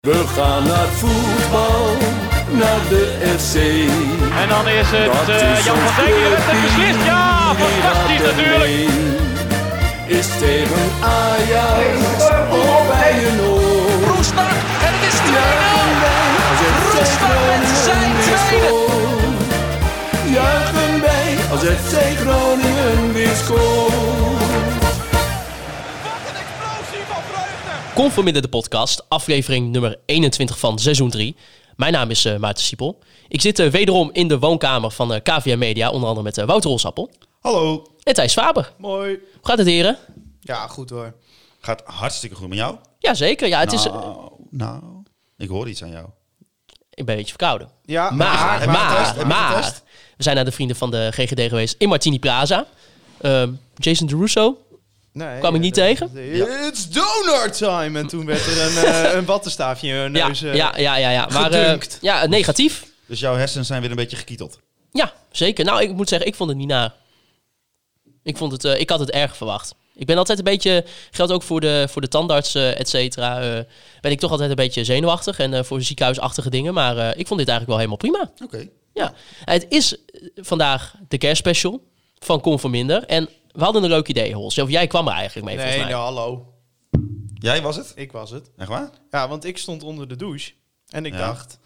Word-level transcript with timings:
We 0.00 0.24
gaan 0.36 0.66
naar 0.66 0.86
voetbal, 0.86 1.96
naar 2.50 2.80
de 2.88 3.34
FC. 3.38 3.54
En 4.42 4.48
dan 4.48 4.68
is 4.68 4.86
het 4.90 5.12
Dat 5.12 5.28
eh, 5.28 5.58
is 5.58 5.64
Jan 5.64 5.76
van 5.76 6.04
Dijk 6.04 6.14
die 6.14 6.24
clubteam, 6.26 6.60
beslist. 6.62 7.04
Ja, 7.04 7.54
fantastisch 7.54 8.22
natuurlijk. 8.30 8.88
Is 10.06 10.26
tegen 10.38 10.86
Ajax 11.00 11.98
of 12.50 12.86
bij 12.88 13.26
een 13.26 13.40
oor. 13.40 14.14
Roestak 14.14 14.56
en 14.86 14.92
het 14.96 15.04
is 15.10 15.18
2-0. 15.28 15.40
Juichen 15.42 16.00
wij 16.10 16.30
als 16.50 16.60
FC 16.60 17.02
Roestak 17.02 17.60
met 17.60 17.78
zijn 17.84 18.12
tweede. 18.24 18.74
Juichen 20.32 21.00
wij 21.00 21.36
als 21.50 21.60
FC 21.60 21.94
Groningen 22.20 23.12
weer 23.12 23.36
scoort. 23.44 24.29
Conforminder 28.00 28.42
de 28.42 28.48
podcast, 28.48 29.04
aflevering 29.08 29.70
nummer 29.70 29.98
21 30.06 30.58
van 30.58 30.78
seizoen 30.78 31.10
3. 31.10 31.36
Mijn 31.76 31.92
naam 31.92 32.10
is 32.10 32.24
eh, 32.24 32.36
Maarten 32.36 32.64
Siepel. 32.64 32.98
Ik 33.28 33.40
zit 33.40 33.58
eh, 33.58 33.70
wederom 33.70 34.10
in 34.12 34.28
de 34.28 34.38
woonkamer 34.38 34.90
van 34.90 35.14
eh 35.14 35.20
KVM 35.22 35.58
Media, 35.58 35.90
onder 35.90 36.08
andere 36.08 36.24
met 36.24 36.36
Wouter 36.36 36.70
Rolsappel 36.70 37.10
Hallo. 37.40 37.86
en 38.02 38.14
Thijs 38.14 38.32
Faber. 38.32 38.72
Mooi. 38.78 39.08
Hoe 39.10 39.46
gaat 39.48 39.58
het 39.58 39.66
heren? 39.66 39.98
Ja, 40.40 40.66
goed 40.66 40.90
hoor. 40.90 41.14
Gaat 41.60 41.82
hartstikke 41.84 42.36
goed 42.36 42.48
met 42.48 42.58
jou? 42.58 42.76
Jazeker, 42.98 43.48
ja, 43.48 43.60
het 43.60 43.72
is, 43.72 43.84
eh, 43.84 43.92
Nou, 43.92 44.30
nou, 44.50 44.82
ik 45.38 45.48
hoor 45.48 45.68
iets 45.68 45.82
aan 45.82 45.90
jou. 45.90 46.06
ik 46.90 47.04
ben 47.04 47.08
een 47.08 47.16
beetje 47.20 47.34
verkouden. 47.38 47.68
Ja, 47.84 48.10
Maar, 48.10 48.68
maar, 48.70 49.26
maar, 49.26 49.82
we 50.16 50.22
zijn 50.22 50.36
naar 50.36 50.44
de 50.44 50.52
vrienden 50.52 50.76
van 50.76 50.90
de 50.90 51.08
GGD 51.12 51.40
geweest 51.40 51.74
in 51.78 51.88
Martini 51.88 52.18
Plaza. 52.18 52.66
Ehm, 53.20 53.52
Jason 53.74 54.06
DeRusso, 54.06 54.58
nee, 55.12 55.38
kwam 55.38 55.54
ik 55.54 55.60
niet 55.60 55.76
eh, 55.78 55.84
tegen? 55.84 56.10
eh, 56.16 56.66
It's 56.66 56.88
donut 56.88 57.56
time! 57.56 57.98
En 57.98 58.06
toen 58.06 58.26
werd 58.26 58.46
er 58.46 58.60
een, 58.60 58.84
eh, 58.84 59.12
een 59.18 59.24
wattenstaafje 59.24 59.88
in 59.88 59.94
je 59.94 60.00
ja, 60.18 60.26
neus. 60.28 60.42
eh, 60.42 60.54
ja, 60.54 60.76
ja, 60.78 60.96
ja, 60.96 61.10
ja. 61.10 61.28
Maar 61.32 61.52
eh, 61.52 61.60
gedunkt. 61.62 61.98
ja, 62.00 62.26
negatief. 62.26 62.86
Dus 63.06 63.20
jouw 63.20 63.34
hersenen 63.36 63.64
zijn 63.66 63.80
weer 63.80 63.90
een 63.90 63.96
beetje 63.96 64.16
gekieteld. 64.16 64.58
Ja, 64.92 65.12
zeker. 65.32 65.64
Nou, 65.64 65.82
ik 65.82 65.92
moet 65.92 66.08
zeggen, 66.08 66.28
ik 66.28 66.34
vond 66.34 66.48
het 66.48 66.58
niet 66.58 66.68
naar. 66.68 66.94
Ik, 68.22 68.36
vond 68.36 68.52
het, 68.52 68.64
eh, 68.64 68.80
ik 68.80 68.90
had 68.90 69.00
het 69.00 69.10
erg 69.10 69.36
verwacht. 69.36 69.74
Ik 69.94 70.06
ben 70.06 70.16
altijd 70.16 70.38
een 70.38 70.44
beetje, 70.44 70.84
geldt 71.10 71.32
ook 71.32 71.42
voor 71.42 71.60
de, 71.60 71.86
voor 71.90 72.00
de 72.02 72.08
tandarts, 72.08 72.54
eh, 72.54 72.80
et 72.80 72.88
cetera, 72.88 73.40
eh, 73.40 73.64
ben 74.00 74.10
ik 74.10 74.18
toch 74.20 74.30
altijd 74.30 74.50
een 74.50 74.56
beetje 74.56 74.84
zenuwachtig 74.84 75.38
en 75.38 75.54
eh, 75.54 75.62
voor 75.62 75.82
ziekenhuisachtige 75.82 76.50
dingen. 76.50 76.74
Maar 76.74 76.96
eh, 76.98 77.08
ik 77.18 77.26
vond 77.26 77.38
dit 77.40 77.48
eigenlijk 77.48 77.66
wel 77.66 77.76
helemaal 77.76 77.96
prima. 77.96 78.30
Oké. 78.44 78.68
Ja. 78.94 79.12
Het 79.44 79.66
is 79.68 79.96
vandaag 80.36 80.94
de 81.08 81.18
kerstspecial 81.18 81.82
van 82.18 82.40
Conforminder. 82.40 83.04
En 83.04 83.28
we 83.60 83.66
hadden 83.66 83.82
een 83.82 83.96
leuk 83.96 84.08
idee, 84.08 84.34
Hols. 84.34 84.58
Of 84.58 84.68
jij 84.70 84.86
kwam 84.86 85.06
er 85.08 85.12
eigenlijk 85.14 85.46
mee, 85.46 85.56
Nee, 85.56 85.64
volgens 85.64 85.84
mij. 85.84 85.94
nou, 85.94 86.04
hallo. 86.14 86.52
Jij 87.34 87.62
was 87.62 87.76
het? 87.76 87.92
Ik 87.96 88.12
was 88.12 88.30
het. 88.30 88.50
Echt 88.56 88.68
waar? 88.68 88.90
Ja, 89.10 89.28
want 89.28 89.44
ik 89.44 89.58
stond 89.58 89.82
onder 89.82 90.08
de 90.08 90.16
douche. 90.16 90.52
En 90.88 91.06
ik 91.06 91.12
Ja. 91.12 91.18
dacht, 91.18 91.58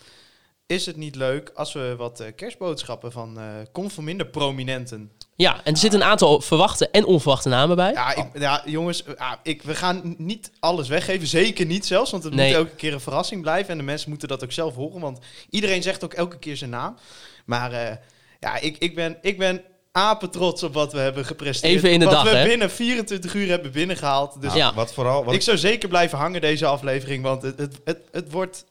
is 0.66 0.86
het 0.86 0.96
niet 0.96 1.14
leuk 1.14 1.50
als 1.54 1.72
we 1.72 1.94
wat 1.98 2.20
eh, 2.20 2.34
kerstboodschappen 2.36 3.12
van 3.12 3.38
eh 3.38 3.44
conforminder 3.72 4.26
prominenten... 4.26 5.10
Ja, 5.36 5.60
en 5.64 5.72
er 5.72 5.78
zitten 5.78 6.00
een 6.00 6.06
aantal 6.06 6.40
verwachte 6.40 6.88
en 6.90 7.04
onverwachte 7.04 7.48
namen 7.48 7.76
bij. 7.76 7.92
Ja, 7.92 8.14
ik, 8.14 8.26
ja 8.38 8.62
jongens, 8.66 9.04
eh, 9.04 9.14
ja, 9.18 9.40
ik, 9.42 9.62
we 9.62 9.74
gaan 9.74 10.14
niet 10.18 10.50
alles 10.60 10.88
weggeven. 10.88 11.26
Zeker 11.26 11.66
niet 11.66 11.86
zelfs, 11.86 12.10
want 12.10 12.24
het 12.24 12.34
Nee. 12.34 12.46
moet 12.48 12.56
elke 12.56 12.74
keer 12.74 12.92
een 12.92 13.00
verrassing 13.00 13.42
blijven. 13.42 13.70
En 13.70 13.76
de 13.78 13.82
mensen 13.84 14.08
moeten 14.10 14.28
dat 14.28 14.44
ook 14.44 14.52
zelf 14.52 14.74
horen, 14.74 15.00
want 15.00 15.18
iedereen 15.50 15.82
zegt 15.82 16.04
ook 16.04 16.12
elke 16.12 16.38
keer 16.38 16.56
zijn 16.56 16.70
naam. 16.70 16.96
Maar 17.46 17.72
eh, 17.72 17.96
ja, 18.40 18.56
ik, 18.60 18.76
ik, 18.78 18.94
ben, 18.94 19.18
ik 19.22 19.38
ben 19.38 19.62
apen 19.96 20.30
trots 20.30 20.62
op 20.62 20.74
wat 20.74 20.92
we 20.92 20.98
hebben 20.98 21.24
gepresteerd. 21.24 21.72
Even 21.74 21.90
in 21.90 21.98
de 21.98 22.04
wat 22.04 22.14
dag, 22.14 22.30
we 22.30 22.36
hè? 22.36 22.46
binnen 22.46 22.70
24 22.70 23.34
uur 23.34 23.48
hebben 23.48 23.72
binnengehaald. 23.72 24.32
Dus 24.34 24.44
Nou, 24.44 24.58
Ja. 24.58 24.74
Wat 24.74 24.92
vooral... 24.94 25.24
Wat 25.24 25.34
ik 25.34 25.42
zou 25.42 25.58
zeker 25.58 25.88
blijven 25.88 26.18
hangen 26.18 26.40
deze 26.40 26.66
aflevering, 26.66 27.22
want 27.22 27.42
het, 27.42 27.58
het, 27.58 27.80
het, 27.84 27.98
het 28.12 28.30
wordt... 28.30 28.64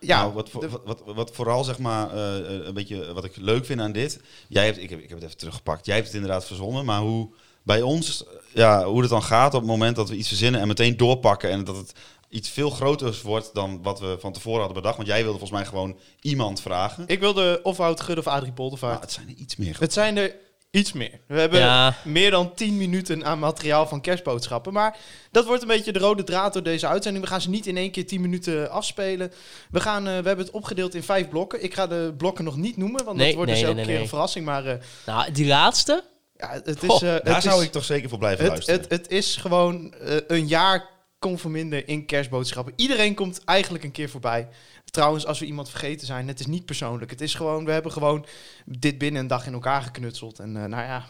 Ja, 0.00 0.20
nou, 0.20 0.32
wat, 0.32 0.50
voor- 0.50 0.68
wat, 0.68 0.82
wat, 0.84 1.02
wat 1.14 1.30
vooral 1.34 1.64
zeg 1.64 1.78
maar 1.78 2.10
eh, 2.14 2.38
eh, 2.38 2.66
een 2.66 2.74
beetje 2.74 3.12
wat 3.12 3.24
ik 3.24 3.36
leuk 3.36 3.64
vind 3.64 3.80
aan 3.80 3.92
dit. 3.92 4.20
Jij 4.48 4.64
hebt, 4.64 4.78
ik, 4.78 4.90
heb, 4.90 4.98
ik 4.98 5.08
heb 5.08 5.18
het 5.18 5.26
even 5.26 5.38
teruggepakt. 5.38 5.86
Jij 5.86 5.94
hebt 5.94 6.06
het 6.06 6.16
inderdaad 6.16 6.44
verzonnen, 6.44 6.84
maar 6.84 7.00
hoe 7.00 7.28
bij 7.62 7.82
ons, 7.82 8.24
ja, 8.54 8.84
hoe 8.84 9.00
het 9.00 9.10
dan 9.10 9.22
gaat 9.22 9.54
op 9.54 9.60
het 9.60 9.70
moment 9.70 9.96
dat 9.96 10.08
we 10.08 10.16
iets 10.16 10.28
verzinnen 10.28 10.60
en 10.60 10.66
meteen 10.66 10.96
doorpakken 10.96 11.50
en 11.50 11.64
dat 11.64 11.76
het 11.76 11.92
iets 12.28 12.48
veel 12.48 12.70
groters 12.70 13.22
wordt 13.22 13.50
dan 13.54 13.82
wat 13.82 14.00
we 14.00 14.16
van 14.20 14.32
tevoren 14.32 14.58
hadden 14.58 14.76
bedacht. 14.76 14.96
Want 14.96 15.08
jij 15.08 15.22
wilde 15.22 15.38
volgens 15.38 15.60
mij 15.60 15.68
gewoon 15.68 15.98
iemand 16.20 16.60
vragen. 16.60 17.04
ik 17.06 17.20
wilde 17.20 17.60
of 17.62 17.76
Wout 17.76 18.00
Gudde 18.00 18.20
of 18.20 18.26
Adrie 18.26 18.52
Poldervaart. 18.52 18.92
Nou, 18.92 19.04
het 19.04 19.12
zijn 19.12 19.28
er 19.28 19.34
iets 19.34 19.56
meer. 19.56 19.76
Het 19.78 19.92
zijn 19.92 20.16
er 20.16 20.34
iets 20.70 20.92
meer. 20.92 21.20
We 21.26 21.40
hebben 21.40 21.58
Ja. 21.60 21.94
meer 22.04 22.30
dan 22.30 22.54
10 22.54 22.76
minuten 22.76 23.24
aan 23.24 23.38
materiaal 23.38 23.86
van 23.86 24.00
kerstboodschappen. 24.00 24.72
Maar 24.72 24.96
dat 25.30 25.46
wordt 25.46 25.62
een 25.62 25.68
beetje 25.68 25.92
de 25.92 25.98
rode 25.98 26.24
draad 26.24 26.52
door 26.52 26.62
deze 26.62 26.86
uitzending. 26.86 27.24
We 27.24 27.30
gaan 27.30 27.40
ze 27.40 27.50
niet 27.50 27.66
in 27.66 27.76
één 27.76 27.90
keer 27.90 28.06
10 28.06 28.20
minuten 28.20 28.70
afspelen. 28.70 29.32
We, 29.70 29.80
gaan, 29.80 30.06
eh, 30.06 30.18
we 30.18 30.26
hebben 30.26 30.44
het 30.44 30.50
opgedeeld 30.50 30.94
in 30.94 31.02
vijf 31.02 31.28
blokken. 31.28 31.62
Ik 31.64 31.74
ga 31.74 31.86
de 31.86 32.14
blokken 32.16 32.44
nog 32.44 32.56
niet 32.56 32.76
noemen, 32.76 33.04
want 33.04 33.16
Nee, 33.16 33.26
dat 33.26 33.34
wordt 33.36 33.50
nee, 33.50 33.60
dus 33.60 33.68
elke 33.68 33.76
nee, 33.76 33.84
keer 33.84 33.94
nee. 33.94 34.02
een 34.02 34.08
verrassing. 34.08 34.44
Maar 34.44 34.66
eh, 34.66 34.74
Nou, 35.06 35.32
die 35.32 35.46
laatste, 35.46 36.04
ja, 36.36 36.50
het 36.64 36.82
is... 36.82 36.88
Goh, 36.88 37.02
eh, 37.02 37.24
Daar 37.24 37.34
het 37.34 37.42
zou 37.42 37.60
is, 37.60 37.66
ik 37.66 37.72
toch 37.72 37.84
zeker 37.84 38.08
voor 38.08 38.18
blijven 38.18 38.44
het, 38.44 38.52
luisteren. 38.52 38.80
het, 38.80 38.90
het 38.90 39.10
is 39.10 39.36
gewoon 39.36 39.94
eh, 39.94 40.16
een 40.26 40.46
jaar 40.46 40.96
conforminder 41.18 41.88
in 41.88 42.06
kerstboodschappen. 42.06 42.72
Iedereen 42.76 43.14
komt 43.14 43.44
eigenlijk 43.44 43.84
een 43.84 43.90
keer 43.92 44.08
voorbij. 44.08 44.48
Trouwens, 44.84 45.26
als 45.26 45.38
we 45.38 45.46
iemand 45.46 45.70
vergeten 45.70 46.06
zijn, 46.06 46.28
het 46.28 46.40
is 46.40 46.46
niet 46.46 46.64
persoonlijk. 46.64 47.10
Het 47.10 47.20
is 47.20 47.34
gewoon, 47.34 47.64
we 47.64 47.72
hebben 47.72 47.92
gewoon 47.92 48.26
dit 48.64 48.98
binnen 48.98 49.20
een 49.22 49.26
dag 49.28 49.46
in 49.46 49.52
elkaar 49.52 49.82
geknutseld. 49.82 50.38
En 50.38 50.56
eh, 50.56 50.64
nou 50.64 50.82
ja, 50.82 51.04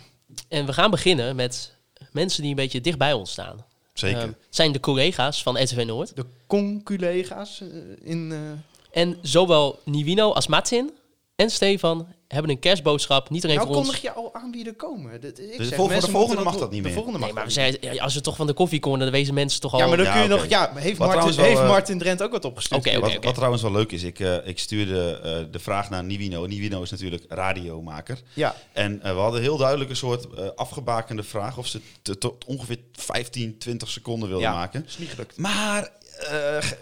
En 0.48 0.66
we 0.66 0.72
gaan 0.72 0.90
beginnen 0.90 1.36
met 1.36 1.74
mensen 2.12 2.40
die 2.42 2.50
een 2.50 2.56
beetje 2.56 2.80
dicht 2.80 2.98
bij 2.98 3.12
ons 3.12 3.30
staan. 3.30 3.64
Zeker. 3.92 4.18
Ehm, 4.18 4.28
het 4.28 4.36
zijn 4.50 4.72
de 4.72 4.80
collega's 4.80 5.42
van 5.42 5.62
RTV 5.62 5.84
Noord. 5.86 6.16
de 6.16 6.26
conculega's 6.46 7.60
eh, 7.60 7.68
in... 8.02 8.32
eh, 8.32 9.00
En 9.02 9.18
zowel 9.22 9.80
Nivino 9.84 10.32
als 10.32 10.46
Martin 10.46 10.90
en 11.36 11.50
Stefan 11.50 12.06
hebben 12.28 12.50
een 12.50 12.58
kerstboodschap. 12.58 13.30
Niet 13.30 13.44
alleen 13.44 13.56
nou 13.56 13.68
voor 13.68 13.76
ons. 13.76 13.86
kondig 13.86 14.02
je 14.02 14.12
al 14.12 14.34
aan 14.34 14.50
wie 14.50 14.66
er 14.66 14.74
komen. 14.74 15.20
Dat, 15.20 15.30
ik 15.30 15.36
Dus 15.36 15.68
zeg, 15.68 15.68
de 16.00 16.10
volgende 16.10 16.42
mag 16.42 16.56
dat 16.56 16.70
niet 16.70 16.80
De 16.82 16.86
meer. 16.86 16.92
volgende 16.96 17.18
mag 17.18 17.26
Nee, 17.28 17.36
maar 17.36 17.44
we 17.46 17.50
zijn, 17.52 17.76
ja, 17.80 18.02
als 18.02 18.14
we 18.14 18.20
toch 18.20 18.36
van 18.36 18.46
de 18.46 18.52
koffiecorner, 18.52 19.00
dan 19.06 19.10
wezen 19.14 19.34
mensen 19.34 19.60
toch 19.60 19.72
al... 19.72 19.78
Ja, 19.78 19.86
maar 19.86 19.96
dan 19.96 20.06
Ja, 20.06 20.12
kun 20.12 20.22
je 20.22 20.28
nog... 20.28 20.46
Ja, 20.48 20.72
heeft, 20.74 20.98
Wat 20.98 21.14
Martin, 21.14 21.36
wel, 21.36 21.44
heeft 21.44 21.60
eh, 21.60 21.68
Martin 21.68 21.98
Drent 21.98 22.22
ook 22.22 22.30
wat 22.32 22.44
opgestuurd? 22.44 22.86
Oké, 22.86 22.96
oké. 22.98 23.12
wat, 23.14 23.24
wat 23.24 23.34
trouwens 23.34 23.62
wel 23.62 23.72
leuk 23.72 23.92
is, 23.92 24.02
ik, 24.02 24.20
eh, 24.20 24.46
ik 24.46 24.58
stuurde 24.58 25.20
eh, 25.22 25.52
de 25.52 25.58
vraag 25.58 25.90
naar 25.90 26.04
Nivino. 26.04 26.46
Nivino 26.46 26.82
is 26.82 26.90
natuurlijk 26.90 27.24
radiomaker. 27.28 28.18
Ja. 28.34 28.54
En 28.72 29.00
we 29.02 29.08
hadden 29.08 29.40
heel 29.40 29.56
duidelijk 29.56 29.90
een 29.90 29.96
soort 29.96 30.26
eh, 30.34 30.46
afgebakende 30.56 31.22
vraag 31.22 31.58
of 31.58 31.66
ze 31.66 31.80
tot 32.18 32.44
ongeveer 32.44 32.78
15, 32.92 33.58
20 33.58 33.88
seconden 33.88 34.28
wilden 34.28 34.48
Ja. 34.48 34.54
maken. 34.54 34.84
is 34.86 34.98
niet 34.98 35.08
gelukt. 35.10 35.36
Maar 35.36 35.90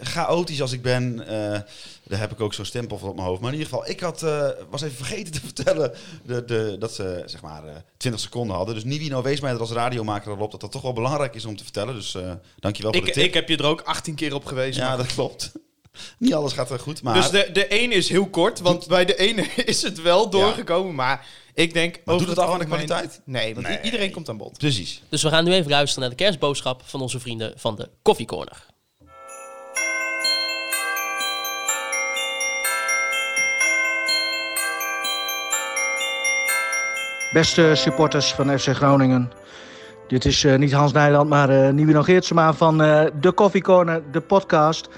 chaotisch 0.01 0.61
als 0.61 0.71
ik 0.71 0.81
ben, 0.81 1.27
eh, 1.27 1.59
daar 2.03 2.19
heb 2.19 2.31
ik 2.31 2.41
ook 2.41 2.53
zo'n 2.53 2.65
stempel 2.65 2.97
van 2.97 3.09
op 3.09 3.15
mijn 3.15 3.27
hoofd. 3.27 3.41
Maar 3.41 3.51
in 3.53 3.57
ieder 3.57 3.73
geval, 3.73 3.89
ik 3.89 3.99
had, 3.99 4.23
eh, 4.23 4.47
was 4.69 4.81
even 4.81 4.95
vergeten 4.97 5.31
te 5.33 5.39
vertellen 5.51 5.93
de, 6.25 6.45
de, 6.45 6.75
dat 6.79 6.93
ze 6.93 7.23
zeg 7.25 7.41
maar 7.41 7.67
eh 7.67 7.75
20 7.97 8.21
seconden 8.21 8.55
hadden. 8.55 8.75
Dus 8.75 8.83
Nivino 8.83 9.21
wees 9.21 9.39
mij 9.39 9.51
er 9.51 9.59
als 9.59 9.71
radiomaker 9.71 10.31
erop 10.31 10.51
dat 10.51 10.61
dat 10.61 10.71
toch 10.71 10.81
wel 10.81 10.93
belangrijk 10.93 11.35
is 11.35 11.45
om 11.45 11.55
te 11.55 11.63
vertellen. 11.63 11.93
Dus 11.95 12.15
eh 12.15 12.31
dankjewel 12.59 12.91
voor 12.93 13.01
Ik, 13.01 13.07
de 13.07 13.13
tip. 13.19 13.27
ik 13.27 13.33
heb 13.33 13.49
je 13.49 13.57
er 13.57 13.65
ook 13.65 13.81
18 13.81 14.15
keer 14.15 14.33
op 14.33 14.45
gewezen. 14.45 14.81
ja, 14.81 14.87
maar- 14.87 14.97
dat 14.97 15.13
klopt. 15.13 15.51
Niet 16.19 16.33
alles 16.33 16.53
gaat 16.53 16.69
er 16.71 16.79
goed, 16.79 17.01
maar... 17.01 17.13
Dus 17.13 17.29
de, 17.29 17.49
de 17.53 17.67
ene 17.67 17.93
is 17.93 18.09
heel 18.09 18.27
kort, 18.29 18.59
want 18.59 18.87
bij 18.87 19.05
de 19.05 19.15
ene 19.17 19.41
is 19.65 19.81
het 19.81 20.01
wel 20.01 20.29
doorgekomen. 20.29 20.95
Maar 20.95 21.25
ik 21.53 21.73
denk... 21.73 21.99
Maar 22.05 22.15
over 22.15 22.27
doet 22.27 22.35
het 22.35 22.45
af 22.45 22.53
aan 22.53 22.59
de 22.59 22.65
kwaliteit? 22.65 23.21
Nee, 23.25 23.53
want 23.55 23.67
Nee. 23.67 23.81
iedereen 23.81 24.11
komt 24.11 24.29
aan 24.29 24.37
bod. 24.37 24.57
Precies. 24.57 25.01
Dus 25.09 25.23
we 25.23 25.29
gaan 25.29 25.43
nu 25.43 25.53
even 25.53 25.71
luisteren 25.71 26.07
naar 26.09 26.17
de 26.17 26.23
kerstboodschap 26.23 26.81
van 26.85 27.01
onze 27.01 27.19
vrienden 27.19 27.53
van 27.55 27.75
de 27.75 27.89
koffiecorner. 28.01 28.65
Beste 37.33 37.75
supporters 37.75 38.33
van 38.33 38.59
FC 38.59 38.67
Groningen. 38.67 39.31
Dit 40.07 40.25
is 40.25 40.43
eh, 40.43 40.57
niet 40.57 40.73
Hans 40.73 40.91
Nijland, 40.91 41.29
maar 41.29 41.49
uh, 41.49 41.69
Nieuwe 41.69 42.03
Geertsema 42.03 42.53
van 42.53 42.81
eh, 42.81 43.05
de 43.19 43.33
Coffee 43.33 43.61
Corner, 43.61 44.01
de 44.11 44.21
podcast. 44.21 44.89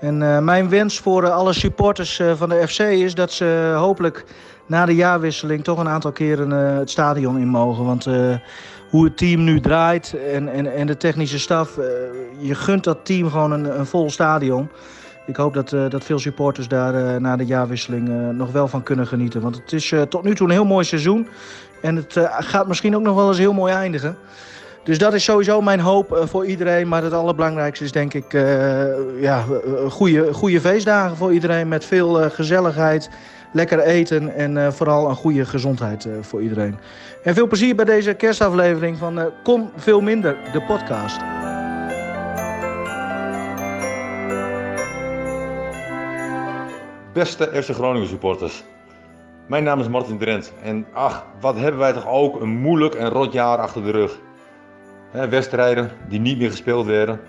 En 0.00 0.22
eh, 0.22 0.38
mijn 0.38 0.68
wens 0.68 0.98
voor 0.98 1.24
eh, 1.24 1.34
alle 1.34 1.52
supporters 1.52 2.18
eh, 2.18 2.32
van 2.36 2.48
de 2.48 2.68
FC 2.68 2.78
is 2.78 3.14
dat 3.14 3.32
ze 3.32 3.74
hopelijk 3.76 4.24
na 4.66 4.86
de 4.86 4.94
jaarwisseling 4.94 5.64
toch 5.64 5.78
een 5.78 5.88
aantal 5.88 6.12
keren 6.12 6.52
eh, 6.52 6.78
het 6.78 6.90
stadion 6.90 7.38
in 7.38 7.48
mogen. 7.48 7.84
Want 7.84 8.06
eh, 8.06 8.34
hoe 8.90 9.04
het 9.04 9.16
team 9.16 9.44
nu 9.44 9.60
draait 9.60 10.14
en, 10.32 10.48
en, 10.48 10.74
en 10.74 10.86
de 10.86 10.96
technische 10.96 11.38
staf, 11.38 11.78
eh, 11.78 11.84
je 12.38 12.54
gunt 12.54 12.84
dat 12.84 13.04
team 13.04 13.30
gewoon 13.30 13.52
een, 13.52 13.78
een 13.78 13.86
vol 13.86 14.10
stadion. 14.10 14.68
Ik 15.26 15.36
hoop 15.36 15.54
dat, 15.54 15.72
eh, 15.72 15.88
dat 15.88 16.04
veel 16.04 16.18
supporters 16.18 16.68
daar 16.68 16.94
eh, 16.94 17.20
na 17.20 17.36
de 17.36 17.44
jaarwisseling 17.46 18.08
eh, 18.08 18.28
nog 18.28 18.52
wel 18.52 18.68
van 18.68 18.82
kunnen 18.82 19.06
genieten. 19.06 19.40
Want 19.40 19.56
het 19.56 19.72
is 19.72 19.92
eh, 19.92 20.02
tot 20.02 20.22
nu 20.22 20.34
toe 20.34 20.46
een 20.46 20.52
heel 20.52 20.64
mooi 20.64 20.84
seizoen. 20.84 21.28
En 21.80 21.96
het 21.96 22.16
eh, 22.16 22.36
gaat 22.38 22.66
misschien 22.68 22.96
ook 22.96 23.02
nog 23.02 23.16
wel 23.16 23.28
eens 23.28 23.38
heel 23.38 23.52
mooi 23.52 23.72
eindigen. 23.72 24.16
Dus 24.84 24.98
dat 24.98 25.14
is 25.14 25.24
sowieso 25.24 25.60
mijn 25.60 25.80
hoop 25.80 26.12
eh, 26.12 26.26
voor 26.26 26.46
iedereen. 26.46 26.88
Maar 26.88 27.02
het 27.02 27.12
allerbelangrijkste 27.12 27.84
is 27.84 27.92
denk 27.92 28.14
ik 28.14 28.34
eh, 28.34 29.20
ja, 29.20 29.44
goede, 29.88 30.32
goede 30.32 30.60
feestdagen 30.60 31.16
voor 31.16 31.32
iedereen. 31.32 31.68
Met 31.68 31.84
veel 31.84 32.30
gezelligheid, 32.30 33.10
lekker 33.52 33.80
eten 33.80 34.34
en 34.34 34.72
vooral 34.72 35.08
een 35.08 35.16
goede 35.16 35.44
gezondheid 35.44 36.08
voor 36.20 36.42
iedereen. 36.42 36.78
En 37.22 37.34
veel 37.34 37.46
plezier 37.46 37.74
bij 37.74 37.84
deze 37.84 38.14
kerstaflevering 38.14 38.98
van 38.98 39.30
Kom 39.42 39.70
Veel 39.76 40.00
Minder, 40.00 40.36
de 40.52 40.62
podcast. 40.62 41.20
Beste 47.12 47.62
FC 47.62 47.74
Groningen 47.74 48.08
supporters. 48.08 48.64
Mijn 49.50 49.64
naam 49.64 49.80
is 49.80 49.88
Martin 49.88 50.18
Drent 50.18 50.52
en 50.62 50.86
ach, 50.92 51.24
wat 51.40 51.56
hebben 51.56 51.80
wij 51.80 51.92
toch 51.92 52.06
ook 52.08 52.40
een 52.40 52.48
moeilijk 52.48 52.94
en 52.94 53.08
rot 53.08 53.32
jaar 53.32 53.58
achter 53.58 53.84
de 53.84 53.90
rug. 53.90 54.18
Wedstrijden 55.10 55.90
die 56.08 56.20
niet 56.20 56.38
meer 56.38 56.50
gespeeld 56.50 56.86
werden. 56.86 57.20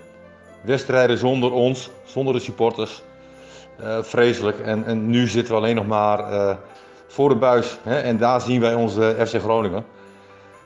Wedstrijden 0.60 1.18
zonder 1.18 1.52
ons, 1.52 1.90
zonder 2.04 2.34
de 2.34 2.40
supporters. 2.40 3.02
Eh, 3.78 4.02
vreselijk. 4.02 4.60
En, 4.60 4.84
en 4.84 5.06
nu 5.06 5.26
zitten 5.26 5.54
we 5.54 5.60
alleen 5.60 5.74
nog 5.74 5.86
maar 5.86 6.18
eh, 6.18 6.56
voor 7.06 7.28
de 7.28 7.36
buis. 7.36 7.78
En 7.84 8.16
daar 8.16 8.40
zien 8.40 8.60
wij 8.60 8.74
onze 8.74 9.16
FC 9.26 9.40
Groningen. 9.40 9.84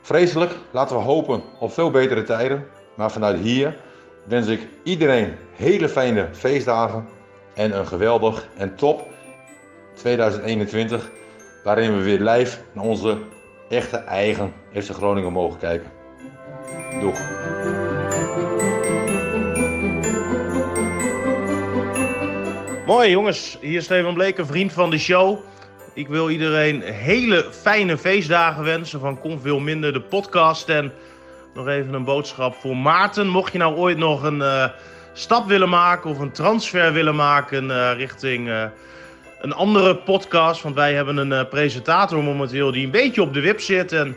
Vreselijk. 0.03 0.55
Laten 0.71 0.97
we 0.97 1.03
hopen 1.03 1.43
op 1.61 1.73
veel 1.73 1.91
betere 1.91 2.23
tijden. 2.23 2.67
Maar 2.95 3.11
vanuit 3.11 3.39
hier 3.39 3.77
wens 4.25 4.47
ik 4.47 4.69
iedereen 4.83 5.35
hele 5.53 5.89
fijne 5.89 6.29
feestdagen. 6.33 7.09
En 7.55 7.79
een 7.79 7.87
geweldig 7.87 8.49
en 8.57 8.75
top 8.75 9.07
2021. 9.95 11.11
Waarin 11.67 11.97
we 11.97 12.03
weer 12.03 12.21
live 12.21 12.59
naar 12.73 12.85
onze 12.85 13.19
echte 13.69 13.97
eigen 13.97 14.53
FC 14.75 14.91
Groningen 14.91 15.33
mogen 15.33 15.59
kijken. 15.59 15.91
Doeg. 17.01 17.19
Mooi 22.87 23.11
jongens, 23.11 23.59
hier 23.61 23.77
is 23.77 23.85
Steven 23.85 24.15
Bleek, 24.15 24.39
een 24.39 24.47
vriend 24.47 24.73
van 24.73 24.91
de 24.91 24.99
show. 24.99 25.39
Ik 25.95 26.09
wil 26.09 26.31
iedereen 26.31 26.83
hele 26.83 27.47
fijne 27.51 27.99
feestdagen 27.99 28.65
wensen 28.65 29.01
van 29.01 29.21
Kom 29.21 29.41
Veel 29.41 29.59
Minder, 29.59 29.93
de 29.93 30.03
podcast. 30.03 30.69
En 30.69 30.93
nog 31.55 31.69
even 31.69 31.95
een 31.95 32.05
boodschap 32.05 32.55
voor 32.55 32.77
Maarten. 32.77 33.29
Mocht 33.29 33.53
je 33.53 33.59
nou 33.59 33.77
ooit 33.77 33.99
nog 33.99 34.23
een 34.23 34.43
eh, 34.43 34.69
stap 35.13 35.47
willen 35.47 35.69
maken 35.69 36.11
of 36.11 36.19
een 36.19 36.33
transfer 36.33 36.93
willen 36.93 37.17
maken 37.17 37.71
eh, 37.71 37.97
richting 37.97 38.49
eh, 38.49 38.65
een 39.47 39.53
andere 39.53 39.97
podcast. 39.97 40.63
Want 40.63 40.75
wij 40.75 40.95
hebben 40.95 41.17
een 41.17 41.33
eh, 41.33 41.49
presentator 41.49 42.23
momenteel 42.23 42.73
die 42.73 42.85
een 42.85 42.91
beetje 42.91 43.23
op 43.23 43.33
de 43.35 43.41
wip 43.41 43.61
zit. 43.61 43.93
En 43.93 44.17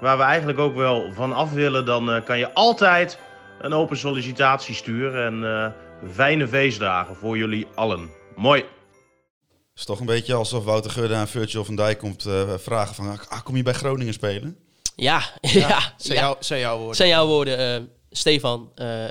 waar 0.00 0.16
we 0.16 0.22
eigenlijk 0.22 0.58
ook 0.58 0.74
wel 0.74 1.12
van 1.14 1.32
af 1.32 1.52
willen. 1.52 1.84
Dan 1.84 2.10
eh, 2.12 2.24
kan 2.24 2.38
je 2.38 2.52
altijd 2.54 3.18
een 3.60 3.72
open 3.72 3.96
sollicitatie 3.96 4.74
sturen. 4.74 5.26
En 5.26 5.44
eh, 5.44 6.10
fijne 6.12 6.48
feestdagen 6.48 7.16
voor 7.16 7.36
jullie 7.36 7.66
allen. 7.74 8.10
Mooi. 8.36 8.60
Het 8.60 9.84
is 9.84 9.84
toch 9.84 10.00
een 10.00 10.06
beetje 10.06 10.34
alsof 10.34 10.64
Wouter 10.64 10.90
Gudde 10.90 11.14
aan 11.14 11.28
Virgil 11.28 11.64
van 11.64 11.76
Dijk 11.76 11.98
komt 11.98 12.24
eh, 12.26 12.54
vragen 12.58 12.94
van... 12.94 13.18
Ah, 13.28 13.42
kom 13.42 13.56
je 13.56 13.62
bij 13.62 13.72
Groningen 13.72 14.12
spelen? 14.12 14.56
Ja, 14.96 15.22
ja, 15.40 15.94
Zijn, 15.96 16.18
ja. 16.18 16.24
jou, 16.24 16.36
zijn 16.40 16.60
jouw 16.60 16.76
woorden. 16.76 16.96
zijn 16.96 17.08
jouw 17.08 17.26
woorden. 17.26 17.58
eh, 17.58 17.82
Stefan, 18.10 18.70
eh, 18.74 19.04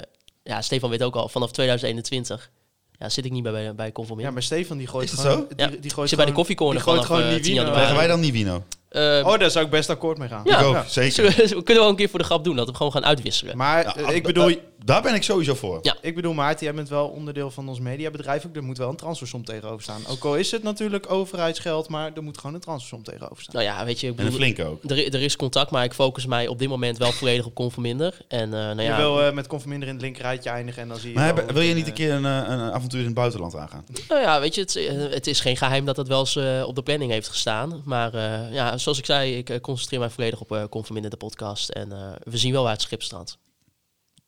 ja, 0.43 0.61
Stefan 0.61 0.89
weet 0.89 1.03
ook 1.03 1.15
al, 1.15 1.29
vanaf 1.29 1.51
2021 1.51 2.51
ja, 2.99 3.09
zit 3.09 3.25
ik 3.25 3.31
niet 3.31 3.43
bij, 3.43 3.51
bij, 3.51 3.75
bij 3.75 3.91
Conformier. 3.91 4.25
Ja, 4.25 4.31
maar 4.31 4.43
Stefan 4.43 4.77
die 4.77 4.87
gooit 4.87 5.05
Is 5.05 5.11
het 5.11 5.19
gewoon... 5.19 5.45
zo? 5.57 5.67
Die, 5.69 5.79
die 5.79 5.91
gooit 5.91 6.09
zit 6.09 6.17
bij 6.17 6.27
de 6.27 6.33
koffiecorner 6.33 6.75
die 6.75 6.83
gooit 6.83 7.05
vanaf, 7.05 7.17
gewoon 7.17 7.31
eh, 7.35 7.41
10 7.41 7.41
Nivino. 7.41 7.55
januari. 7.55 7.77
Krijgen 7.77 7.97
wij 7.97 8.07
dan 8.07 8.19
Nivino? 8.19 8.63
Eh, 8.95 9.27
Oh, 9.27 9.39
daar 9.39 9.51
zou 9.51 9.65
ik 9.65 9.71
best 9.71 9.89
akkoord 9.89 10.17
mee 10.17 10.27
gaan. 10.27 10.41
Ja. 10.45 10.59
ik 10.59 10.65
ook, 10.65 10.73
Ja. 10.73 10.83
zeker. 10.87 11.11
zullen 11.11 11.31
we- 11.31 11.47
kunnen 11.47 11.65
we 11.65 11.73
wel 11.73 11.89
een 11.89 11.95
keer 11.95 12.09
voor 12.09 12.19
de 12.19 12.25
grap 12.25 12.43
doen, 12.43 12.55
dat 12.55 12.67
we 12.69 12.75
gewoon 12.75 12.91
gaan 12.91 13.05
uitwisselen. 13.05 13.57
Maar 13.57 13.83
Ja, 13.83 13.95
eh, 13.95 14.15
ik 14.15 14.23
bedoel, 14.23 14.55
daar 14.85 15.01
ben 15.01 15.13
ik 15.13 15.23
sowieso 15.23 15.53
voor. 15.53 15.79
Ja. 15.81 15.95
ik 16.01 16.15
bedoel 16.15 16.33
Maarten, 16.33 16.65
jij 16.65 16.75
bent 16.75 16.89
wel 16.89 17.07
onderdeel 17.07 17.51
van 17.51 17.69
ons 17.69 17.79
mediabedrijf. 17.79 18.45
Ook 18.45 18.55
er 18.55 18.63
moet 18.63 18.77
wel 18.77 18.89
een 18.89 18.95
transfersom 18.95 19.45
tegenover 19.45 19.81
staan. 19.81 20.01
Ook 20.09 20.23
al 20.23 20.35
is 20.35 20.51
het 20.51 20.63
natuurlijk 20.63 21.11
overheidsgeld, 21.11 21.89
maar 21.89 22.11
er 22.15 22.23
moet 22.23 22.37
gewoon 22.37 22.55
een 22.55 22.61
transfersom 22.61 23.03
tegenover 23.03 23.43
staan. 23.43 23.63
Nou 23.63 23.77
ja, 23.77 23.85
weet 23.85 23.99
je, 23.99 24.07
ik 24.07 24.13
En 24.13 24.19
een 24.19 24.25
bedoel, 24.25 24.39
flinke 24.39 24.65
ook. 24.65 24.83
er, 24.91 25.13
er 25.13 25.21
is 25.21 25.35
contact, 25.35 25.71
maar 25.71 25.83
ik 25.83 25.93
focus 25.93 26.25
mij 26.25 26.47
op 26.47 26.59
dit 26.59 26.69
moment 26.69 26.97
wel 26.97 27.11
volledig 27.11 27.45
op 27.45 27.53
Conforminder. 27.55 28.17
En 28.27 28.43
eh 28.53 28.59
nou 28.59 28.75
je 28.81 28.87
ja, 28.87 28.97
wil 28.97 29.21
eh, 29.21 29.33
met 29.33 29.47
Conforminder 29.47 29.87
in 29.87 29.93
het 29.93 30.03
linkerrijtje 30.03 30.49
eindigen 30.49 30.81
en 30.81 30.87
dan 30.87 30.97
zie 30.97 31.09
je 31.09 31.15
Maar 31.15 31.25
heb- 31.25 31.51
wil 31.51 31.61
je 31.61 31.67
dat, 31.67 31.77
niet 31.77 31.87
een 31.87 31.93
keer 31.93 32.11
een, 32.13 32.23
een 32.23 32.71
avontuur 32.71 32.99
in 32.99 33.05
het 33.05 33.15
buitenland 33.15 33.55
aangaan? 33.55 33.85
nou 34.09 34.21
ja, 34.21 34.39
weet 34.39 34.55
je, 34.55 34.61
het, 34.61 34.79
het 35.13 35.27
is 35.27 35.39
geen 35.39 35.57
geheim 35.57 35.85
dat 35.85 35.97
het 35.97 36.07
wel 36.07 36.19
eens 36.19 36.37
op 36.65 36.75
de 36.75 36.83
planning 36.83 37.11
heeft 37.11 37.27
gestaan. 37.27 37.81
Maar 37.85 38.13
eh, 38.13 38.53
ja, 38.53 38.77
zoals 38.85 38.99
ik 38.99 39.05
zei, 39.05 39.37
ik 39.37 39.49
eh, 39.49 39.59
concentreer 39.59 39.99
mij 39.99 40.09
volledig 40.09 40.41
op 40.41 40.51
eh 40.51 40.63
Conforminder, 40.69 41.11
de 41.11 41.17
podcast. 41.17 41.69
En 41.69 41.91
eh, 41.91 42.11
we 42.23 42.37
zien 42.37 42.51
wel 42.51 42.63
waar 42.63 42.71
het 42.71 42.81
schip 42.81 43.01
staat. 43.03 43.37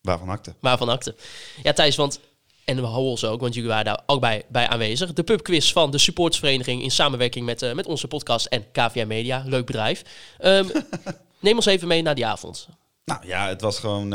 Waarvan 0.00 0.28
akte? 0.28 0.54
Waarvan 0.60 0.88
akte. 0.88 1.14
Ja, 1.62 1.72
Thijs, 1.72 1.96
want... 1.96 2.20
En 2.64 2.76
we 2.76 2.82
houden 2.86 3.10
ons 3.10 3.24
ook, 3.24 3.40
want 3.40 3.54
jullie 3.54 3.68
waren 3.68 3.84
daar 3.84 4.02
ook 4.06 4.20
bij, 4.20 4.44
bij 4.48 4.68
aanwezig. 4.68 5.12
De 5.12 5.22
pubquiz 5.22 5.72
van 5.72 5.90
de 5.90 5.98
supportsvereniging 5.98 6.82
in 6.82 6.90
samenwerking 6.90 7.46
met, 7.46 7.74
met 7.74 7.86
onze 7.86 8.08
podcast 8.08 8.46
en 8.46 8.64
KVM 8.72 9.06
Media. 9.06 9.42
Leuk 9.46 9.66
bedrijf. 9.66 10.02
Ehm, 10.38 10.68
neem 11.40 11.56
ons 11.56 11.66
even 11.66 11.88
mee 11.88 12.02
naar 12.02 12.14
die 12.14 12.26
avond. 12.26 12.68
Nou 13.04 13.26
ja, 13.26 13.48
het 13.48 13.60
was 13.60 13.78
gewoon... 13.78 14.10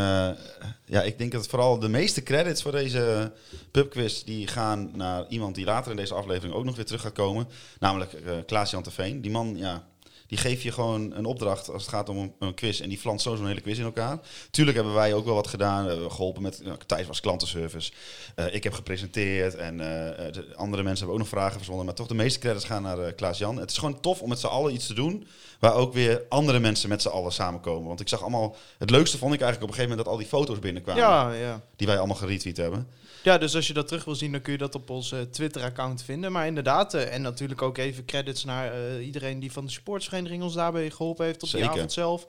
ja, 0.85 1.01
ik 1.03 1.17
denk 1.17 1.31
dat 1.31 1.47
vooral 1.47 1.79
de 1.79 1.89
meeste 1.89 2.23
credits 2.23 2.61
voor 2.61 2.71
deze 2.71 3.31
pubquiz... 3.71 4.23
die 4.23 4.47
gaan 4.47 4.91
naar 4.93 5.25
iemand 5.29 5.55
die 5.55 5.65
later 5.65 5.91
in 5.91 5.97
deze 5.97 6.13
aflevering 6.13 6.53
ook 6.53 6.65
nog 6.65 6.75
weer 6.75 6.85
terug 6.85 7.01
gaat 7.01 7.13
komen. 7.13 7.47
Namelijk 7.79 8.13
eh 8.13 8.33
Klaas-Jan 8.45 8.83
Terveen. 8.83 9.21
Die 9.21 9.31
man, 9.31 9.57
ja... 9.57 9.83
Die 10.27 10.37
geeft 10.37 10.61
je 10.61 10.71
gewoon 10.71 11.13
een 11.15 11.25
opdracht 11.25 11.69
als 11.69 11.81
het 11.81 11.91
gaat 11.91 12.09
om 12.09 12.17
een, 12.17 12.33
een 12.39 12.53
quiz. 12.53 12.81
En 12.81 12.89
die 12.89 12.97
flanst 12.97 13.23
zo 13.23 13.35
zo'n 13.35 13.47
hele 13.47 13.61
quiz 13.61 13.77
in 13.77 13.83
elkaar. 13.83 14.19
Tuurlijk 14.51 14.77
hebben 14.77 14.93
wij 14.93 15.13
ook 15.13 15.25
wel 15.25 15.35
wat 15.35 15.47
gedaan. 15.47 15.85
Hebben 15.85 16.11
geholpen 16.11 16.41
met... 16.41 16.61
Nou, 16.63 16.77
Thijs 16.85 17.07
was 17.07 17.19
klantenservice. 17.19 17.91
Eh, 18.35 18.53
ik 18.53 18.63
heb 18.63 18.73
gepresenteerd. 18.73 19.55
En 19.55 19.79
eh, 19.79 20.33
de 20.33 20.55
andere 20.55 20.83
mensen 20.83 21.05
hebben 21.05 21.13
ook 21.15 21.31
nog 21.31 21.39
vragen 21.39 21.57
verzonnen. 21.57 21.85
Maar 21.85 21.95
toch 21.95 22.07
de 22.07 22.13
meeste 22.13 22.39
credits 22.39 22.65
gaan 22.65 22.81
naar 22.81 22.99
eh, 22.99 23.15
Klaas-Jan. 23.15 23.57
Het 23.57 23.71
is 23.71 23.77
gewoon 23.77 23.99
tof 23.99 24.21
om 24.21 24.29
met 24.29 24.39
z'n 24.39 24.47
allen 24.47 24.73
iets 24.73 24.87
te 24.87 24.93
doen... 24.93 25.27
waar 25.59 25.73
ook 25.73 25.93
weer 25.93 26.21
andere 26.29 26.59
mensen 26.59 26.89
met 26.89 27.01
z'n 27.01 27.07
allen 27.07 27.31
samenkomen. 27.31 27.87
Want 27.87 27.99
ik 27.99 28.07
zag 28.07 28.21
allemaal... 28.21 28.55
Het 28.77 28.89
leukste 28.89 29.17
vond 29.17 29.33
ik 29.33 29.41
eigenlijk 29.41 29.71
op 29.71 29.77
een 29.77 29.83
gegeven 29.83 29.97
moment... 29.97 30.05
dat 30.05 30.13
al 30.13 30.39
die 30.39 30.39
foto's 30.39 30.59
binnenkwamen. 30.59 31.03
Ja, 31.03 31.33
ja. 31.33 31.61
Die 31.75 31.87
wij 31.87 31.97
allemaal 31.97 32.15
geretweet 32.15 32.57
hebben. 32.57 32.87
Ja, 33.23 33.37
dus 33.37 33.55
als 33.55 33.67
je 33.67 33.73
dat 33.73 33.87
terug 33.87 34.05
wil 34.05 34.15
zien, 34.15 34.31
dan 34.31 34.41
kun 34.41 34.51
je 34.51 34.57
dat 34.57 34.75
op 34.75 34.89
onze 34.89 35.29
Twitter-account 35.29 36.03
vinden. 36.03 36.31
Maar 36.31 36.47
inderdaad, 36.47 36.93
eh, 36.93 37.13
en 37.13 37.21
natuurlijk 37.21 37.61
ook 37.61 37.77
even 37.77 38.05
credits 38.05 38.43
naar 38.43 38.73
eh, 38.73 39.05
iedereen 39.05 39.39
die 39.39 39.51
van 39.51 39.65
de 39.65 39.71
supportsvereniging 39.71 40.43
ons 40.43 40.53
daarbij 40.53 40.89
geholpen 40.89 41.25
heeft 41.25 41.43
op 41.43 41.49
Zeker. 41.49 41.67
die 41.67 41.75
avond 41.75 41.93
zelf. 41.93 42.27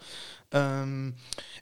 Ehm, 0.49 1.11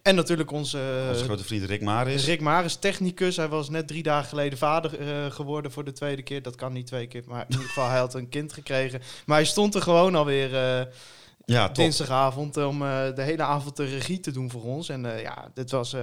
en 0.02 0.14
natuurlijk 0.14 0.50
onze, 0.50 1.06
Onze 1.08 1.25
grote 1.25 1.44
vriend 1.44 1.64
Rick 1.64 1.81
Maris. 1.81 2.25
Rick 2.25 2.40
Maris, 2.40 2.75
technicus. 2.75 3.37
Hij 3.37 3.49
was 3.49 3.69
net 3.69 3.88
drie 3.88 4.02
dagen 4.02 4.29
geleden 4.29 4.58
vader 4.58 4.99
eh, 5.00 5.31
geworden 5.31 5.73
voor 5.73 5.84
de 5.84 5.93
tweede 5.93 6.23
keer. 6.23 6.43
Dat 6.43 6.55
kan 6.55 6.73
niet 6.73 6.87
twee 6.87 7.06
keer, 7.06 7.23
maar 7.26 7.40
in 7.40 7.50
ieder 7.50 7.67
geval 7.67 7.88
hij 7.88 7.99
had 7.99 8.14
een 8.14 8.29
kind 8.29 8.52
gekregen. 8.52 9.00
Maar 9.26 9.37
hij 9.37 9.46
stond 9.46 9.75
er 9.75 9.82
gewoon 9.82 10.14
alweer 10.14 10.55
eh 10.55 10.87
Ja, 11.44 11.69
dinsdagavond 11.69 12.56
om 12.56 12.82
eh, 12.82 13.14
de 13.14 13.23
hele 13.23 13.43
avond 13.43 13.76
de 13.76 13.84
regie 13.84 14.20
te 14.20 14.31
doen 14.31 14.50
voor 14.50 14.62
ons. 14.62 14.88
En 14.88 15.14
eh, 15.14 15.23
ja, 15.23 15.50
dit 15.55 15.70
was... 15.70 15.96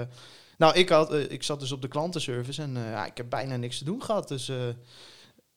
nou, 0.60 0.74
ik, 0.76 0.90
had, 0.90 1.14
eh, 1.14 1.32
ik 1.32 1.44
zat 1.44 1.60
dus 1.60 1.72
op 1.72 1.82
de 1.82 1.88
klantenservice 1.88 2.62
en 2.62 2.78
eh, 2.78 2.92
ja, 2.92 3.06
ik 3.06 3.18
heb 3.18 3.30
bijna 3.30 3.56
niks 3.56 3.78
te 3.78 3.84
doen 3.84 4.04
gehad. 4.04 4.28
Dus 4.28 4.50
eh, 4.50 4.66
een 4.66 4.76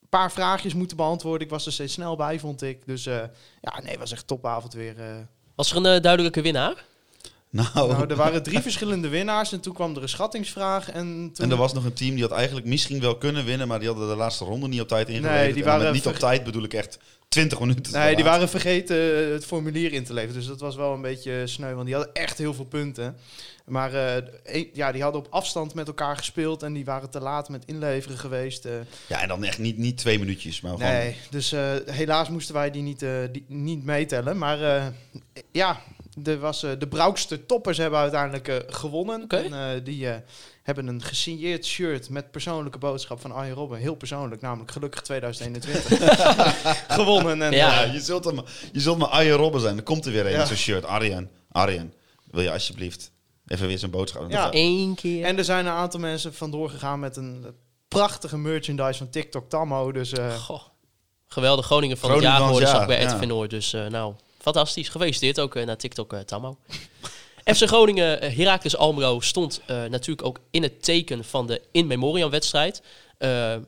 paar 0.08 0.32
vraagjes 0.32 0.74
moeten 0.74 0.96
beantwoorden. 0.96 1.46
Ik 1.46 1.52
was 1.52 1.66
er 1.66 1.72
steeds 1.72 1.92
snel 1.92 2.16
bij, 2.16 2.38
vond 2.38 2.62
ik. 2.62 2.86
Dus 2.86 3.04
ja, 3.04 3.80
nee, 3.82 3.98
was 3.98 4.12
echt 4.12 4.26
topavond 4.26 4.72
weer. 4.72 4.94
Was 5.54 5.70
er 5.70 5.76
een 5.76 6.02
duidelijke 6.02 6.42
winnaar? 6.42 6.84
Nou, 7.52 7.68
Nou, 7.74 8.06
er 8.08 8.16
waren 8.16 8.42
drie 8.42 8.60
verschillende 8.60 9.08
winnaars 9.08 9.52
en 9.52 9.60
toen 9.60 9.74
kwam 9.74 9.96
er 9.96 10.02
een 10.02 10.08
schattingsvraag. 10.08 10.90
En, 10.90 11.30
toen... 11.32 11.44
en 11.44 11.50
er 11.50 11.56
was 11.56 11.72
nog 11.72 11.84
een 11.84 11.92
team 11.92 12.14
die 12.14 12.22
had 12.22 12.32
eigenlijk 12.32 12.66
misschien 12.66 13.00
wel 13.00 13.16
kunnen 13.16 13.44
winnen... 13.44 13.68
maar 13.68 13.78
die 13.78 13.88
hadden 13.88 14.08
de 14.08 14.16
laatste 14.16 14.44
ronde 14.44 14.68
niet 14.68 14.80
op 14.80 14.88
tijd 14.88 15.08
ingeleverd. 15.08 15.42
Nee, 15.42 15.52
die 15.52 15.64
waren 15.64 15.92
niet 15.92 16.06
op 16.06 16.14
tijd 16.14 16.44
bedoel 16.44 16.64
ik 16.64 16.74
echt 16.74 16.98
20 17.28 17.60
minuten. 17.60 17.82
te 17.82 17.98
Nee, 17.98 18.14
die 18.14 18.24
waren 18.24 18.48
vergeten 18.48 19.26
eh, 19.26 19.32
het 19.32 19.44
formulier 19.44 19.92
in 19.92 20.04
te 20.04 20.12
leveren. 20.12 20.36
Dus 20.36 20.46
dat 20.46 20.60
was 20.60 20.76
wel 20.76 20.92
een 20.94 21.02
beetje 21.02 21.46
sneu, 21.46 21.74
want 21.74 21.86
die 21.86 21.94
hadden 21.94 22.14
echt 22.14 22.38
heel 22.38 22.54
veel 22.54 22.64
punten. 22.64 23.16
Maar 23.64 23.94
eh, 23.94 24.64
ja, 24.72 24.92
die 24.92 25.02
hadden 25.02 25.20
op 25.20 25.32
afstand 25.32 25.74
met 25.74 25.86
elkaar 25.86 26.16
gespeeld 26.16 26.62
en 26.62 26.72
die 26.72 26.84
waren 26.84 27.10
te 27.10 27.20
laat 27.20 27.48
met 27.48 27.64
inleveren 27.66 28.18
geweest. 28.18 28.64
eh. 28.64 28.72
Ja, 29.06 29.22
en 29.22 29.28
dan 29.28 29.44
echt 29.44 29.58
niet, 29.58 29.78
niet 29.78 29.98
twee 29.98 30.18
minuutjes, 30.18 30.60
maar 30.60 30.72
gewoon... 30.72 30.88
nee, 30.92 31.16
dus 31.30 31.52
eh, 31.52 31.72
helaas 31.86 32.28
moesten 32.28 32.54
wij 32.54 32.70
die 32.70 32.82
niet, 32.82 33.02
eh, 33.02 33.10
die, 33.32 33.44
niet 33.48 33.84
meetellen. 33.84 34.38
Maar 34.38 34.62
eh, 34.62 34.86
ja, 35.52 35.80
de, 36.18 36.38
was, 36.38 36.62
eh, 36.62 36.70
de 36.78 36.88
Broukste 36.88 37.46
toppers 37.46 37.78
hebben 37.78 37.98
uiteindelijk 37.98 38.48
eh, 38.48 38.56
gewonnen. 38.66 39.26
En, 39.28 39.52
eh, 39.52 39.84
die 39.84 40.08
eh, 40.08 40.16
hebben 40.62 40.86
een 40.86 41.02
gesigneerd 41.02 41.66
shirt 41.66 42.10
met 42.10 42.30
persoonlijke 42.30 42.78
boodschap 42.78 43.20
van 43.20 43.32
Arjen 43.32 43.54
Robben. 43.54 43.78
Heel 43.78 43.94
persoonlijk, 43.94 44.40
namelijk 44.40 44.70
gelukkig 44.70 45.00
2021. 45.00 46.86
gewonnen. 46.98 47.42
En, 47.42 47.52
Ja. 47.52 47.82
Je 47.82 48.00
zult, 48.00 48.24
hem, 48.24 48.40
je 48.72 48.80
zult 48.80 48.98
maar 48.98 49.08
Arjen 49.08 49.36
Robben 49.36 49.60
zijn. 49.60 49.74
Dan 49.74 49.84
komt 49.84 50.06
er 50.06 50.12
weer 50.12 50.26
een 50.26 50.32
Ja. 50.32 50.44
zo'n 50.44 50.56
shirt. 50.56 50.84
Arjen, 50.84 51.30
Arjen, 51.50 51.94
wil 52.30 52.42
je 52.42 52.52
alsjeblieft 52.52 53.10
even 53.46 53.66
weer 53.66 53.78
zijn 53.78 53.90
boodschap? 53.90 54.30
Ja. 54.30 54.48
Eén 54.50 54.94
keer. 54.94 55.24
En 55.24 55.38
er 55.38 55.44
zijn 55.44 55.66
een 55.66 55.72
aantal 55.72 56.00
mensen 56.00 56.34
vandoor 56.34 56.70
gegaan 56.70 57.00
met 57.00 57.16
een 57.16 57.46
prachtige 57.88 58.38
merchandise 58.38 58.98
van 58.98 59.10
TikTok 59.10 59.48
Tammo. 59.48 59.92
Dus 59.92 60.12
eh, 60.12 60.34
Goh, 60.34 60.62
geweldig 61.26 61.66
Groningen 61.66 61.96
van 61.96 62.08
Groningen 62.08 62.30
het 62.32 62.38
jaar 62.40 62.48
geworden, 62.48 62.68
zag 62.68 62.82
ik 62.82 62.88
jaar, 62.88 62.98
bij 62.98 63.08
ja. 63.08 63.16
RTV 63.16 63.26
Noord. 63.26 63.50
Dus 63.50 63.72
eh, 63.72 63.86
nou, 63.86 64.14
fantastisch. 64.42 64.88
Gefeliciteerd 64.88 65.40
ook 65.40 65.56
eh, 65.56 65.66
naar 65.66 65.76
TikTok 65.76 66.12
eh 66.12 66.20
Tammo. 66.20 66.56
FC 67.54 67.62
Groningen, 67.62 68.20
eh, 68.20 68.36
Heracles 68.36 68.76
Almelo 68.76 69.20
stond 69.20 69.60
natuurlijk 69.66 70.26
ook 70.26 70.40
in 70.50 70.62
het 70.62 70.82
teken 70.82 71.24
van 71.24 71.46
de 71.46 71.60
in 71.72 71.86
memoriam 71.86 72.30
wedstrijd. 72.30 72.82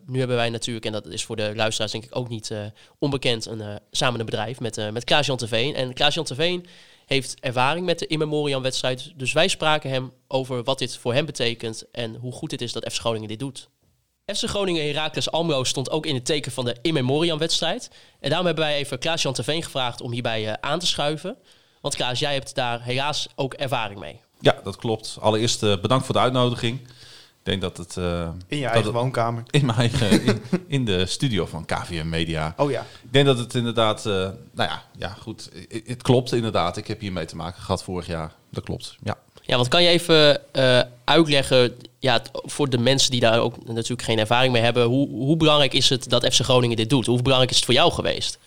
Nu 0.06 0.18
hebben 0.18 0.36
wij 0.36 0.50
natuurlijk, 0.50 0.86
en 0.86 0.92
dat 0.92 1.06
is 1.06 1.24
voor 1.24 1.36
de 1.36 1.52
luisteraars 1.54 1.92
denk 1.92 2.04
ik 2.04 2.16
ook 2.16 2.28
niet 2.28 2.52
onbekend, 2.98 3.46
een, 3.46 3.80
samen 3.90 4.20
een 4.20 4.26
bedrijf 4.26 4.60
met, 4.60 4.78
eh 4.78 4.90
met 4.90 5.04
Klaas-Jan. 5.04 5.38
En 5.74 5.94
Klaas-Jan 5.94 6.64
heeft 7.06 7.40
ervaring 7.40 7.86
met 7.86 7.98
de 7.98 8.06
in 8.06 8.18
memoriam 8.18 8.62
wedstrijd. 8.62 9.12
Dus 9.16 9.32
wij 9.32 9.48
spraken 9.48 9.90
hem 9.90 10.12
over 10.28 10.62
wat 10.62 10.78
dit 10.78 10.96
voor 10.96 11.14
hem 11.14 11.26
betekent 11.26 11.84
en 11.92 12.14
hoe 12.14 12.32
goed 12.32 12.50
het 12.50 12.62
is 12.62 12.72
dat 12.72 12.92
FC 12.92 12.98
Groningen 12.98 13.28
dit 13.28 13.38
doet. 13.38 13.68
FC 14.26 14.48
Groningen 14.48 14.86
Heracles 14.86 15.30
Almelo 15.30 15.64
stond 15.64 15.90
ook 15.90 16.06
in 16.06 16.14
het 16.14 16.24
teken 16.24 16.52
van 16.52 16.64
de 16.64 16.76
in 16.82 16.94
memoriam 16.94 17.38
wedstrijd. 17.38 17.90
En 18.20 18.28
daarom 18.28 18.46
hebben 18.46 18.64
wij 18.64 18.74
even 18.76 18.98
Klaas-Jan 18.98 19.32
Terveen 19.32 19.62
gevraagd 19.62 20.00
om 20.00 20.12
hierbij 20.12 20.48
eh, 20.48 20.54
aan 20.70 20.78
te 20.78 20.86
schuiven. 20.86 21.36
Want 21.80 21.94
Klaas, 21.96 22.18
jij 22.18 22.32
hebt 22.32 22.54
daar 22.54 22.82
helaas 22.82 23.28
ook 23.34 23.54
ervaring 23.54 24.00
mee. 24.00 24.20
Ja, 24.40 24.60
dat 24.64 24.76
klopt. 24.76 25.16
Allereerst 25.20 25.62
eh, 25.62 25.80
bedankt 25.80 26.04
voor 26.04 26.14
de 26.14 26.20
uitnodiging. 26.20 26.80
Ik 26.80 27.50
denk 27.50 27.60
dat 27.60 27.76
het... 27.76 27.96
eh, 27.96 28.28
In 28.46 28.58
je 28.58 28.64
eigen 28.66 28.82
het- 28.84 28.92
woonkamer. 28.92 29.42
in 29.50 29.66
mijn 29.66 29.78
eigen, 29.78 30.10
in, 30.26 30.42
in 30.66 30.84
de 30.84 31.06
studio 31.06 31.46
van 31.46 31.64
KVM 31.64 32.08
Media. 32.08 32.54
Oh 32.56 32.70
ja. 32.70 32.80
Ik 33.02 33.12
denk 33.12 33.26
dat 33.26 33.38
het 33.38 33.54
inderdaad, 33.54 34.06
eh, 34.06 34.12
nou 34.12 34.70
ja, 34.70 34.82
ja 34.98 35.08
goed. 35.08 35.50
Het 35.86 36.02
klopt 36.02 36.32
inderdaad. 36.32 36.76
Ik 36.76 36.86
heb 36.86 37.00
hiermee 37.00 37.24
te 37.24 37.36
maken 37.36 37.62
gehad 37.62 37.82
vorig 37.84 38.06
jaar. 38.06 38.32
Dat 38.50 38.64
klopt. 38.64 38.96
Ja. 39.02 39.16
Ja, 39.46 39.56
want 39.56 39.68
kan 39.68 39.82
je 39.82 39.88
even 39.88 40.52
eh, 40.52 40.80
uitleggen, 41.04 41.76
ja, 41.98 42.22
voor 42.32 42.68
de 42.68 42.78
mensen 42.78 43.10
die 43.10 43.20
daar 43.20 43.40
ook 43.40 43.66
natuurlijk 43.66 44.02
geen 44.02 44.18
ervaring 44.18 44.52
mee 44.52 44.62
hebben, 44.62 44.84
hoe, 44.84 45.08
hoe 45.08 45.36
belangrijk 45.36 45.72
is 45.72 45.88
het 45.88 46.08
dat 46.08 46.34
FC 46.34 46.40
Groningen 46.40 46.76
dit 46.76 46.90
doet? 46.90 47.06
Hoe 47.06 47.22
belangrijk 47.22 47.50
is 47.50 47.56
het 47.56 47.64
voor 47.64 47.74
jou 47.74 47.92
geweest? 47.92 48.38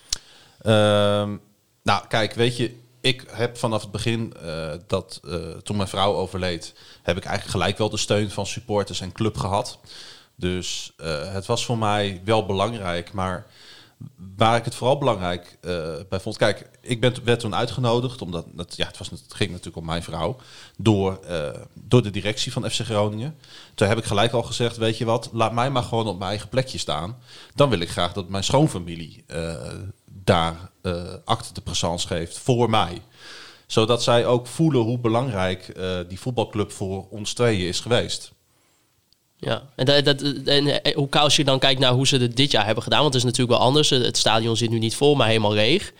Ehm, 0.61 1.35
nou, 1.83 2.07
kijk, 2.07 2.33
weet 2.33 2.57
je, 2.57 2.75
ik 3.01 3.23
heb 3.31 3.57
vanaf 3.57 3.81
het 3.81 3.91
begin 3.91 4.33
eh, 4.41 4.73
dat 4.87 5.19
eh, 5.23 5.35
toen 5.63 5.75
mijn 5.75 5.89
vrouw 5.89 6.13
overleed, 6.13 6.73
heb 7.03 7.17
ik 7.17 7.23
eigenlijk 7.23 7.57
gelijk 7.57 7.77
wel 7.77 7.89
de 7.89 7.97
steun 7.97 8.31
van 8.31 8.45
supporters 8.45 9.01
en 9.01 9.11
club 9.11 9.37
gehad. 9.37 9.79
Dus 10.35 10.93
het 11.31 11.45
was 11.45 11.65
voor 11.65 11.77
mij 11.77 12.21
wel 12.25 12.45
belangrijk, 12.45 13.13
maar 13.13 13.45
waar 14.37 14.57
ik 14.57 14.65
het 14.65 14.75
vooral 14.75 14.97
belangrijk 14.97 15.57
eh, 15.61 15.93
bij 16.09 16.19
vond, 16.19 16.37
kijk, 16.37 16.69
ik 16.81 17.01
ben, 17.01 17.13
werd 17.23 17.39
toen 17.39 17.55
uitgenodigd, 17.55 18.21
omdat 18.21 18.45
het, 18.57 18.75
ja, 18.75 18.87
het, 18.87 19.23
ging 19.27 19.49
natuurlijk 19.49 19.77
om 19.77 19.85
mijn 19.85 20.03
vrouw, 20.03 20.37
door, 20.77 21.19
eh, 21.27 21.49
door 21.73 22.03
de 22.03 22.09
directie 22.09 22.51
van 22.51 22.69
FC 22.69 22.79
Groningen. 22.79 23.37
Toen 23.75 23.87
heb 23.87 23.97
ik 23.97 24.03
gelijk 24.03 24.31
al 24.31 24.43
gezegd, 24.43 24.77
weet 24.77 24.97
je 24.97 25.05
wat, 25.05 25.29
laat 25.33 25.53
mij 25.53 25.69
maar 25.69 25.83
gewoon 25.83 26.07
op 26.07 26.17
mijn 26.17 26.29
eigen 26.29 26.49
plekje 26.49 26.77
staan. 26.77 27.17
Dan 27.55 27.69
wil 27.69 27.79
ik 27.79 27.89
graag 27.89 28.13
dat 28.13 28.29
mijn 28.29 28.43
schoonfamilie 28.43 29.23
eh, 29.27 29.55
daar 30.05 30.71
acte 31.25 31.53
de 31.53 31.61
présence 31.61 32.07
geeft 32.07 32.37
voor 32.37 32.69
mij. 32.69 33.01
Zodat 33.67 34.03
zij 34.03 34.25
ook 34.25 34.47
voelen 34.47 34.81
hoe 34.81 34.99
belangrijk 34.99 35.79
die 36.07 36.19
voetbalclub 36.19 36.71
voor 36.71 37.07
ons 37.09 37.33
tweeën 37.33 37.67
is 37.67 37.79
geweest. 37.79 38.31
Ja, 39.39 39.69
en, 39.75 39.85
dat, 39.85 40.05
dat, 40.05 40.21
en 40.45 40.83
eh, 40.83 40.95
hoe 40.95 41.09
als 41.09 41.35
je 41.35 41.43
dan 41.43 41.59
kijkt 41.59 41.79
naar 41.79 41.91
hoe 41.91 42.07
ze 42.07 42.17
het 42.17 42.35
dit 42.35 42.51
jaar 42.51 42.65
hebben 42.65 42.83
gedaan, 42.83 43.01
want 43.01 43.13
het 43.13 43.23
is 43.23 43.29
natuurlijk 43.29 43.57
wel 43.57 43.67
anders. 43.67 43.89
Het 43.89 44.17
stadion 44.17 44.57
zit 44.57 44.69
nu 44.69 44.79
niet 44.79 44.95
vol, 44.95 45.15
maar 45.15 45.27
helemaal 45.27 45.53
leeg. 45.53 45.93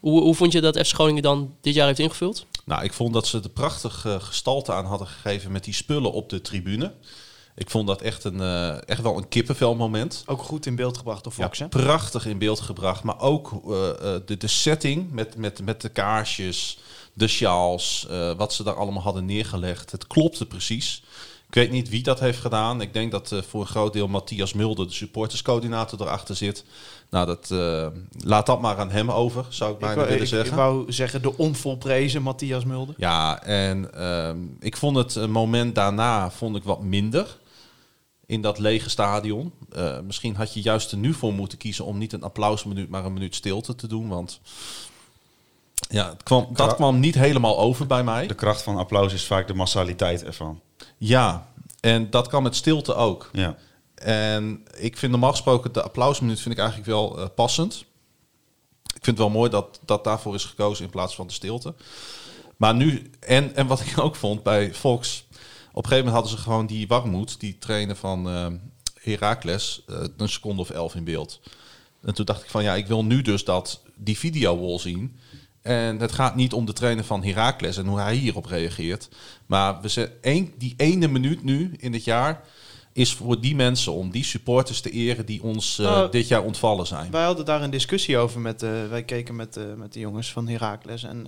Hoe, 0.00 0.20
hoe 0.20 0.34
vond 0.34 0.52
je 0.52 0.60
dat 0.60 0.78
FC 0.78 0.94
Groningen 0.94 1.22
dan 1.22 1.54
dit 1.60 1.74
jaar 1.74 1.86
heeft 1.86 1.98
ingevuld? 1.98 2.46
Nou, 2.64 2.84
ik 2.84 2.92
vond 2.92 3.14
dat 3.14 3.26
ze 3.26 3.40
er 3.42 3.48
prachtig 3.48 4.04
eh, 4.06 4.20
gestalte 4.20 4.72
aan 4.72 4.84
hadden 4.84 5.06
gegeven 5.06 5.52
met 5.52 5.64
die 5.64 5.74
spullen 5.74 6.12
op 6.12 6.28
de 6.28 6.40
tribune. 6.40 6.92
Ik 7.54 7.70
vond 7.70 7.86
dat 7.86 8.02
echt, 8.02 8.24
een, 8.24 8.40
eh, 8.40 8.88
echt 8.88 9.02
wel 9.02 9.16
een 9.16 9.28
kippenvelmoment. 9.28 10.22
Ook 10.26 10.42
goed 10.42 10.66
in 10.66 10.76
beeld 10.76 10.96
gebracht 10.96 11.24
door 11.24 11.32
Fox, 11.32 11.58
Ja, 11.58 11.64
hè? 11.64 11.70
prachtig 11.70 12.26
in 12.26 12.38
beeld 12.38 12.60
gebracht. 12.60 13.02
Maar 13.02 13.20
ook 13.20 13.50
de, 14.26 14.36
de 14.38 14.46
setting 14.46 15.10
met, 15.10 15.36
met, 15.36 15.62
met 15.64 15.80
de 15.80 15.88
kaarsjes, 15.88 16.78
de 17.12 17.28
sjaals, 17.28 18.06
eh, 18.10 18.32
wat 18.36 18.52
ze 18.52 18.62
daar 18.62 18.74
allemaal 18.74 19.02
hadden 19.02 19.24
neergelegd. 19.24 19.90
Het 19.90 20.06
klopte 20.06 20.46
precies. 20.46 21.02
Ik 21.50 21.56
weet 21.56 21.70
niet 21.70 21.88
wie 21.88 22.02
dat 22.02 22.20
heeft 22.20 22.38
gedaan. 22.38 22.80
Ik 22.80 22.92
denk 22.92 23.10
dat 23.10 23.32
eh, 23.32 23.42
voor 23.42 23.60
een 23.60 23.66
groot 23.66 23.92
deel 23.92 24.08
Matthias 24.08 24.52
Mulder, 24.52 24.86
de 24.86 24.92
supporterscoördinator, 24.92 26.00
erachter 26.00 26.36
zit. 26.36 26.64
Nou, 27.10 27.26
dat, 27.26 27.50
eh, 27.50 27.86
laat 28.24 28.46
dat 28.46 28.60
maar 28.60 28.78
aan 28.78 28.90
hem 28.90 29.10
over, 29.10 29.44
zou 29.48 29.70
ik 29.70 29.76
Ik 29.76 29.80
bijna 29.80 29.96
wou, 29.96 30.06
willen 30.08 30.22
ik, 30.22 30.28
zeggen. 30.28 30.50
ik 30.50 30.56
wou 30.56 30.92
zeggen 30.92 31.22
de 31.22 31.36
onvolprezen 31.36 32.22
Matthias 32.22 32.64
Mulder. 32.64 32.94
Ja, 32.98 33.42
en 33.42 33.94
ehm, 33.94 34.38
ik 34.60 34.76
vond 34.76 34.96
het 34.96 35.14
een 35.14 35.30
moment 35.30 35.74
daarna 35.74 36.30
vond 36.30 36.56
ik 36.56 36.62
wat 36.62 36.82
minder 36.82 37.38
in 38.26 38.40
dat 38.40 38.58
lege 38.58 38.90
stadion. 38.90 39.52
Eh, 39.72 40.00
misschien 40.00 40.36
had 40.36 40.54
je 40.54 40.60
juist 40.60 40.92
er 40.92 40.98
nu 40.98 41.12
voor 41.12 41.32
moeten 41.32 41.58
kiezen 41.58 41.84
om 41.84 41.98
niet 41.98 42.12
een 42.12 42.22
applausminuut, 42.22 42.88
maar 42.88 43.04
een 43.04 43.12
minuut 43.12 43.34
stilte 43.34 43.74
te 43.74 43.86
doen. 43.86 44.08
Want 44.08 44.40
ja, 45.88 46.08
het 46.08 46.22
kwam, 46.22 46.48
dat 46.52 46.74
kwam 46.74 47.00
niet 47.00 47.14
helemaal 47.14 47.58
over 47.58 47.86
bij 47.86 48.04
mij. 48.04 48.26
De 48.26 48.34
kracht 48.34 48.62
van 48.62 48.76
applaus 48.76 49.12
is 49.12 49.26
vaak 49.26 49.46
de 49.46 49.54
massaliteit 49.54 50.24
ervan. 50.24 50.60
Ja, 50.96 51.48
en 51.80 52.10
dat 52.10 52.28
kan 52.28 52.42
met 52.42 52.56
stilte 52.56 52.94
ook. 52.94 53.28
Ja. 53.32 53.56
En 53.94 54.64
ik 54.76 54.96
vind 54.96 55.12
normaal 55.12 55.30
gesproken 55.30 55.72
de 55.72 55.82
applausminuut 55.82 56.40
vind 56.40 56.54
ik 56.54 56.60
eigenlijk 56.60 56.90
wel 56.90 57.18
eh, 57.18 57.26
passend. 57.34 57.84
Ik 58.82 59.04
vind 59.04 59.18
het 59.18 59.26
wel 59.26 59.36
mooi 59.36 59.50
dat, 59.50 59.80
dat 59.84 60.04
daarvoor 60.04 60.34
is 60.34 60.44
gekozen 60.44 60.84
in 60.84 60.90
plaats 60.90 61.14
van 61.14 61.26
de 61.26 61.32
stilte. 61.32 61.74
Maar 62.56 62.74
nu, 62.74 63.10
en, 63.20 63.54
en 63.54 63.66
wat 63.66 63.80
ik 63.80 63.98
ook 64.04 64.16
vond 64.16 64.42
bij 64.42 64.74
Fox, 64.74 65.24
op 65.72 65.84
een 65.84 65.90
gegeven 65.90 65.96
moment 65.96 66.14
hadden 66.14 66.30
ze 66.30 66.36
gewoon 66.36 66.66
die 66.66 66.88
Warmoed, 66.88 67.40
die 67.40 67.58
trainer 67.58 67.96
van 67.96 68.28
eh 68.28 68.46
Heracles, 69.02 69.82
eh, 69.86 70.04
een 70.16 70.28
seconde 70.28 70.60
of 70.60 70.70
elf 70.70 70.94
in 70.94 71.04
beeld. 71.04 71.40
En 72.02 72.14
toen 72.14 72.24
dacht 72.24 72.42
ik 72.42 72.50
van 72.50 72.62
ja, 72.62 72.74
ik 72.74 72.86
wil 72.86 73.04
nu 73.04 73.22
dus 73.22 73.44
dat 73.44 73.82
die 73.94 74.18
video-wall 74.18 74.78
zien. 74.78 75.16
En 75.62 75.98
het 75.98 76.12
gaat 76.12 76.34
niet 76.34 76.52
om 76.52 76.64
de 76.64 76.72
trainer 76.72 77.04
van 77.04 77.24
Heracles 77.24 77.76
en 77.76 77.86
hoe 77.86 77.98
hij 77.98 78.14
hierop 78.14 78.44
reageert. 78.46 79.08
Maar 79.46 79.80
we 79.80 79.88
zijn 79.88 80.52
die 80.58 80.74
ene 80.76 81.08
minuut 81.08 81.42
nu 81.42 81.74
in 81.78 81.92
het 81.92 82.04
jaar 82.04 82.42
is 82.92 83.14
voor 83.14 83.40
die 83.40 83.54
mensen 83.54 83.92
om 83.92 84.10
die 84.10 84.24
supporters 84.24 84.80
te 84.80 84.90
eren 84.90 85.26
die 85.26 85.42
ons 85.42 85.78
eh, 85.78 85.86
Nou, 85.86 86.10
dit 86.10 86.28
jaar 86.28 86.42
ontvallen 86.42 86.86
zijn. 86.86 87.10
Wij 87.10 87.24
hadden 87.24 87.44
daar 87.44 87.62
een 87.62 87.70
discussie 87.70 88.18
over 88.18 88.40
met, 88.40 88.62
eh, 88.62 88.70
wij 88.88 89.04
keken 89.04 89.36
met, 89.36 89.56
eh, 89.56 89.64
met 89.76 89.92
de 89.92 90.00
jongens 90.00 90.32
van 90.32 90.48
Heracles 90.48 91.02
en 91.02 91.26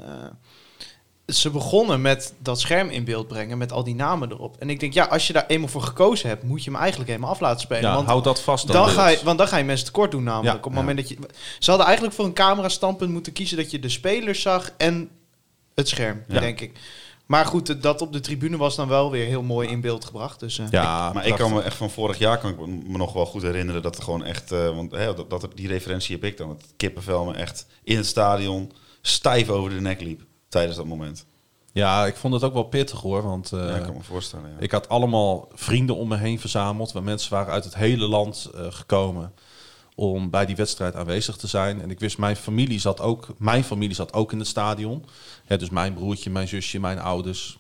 ze 1.35 1.51
begonnen 1.51 2.01
met 2.01 2.35
dat 2.39 2.61
scherm 2.61 2.89
in 2.89 3.05
beeld 3.05 3.29
brengen 3.29 3.59
met 3.59 3.73
al 3.73 3.85
die 3.85 3.95
namen 3.95 4.31
erop. 4.31 4.57
En 4.59 4.71
ik 4.71 4.81
denk, 4.81 4.93
ja, 4.93 5.05
als 5.05 5.27
je 5.27 5.33
daar 5.33 5.47
eenmaal 5.47 5.69
voor 5.69 5.83
gekozen 5.83 6.29
hebt, 6.29 6.43
moet 6.43 6.65
je 6.65 6.71
hem 6.71 6.79
eigenlijk 6.79 7.11
helemaal 7.11 7.31
af 7.31 7.41
laten 7.41 7.61
spelen. 7.61 7.83
Ja, 7.83 7.95
want 7.95 8.07
houd 8.07 8.25
dat 8.25 8.41
vast. 8.41 8.67
dan 8.73 8.89
ga 8.89 9.09
je, 9.09 9.21
want 9.25 9.39
dan 9.39 9.49
ga 9.49 9.57
je 9.57 9.65
mensen 9.65 9.87
tekort 9.87 10.11
doen 10.11 10.23
namelijk. 10.23 10.51
Ja, 10.53 10.57
op 10.59 10.65
het 10.65 10.73
ja. 10.73 10.79
moment 10.79 10.97
dat 10.99 11.09
je, 11.09 11.17
ze 11.59 11.69
hadden 11.69 11.87
eigenlijk 11.87 12.17
voor 12.17 12.25
een 12.25 12.33
camera 12.33 12.69
standpunt 12.69 13.11
moeten 13.13 13.33
kiezen 13.33 13.57
dat 13.57 13.71
je 13.71 13.79
de 13.79 13.89
spelers 13.89 14.41
zag 14.43 14.71
en 14.77 15.11
het 15.75 15.89
scherm, 15.89 16.23
Ja. 16.29 16.41
denk 16.41 16.61
ik. 16.61 16.79
Maar 17.27 17.47
goed, 17.47 17.83
dat 17.83 18.01
op 18.01 18.13
de 18.13 18.21
tribune 18.21 18.57
was 18.57 18.77
dan 18.77 18.89
wel 18.89 19.11
weer 19.11 19.27
heel 19.27 19.43
mooi 19.43 19.69
in 19.69 19.81
beeld 19.81 20.05
gebracht. 20.05 20.41
Dus, 20.41 20.59
eh, 20.59 20.67
Ja, 20.71 21.13
Maar 21.13 21.27
ik 21.27 21.35
kan 21.35 21.53
me 21.53 21.63
echt 21.63 21.77
van 21.77 21.91
vorig 21.91 22.19
jaar 22.19 22.39
kan 22.39 22.51
ik 22.51 22.59
me 22.87 22.97
nog 22.99 23.13
wel 23.13 23.27
goed 23.27 23.43
herinneren 23.43 23.83
dat 23.83 23.97
er 23.97 24.03
gewoon 24.03 24.25
echt, 24.25 24.53
eh, 24.53 24.75
want 24.75 24.91
hè, 24.93 25.15
dat, 25.15 25.31
dat 25.31 25.43
er- 25.43 25.55
die 25.55 25.69
referentie 25.69 26.15
heb 26.15 26.25
ik 26.25 26.37
dan, 26.37 26.49
het 26.49 26.65
kippenvel 26.77 27.25
me 27.25 27.35
echt 27.35 27.67
in 27.85 27.97
het 27.97 28.07
stadion 28.07 28.73
stijf 29.03 29.49
over 29.49 29.71
de 29.71 29.81
nek 29.81 30.01
liep 30.01 30.23
tijdens 30.53 30.77
dat 30.77 30.87
moment. 30.87 31.25
ja, 31.73 32.07
ik 32.07 32.17
vond 32.17 32.35
het 32.35 32.45
ook 32.45 32.53
wel 32.53 32.63
pittig 32.63 33.01
hoor. 33.01 33.23
Want 33.23 33.53
eh, 33.53 33.69
ja, 33.69 33.75
ik 33.75 33.83
kan 33.83 33.95
me 33.95 34.03
voorstellen. 34.03 34.51
Ja. 34.51 34.57
ik 34.59 34.71
had 34.71 34.89
allemaal 34.89 35.49
vrienden 35.55 35.97
om 35.97 36.09
me 36.09 36.17
heen 36.17 36.41
verzameld. 36.41 36.93
Waar 36.93 37.03
mensen 37.03 37.33
waren 37.33 37.53
uit 37.53 37.65
het 37.65 37.75
hele 37.75 38.07
land 38.07 38.51
eh, 38.55 38.67
gekomen 38.69 39.33
om 39.95 40.31
bij 40.31 40.47
die 40.47 40.57
wedstrijd 40.57 40.95
aanwezig 40.95 41.37
te 41.37 41.47
zijn. 41.47 41.83
En 41.83 41.91
ik 41.91 42.01
wist, 42.01 42.19
mijn 42.19 42.37
familie 42.37 42.79
zat 42.79 43.01
ook, 43.01 43.29
mijn 43.39 43.65
familie 43.65 43.95
zat 43.95 44.13
ook 44.13 44.33
in 44.33 44.39
het 44.39 44.49
stadion. 44.49 45.05
Dus 45.47 45.71
mijn 45.71 45.95
broertje, 45.95 46.31
mijn 46.31 46.49
zusje, 46.49 46.81
mijn 46.81 46.99
ouders, 46.99 47.59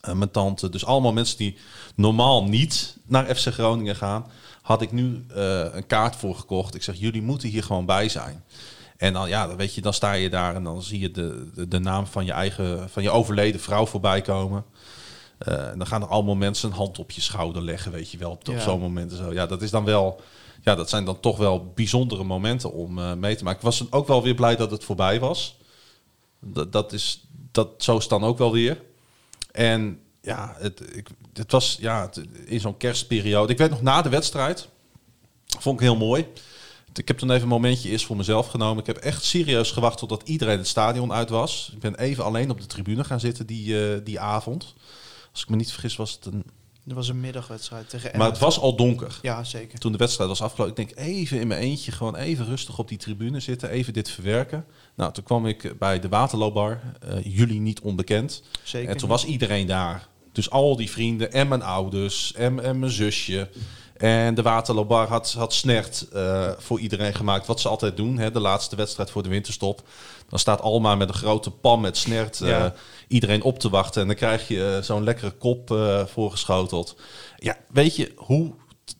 eh, 0.00 0.14
mijn 0.14 0.30
tante. 0.30 0.68
Dus 0.68 0.84
allemaal 0.84 1.12
mensen 1.12 1.36
die 1.36 1.56
normaal 1.94 2.44
niet 2.44 2.96
naar 3.06 3.34
FC 3.36 3.46
Groningen 3.52 3.96
gaan. 3.96 4.26
Had 4.62 4.82
ik 4.82 4.92
nu 4.92 5.24
een 5.72 5.86
kaart 5.86 6.16
voor 6.16 6.34
gekocht. 6.34 6.74
Ik 6.74 6.82
zeg, 6.82 6.96
jullie 6.96 7.22
moeten 7.22 7.48
hier 7.48 7.62
gewoon 7.62 7.86
bij 7.86 8.08
zijn. 8.08 8.44
En 8.96 9.12
dan, 9.12 9.28
ja, 9.28 9.46
dan 9.46 9.56
weet 9.56 9.74
je, 9.74 9.80
dan 9.80 9.92
sta 9.94 10.12
je 10.12 10.30
daar 10.30 10.54
en 10.54 10.64
dan 10.64 10.82
zie 10.82 11.00
je 11.00 11.10
de, 11.10 11.50
de, 11.54 11.68
de 11.68 11.78
naam 11.78 12.06
van 12.06 12.24
je 12.24 12.32
eigen, 12.32 12.90
van 12.90 13.02
je 13.02 13.10
overleden 13.10 13.60
vrouw 13.60 13.86
voorbij 13.86 14.20
komen. 14.20 14.64
Eh, 15.38 15.68
en 15.68 15.78
dan 15.78 15.86
gaan 15.86 16.02
er 16.02 16.08
allemaal 16.08 16.34
mensen 16.34 16.68
een 16.70 16.76
hand 16.76 16.98
op 16.98 17.10
je 17.10 17.20
schouder 17.20 17.62
leggen, 17.62 17.92
weet 17.92 18.10
je 18.10 18.18
wel, 18.18 18.30
op, 18.30 18.44
zo'n 18.60 18.80
moment. 18.80 19.10
en 19.10 19.16
Zo. 19.16 19.32
Ja, 19.32 19.46
dat 19.46 19.62
is 19.62 19.70
dan 19.70 19.84
wel, 19.84 20.20
ja, 20.62 20.74
dat 20.74 20.88
zijn 20.88 21.04
dan 21.04 21.20
toch 21.20 21.36
wel 21.36 21.72
bijzondere 21.74 22.24
momenten 22.24 22.72
om 22.72 22.98
eh, 22.98 23.12
mee 23.12 23.36
te 23.36 23.44
maken. 23.44 23.58
Ik 23.58 23.64
was 23.64 23.92
ook 23.92 24.06
wel 24.06 24.22
weer 24.22 24.34
blij 24.34 24.56
dat 24.56 24.70
het 24.70 24.84
voorbij 24.84 25.20
was. 25.20 25.56
Dat, 26.40 26.72
dat 26.72 26.92
is, 26.92 27.24
dat, 27.52 27.68
zo 27.78 27.94
is 27.96 28.00
het 28.02 28.10
dan 28.10 28.24
ook 28.24 28.38
wel 28.38 28.52
weer. 28.52 28.82
En 29.52 30.00
ja, 30.20 30.54
het, 30.58 30.96
ik, 30.96 31.08
het 31.32 31.52
was 31.52 31.76
ja, 31.80 32.02
het- 32.02 32.22
in 32.44 32.60
zo'n 32.60 32.76
kerstperiode. 32.76 33.52
Ik 33.52 33.58
weet 33.58 33.70
nog 33.70 33.82
na 33.82 34.02
de 34.02 34.08
wedstrijd, 34.08 34.68
vond 35.58 35.80
ik 35.80 35.86
heel 35.86 35.96
mooi. 35.96 36.26
Ik 36.98 37.08
heb 37.08 37.18
toen 37.18 37.30
even 37.30 37.42
een 37.42 37.48
momentje 37.48 37.88
eerst 37.88 38.06
voor 38.06 38.16
mezelf 38.16 38.46
genomen. 38.46 38.78
Ik 38.78 38.86
heb 38.86 38.96
echt 38.96 39.24
serieus 39.24 39.70
gewacht 39.70 39.98
totdat 39.98 40.28
iedereen 40.28 40.58
het 40.58 40.66
stadion 40.66 41.12
uit 41.12 41.28
was. 41.28 41.70
Ik 41.72 41.80
ben 41.80 41.94
even 41.94 42.24
alleen 42.24 42.50
op 42.50 42.60
de 42.60 42.66
tribune 42.66 43.04
gaan 43.04 43.20
zitten 43.20 43.46
die, 43.46 43.92
eh, 43.92 44.00
die 44.04 44.20
avond. 44.20 44.74
Als 45.32 45.42
ik 45.42 45.48
me 45.48 45.56
niet 45.56 45.72
vergis 45.72 45.96
was 45.96 46.12
het 46.12 46.24
een... 46.24 46.44
Er 46.88 46.94
was 46.94 47.08
een 47.08 47.20
middagwedstrijd 47.20 47.88
tegen 47.88 48.18
Maar 48.18 48.28
het 48.28 48.38
was 48.38 48.58
al 48.58 48.76
donker. 48.76 49.18
Ja, 49.22 49.44
zeker. 49.44 49.78
Toen 49.78 49.92
de 49.92 49.98
wedstrijd 49.98 50.28
was 50.28 50.42
afgelopen, 50.42 50.82
ik 50.82 50.88
denk 50.88 51.08
even 51.08 51.40
in 51.40 51.46
mijn 51.46 51.60
eentje, 51.60 51.92
gewoon 51.92 52.16
even 52.16 52.46
rustig 52.46 52.78
op 52.78 52.88
die 52.88 52.98
tribune 52.98 53.40
zitten, 53.40 53.70
even 53.70 53.92
dit 53.92 54.10
verwerken. 54.10 54.64
Nou, 54.94 55.12
toen 55.12 55.24
kwam 55.24 55.46
ik 55.46 55.78
bij 55.78 56.00
de 56.00 56.08
Waterloobar, 56.08 56.80
eh, 57.00 57.36
jullie 57.36 57.60
niet 57.60 57.80
onbekend. 57.80 58.42
zeker. 58.62 58.90
En 58.90 58.96
toen 58.96 59.08
was 59.08 59.24
iedereen 59.24 59.66
daar. 59.66 60.08
Dus 60.32 60.50
al 60.50 60.76
die 60.76 60.90
vrienden 60.90 61.32
en 61.32 61.48
mijn 61.48 61.62
ouders 61.62 62.32
en, 62.34 62.62
en 62.62 62.78
mijn 62.78 62.92
zusje. 62.92 63.48
En 63.96 64.34
de 64.34 64.42
Waterloobar 64.42 65.08
had, 65.08 65.32
had 65.32 65.54
snert 65.54 66.06
eh, 66.12 66.50
voor 66.58 66.80
iedereen 66.80 67.14
gemaakt. 67.14 67.46
Wat 67.46 67.60
ze 67.60 67.68
altijd 67.68 67.96
doen, 67.96 68.18
hè, 68.18 68.30
de 68.30 68.40
laatste 68.40 68.76
wedstrijd 68.76 69.10
voor 69.10 69.22
de 69.22 69.28
winterstop. 69.28 69.82
Dan 70.28 70.38
staat 70.38 70.60
Alma 70.60 70.94
met 70.94 71.08
een 71.08 71.14
grote 71.14 71.50
pan 71.50 71.80
met 71.80 71.96
snert 71.96 72.40
eh, 72.40 72.66
iedereen 73.08 73.42
op 73.42 73.58
te 73.58 73.68
wachten. 73.68 74.00
En 74.00 74.06
dan 74.06 74.16
krijg 74.16 74.48
je 74.48 74.74
eh, 74.76 74.82
zo'n 74.82 75.04
lekkere 75.04 75.30
kop 75.30 75.70
eh, 75.70 76.06
voorgeschoteld. 76.06 76.96
Ja, 77.36 77.56
weet 77.68 77.96
je, 77.96 78.12
hoe 78.16 78.52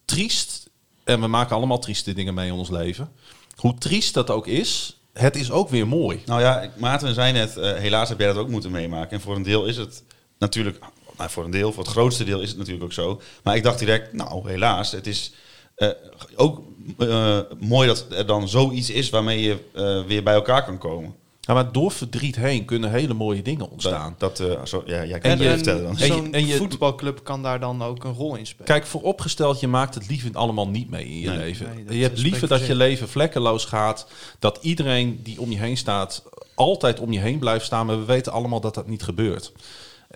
triest, 0.05 0.71
en 1.05 1.21
we 1.21 1.27
maken 1.27 1.57
allemaal 1.57 1.79
trieste 1.79 2.13
dingen 2.13 2.35
mee 2.35 2.47
in 2.47 2.55
ons 2.55 2.71
leven. 2.71 3.13
Hoe 3.57 3.75
triest 3.75 4.15
dat 4.15 4.31
ook 4.31 4.47
is, 4.47 5.01
het 5.13 5.37
is 5.37 5.51
ook 5.51 5.69
weer 5.69 5.89
mooi. 5.89 6.23
Nou 6.27 6.41
ja, 6.41 6.71
Maarten 6.77 7.15
zei 7.15 7.33
net, 7.33 7.55
helaas 7.55 8.09
heb 8.09 8.19
jij 8.19 8.29
dat 8.29 8.37
ook 8.37 8.49
moeten 8.49 8.71
meemaken. 8.71 9.11
En 9.11 9.21
voor 9.21 9.37
een 9.37 9.43
deel 9.43 9.67
is 9.67 9.77
het 9.77 10.03
natuurlijk, 10.39 10.79
nou, 11.19 11.31
voor 11.31 11.45
een 11.45 11.51
deel, 11.51 11.73
voor 11.73 11.83
het 11.83 11.93
grootste 11.93 12.25
deel 12.25 12.41
is 12.41 12.49
het 12.49 12.59
natuurlijk 12.59 12.85
ook 12.85 12.93
zo. 12.93 13.21
Maar 13.43 13.57
ik 13.57 13.63
dacht 13.63 13.79
direct, 13.79 14.13
nou 14.13 14.49
helaas, 14.51 14.91
het 14.93 15.07
is 15.07 15.33
eh, 15.75 15.89
ook 16.37 16.63
eh, 16.99 17.39
mooi 17.61 17.87
dat 17.89 18.07
er 18.11 18.27
dan 18.27 18.49
zoiets 18.49 18.91
is 18.91 19.11
waarmee 19.11 19.41
je 19.43 19.57
eh, 19.75 20.05
weer 20.07 20.23
bij 20.23 20.35
elkaar 20.35 20.65
kan 20.65 20.79
komen. 20.79 21.15
Ja, 21.41 21.55
maar 21.55 21.73
door 21.73 21.91
verdriet 21.91 22.37
heen 22.37 22.65
kunnen 22.65 22.91
hele 22.91 23.15
mooie 23.15 23.43
dingen 23.43 23.71
ontstaan. 23.71 24.15
Dat, 24.19 24.37
dat 24.37 24.51
eh, 24.59 24.65
zo, 24.65 24.83
ja, 24.87 25.05
jij 25.05 25.13
En 25.13 25.21
kan 25.21 25.31
het 25.31 25.41
je- 25.41 25.49
vertellen 25.49 25.83
dan. 25.83 25.97
en 25.99 26.41
je- 26.41 26.51
en 26.53 26.57
voetbalclub 26.57 27.21
kan 27.25 27.43
daar 27.43 27.61
dan 27.61 27.83
ook 27.83 28.05
een 28.05 28.13
rol 28.13 28.37
in 28.37 28.47
spelen. 28.47 28.67
Kijk, 28.67 28.87
vooropgesteld, 28.87 29.61
je 29.61 29.69
maakt 29.69 29.95
het 29.95 30.09
liever 30.09 30.31
allemaal 30.33 30.69
niet 30.69 30.91
mee 30.91 31.05
in 31.05 31.19
je 31.21 31.29
Nee. 31.29 31.39
leven. 31.39 31.85
Nee, 31.87 31.97
je 31.99 32.03
hebt 32.03 32.19
liever 32.19 32.49
dat 32.49 32.67
je 32.67 32.75
leven 32.75 33.09
vlekkeloos 33.09 33.65
gaat. 33.65 34.07
Dat 34.39 34.59
iedereen 34.61 35.21
die 35.23 35.41
om 35.41 35.51
je 35.51 35.59
heen 35.59 35.77
staat, 35.77 36.23
altijd 36.55 37.01
om 37.01 37.13
je 37.13 37.21
heen 37.21 37.39
blijft 37.39 37.65
staan. 37.65 37.87
Maar 37.87 37.99
we 37.99 38.05
weten 38.05 38.33
allemaal 38.33 38.61
dat 38.61 38.75
dat 38.75 38.87
niet 38.89 39.03
gebeurt. 39.03 39.53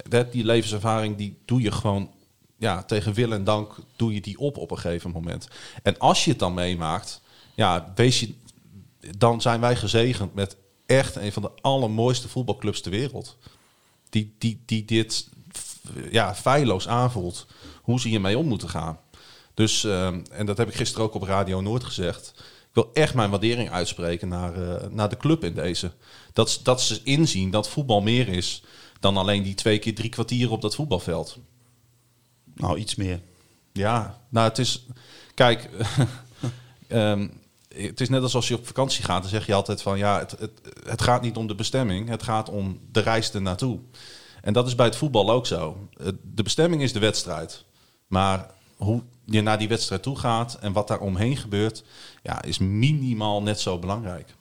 Dat, 0.09 0.33
die 0.33 0.45
levenservaring, 0.45 1.17
die 1.17 1.37
doe 1.45 1.61
je 1.61 1.73
gewoon 1.73 2.11
ja, 2.59 2.83
tegen 2.83 3.13
wil 3.13 3.33
en 3.33 3.45
dank, 3.45 3.77
doe 3.97 4.15
je 4.15 4.21
die 4.21 4.39
op 4.39 4.57
op 4.57 4.71
een 4.71 4.79
gegeven 4.79 5.11
moment. 5.11 5.49
En 5.83 5.99
als 5.99 6.25
je 6.25 6.31
het 6.31 6.39
dan 6.39 6.55
meemaakt, 6.55 7.21
ja, 7.55 7.93
wees 7.95 8.21
je, 8.21 8.35
dan 9.19 9.41
zijn 9.41 9.61
wij 9.61 9.77
gezegend 9.77 10.35
met 10.35 10.57
echt 10.87 11.17
een 11.17 11.33
van 11.33 11.43
de 11.43 11.51
allermooiste 11.61 12.29
voetbalclubs 12.29 12.81
ter 12.81 12.91
wereld. 12.91 13.37
Die, 14.09 14.35
die, 14.39 14.63
die 14.67 14.85
dit 14.85 15.29
ja, 16.11 16.35
feilloos 16.35 16.89
aanvoelt 16.89 17.47
hoe 17.83 18.01
ze 18.01 18.09
hiermee 18.09 18.39
om 18.39 18.47
moeten 18.47 18.69
gaan. 18.69 18.99
Dus, 19.55 19.85
ehm, 19.85 20.21
en 20.31 20.47
dat 20.47 20.57
heb 20.57 20.69
ik 20.69 20.75
gisteren 20.75 21.05
ook 21.05 21.15
op 21.15 21.23
Radio 21.23 21.61
Noord 21.61 21.85
gezegd. 21.85 22.35
Ik 22.71 22.77
wil 22.77 22.91
echt 22.93 23.15
mijn 23.15 23.31
waardering 23.31 23.71
uitspreken 23.71 24.29
naar, 24.29 24.55
eh, 24.55 24.89
naar 24.91 25.09
de 25.09 25.17
club 25.17 25.45
in 25.45 25.55
deze. 25.55 25.93
Dat, 26.33 26.51
ze- 26.51 26.63
dat 26.63 26.81
ze 26.83 27.01
inzien 27.05 27.51
dat 27.51 27.69
voetbal 27.69 28.01
meer 28.01 28.29
is 28.29 28.63
dan 29.01 29.17
alleen 29.17 29.43
die 29.43 29.55
twee 29.55 29.79
keer 29.79 29.95
drie 29.95 30.11
kwartier 30.11 30.51
op 30.51 30.61
dat 30.63 30.75
voetbalveld. 30.75 31.39
Nou, 32.55 32.79
iets 32.79 32.95
meer. 32.95 33.21
Ja, 33.73 34.21
nou 34.29 34.49
het 34.49 34.59
is... 34.59 34.87
Kijk, 35.35 35.71
ehm, 36.89 37.29
het 37.75 38.01
is 38.01 38.09
net 38.09 38.23
als 38.23 38.35
als 38.35 38.49
je 38.49 38.55
op 38.55 38.67
vakantie 38.67 39.05
gaat. 39.05 39.21
Dan 39.23 39.31
zeg 39.31 39.47
je 39.47 39.55
altijd 39.55 39.83
van 39.83 39.99
ja, 39.99 40.19
het, 40.19 40.31
het, 40.39 40.61
het 40.89 41.03
gaat 41.03 41.23
niet 41.23 41.37
om 41.37 41.47
de 41.47 41.55
bestemming. 41.55 42.09
Het 42.09 42.23
gaat 42.23 42.49
om 42.49 42.81
de 42.93 43.01
reis 43.01 43.33
ernaartoe. 43.33 43.79
En 44.43 44.53
dat 44.53 44.67
is 44.67 44.75
bij 44.75 44.87
het 44.87 44.97
voetbal 44.97 45.31
ook 45.31 45.47
zo. 45.47 45.89
Eh, 45.97 46.07
De 46.23 46.43
bestemming 46.43 46.83
is 46.83 46.93
de 46.93 46.99
wedstrijd. 46.99 47.65
Maar 48.07 48.51
hoe 48.77 49.03
je 49.31 49.41
naar 49.41 49.59
die 49.59 49.69
wedstrijd 49.69 50.03
toe 50.03 50.19
gaat 50.19 50.59
en 50.61 50.73
wat 50.73 50.89
daar 50.89 51.01
omheen 51.01 51.37
gebeurt... 51.37 51.85
Ja, 52.23 52.43
is 52.43 52.59
minimaal 52.59 53.43
net 53.43 53.61
zo 53.61 53.79
belangrijk. 53.79 54.35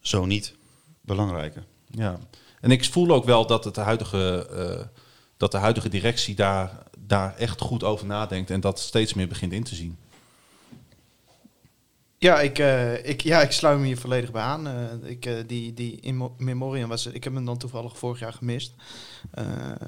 Zo 0.00 0.24
niet. 0.24 0.54
Belangrijker. 1.00 1.64
Ja. 1.86 2.18
En 2.60 2.70
ik 2.70 2.84
voel 2.84 3.10
ook 3.10 3.24
wel 3.24 3.46
dat, 3.46 3.64
het 3.64 3.74
de, 3.74 3.80
huidige, 3.80 4.46
eh, 4.50 4.86
dat 5.36 5.52
de 5.52 5.58
huidige 5.58 5.88
directie 5.88 6.34
daar, 6.34 6.82
daar 6.98 7.36
echt 7.36 7.60
goed 7.60 7.84
over 7.84 8.06
nadenkt... 8.06 8.50
en 8.50 8.60
dat 8.60 8.78
steeds 8.78 9.14
meer 9.14 9.28
begint 9.28 9.52
in 9.52 9.64
te 9.64 9.74
zien. 9.74 9.98
Ja, 12.18 12.40
ik, 12.40 12.58
eh, 12.58 13.08
ik, 13.08 13.20
ja, 13.20 13.40
ik 13.40 13.52
sluit 13.52 13.78
me 13.78 13.86
hier 13.86 13.98
volledig 13.98 14.30
bij 14.30 14.42
aan. 14.42 14.68
Eh, 14.68 15.10
ik, 15.10 15.48
die 15.48 15.74
die 15.74 16.00
in 16.00 16.16
Mo- 16.16 16.34
Memoriam 16.38 16.88
was, 16.88 17.06
ik 17.06 17.24
heb 17.24 17.34
hem 17.34 17.44
dan 17.44 17.58
toevallig 17.58 17.98
vorig 17.98 18.18
jaar 18.18 18.32
gemist. 18.32 18.74
Eh, 19.30 19.44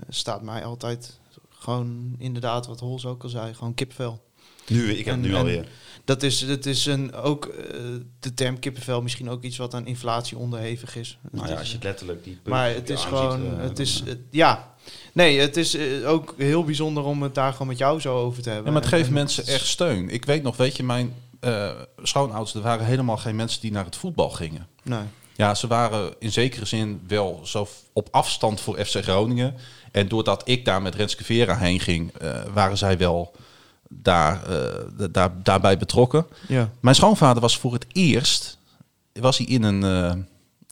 staat 0.09 0.43
mij 0.43 0.65
altijd 0.65 1.21
gewoon 1.63 2.15
inderdaad, 2.19 2.67
wat 2.67 2.81
Hols 2.81 3.07
ook 3.07 3.23
al 3.23 3.29
zei, 3.29 3.55
gewoon 3.55 3.75
kipvel. 3.75 4.23
Nu, 4.69 4.91
ik 4.91 5.05
heb 5.05 5.15
En- 5.15 5.21
het 5.21 5.31
nu 5.31 5.37
alweer. 5.37 5.69
Dat 6.05 6.23
is, 6.23 6.47
dat 6.47 6.67
is 6.67 6.87
een, 6.87 7.15
ook 7.15 7.45
eh, 7.47 7.81
de 8.21 8.35
term 8.35 8.59
kippenvel 8.59 9.03
misschien 9.03 9.31
ook 9.31 9.43
iets 9.43 9.57
wat 9.57 9.75
aan 9.75 9.87
inflatie 9.87 10.37
onderhevig 10.39 10.97
is. 10.97 11.19
Nou 11.31 11.49
ja, 11.49 11.55
als 11.59 11.69
je 11.69 11.75
het 11.75 11.85
letterlijk 11.85 12.25
die 12.25 12.39
maar 12.45 12.71
het 12.75 12.91
is 12.91 13.05
gewoon, 13.05 13.41
ziet, 13.41 13.53
eh, 13.59 13.63
het 13.63 13.79
is, 13.79 14.03
eh, 14.07 14.15
ja. 14.31 14.75
Nee, 15.13 15.39
het 15.41 15.57
is 15.57 15.77
ook 16.05 16.35
heel 16.37 16.65
bijzonder 16.65 17.03
om 17.05 17.23
het 17.23 17.35
daar 17.35 17.53
gewoon 17.53 17.67
met 17.67 17.79
jou 17.79 18.01
zo 18.01 18.17
over 18.17 18.43
te 18.43 18.49
hebben. 18.49 18.67
Ja, 18.67 18.73
maar 18.73 18.83
het 18.83 18.91
geeft 18.91 19.07
en 19.09 19.13
mensen 19.15 19.47
echt 19.47 19.67
steun. 19.67 20.09
Ik 20.11 20.25
weet 20.25 20.43
nog, 20.43 20.57
weet 20.57 20.77
je, 20.77 20.83
mijn 20.83 21.15
eh 21.41 21.71
schoonouders, 22.03 22.55
er 22.55 22.61
waren 22.61 22.87
helemaal 22.87 23.17
geen 23.17 23.37
mensen 23.37 23.61
die 23.61 23.73
naar 23.73 23.85
het 23.85 23.97
voetbal 23.97 24.31
gingen. 24.31 24.67
Nee. 24.83 25.01
Ja, 25.37 25.55
ze 25.55 25.67
waren 25.67 26.15
in 26.19 26.33
zekere 26.33 26.65
zin 26.65 27.01
wel 27.07 27.41
zo 27.45 27.67
op 27.93 28.09
afstand 28.11 28.61
voor 28.61 28.85
FC 28.85 29.03
Groningen. 29.03 29.55
En 29.93 30.09
doordat 30.09 30.43
ik 30.45 30.65
daar 30.65 30.83
met 30.83 30.95
Renske 30.95 31.25
Vera 31.25 31.57
heen 31.57 31.81
ging, 31.81 32.13
eh, 32.13 32.41
waren 32.53 32.79
zij 32.79 32.99
wel 32.99 33.35
daar, 33.89 34.45
eh, 34.45 35.09
daar, 35.11 35.31
daarbij 35.43 35.79
betrokken. 35.79 36.27
Ja. 36.49 36.71
Mijn 36.81 36.95
schoonvader 36.95 37.43
was 37.43 37.59
voor 37.59 37.73
het 37.73 37.87
eerst 37.93 38.59
was 39.13 39.39
hij 39.39 39.47
in, 39.47 39.63
een, 39.63 39.83
eh, 39.83 40.19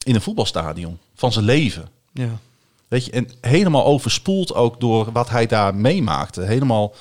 in 0.02 0.14
een 0.14 0.20
voetbalstadion 0.20 0.98
van 1.14 1.32
zijn 1.32 1.44
leven. 1.44 1.88
Ja. 2.12 2.38
Weet 2.88 3.04
je, 3.04 3.10
en 3.10 3.28
helemaal 3.40 3.84
overspoeld 3.84 4.54
ook 4.54 4.80
door 4.80 5.12
wat 5.12 5.28
hij 5.28 5.46
daar 5.46 5.74
meemaakte. 5.74 6.42
Helemaal, 6.42 6.94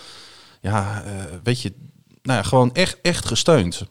ja, 0.62 1.04
weet 1.44 1.62
je, 1.62 1.74
nou 2.22 2.38
ja, 2.38 2.44
gewoon 2.44 2.74
echt, 2.74 2.98
echt 3.02 3.26
gesteund. 3.26 3.84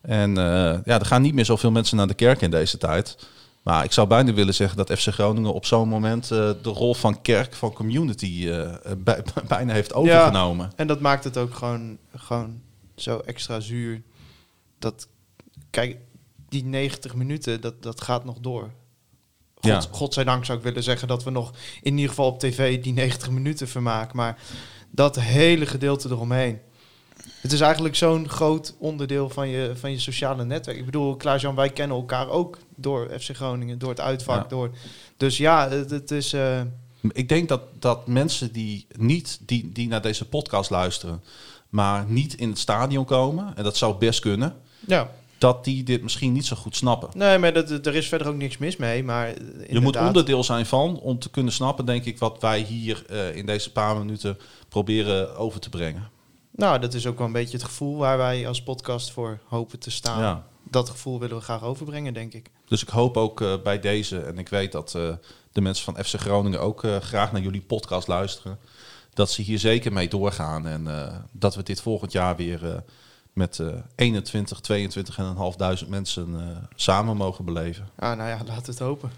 En 0.00 0.34
ja, 0.34 0.82
er 0.84 1.06
gaan 1.06 1.22
niet 1.22 1.34
meer 1.34 1.44
zoveel 1.44 1.70
mensen 1.70 1.96
naar 1.96 2.06
de 2.06 2.14
kerk 2.14 2.40
in 2.40 2.50
deze 2.50 2.78
tijd. 2.78 3.16
Maar 3.62 3.84
ik 3.84 3.92
zou 3.92 4.06
bijna 4.08 4.32
willen 4.32 4.54
zeggen 4.54 4.76
dat 4.76 4.98
FC 4.98 5.08
Groningen 5.08 5.52
op 5.52 5.66
zo'n 5.66 5.88
moment 5.88 6.24
eh, 6.30 6.38
de 6.62 6.68
rol 6.70 6.94
van 6.94 7.20
kerk, 7.22 7.54
van 7.54 7.72
community, 7.72 8.48
eh, 8.50 8.72
bij- 8.98 9.22
bijna 9.48 9.72
heeft 9.72 9.92
overgenomen. 9.94 10.70
En 10.76 10.86
dat 10.86 11.00
maakt 11.00 11.24
het 11.24 11.36
ook 11.36 11.54
gewoon, 11.54 11.98
gewoon 12.16 12.60
zo 12.96 13.18
extra 13.18 13.60
zuur. 13.60 14.02
Dat, 14.78 15.08
kijk, 15.70 15.96
die 16.48 16.64
90 16.64 17.14
minuten, 17.14 17.60
dat, 17.60 17.82
dat 17.82 18.00
gaat 18.00 18.24
nog 18.24 18.38
door. 18.40 18.70
God, 19.54 19.64
Ja. 19.70 19.82
Godzijdank 19.90 20.44
zou 20.44 20.58
ik 20.58 20.64
willen 20.64 20.82
zeggen 20.82 21.08
dat 21.08 21.24
we 21.24 21.30
nog 21.30 21.52
in 21.82 21.92
ieder 21.94 22.08
geval 22.08 22.26
op 22.26 22.38
tv 22.38 22.82
die 22.82 22.92
90 22.92 23.30
minuten 23.30 23.68
vermaken. 23.68 24.16
Maar 24.16 24.38
dat 24.90 25.20
hele 25.20 25.66
gedeelte 25.66 26.08
eromheen. 26.08 26.58
Het 27.40 27.52
is 27.52 27.60
eigenlijk 27.60 27.96
zo'n 27.96 28.28
groot 28.28 28.74
onderdeel 28.78 29.28
van 29.28 29.48
je, 29.48 29.72
van 29.74 29.90
je 29.90 29.98
sociale 29.98 30.44
netwerk. 30.44 30.78
Ik 30.78 30.84
bedoel, 30.84 31.16
Klaas-Jan, 31.16 31.54
wij 31.54 31.70
kennen 31.70 31.96
elkaar 31.96 32.28
ook 32.28 32.58
door 32.76 33.08
FC 33.20 33.36
Groningen, 33.36 33.78
door 33.78 33.88
het 33.88 34.00
uitvak. 34.00 34.42
Ja. 34.42 34.48
Door, 34.48 34.70
dus 35.16 35.36
ja, 35.36 35.68
het, 35.68 35.90
het 35.90 36.10
is... 36.10 36.32
eh, 36.32 36.60
Ik 37.12 37.28
denk 37.28 37.48
dat, 37.48 37.60
dat 37.78 38.06
mensen 38.06 38.52
die 38.52 38.86
niet 38.96 39.38
die, 39.46 39.70
die 39.72 39.88
naar 39.88 40.02
deze 40.02 40.28
podcast 40.28 40.70
luisteren, 40.70 41.22
maar 41.68 42.04
niet 42.08 42.34
in 42.34 42.48
het 42.48 42.58
stadion 42.58 43.04
komen, 43.04 43.52
en 43.56 43.64
dat 43.64 43.76
zou 43.76 43.94
best 43.94 44.20
kunnen, 44.20 44.54
ja, 44.86 45.10
dat 45.38 45.64
die 45.64 45.82
dit 45.82 46.02
misschien 46.02 46.32
niet 46.32 46.46
zo 46.46 46.56
goed 46.56 46.76
snappen. 46.76 47.08
nee, 47.14 47.38
maar 47.38 47.52
dat, 47.52 47.86
er 47.86 47.94
is 47.94 48.08
verder 48.08 48.28
ook 48.28 48.36
niks 48.36 48.58
mis 48.58 48.76
mee. 48.76 49.04
Maar 49.04 49.28
Je 49.68 49.80
moet 49.80 49.96
onderdeel 49.96 50.44
zijn 50.44 50.66
van 50.66 50.98
om 50.98 51.18
te 51.18 51.30
kunnen 51.30 51.52
snappen, 51.52 51.86
denk 51.86 52.04
ik, 52.04 52.18
wat 52.18 52.36
wij 52.40 52.60
hier 52.60 53.04
eh, 53.08 53.36
in 53.36 53.46
deze 53.46 53.72
paar 53.72 53.96
minuten 53.96 54.38
proberen 54.68 55.36
over 55.36 55.60
te 55.60 55.68
brengen. 55.68 56.08
Nou, 56.50 56.78
dat 56.78 56.94
is 56.94 57.06
ook 57.06 57.18
wel 57.18 57.26
een 57.26 57.32
beetje 57.32 57.56
het 57.56 57.66
gevoel 57.66 57.96
waar 57.96 58.18
wij 58.18 58.48
als 58.48 58.62
podcast 58.62 59.10
voor 59.10 59.38
hopen 59.48 59.78
te 59.78 59.90
staan. 59.90 60.20
Ja. 60.20 60.44
Dat 60.70 60.88
gevoel 60.88 61.18
willen 61.20 61.36
we 61.36 61.42
graag 61.42 61.62
overbrengen, 61.62 62.14
denk 62.14 62.32
ik. 62.34 62.50
Dus 62.68 62.82
ik 62.82 62.88
hoop 62.88 63.16
ook 63.16 63.40
eh, 63.40 63.54
bij 63.62 63.80
deze, 63.80 64.20
en 64.20 64.38
ik 64.38 64.48
weet 64.48 64.72
dat 64.72 64.94
eh, 64.94 65.14
de 65.52 65.60
mensen 65.60 65.84
van 65.84 66.04
FC 66.04 66.14
Groningen 66.20 66.60
ook 66.60 66.84
eh, 66.84 66.96
graag 66.96 67.32
naar 67.32 67.42
jullie 67.42 67.60
podcast 67.60 68.08
luisteren, 68.08 68.58
dat 69.14 69.30
ze 69.30 69.42
hier 69.42 69.58
zeker 69.58 69.92
mee 69.92 70.08
doorgaan 70.08 70.66
en 70.66 70.86
eh, 70.88 71.14
dat 71.32 71.54
we 71.54 71.62
dit 71.62 71.80
volgend 71.80 72.12
jaar 72.12 72.36
weer 72.36 72.66
eh, 72.72 72.78
met 73.32 73.58
eh 73.58 73.66
21, 73.94 74.60
22.500 75.82 75.88
mensen 75.88 76.40
eh, 76.40 76.56
samen 76.74 77.16
mogen 77.16 77.44
beleven. 77.44 77.88
Ah, 77.96 78.16
nou 78.16 78.28
ja, 78.28 78.36
laten 78.46 78.64
we 78.64 78.70
het 78.70 78.78
hopen. 78.78 79.10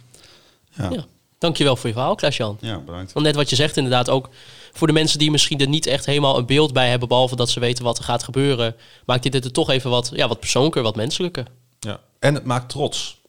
ja. 0.71 0.91
Ja. 0.91 1.05
Dankjewel 1.39 1.77
voor 1.77 1.89
je 1.89 1.95
verhaal, 1.95 2.15
Klaas-Jan. 2.15 2.57
ja, 2.61 2.79
bedankt. 2.79 3.13
Want 3.13 3.27
net 3.27 3.35
wat 3.35 3.51
je 3.51 3.57
zegt 3.57 3.77
inderdaad, 3.77 4.09
ook 4.11 4.29
voor 4.73 4.87
de 4.87 4.93
mensen 4.93 5.19
die 5.19 5.31
misschien 5.31 5.61
er 5.61 5.69
niet 5.69 5.87
echt 5.87 6.07
helemaal 6.07 6.39
een 6.39 6.47
beeld 6.47 6.73
bij 6.73 6.89
hebben, 6.89 7.09
behalve 7.09 7.37
dat 7.37 7.51
ze 7.51 7.61
weten 7.61 7.85
wat 7.85 7.99
er 7.99 8.05
gaat 8.05 8.23
gebeuren, 8.23 8.77
maakt 9.07 9.23
dit 9.23 9.35
het 9.35 9.55
toch 9.55 9.71
even 9.71 9.91
wat, 9.91 10.11
ja, 10.15 10.29
wat 10.29 10.41
persoonlijker, 10.41 10.83
wat 10.83 10.97
menselijker. 10.97 11.47
Ja. 11.81 12.01
En 12.19 12.35
het 12.35 12.45
maakt 12.45 12.69
trots. 12.69 13.21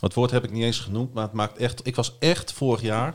Het 0.00 0.14
woord 0.14 0.30
heb 0.30 0.44
ik 0.44 0.50
niet 0.50 0.62
eens 0.62 0.78
genoemd, 0.78 1.14
maar 1.14 1.24
het 1.24 1.32
maakt 1.32 1.58
echt. 1.58 1.86
Ik 1.86 1.96
was 1.96 2.12
echt 2.18 2.52
vorig 2.52 2.82
jaar 2.82 3.14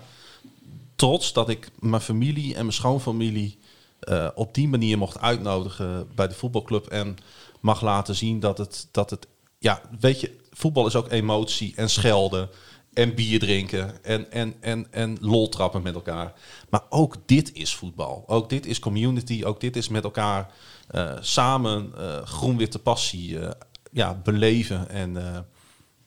trots 0.97 1.33
dat 1.33 1.49
ik 1.49 1.69
mijn 1.79 2.01
familie 2.01 2.55
en 2.55 2.61
mijn 2.61 2.73
schoonfamilie 2.73 3.59
eh, 3.99 4.27
op 4.35 4.53
die 4.53 4.67
manier 4.67 4.97
mocht 4.97 5.19
uitnodigen 5.19 6.07
bij 6.15 6.27
de 6.27 6.33
voetbalclub 6.33 6.87
en 6.87 7.17
mag 7.59 7.81
laten 7.81 8.15
zien 8.15 8.39
dat 8.39 8.57
het, 8.57 8.87
dat 8.91 9.09
het, 9.09 9.27
ja, 9.59 9.81
weet 9.99 10.19
je, 10.19 10.37
voetbal 10.51 10.85
is 10.85 10.95
ook 10.95 11.11
emotie 11.11 11.73
en 11.75 11.89
schelden 11.89 12.49
en 12.97 13.15
bier 13.15 13.39
drinken 13.39 14.03
en, 14.03 14.31
en, 14.31 14.55
en, 14.59 14.87
en 14.91 15.17
lol 15.21 15.49
trappen 15.49 15.81
met 15.81 15.95
elkaar. 15.95 16.33
Maar 16.69 16.81
ook 16.89 17.15
dit 17.25 17.53
is 17.53 17.75
voetbal. 17.75 18.23
Ook 18.27 18.49
dit 18.49 18.65
is 18.65 18.79
community. 18.79 19.43
Ook 19.43 19.59
dit 19.59 19.75
is 19.75 19.87
met 19.89 20.03
elkaar 20.03 20.51
eh, 20.87 21.11
samen 21.19 21.91
eh 21.97 22.25
groen-witte 22.25 22.79
passie 22.79 23.39
eh, 23.39 23.49
ja, 23.91 24.13
beleven. 24.23 24.89
En 24.89 25.17
eh, 25.17 25.39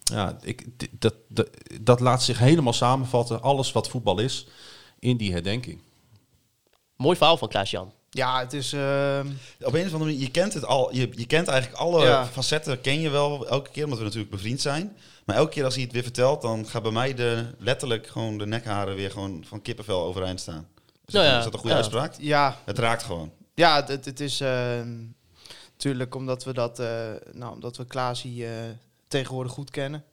ja, 0.02 0.38
ik, 0.42 0.66
dat, 1.00 1.14
dat, 1.28 1.48
dat 1.80 2.00
laat 2.00 2.22
zich 2.22 2.38
helemaal 2.38 2.72
samenvatten, 2.72 3.42
alles 3.42 3.72
wat 3.72 3.88
voetbal 3.88 4.18
is, 4.18 4.46
in 4.98 5.16
die 5.16 5.32
herdenking. 5.32 5.80
Mooi 6.96 7.16
verhaal 7.16 7.36
van 7.36 7.48
Klaas-Jan. 7.48 7.92
Ja, 8.10 8.38
het 8.38 8.52
is... 8.52 8.72
ehm, 8.72 9.26
Op 9.60 9.74
een 9.74 9.86
of 9.86 9.92
andere 9.92 9.98
manier, 9.98 10.18
je 10.20 10.30
kent 10.30 10.54
het 10.54 10.64
al. 10.64 10.94
Je, 10.94 11.08
je 11.10 11.26
kent 11.26 11.48
eigenlijk 11.48 11.80
alle 11.82 12.04
Ja. 12.04 12.26
facetten, 12.26 12.80
ken 12.80 13.00
je 13.00 13.10
wel 13.10 13.48
elke 13.48 13.70
keer, 13.70 13.84
omdat 13.84 13.98
we 13.98 14.04
natuurlijk 14.04 14.30
bevriend 14.30 14.60
zijn. 14.60 14.96
Maar 15.30 15.38
elke 15.38 15.52
keer 15.52 15.64
als 15.64 15.74
hij 15.74 15.82
het 15.82 15.92
weer 15.92 16.02
vertelt, 16.02 16.42
dan 16.42 16.66
gaat 16.66 16.82
bij 16.82 16.90
mij 16.92 17.14
de, 17.14 17.46
letterlijk 17.58 18.06
gewoon 18.06 18.38
de 18.38 18.46
nekharen 18.46 18.94
weer 18.94 19.10
gewoon 19.10 19.44
van 19.46 19.62
kippenvel 19.62 20.02
overeind 20.02 20.40
staan. 20.40 20.68
Is, 21.06 21.14
Nou 21.14 21.24
dat, 21.24 21.32
ja, 21.32 21.38
is 21.38 21.44
dat 21.44 21.52
een 21.52 21.58
goede 21.58 21.74
ja. 21.74 21.80
uitspraak? 21.80 22.14
ja, 22.18 22.56
Het 22.64 22.78
raakt 22.78 23.02
gewoon. 23.02 23.32
Ja, 23.54 23.84
het, 23.86 24.04
het 24.04 24.20
is 24.20 24.38
natuurlijk 25.72 26.14
omdat 26.14 26.44
we 26.44 26.52
dat, 26.52 26.78
eh, 26.78 27.08
nou, 27.32 27.52
omdat 27.52 27.76
we 27.76 27.84
Klaasie 27.86 28.46
eh, 28.46 28.52
tegenwoordig 29.08 29.52
goed 29.52 29.70
kennen. 29.70 30.04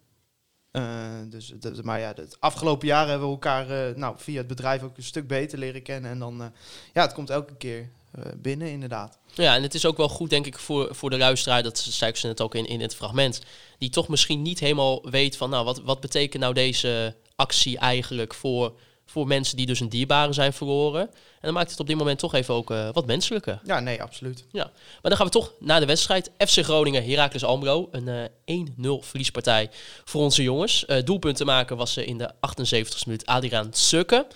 Eh, 0.72 0.84
dus, 1.26 1.54
dat- 1.60 1.84
maar 1.84 2.00
ja, 2.00 2.14
het 2.16 2.38
afgelopen 2.40 2.88
jaren 2.88 3.10
hebben 3.10 3.28
we 3.28 3.34
elkaar 3.34 3.70
eh, 3.70 3.96
nou, 3.96 4.16
via 4.18 4.38
het 4.38 4.48
bedrijf 4.48 4.84
ook 4.84 4.98
een 4.98 5.04
stuk 5.04 5.28
beter 5.28 5.58
leren 5.58 5.84
kennen. 5.84 6.12
En 6.12 6.20
dan, 6.20 6.52
ja, 6.94 7.02
het 7.02 7.14
komt 7.14 7.30
elke 7.30 7.56
keer 7.56 7.90
binnen, 8.36 8.72
inderdaad. 8.72 9.18
Ja, 9.34 9.56
en 9.56 9.62
het 9.62 9.74
is 9.74 9.86
ook 9.86 9.98
wel 9.98 10.10
goed, 10.10 10.30
denk 10.30 10.46
ik, 10.46 10.60
voor, 10.60 10.96
voor 10.96 11.10
de 11.10 11.18
luisteraar, 11.18 11.64
dat 11.64 11.80
zei 11.80 12.12
ik 12.12 12.18
ze 12.18 12.28
net 12.28 12.42
ook 12.42 12.56
in, 12.56 12.66
in 12.66 12.82
het 12.82 12.96
fragment, 12.96 13.42
die 13.78 13.90
toch 13.90 14.08
misschien 14.08 14.42
niet 14.42 14.60
helemaal 14.60 15.10
weet 15.10 15.38
van, 15.38 15.50
nou, 15.50 15.66
wat, 15.66 15.82
wat 15.82 16.00
betekent 16.00 16.42
nou 16.42 16.54
deze 16.54 17.16
actie 17.36 17.78
eigenlijk 17.78 18.34
voor, 18.34 18.74
voor 19.06 19.28
mensen 19.28 19.58
die 19.58 19.66
dus 19.66 19.80
een 19.80 19.90
dierbare 19.90 20.34
zijn 20.34 20.54
verloren. 20.54 21.02
En 21.02 21.44
dan 21.44 21.54
maakt 21.54 21.72
het 21.72 21.80
op 21.80 21.88
dit 21.88 21.98
moment 21.98 22.20
toch 22.20 22.34
even 22.34 22.54
ook 22.54 22.72
eh, 22.72 22.90
wat 22.94 23.06
menselijker. 23.06 23.60
Ja, 23.64 23.80
nee, 23.80 24.02
absoluut. 24.02 24.46
Ja, 24.52 24.64
maar 24.64 25.02
dan 25.02 25.16
gaan 25.16 25.26
we 25.26 25.32
toch 25.32 25.54
naar 25.60 25.80
de 25.80 25.86
wedstrijd. 25.86 26.32
FC 26.38 26.64
Groningen, 26.64 27.06
Heracles 27.06 27.44
Almelo. 27.44 27.88
Een 27.92 28.08
eh 28.46 28.68
1-0 28.68 28.72
verliespartij 29.00 29.70
voor 30.06 30.22
onze 30.22 30.44
jongens. 30.44 30.86
Eh 30.86 31.04
doelpunt 31.04 31.38
te 31.38 31.46
maken 31.46 31.78
was 31.78 31.94
ze 31.94 32.06
in 32.06 32.18
de 32.18 32.32
78e 32.34 33.06
minuut 33.06 33.26
Adriaan 33.26 33.74
Sukke. 33.74 34.28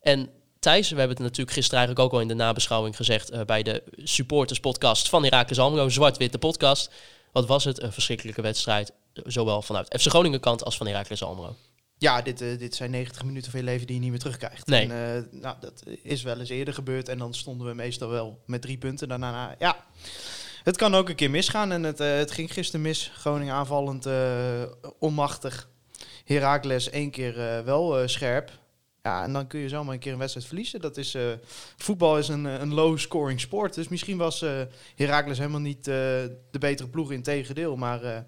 En 0.00 0.30
Thijs, 0.66 0.90
we 0.90 0.98
hebben 0.98 1.16
het 1.16 1.24
natuurlijk 1.26 1.56
gisteren 1.56 1.78
eigenlijk 1.78 2.06
ook 2.06 2.14
al 2.14 2.20
in 2.22 2.28
de 2.28 2.34
nabeschouwing 2.44 2.96
gezegd... 2.96 3.30
eh, 3.30 3.40
bij 3.40 3.62
de 3.62 3.82
supporterspodcast 3.96 5.08
van 5.08 5.22
Heracles 5.22 5.58
Almelo, 5.58 5.88
Zwart-Witte 5.88 6.38
podcast. 6.38 6.90
Wat 7.32 7.46
was 7.46 7.64
het? 7.64 7.82
Een 7.82 7.92
verschrikkelijke 7.92 8.42
wedstrijd. 8.42 8.92
eh, 9.12 9.22
Zowel 9.26 9.62
vanuit 9.62 10.00
FC 10.00 10.06
Groningen 10.08 10.40
kant 10.40 10.64
als 10.64 10.76
van 10.76 10.86
Heracles 10.86 11.22
Almelo. 11.22 11.56
Ja, 11.98 12.22
dit, 12.22 12.40
eh, 12.40 12.58
dit 12.58 12.74
zijn 12.74 12.90
90 12.90 13.24
minuten 13.24 13.50
van 13.50 13.60
je 13.60 13.66
leven 13.66 13.86
die 13.86 13.94
je 13.96 14.00
niet 14.02 14.10
meer 14.10 14.18
terugkrijgt. 14.18 14.66
Nee. 14.66 14.88
En, 14.88 15.28
nou, 15.30 15.56
dat 15.60 15.82
is 16.02 16.22
wel 16.22 16.38
eens 16.38 16.48
eerder 16.48 16.74
gebeurd 16.74 17.08
en 17.08 17.18
dan 17.18 17.34
stonden 17.34 17.66
we 17.66 17.74
meestal 17.74 18.08
wel 18.08 18.42
met 18.46 18.62
drie 18.62 18.78
punten. 18.78 19.08
Daarna, 19.08 19.54
ja, 19.58 19.84
het 20.62 20.76
kan 20.76 20.94
ook 20.94 21.08
een 21.08 21.14
keer 21.14 21.30
misgaan 21.30 21.72
en 21.72 21.82
het, 21.82 21.98
het 21.98 22.30
ging 22.30 22.52
gisteren 22.52 22.80
mis. 22.82 23.10
Groningen 23.14 23.54
aanvallend 23.54 24.08
onmachtig. 24.98 25.68
Heracles 26.24 26.90
één 26.90 27.10
keer 27.10 27.64
wel 27.64 28.08
scherp. 28.08 28.50
Ja, 29.06 29.22
en 29.22 29.32
dan 29.32 29.46
kun 29.46 29.60
je 29.60 29.68
zomaar 29.68 29.94
een 29.94 30.00
keer 30.00 30.12
een 30.12 30.18
wedstrijd 30.18 30.46
verliezen. 30.46 30.80
Dat 30.80 30.96
is, 30.96 31.14
eh, 31.14 31.22
voetbal 31.76 32.18
is 32.18 32.28
een, 32.28 32.46
eh, 32.46 32.60
een 32.60 32.74
low-scoring 32.74 33.40
sport. 33.40 33.74
Dus 33.74 33.88
misschien 33.88 34.16
was 34.16 34.42
eh 34.42 34.60
Heracles 34.96 35.38
helemaal 35.38 35.60
niet 35.60 35.78
eh, 35.88 35.94
de 36.50 36.58
betere 36.58 36.88
ploeg 36.88 37.12
in 37.12 37.22
tegendeel. 37.22 37.76
Maar 37.76 38.02
eh, 38.02 38.18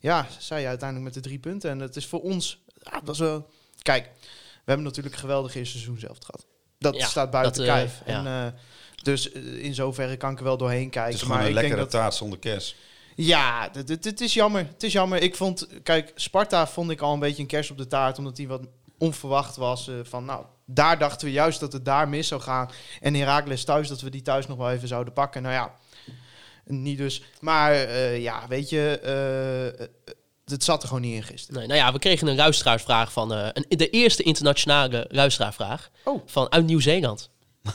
ja, 0.00 0.26
zij 0.38 0.66
uiteindelijk 0.66 1.14
met 1.14 1.22
de 1.22 1.28
drie 1.28 1.38
punten. 1.38 1.70
En 1.70 1.78
het 1.78 1.96
is 1.96 2.06
voor 2.06 2.20
ons... 2.20 2.62
Ja, 2.82 3.00
dat 3.04 3.14
is 3.14 3.20
wel... 3.20 3.50
Kijk, 3.82 4.10
we 4.22 4.62
hebben 4.64 4.84
natuurlijk 4.86 5.14
een 5.14 5.20
geweldig 5.20 5.54
eerste 5.54 5.72
seizoen 5.78 5.98
zelf 5.98 6.18
gehad. 6.20 6.46
Dat 6.78 6.96
Ja, 6.96 7.06
staat 7.06 7.30
buiten 7.30 7.64
dat, 7.66 7.74
kijf. 7.74 8.00
ja. 8.06 8.18
En, 8.18 8.26
eh, 8.54 8.60
dus 9.02 9.28
in 9.32 9.74
zoverre 9.74 10.16
kan 10.16 10.32
ik 10.32 10.38
er 10.38 10.44
wel 10.44 10.56
doorheen 10.56 10.90
kijken. 10.90 11.02
Het 11.04 11.14
is 11.14 11.20
gewoon 11.20 11.36
maar 11.36 11.46
een 11.46 11.52
ik 11.52 11.56
denk 11.58 11.66
lekkere 11.68 11.90
dat 11.90 12.00
taart 12.00 12.14
zonder 12.14 12.38
kers. 12.38 12.76
ja, 13.14 13.70
het- 13.72 14.20
is 14.20 14.34
jammer. 14.34 14.66
Het 14.72 14.82
is 14.82 14.92
jammer. 14.92 15.22
Ik 15.22 15.34
vond, 15.34 15.66
kijk, 15.82 16.12
Sparta 16.14 16.66
vond 16.66 16.90
ik 16.90 17.00
al 17.00 17.12
een 17.12 17.18
beetje 17.20 17.42
een 17.42 17.48
kers 17.48 17.70
op 17.70 17.78
de 17.78 17.86
taart, 17.86 18.18
omdat 18.18 18.36
die 18.36 18.48
wat 18.48 18.60
onverwacht 18.98 19.56
was. 19.56 19.88
eh, 19.88 19.94
van, 20.02 20.24
nou, 20.24 20.44
daar 20.64 20.98
dachten 20.98 21.26
we 21.26 21.32
juist 21.32 21.60
dat 21.60 21.72
het 21.72 21.84
daar 21.84 22.08
mis 22.08 22.28
zou 22.28 22.40
gaan. 22.40 22.70
En 23.00 23.14
Heracles 23.14 23.64
thuis, 23.64 23.88
dat 23.88 24.00
we 24.00 24.10
die 24.10 24.22
thuis 24.22 24.46
nog 24.46 24.56
wel 24.58 24.70
even 24.70 24.88
zouden 24.88 25.12
pakken. 25.12 25.42
Nou 25.42 25.54
ja, 25.54 25.74
niet 26.64 26.98
dus. 26.98 27.22
Maar 27.40 27.72
eh, 27.72 28.22
ja, 28.22 28.42
weet 28.48 28.70
je, 28.70 28.98
eh, 29.78 29.86
het 30.44 30.64
zat 30.64 30.82
er 30.82 30.88
gewoon 30.88 31.02
niet 31.02 31.14
in 31.14 31.22
gisteren. 31.22 31.58
Nee, 31.58 31.66
nou 31.68 31.80
ja, 31.80 31.92
we 31.92 31.98
kregen 31.98 32.26
een 32.26 32.36
luisteraarsvraag 32.36 33.12
van... 33.12 33.32
eh, 33.34 33.48
een, 33.52 33.64
de 33.68 33.90
eerste 33.90 34.22
internationale 34.22 35.06
luisteraarvraag 35.10 35.90
Oh. 36.04 36.22
van 36.26 36.52
uit 36.52 36.66
Nieuw-Zeeland. 36.66 37.30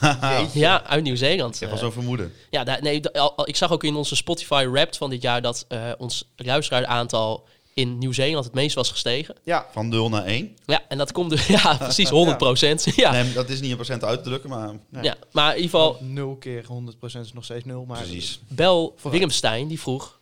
Ja, 0.52 0.82
uit 0.84 1.02
Nieuw-Zeeland. 1.02 1.54
Ik 1.54 1.60
heb 1.60 1.68
wel 1.70 1.78
zo'n 1.78 1.92
vermoeden. 1.92 2.32
Ja, 2.50 2.64
daar- 2.64 2.82
nee, 2.82 3.00
ik 3.44 3.56
zag 3.56 3.70
ook 3.72 3.84
in 3.84 3.94
onze 3.94 4.16
Spotify 4.16 4.66
Wrapped 4.70 4.96
van 4.96 5.10
dit 5.10 5.22
jaar 5.22 5.42
dat 5.42 5.64
eh, 5.68 5.90
ons 5.98 6.32
luisteraaraantal 6.36 7.46
in 7.74 7.98
Nieuw-Zeeland 7.98 8.44
het 8.44 8.54
meest 8.54 8.74
was 8.74 8.90
gestegen. 8.90 9.34
Ja, 9.44 9.66
Van 9.72 9.88
0 9.88 10.08
naar 10.08 10.24
1. 10.24 10.56
Ja, 10.66 10.82
en 10.88 10.98
dat 10.98 11.12
komt 11.12 11.30
dus, 11.30 11.46
ja, 11.62 11.76
precies 11.76 12.08
100 12.08 12.38
procent. 12.38 12.86
Ja. 12.96 13.10
Nee, 13.10 13.32
dat 13.32 13.48
is 13.48 13.60
niet 13.60 13.70
in 13.70 13.76
procent 13.76 14.04
uit 14.04 14.22
te 14.22 14.28
drukken, 14.28 14.50
maar 14.50 14.74
nee. 14.88 15.02
ja, 15.02 15.16
maar 15.32 15.56
in 15.56 15.62
ieder 15.62 15.70
geval, 15.70 15.98
nul 16.00 16.36
keer 16.36 16.64
100% 16.64 17.20
is 17.20 17.32
nog 17.32 17.44
steeds 17.44 17.64
nul. 17.64 17.84
Maar 17.84 17.98
precies. 17.98 18.40
Bel 18.48 18.94
Willemstein, 19.02 19.68
die 19.68 19.80
vroeg, 19.80 20.20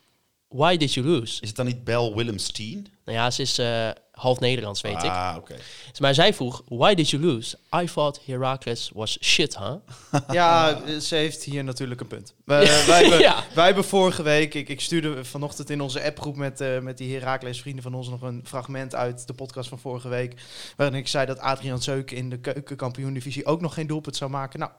why 0.48 0.76
did 0.76 0.94
you 0.94 1.06
lose? 1.06 1.40
Is 1.40 1.48
het 1.48 1.56
dan 1.56 1.66
niet 1.66 1.84
Bel 1.84 2.14
Willemsteen? 2.14 2.86
Nou 3.11 3.23
ja, 3.23 3.31
ze 3.31 3.42
is 3.42 3.59
eh, 3.59 3.88
half 4.12 4.40
Nederlands, 4.40 4.81
weet 4.81 5.03
ik. 5.03 5.11
Ah, 5.11 5.35
oké. 5.38 5.55
Maar 6.01 6.14
zij 6.14 6.35
vroeg, 6.35 6.62
why 6.68 6.94
did 6.94 7.11
you 7.11 7.23
lose? 7.23 7.59
I 7.83 7.85
thought 7.85 8.20
Heracles 8.27 8.90
was 8.94 9.18
shit, 9.25 9.59
huh? 9.59 9.75
Ja, 10.31 10.79
ze 11.01 11.14
heeft 11.14 11.42
hier 11.44 11.64
natuurlijk 11.64 12.01
een 12.01 12.07
punt. 12.07 12.35
We- 12.44 12.55
wij, 12.87 13.01
hebben, 13.01 13.18
Ja. 13.18 13.44
wij 13.55 13.64
hebben 13.66 13.85
vorige 13.85 14.23
week, 14.23 14.55
ik, 14.55 14.68
ik 14.68 14.81
stuurde 14.81 15.25
vanochtend 15.25 15.70
in 15.70 15.81
onze 15.81 16.03
appgroep 16.05 16.37
met, 16.37 16.61
eh, 16.61 16.79
met 16.79 16.99
die 16.99 17.14
Herakles 17.18 17.61
vrienden 17.61 17.83
van 17.83 17.94
ons 17.94 18.09
nog 18.09 18.23
een 18.23 18.42
fragment 18.46 18.94
uit 18.94 19.27
de 19.27 19.33
podcast 19.35 19.68
van 19.68 19.79
vorige 19.79 20.09
week. 20.09 20.35
Waarin 20.77 20.99
ik 20.99 21.09
zei 21.09 21.27
dat 21.27 21.38
Adriaan 21.38 21.83
Zeuk 21.83 22.11
in 22.11 22.31
de 22.31 22.38
keukenkampioen-divisie 22.38 23.46
ook 23.46 23.61
nog 23.61 23.75
geen 23.75 23.87
doelpunt 23.87 24.16
zou 24.16 24.31
maken. 24.31 24.59
Nou, 24.59 24.70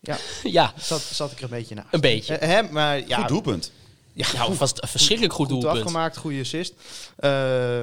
daar 0.00 0.20
ja, 0.42 0.72
zat, 0.76 1.00
zat 1.00 1.30
ik 1.32 1.38
er 1.38 1.44
een 1.44 1.50
beetje 1.50 1.74
naast. 1.74 1.88
een 1.90 2.00
beetje. 2.00 2.36
Eh, 2.36 2.48
hè, 2.48 2.62
maar 2.62 3.08
ja, 3.08 3.18
Goed 3.18 3.28
doelpunt. 3.28 3.72
Ja 4.14 4.26
Nou, 4.34 4.54
vast 4.54 4.82
een 4.82 4.88
verschrikkelijk 4.88 5.34
goed 5.34 5.46
goed 5.50 5.60
doelpunt. 5.60 5.82
afgemaakt, 5.84 6.16
goede 6.16 6.40
assist. 6.40 6.74
Eh, 7.16 7.30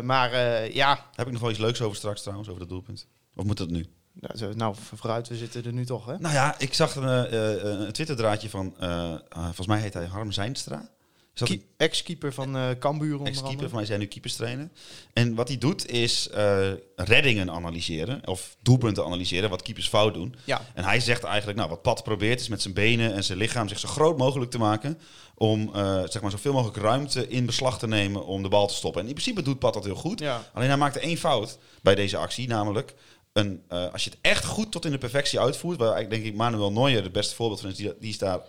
maar 0.02 0.32
eh, 0.32 0.74
ja, 0.74 1.06
Heb 1.16 1.26
ik 1.26 1.32
nog 1.34 1.42
wel 1.42 1.50
iets 1.52 1.60
leuks 1.60 1.82
over 1.82 1.98
straks 1.98 2.22
trouwens, 2.22 2.48
over 2.50 2.60
dat 2.62 2.70
doelpunt? 2.70 3.08
Of 3.36 3.46
moet 3.46 3.58
dat 3.58 3.70
nu? 3.70 3.86
nou, 4.14 4.56
nou 4.56 4.76
vooruit, 4.96 5.28
we 5.28 5.36
zitten 5.38 5.66
er 5.66 5.74
nu 5.74 5.86
toch, 5.86 6.06
hè? 6.06 6.18
Nou 6.20 6.34
ja, 6.34 6.60
ik 6.60 6.74
zag 6.74 6.96
een, 6.96 7.04
eh, 7.04 7.54
eh, 7.56 7.80
een 7.86 7.92
Twitterdraadje 7.92 8.50
van, 8.50 8.74
eh, 8.80 8.90
ah, 9.30 9.44
volgens 9.44 9.68
mij 9.68 9.80
heet 9.80 9.94
hij 9.94 10.06
Harm 10.06 10.32
Zijnstra. 10.32 10.90
Is 11.34 11.40
dat 11.40 11.48
Ki- 11.50 11.66
Ex-keeper 11.78 12.34
van 12.34 12.56
eh 12.56 12.70
Cambuur 12.80 13.12
onder 13.12 13.28
ex-keeper? 13.28 13.50
andere. 13.52 13.68
Van 13.70 13.78
mij 13.78 13.88
zijn 13.88 14.00
nu 14.00 14.06
keepers 14.06 14.36
trainen. 14.36 14.72
En 15.14 15.36
wat 15.36 15.48
hij 15.48 15.58
doet 15.58 15.90
is 15.90 16.30
eh, 16.30 16.70
reddingen 16.96 17.52
analyseren, 17.52 18.28
of 18.28 18.56
doelpunten 18.62 19.06
analyseren, 19.06 19.50
wat 19.50 19.62
keepers 19.62 19.88
fout 19.88 20.14
doen. 20.14 20.36
Ja, 20.44 20.62
En 20.74 20.84
hij 20.84 21.00
zegt 21.00 21.24
eigenlijk, 21.24 21.58
nou, 21.58 21.70
wat 21.70 21.82
Pat 21.82 22.04
probeert 22.04 22.40
is 22.40 22.48
met 22.48 22.62
zijn 22.62 22.74
benen 22.74 23.14
en 23.14 23.24
zijn 23.24 23.38
lichaam 23.38 23.68
zich 23.68 23.80
zo 23.80 23.88
groot 23.88 24.18
mogelijk 24.18 24.52
te 24.52 24.58
maken. 24.58 25.00
Om 25.42 25.70
eh, 25.74 26.02
zeg 26.06 26.22
maar 26.22 26.32
zoveel 26.32 26.54
mogelijk 26.54 26.78
ruimte 26.78 27.28
in 27.28 27.46
beslag 27.46 27.80
te 27.80 27.88
nemen 27.88 28.26
om 28.26 28.44
de 28.44 28.50
bal 28.50 28.68
te 28.68 28.74
stoppen. 28.74 29.02
En 29.02 29.08
in 29.08 29.14
principe 29.14 29.42
doet 29.42 29.60
Pat 29.60 29.74
dat 29.74 29.84
heel 29.86 29.96
goed. 29.96 30.20
ja. 30.20 30.44
Alleen 30.54 30.68
hij 30.68 30.78
maakte 30.78 31.00
één 31.00 31.18
fout 31.18 31.58
bij 31.82 31.96
deze 31.96 32.18
actie, 32.18 32.48
namelijk 32.48 32.94
een, 33.34 33.64
eh, 33.68 33.92
als 33.92 34.04
je 34.04 34.10
het 34.10 34.20
echt 34.22 34.46
goed 34.46 34.72
tot 34.72 34.86
in 34.86 34.92
de 34.92 34.98
perfectie 34.98 35.40
uitvoert, 35.40 35.78
waar 35.78 35.94
eigenlijk 35.94 36.22
denk 36.22 36.34
ik 36.34 36.40
Manuel 36.40 36.72
Neuer 36.72 37.04
het 37.04 37.12
beste 37.12 37.36
voorbeeld 37.36 37.62
van 37.62 37.70
is, 37.70 37.76
die, 37.76 37.94
die 38.00 38.10
is 38.10 38.18
daar 38.18 38.40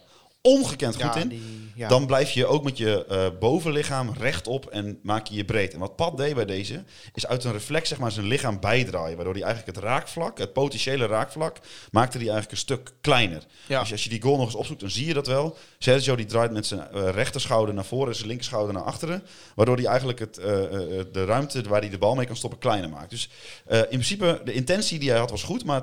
ongekend 0.43 0.95
goed 0.95 1.15
Ja, 1.15 1.17
in. 1.17 1.29
die- 1.29 1.61
ja. 1.75 1.89
Dan 1.89 2.07
blijf 2.07 2.31
je 2.31 2.47
ook 2.47 2.65
met 2.65 2.77
je 2.79 3.07
eh, 3.07 3.27
bovenlichaam 3.41 4.13
rechtop 4.19 4.67
en 4.67 4.99
maak 5.03 5.27
je 5.27 5.35
je 5.35 5.45
breed. 5.45 5.73
En 5.73 5.79
wat 5.79 5.97
Pat 5.97 6.17
deed 6.17 6.35
bij 6.35 6.45
deze, 6.45 6.85
is 7.15 7.27
uit 7.27 7.45
een 7.45 7.53
reflex 7.53 7.89
zeg 7.89 7.99
maar 7.99 8.13
zijn 8.13 8.27
lichaam 8.27 8.61
bijdraaien. 8.61 9.17
Waardoor 9.17 9.35
hij 9.35 9.43
eigenlijk 9.43 9.77
het 9.77 9.85
raakvlak, 9.85 10.39
het 10.39 10.53
potentiële 10.53 11.07
raakvlak, 11.07 11.57
maakte 11.91 12.17
hij 12.19 12.27
eigenlijk 12.27 12.53
een 12.53 12.59
stuk 12.59 12.91
kleiner. 13.01 13.43
Ja. 13.67 13.79
Als, 13.79 13.89
je, 13.89 13.95
als 13.95 14.05
je 14.05 14.11
die 14.11 14.23
goal 14.23 14.37
nog 14.37 14.47
eens 14.47 14.55
opzoekt, 14.55 14.81
dan 14.81 14.91
zie 14.91 15.07
je 15.07 15.15
dat 15.15 15.27
wel. 15.27 15.57
Sergio 15.79 16.17
die 16.17 16.27
draait 16.27 16.51
met 16.53 16.67
zijn 16.67 16.89
eh, 16.93 17.09
rechterschouder 17.11 17.75
naar 17.75 17.85
voren 17.85 18.09
en 18.09 18.15
zijn 18.15 18.29
linkerschouder 18.29 18.75
naar 18.75 18.83
achteren. 18.83 19.23
Waardoor 19.55 19.77
hij 19.77 19.87
eigenlijk 19.87 20.19
het, 20.19 20.39
eh, 20.39 20.45
de 21.13 21.25
ruimte 21.25 21.63
waar 21.69 21.81
hij 21.81 21.91
de 21.91 21.99
bal 21.99 22.15
mee 22.15 22.27
kan 22.27 22.37
stoppen 22.37 22.59
kleiner 22.59 22.91
maakt. 22.91 23.11
Dus 23.11 23.29
in 23.69 23.87
principe, 23.89 24.41
de 24.45 24.53
intentie 24.53 24.99
die 24.99 25.11
hij 25.11 25.19
had 25.19 25.31
was 25.31 25.43
goed. 25.43 25.65
Maar 25.65 25.83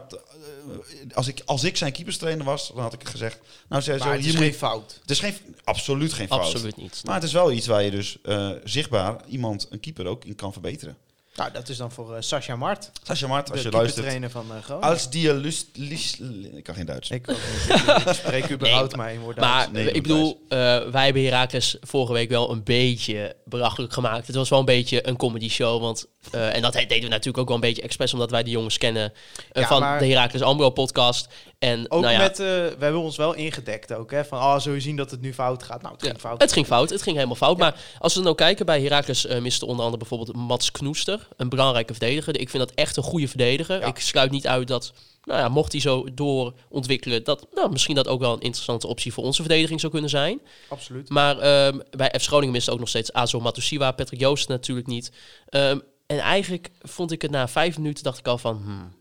als, 1.14 1.28
ik, 1.28 1.42
als 1.46 1.64
ik 1.64 1.78
zijn 1.78 1.92
keeperstrainer 1.92 2.46
was, 2.46 2.68
dan 2.74 2.82
had 2.84 2.94
ik 2.94 3.08
gezegd... 3.08 3.40
Nou 3.70 3.82
Sergio, 3.82 4.12
hier 4.12 4.34
moet 4.42 4.49
geen 4.50 4.60
fout. 4.60 4.98
het 5.02 5.10
is 5.12 5.20
geen, 5.20 5.34
absoluut 5.64 6.14
geen 6.14 6.28
fout. 6.28 6.40
Absoluut 6.40 6.78
niet. 6.78 7.02
Maar 7.06 7.16
het 7.16 7.24
is 7.24 7.34
wel 7.34 7.52
iets 7.52 7.68
waar 7.68 7.84
je 7.84 7.92
dus 7.92 8.18
eh, 8.24 8.50
zichtbaar 8.64 9.16
iemand, 9.28 9.68
een 9.70 9.80
keeper 9.80 10.06
ook, 10.06 10.26
in 10.26 10.36
kan 10.36 10.52
verbeteren. 10.52 10.98
Nou, 11.36 11.52
dat 11.52 11.70
is 11.70 11.78
dan 11.78 11.92
voor 11.92 12.16
eh, 12.16 12.22
Sascha 12.22 12.56
Mart, 12.56 12.92
Sascha 13.04 13.28
Mart, 13.28 13.52
als 13.52 13.62
de 13.62 13.70
je 13.70 13.76
luistert. 13.76 14.06
trainer 14.06 14.30
van 14.30 14.46
uh, 14.56 14.64
Groningen. 14.64 14.90
Als 14.90 15.10
die 15.10 15.34
lust, 15.34 15.66
lis- 15.74 16.20
ik 16.56 16.64
kan 16.64 16.76
geen 16.76 16.86
Duits. 16.86 17.10
Ik, 17.10 17.30
ook 17.30 17.38
niet. 17.38 17.80
Ik- 17.80 17.88
ik 18.08 18.14
spreek 18.14 18.52
überhaupt 18.52 18.96
maar 18.96 19.10
één 19.10 19.20
woord 19.20 19.36
Maar. 19.40 19.72
Nee, 19.72 19.92
ik 19.92 20.02
bedoel, 20.02 20.42
eh, 20.50 20.58
wij 20.92 21.06
hebben 21.06 21.24
Herakles 21.24 21.78
vorige 21.82 22.14
week 22.14 22.30
wel 22.30 22.52
een 22.52 22.64
beetje 22.64 23.36
belachelijk 23.46 23.94
gemaakt. 23.94 24.28
Het 24.28 24.36
was 24.36 24.50
wel 24.50 24.60
een 24.60 24.66
beetje 24.66 25.08
een 25.08 25.18
comedy 25.18 25.50
show. 25.50 25.82
Want, 25.82 26.06
eh, 26.32 26.56
en 26.56 26.62
dat 26.62 26.74
deden 26.74 27.02
we 27.02 27.08
natuurlijk 27.08 27.38
ook 27.38 27.48
wel 27.48 27.56
een 27.56 27.62
beetje 27.62 27.82
expres, 27.82 28.14
omdat 28.14 28.32
wij 28.32 28.44
die 28.44 28.54
jongens 28.54 28.78
kennen 28.78 29.14
Ja, 29.52 29.68
van 29.68 29.80
maar- 29.80 30.00
de 30.00 30.08
Herakles 30.08 30.42
Ambro 30.42 30.70
podcast. 30.70 31.28
En 31.60 31.92
Ook 31.92 32.02
nou 32.02 32.14
ja, 32.14 32.20
met, 32.20 32.40
eh, 32.40 32.46
we 32.46 32.76
hebben 32.80 33.02
ons 33.02 33.18
wel 33.18 33.34
ingedekt 33.34 33.94
ook, 33.94 34.12
hè. 34.12 34.26
Van, 34.26 34.38
oh, 34.38 34.60
zul 34.60 34.74
je 34.74 34.80
zien 34.80 34.96
dat 34.96 35.12
het 35.12 35.22
nu 35.22 35.34
fout 35.34 35.64
gaat? 35.64 35.82
Nou, 35.82 35.94
het 35.94 36.04
ging 36.04 36.16
Ja, 36.16 36.22
fout. 36.22 36.42
Het 36.42 36.52
ging 36.52 36.66
fout, 36.66 36.90
het 36.90 37.02
ging 37.02 37.16
helemaal 37.16 37.36
fout. 37.36 37.58
Maar 37.58 37.76
als 38.00 38.16
we 38.16 38.22
nou 38.22 38.36
kijken, 38.36 38.66
bij 38.66 38.82
Heracles 38.82 39.26
eh, 39.26 39.42
miste 39.42 39.66
onder 39.66 39.86
andere 39.86 39.98
bijvoorbeeld 39.98 40.36
Mats 40.36 40.72
Knoester. 40.72 41.28
Een 41.38 41.50
belangrijke 41.50 41.94
verdediger. 41.94 42.40
Ik 42.40 42.50
vind 42.50 42.68
dat 42.68 42.76
echt 42.76 42.98
een 42.98 43.04
goede 43.04 43.28
verdediger. 43.28 43.84
Ik 43.84 44.00
sluit 44.00 44.32
niet 44.32 44.48
uit 44.48 44.68
dat, 44.68 44.94
nou 45.24 45.40
ja, 45.40 45.50
mocht 45.50 45.72
hij 45.72 45.82
zo 45.82 46.06
doorontwikkelen, 46.14 47.24
dat 47.24 47.48
nou, 47.54 47.72
misschien 47.72 47.96
dat 47.96 48.08
ook 48.08 48.20
wel 48.20 48.34
een 48.34 48.42
interessante 48.42 48.88
optie 48.88 49.14
voor 49.14 49.24
onze 49.24 49.42
verdediging 49.42 49.80
zou 49.80 49.92
kunnen 49.92 50.10
zijn. 50.10 50.42
Absoluut. 50.70 51.10
Maar 51.10 51.40
ehm, 51.40 51.80
bij 51.90 52.14
F. 52.20 52.26
Groningen 52.26 52.56
is 52.56 52.66
het 52.66 52.74
ook 52.74 52.80
nog 52.80 52.90
steeds 52.90 53.14
Azo 53.14 53.40
Matusiwa, 53.40 53.92
Patrick 53.92 54.20
Joost 54.20 54.48
natuurlijk 54.48 54.88
niet. 54.88 55.12
Ehm, 55.50 55.80
en 56.06 56.20
eigenlijk 56.20 56.70
vond 56.82 57.12
ik 57.12 57.22
het 57.22 57.32
na 57.32 57.48
vijf 57.48 57.78
minuten, 57.78 58.04
dacht 58.04 58.20
ik 58.20 58.28
al 58.28 58.38
van, 58.38 58.62
hmm, 58.64 58.94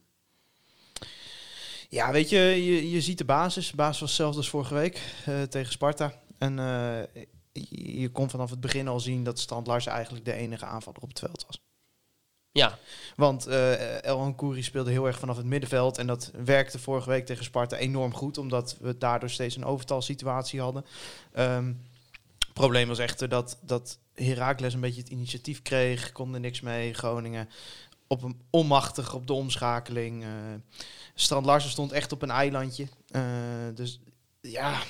Ja, 1.90 2.12
weet 2.12 2.29
je, 2.29 2.38
je, 2.38 2.90
je 2.90 3.01
ziet 3.01 3.18
de 3.18 3.24
basis. 3.24 3.70
De 3.70 3.77
basis 3.77 4.01
was 4.01 4.09
hetzelfde 4.09 4.38
als 4.38 4.48
vorige 4.48 4.74
week 4.74 5.14
eh, 5.27 5.42
tegen 5.42 5.72
Sparta. 5.72 6.12
En 6.38 6.59
eh, 6.59 7.22
je, 7.53 8.01
je 8.01 8.09
kon 8.09 8.31
vanaf 8.31 8.51
het 8.51 8.61
begin 8.61 8.88
al 8.88 9.01
zien 9.01 9.24
dat 9.24 9.38
Strand 9.38 9.66
Larsen 9.66 9.92
eigenlijk 9.92 10.24
de 10.24 10.33
enige 10.33 10.64
aanvaller 10.64 11.01
op 11.01 11.09
het 11.09 11.18
veld 11.18 11.44
was. 11.46 11.61
ja, 12.53 12.79
Want 13.16 13.46
eh 13.46 14.05
El 14.05 14.18
Hankouri 14.18 14.62
speelde 14.62 14.90
heel 14.90 15.07
erg 15.07 15.18
vanaf 15.18 15.37
het 15.37 15.46
middenveld. 15.46 15.98
En 15.98 16.07
dat 16.07 16.33
werkte 16.44 16.79
vorige 16.79 17.09
week 17.09 17.27
tegen 17.27 17.44
Sparta 17.44 17.77
enorm 17.77 18.14
goed. 18.14 18.38
Omdat 18.38 18.77
we 18.81 18.98
daardoor 18.98 19.31
steeds 19.31 19.57
een 19.57 19.64
overtalsituatie 19.64 20.61
hadden. 20.61 20.85
Ehm, 21.33 21.66
het 22.38 22.53
probleem 22.53 22.88
was 22.88 22.98
echter 22.98 23.29
dat, 23.29 23.59
dat 23.62 23.98
Heracles 24.14 24.74
een 24.74 24.81
beetje 24.81 25.01
het 25.01 25.11
initiatief 25.11 25.62
kreeg. 25.62 26.12
Kon 26.12 26.35
er 26.35 26.40
niks 26.40 26.61
mee. 26.61 26.94
Groningen 26.94 27.48
op 28.07 28.22
een 28.22 28.40
onmachtig 28.51 29.14
op 29.14 29.27
de 29.27 29.33
omschakeling. 29.33 30.22
eh 30.22 30.31
Strand 31.20 31.46
Larsen 31.46 31.70
stond 31.70 31.92
echt 31.92 32.12
op 32.12 32.22
een 32.22 32.31
eilandje. 32.31 32.88
Eh, 33.09 33.22
dus 33.74 34.00
ja, 34.40 34.83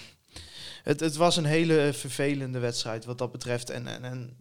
het, 0.82 1.00
het 1.00 1.16
was 1.16 1.36
een 1.36 1.44
hele 1.44 1.90
vervelende 1.92 2.58
wedstrijd 2.58 3.04
wat 3.04 3.18
dat 3.18 3.32
betreft. 3.32 3.70
En, 3.70 3.86
en, 3.86 4.04
en 4.04 4.36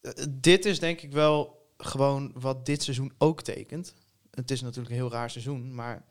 eh, 0.00 0.12
dit 0.30 0.64
is 0.64 0.78
denk 0.78 1.00
ik 1.00 1.12
wel 1.12 1.66
gewoon 1.78 2.32
wat 2.34 2.66
dit 2.66 2.82
seizoen 2.82 3.12
ook 3.18 3.42
tekent. 3.42 3.94
Het 4.30 4.50
is 4.50 4.60
natuurlijk 4.60 4.90
een 4.90 5.00
heel 5.00 5.10
raar 5.10 5.30
seizoen, 5.30 5.74
maar 5.74 6.04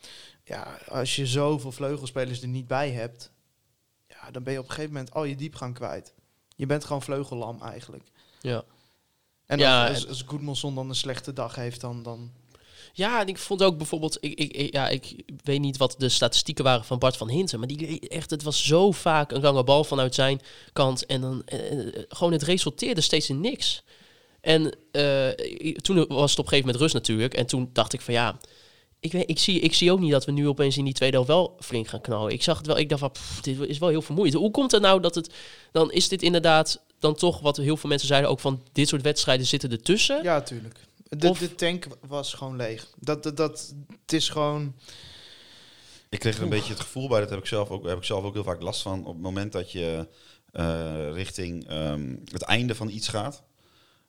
ja, 0.43 0.79
als 0.88 1.15
je 1.15 1.27
zoveel 1.27 1.71
vleugelspelers 1.71 2.41
er 2.41 2.47
niet 2.47 2.67
bij 2.67 2.91
hebt, 2.91 3.32
ja, 4.08 4.32
dan 4.32 4.43
ben 4.43 4.53
je 4.53 4.60
op 4.60 4.65
een 4.65 4.71
gegeven 4.71 4.93
moment 4.93 5.13
al 5.13 5.23
je 5.23 5.36
diepgang 5.36 5.73
kwijt. 5.73 6.13
Je 6.56 6.65
bent 6.65 6.86
gewoon 6.86 7.01
vleugellam 7.01 7.62
eigenlijk. 7.62 8.03
ja. 8.41 8.63
En 9.45 9.58
Ja, 9.58 9.88
als, 9.88 9.95
als, 9.95 10.08
als 10.08 10.21
Goedmanson 10.21 10.75
dan 10.75 10.89
een 10.89 10.95
slechte 10.95 11.34
dag 11.34 11.56
heeft, 11.56 11.82
dan, 11.82 12.03
dan 12.03 12.32
Ja, 12.95 13.21
en 13.21 13.27
ik 13.27 13.38
vond 13.38 13.63
ook 13.63 13.77
bijvoorbeeld, 13.77 14.17
ik, 14.19 14.39
ik, 14.39 14.73
ja, 14.73 14.89
ik 14.89 15.15
weet 15.43 15.60
niet 15.60 15.77
wat 15.77 15.95
de 15.97 16.10
statistieken 16.10 16.63
waren 16.63 16.86
van 16.86 16.99
Bart 16.99 17.17
van 17.17 17.29
Hinten, 17.29 17.60
maar 17.60 17.67
die 17.67 17.99
echt, 18.10 18.29
het 18.29 18.43
was 18.43 18.65
zo 18.65 18.91
vaak 18.91 19.32
een 19.32 19.41
lange 19.41 19.63
bal 19.63 19.84
vanuit 19.84 20.15
zijn 20.15 20.41
kant 20.73 21.06
en 21.06 21.21
dan 21.21 21.41
eh, 21.45 21.71
eh, 21.71 22.03
gewoon 22.10 22.34
het 22.34 22.43
resulteerde 22.43 23.01
steeds 23.01 23.29
in 23.29 23.41
niks. 23.41 23.84
En 24.41 24.77
eh, 24.91 25.29
toen 25.75 25.95
was 25.95 26.32
het 26.32 26.39
op 26.39 26.45
een 26.45 26.51
gegeven 26.51 26.58
moment 26.60 26.75
rust 26.75 26.93
natuurlijk 26.93 27.34
en 27.34 27.45
toen 27.45 27.69
dacht 27.73 27.93
ik 27.93 28.01
van 28.01 28.13
ja, 28.13 28.38
ik, 28.99 29.12
weet, 29.12 29.29
ik, 29.29 29.39
zie, 29.39 29.60
ik 29.60 29.73
zie 29.73 29.91
ook 29.91 29.99
niet 29.99 30.12
dat 30.12 30.25
we 30.25 30.32
nu 30.32 30.47
opeens 30.47 30.77
in 30.77 30.86
die 30.86 30.93
tweede 30.93 31.15
helft 31.15 31.32
wel 31.32 31.56
flink 31.60 31.88
gaan 31.88 32.01
knallen. 32.01 32.32
Ik 32.32 32.43
zag 32.43 32.58
het 32.58 32.67
wel, 32.67 32.77
ik 32.77 32.89
dacht 32.89 33.01
van 33.01 33.12
dit 33.41 33.60
is 33.60 33.77
wel 33.77 33.89
heel 33.89 34.01
vermoeiend. 34.01 34.38
Hoe 34.38 34.51
komt 34.51 34.71
het 34.71 34.82
nou 34.82 35.01
dat 35.01 35.15
het, 35.15 35.34
dan 35.71 35.91
is 35.91 36.08
dit 36.08 36.21
inderdaad 36.21 36.82
dan 36.99 37.15
toch 37.15 37.39
wat 37.39 37.58
heel 37.58 37.77
veel 37.77 37.89
mensen 37.89 38.08
zeiden 38.08 38.29
ook 38.29 38.39
van 38.39 38.63
dit 38.71 38.88
soort 38.88 39.01
wedstrijden 39.01 39.45
zitten 39.45 39.71
ertussen. 39.71 40.23
Ja, 40.23 40.41
tuurlijk. 40.41 40.79
De, 41.17 41.30
Of- 41.30 41.39
de 41.39 41.56
tank 41.56 41.86
was 42.08 42.34
gewoon 42.34 42.56
leeg. 42.56 42.89
Dat, 42.99 43.23
dat, 43.23 43.38
dat, 43.38 43.73
het 44.02 44.13
is 44.13 44.30
gewoon... 44.30 44.73
Ik 46.10 46.19
kreeg 46.19 46.38
er 46.38 46.43
een 46.43 46.49
beetje 46.49 46.73
het 46.73 46.82
gevoel 46.82 47.08
bij, 47.08 47.19
dat 47.19 47.30
heb 47.30 47.39
ik 47.39 47.45
zelf 47.45 47.69
ook, 47.69 47.88
heb 47.88 47.97
ik 47.97 48.04
zelf 48.04 48.23
ook 48.23 48.34
heel 48.34 48.43
vaak 48.43 48.62
last 48.62 48.82
van. 48.82 49.06
Op 49.06 49.13
het 49.13 49.21
moment 49.21 49.52
dat 49.52 49.71
je 49.71 50.08
eh, 50.52 51.12
richting 51.13 51.67
ehm, 51.67 52.15
het 52.32 52.41
einde 52.41 52.76
van 52.76 52.89
iets 52.89 53.08
gaat. 53.08 53.43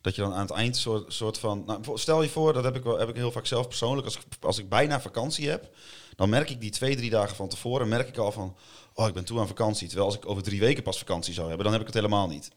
Dat 0.01 0.15
je 0.15 0.23
dan 0.23 0.33
aan 0.35 0.41
het 0.47 0.51
eind 0.51 0.77
soort, 0.77 1.13
soort 1.13 1.39
van. 1.39 1.63
Nou, 1.67 1.99
stel 1.99 2.23
je 2.23 2.29
voor, 2.29 2.53
dat 2.53 2.65
heb 2.65 2.77
ik, 2.77 2.83
wel, 2.83 2.99
heb 2.99 3.09
ik 3.09 3.17
heel 3.17 3.33
vaak 3.33 3.47
zelf 3.47 3.69
persoonlijk. 3.69 4.05
Als 4.07 4.17
ik, 4.17 4.23
als 4.41 4.59
ik 4.59 4.69
bijna 4.69 5.01
vakantie 5.01 5.49
heb, 5.49 5.69
dan 6.17 6.29
merk 6.29 6.51
ik 6.51 6.61
die 6.61 6.71
twee, 6.71 6.97
drie 6.97 7.11
dagen 7.11 7.37
van 7.37 7.49
tevoren. 7.49 7.89
Merk 7.89 8.09
ik 8.09 8.17
al 8.17 8.33
van. 8.33 8.57
Oh, 8.95 9.09
ik 9.09 9.15
ben 9.15 9.25
toe 9.25 9.41
aan 9.41 9.47
vakantie. 9.47 9.87
Terwijl 9.87 10.09
als 10.09 10.17
ik 10.17 10.29
over 10.29 10.43
drie 10.43 10.61
weken 10.61 10.83
pas 10.83 10.99
vakantie 10.99 11.35
zou 11.35 11.47
hebben, 11.47 11.65
dan 11.65 11.73
heb 11.73 11.81
ik 11.83 11.95
het 11.95 12.03
helemaal 12.03 12.29
niet. 12.29 12.51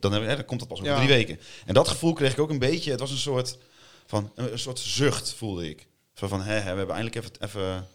Dan, 0.00 0.12
heb 0.12 0.22
ik, 0.22 0.28
hè, 0.28 0.36
dan 0.36 0.44
komt 0.44 0.60
dat 0.60 0.68
pas 0.68 0.78
over 0.78 0.90
Ja. 0.90 0.96
drie 0.96 1.08
weken. 1.08 1.40
En 1.66 1.74
dat 1.74 1.88
gevoel 1.88 2.12
kreeg 2.12 2.32
ik 2.32 2.38
ook 2.38 2.50
een 2.50 2.58
beetje. 2.58 2.90
Het 2.90 3.00
was 3.00 3.10
een 3.10 3.16
soort 3.16 3.58
van. 4.06 4.32
Een, 4.34 4.58
soort 4.58 4.78
zucht 4.78 5.32
voelde 5.34 5.68
ik. 5.68 5.86
Zo 6.14 6.28
van, 6.28 6.42
hè, 6.42 6.54
hè, 6.54 6.70
we 6.72 6.78
hebben 6.78 6.96
eindelijk 6.96 7.14
even. 7.16 7.30
even 7.40 7.86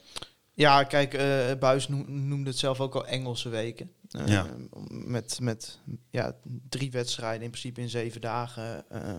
Ja, 0.54 0.84
kijk, 0.84 1.14
eh 1.14 1.54
Buis 1.60 1.88
noem- 1.88 2.28
noemde 2.28 2.50
het 2.50 2.60
zelf 2.60 2.80
ook 2.80 2.96
al 2.96 3.08
Engelse 3.08 3.50
weken. 3.50 3.92
Eh, 4.10 4.28
Ja. 4.28 4.48
Met, 4.90 5.40
met 5.42 5.80
ja, 6.12 6.36
drie 6.70 6.92
wedstrijden 6.92 7.44
in 7.44 7.50
principe 7.50 7.82
in 7.82 7.90
zeven 7.90 8.22
dagen. 8.22 8.90
eh. 8.90 9.16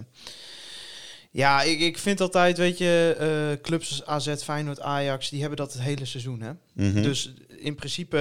ja, 1.31 1.63
ik, 1.63 1.81
ik 1.81 1.99
vind 1.99 2.21
altijd, 2.21 2.57
weet 2.59 2.79
je, 2.79 3.59
clubs 3.63 4.05
als 4.07 4.29
AZ, 4.29 4.43
Feyenoord, 4.43 4.81
Ajax, 4.81 5.29
die 5.31 5.41
hebben 5.41 5.59
dat 5.59 5.73
het 5.73 5.83
hele 5.83 6.05
seizoen. 6.05 6.41
Hè? 6.41 6.53
Mhm. 6.73 7.03
Dus 7.03 7.33
in 7.49 7.75
principe, 7.75 8.19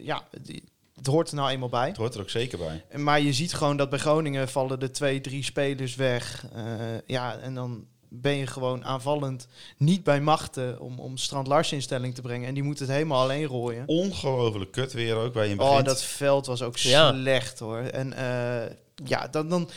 ja, 0.00 0.28
die, 0.42 0.62
het 0.94 1.06
hoort 1.06 1.28
er 1.28 1.34
nou 1.34 1.50
eenmaal 1.50 1.68
bij. 1.68 1.88
Het 1.88 1.96
hoort 1.96 2.14
er 2.14 2.20
ook 2.20 2.30
zeker 2.30 2.58
bij. 2.58 2.98
Maar 3.00 3.20
je 3.20 3.32
ziet 3.32 3.54
gewoon 3.54 3.76
dat 3.76 3.90
bij 3.90 3.98
Groningen 3.98 4.48
vallen 4.48 4.80
er 4.80 4.92
twee, 4.92 5.20
drie 5.20 5.44
spelers 5.44 5.94
weg. 5.94 6.46
Eh, 6.54 6.64
ja, 7.06 7.36
en 7.38 7.54
dan 7.54 7.84
ben 8.08 8.36
je 8.36 8.46
gewoon 8.46 8.84
aanvallend 8.84 9.46
niet 9.76 10.04
bij 10.04 10.20
machten 10.20 10.80
om, 10.80 10.98
om 10.98 11.16
Strand 11.16 11.46
Larsen 11.46 11.76
in 11.76 11.82
stelling 11.82 12.14
te 12.14 12.22
brengen. 12.22 12.48
En 12.48 12.54
die 12.54 12.62
moet 12.62 12.78
het 12.78 12.88
helemaal 12.88 13.22
alleen 13.22 13.44
rooien. 13.46 13.82
Ongelooflijk 13.86 14.72
kut 14.72 14.92
weer 14.92 15.16
ook 15.16 15.32
bij 15.32 15.48
je 15.48 15.56
begint. 15.56 15.78
Oh, 15.78 15.84
dat 15.84 16.02
veld 16.02 16.46
was 16.46 16.62
ook 16.62 16.76
Ja. 16.76 17.12
slecht 17.12 17.58
hoor. 17.58 17.78
En 17.78 18.12
eh, 18.12 18.70
ja, 19.04 19.28
dan, 19.28 19.48
dan 19.48 19.70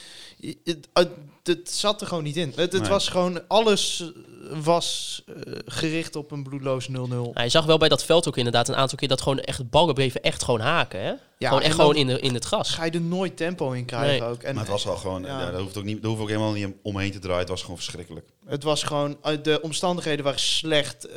het, 0.63 0.88
het, 0.93 1.10
het 1.47 1.71
zat 1.71 2.01
er 2.01 2.07
gewoon 2.07 2.23
niet 2.23 2.36
in. 2.38 2.53
Het, 2.55 2.71
het 2.71 2.81
Nee. 2.81 2.89
was 2.89 3.07
gewoon, 3.07 3.47
alles 3.47 4.01
eh, 4.01 4.57
was 4.63 5.21
eh, 5.27 5.53
gericht 5.65 6.15
op 6.15 6.31
een 6.31 6.43
bloedloos 6.43 6.88
0-0. 6.89 6.93
Ja, 7.33 7.41
je 7.41 7.49
zag 7.49 7.65
wel 7.65 7.77
bij 7.77 7.89
dat 7.89 8.03
veld 8.05 8.27
ook 8.27 8.38
inderdaad 8.38 8.67
een 8.67 8.75
aantal 8.75 8.97
keer 8.97 9.07
dat 9.07 9.21
gewoon 9.21 9.39
echt 9.39 9.69
ballen 9.69 9.93
bleven 9.93 10.21
echt 10.21 10.43
gewoon 10.43 10.60
haken. 10.60 11.01
Hè? 11.01 11.13
Ja, 11.39 11.47
gewoon 11.47 11.63
echt 11.63 11.95
in, 11.95 12.08
de, 12.08 12.19
in 12.19 12.34
het 12.34 12.45
gras. 12.45 12.69
Ga 12.69 12.86
je 12.86 12.91
er 12.91 13.02
nooit 13.02 13.38
tempo 13.38 13.71
in 13.71 13.86
krijgen 13.86 14.19
Nee. 14.19 14.30
ook. 14.34 14.41
En 14.43 14.54
maar 14.54 14.63
het 14.63 14.71
was 14.71 14.84
wel 14.84 14.95
gewoon, 14.97 15.21
ja. 15.21 15.39
ja. 15.41 15.52
daar, 15.52 15.62
hoeft 15.62 15.78
ook 15.78 15.84
niet, 15.84 16.02
daar 16.02 16.12
hoef 16.12 16.19
ook 16.19 16.28
helemaal 16.28 16.52
niet 16.52 16.67
omheen 16.82 17.12
te 17.12 17.19
draaien. 17.19 17.39
Het 17.39 17.50
was 17.50 17.62
gewoon 17.62 17.76
verschrikkelijk. 17.78 18.30
Het 18.45 18.63
was 18.63 18.84
gewoon, 18.84 19.17
eh, 19.21 19.38
de 19.43 19.62
omstandigheden 19.62 20.23
waren 20.23 20.39
slecht. 20.39 21.06
eh, 21.06 21.15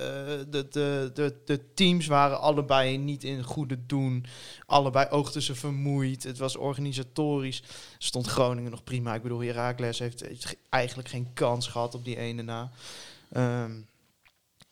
de, 0.51 0.67
de, 0.71 1.11
de, 1.15 1.35
de 1.45 1.61
teams 1.75 2.07
waren 2.07 2.41
allebei 2.41 2.99
niet 2.99 3.25
in 3.25 3.43
goede 3.43 3.79
doen. 3.87 4.25
Allebei 4.67 5.09
oogden 5.11 5.43
ze 5.43 5.55
vermoeid. 5.55 6.23
Het 6.23 6.39
was 6.39 6.57
organisatorisch. 6.57 7.63
Stond 7.99 8.27
Groningen 8.27 8.71
nog 8.71 8.85
prima. 8.85 9.15
Ik 9.15 9.23
bedoel, 9.23 9.41
Heracles 9.43 9.99
heeft 9.99 10.21
heeft 10.21 10.45
ge- 10.45 10.57
eigenlijk 10.69 11.09
geen 11.09 11.29
kans 11.35 11.67
gehad 11.67 11.95
op 11.95 12.05
die 12.05 12.17
ene 12.17 12.43
na. 12.43 12.71
Ehm, 13.33 13.71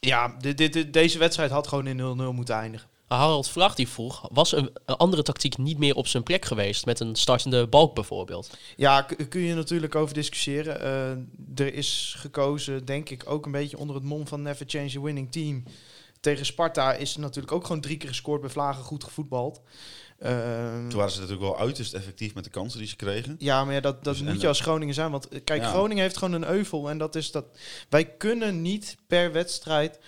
ja, 0.01 0.35
dit, 0.41 0.59
dit, 0.59 0.73
dit- 0.73 0.93
deze 0.93 1.19
wedstrijd 1.19 1.51
had 1.51 1.67
gewoon 1.69 1.87
in 1.87 1.97
0-0 1.97 2.33
moeten 2.35 2.55
eindigen. 2.55 2.89
Harald 3.09 3.49
Vlag 3.49 3.75
die 3.75 3.89
vroeg, 3.89 4.29
was 4.33 4.53
een, 4.53 4.71
een 4.85 4.97
andere 4.97 5.23
tactiek 5.23 5.59
niet 5.59 5.79
meer 5.79 5.95
op 5.95 6.07
zijn 6.07 6.23
plek 6.23 6.45
geweest? 6.45 6.87
Met 6.87 7.01
een 7.01 7.15
startende 7.17 7.67
balk 7.67 7.95
bijvoorbeeld. 7.95 8.57
Ja, 8.77 9.03
kun 9.29 9.41
je 9.41 9.55
natuurlijk 9.55 9.95
over 9.95 10.15
discussiëren. 10.15 10.81
Eh, 10.81 11.65
er 11.67 11.75
is 11.75 12.15
gekozen, 12.19 12.85
denk 12.85 13.09
ik, 13.11 13.23
ook 13.27 13.47
een 13.47 13.53
beetje 13.53 13.79
onder 13.79 13.97
het 13.97 14.05
mom 14.05 14.27
van 14.27 14.43
Never 14.43 14.67
Change 14.69 14.99
a 14.99 15.01
Winning 15.01 15.33
Team. 15.33 15.65
Tegen 16.21 16.47
Sparta 16.47 16.93
is 16.93 17.15
er 17.15 17.21
natuurlijk 17.21 17.53
ook 17.55 17.67
gewoon 17.67 17.81
drie 17.81 17.97
keer 17.97 18.09
gescoord 18.09 18.41
bij 18.41 18.51
Vlagen 18.51 18.85
goed 18.85 19.05
gevoetbald. 19.05 19.61
Ehm, 20.19 20.89
Toen 20.89 20.99
waren 20.99 21.13
ze 21.13 21.21
natuurlijk 21.21 21.47
wel 21.49 21.59
uiterst 21.59 21.95
effectief 21.95 22.35
met 22.35 22.45
de 22.45 22.51
kansen 22.51 22.79
die 22.79 22.89
ze 22.89 22.97
kregen. 22.97 23.37
ja, 23.39 23.65
maar 23.65 23.75
ja, 23.75 23.81
dat, 23.81 24.05
dat 24.05 24.15
Dus 24.15 24.23
moet 24.23 24.41
je 24.41 24.49
als 24.49 24.61
Groningen 24.61 24.95
zijn. 24.95 25.11
Want 25.11 25.29
eh, 25.29 25.41
kijk, 25.45 25.63
Ja. 25.63 25.69
Groningen 25.69 26.03
heeft 26.03 26.17
gewoon 26.17 26.43
een 26.43 26.49
euvel. 26.49 26.91
En 26.91 26.99
dat 26.99 27.15
is 27.15 27.31
dat 27.31 27.45
wij 27.89 28.05
kunnen 28.05 28.63
niet 28.63 28.97
per 29.07 29.33
wedstrijd 29.33 29.99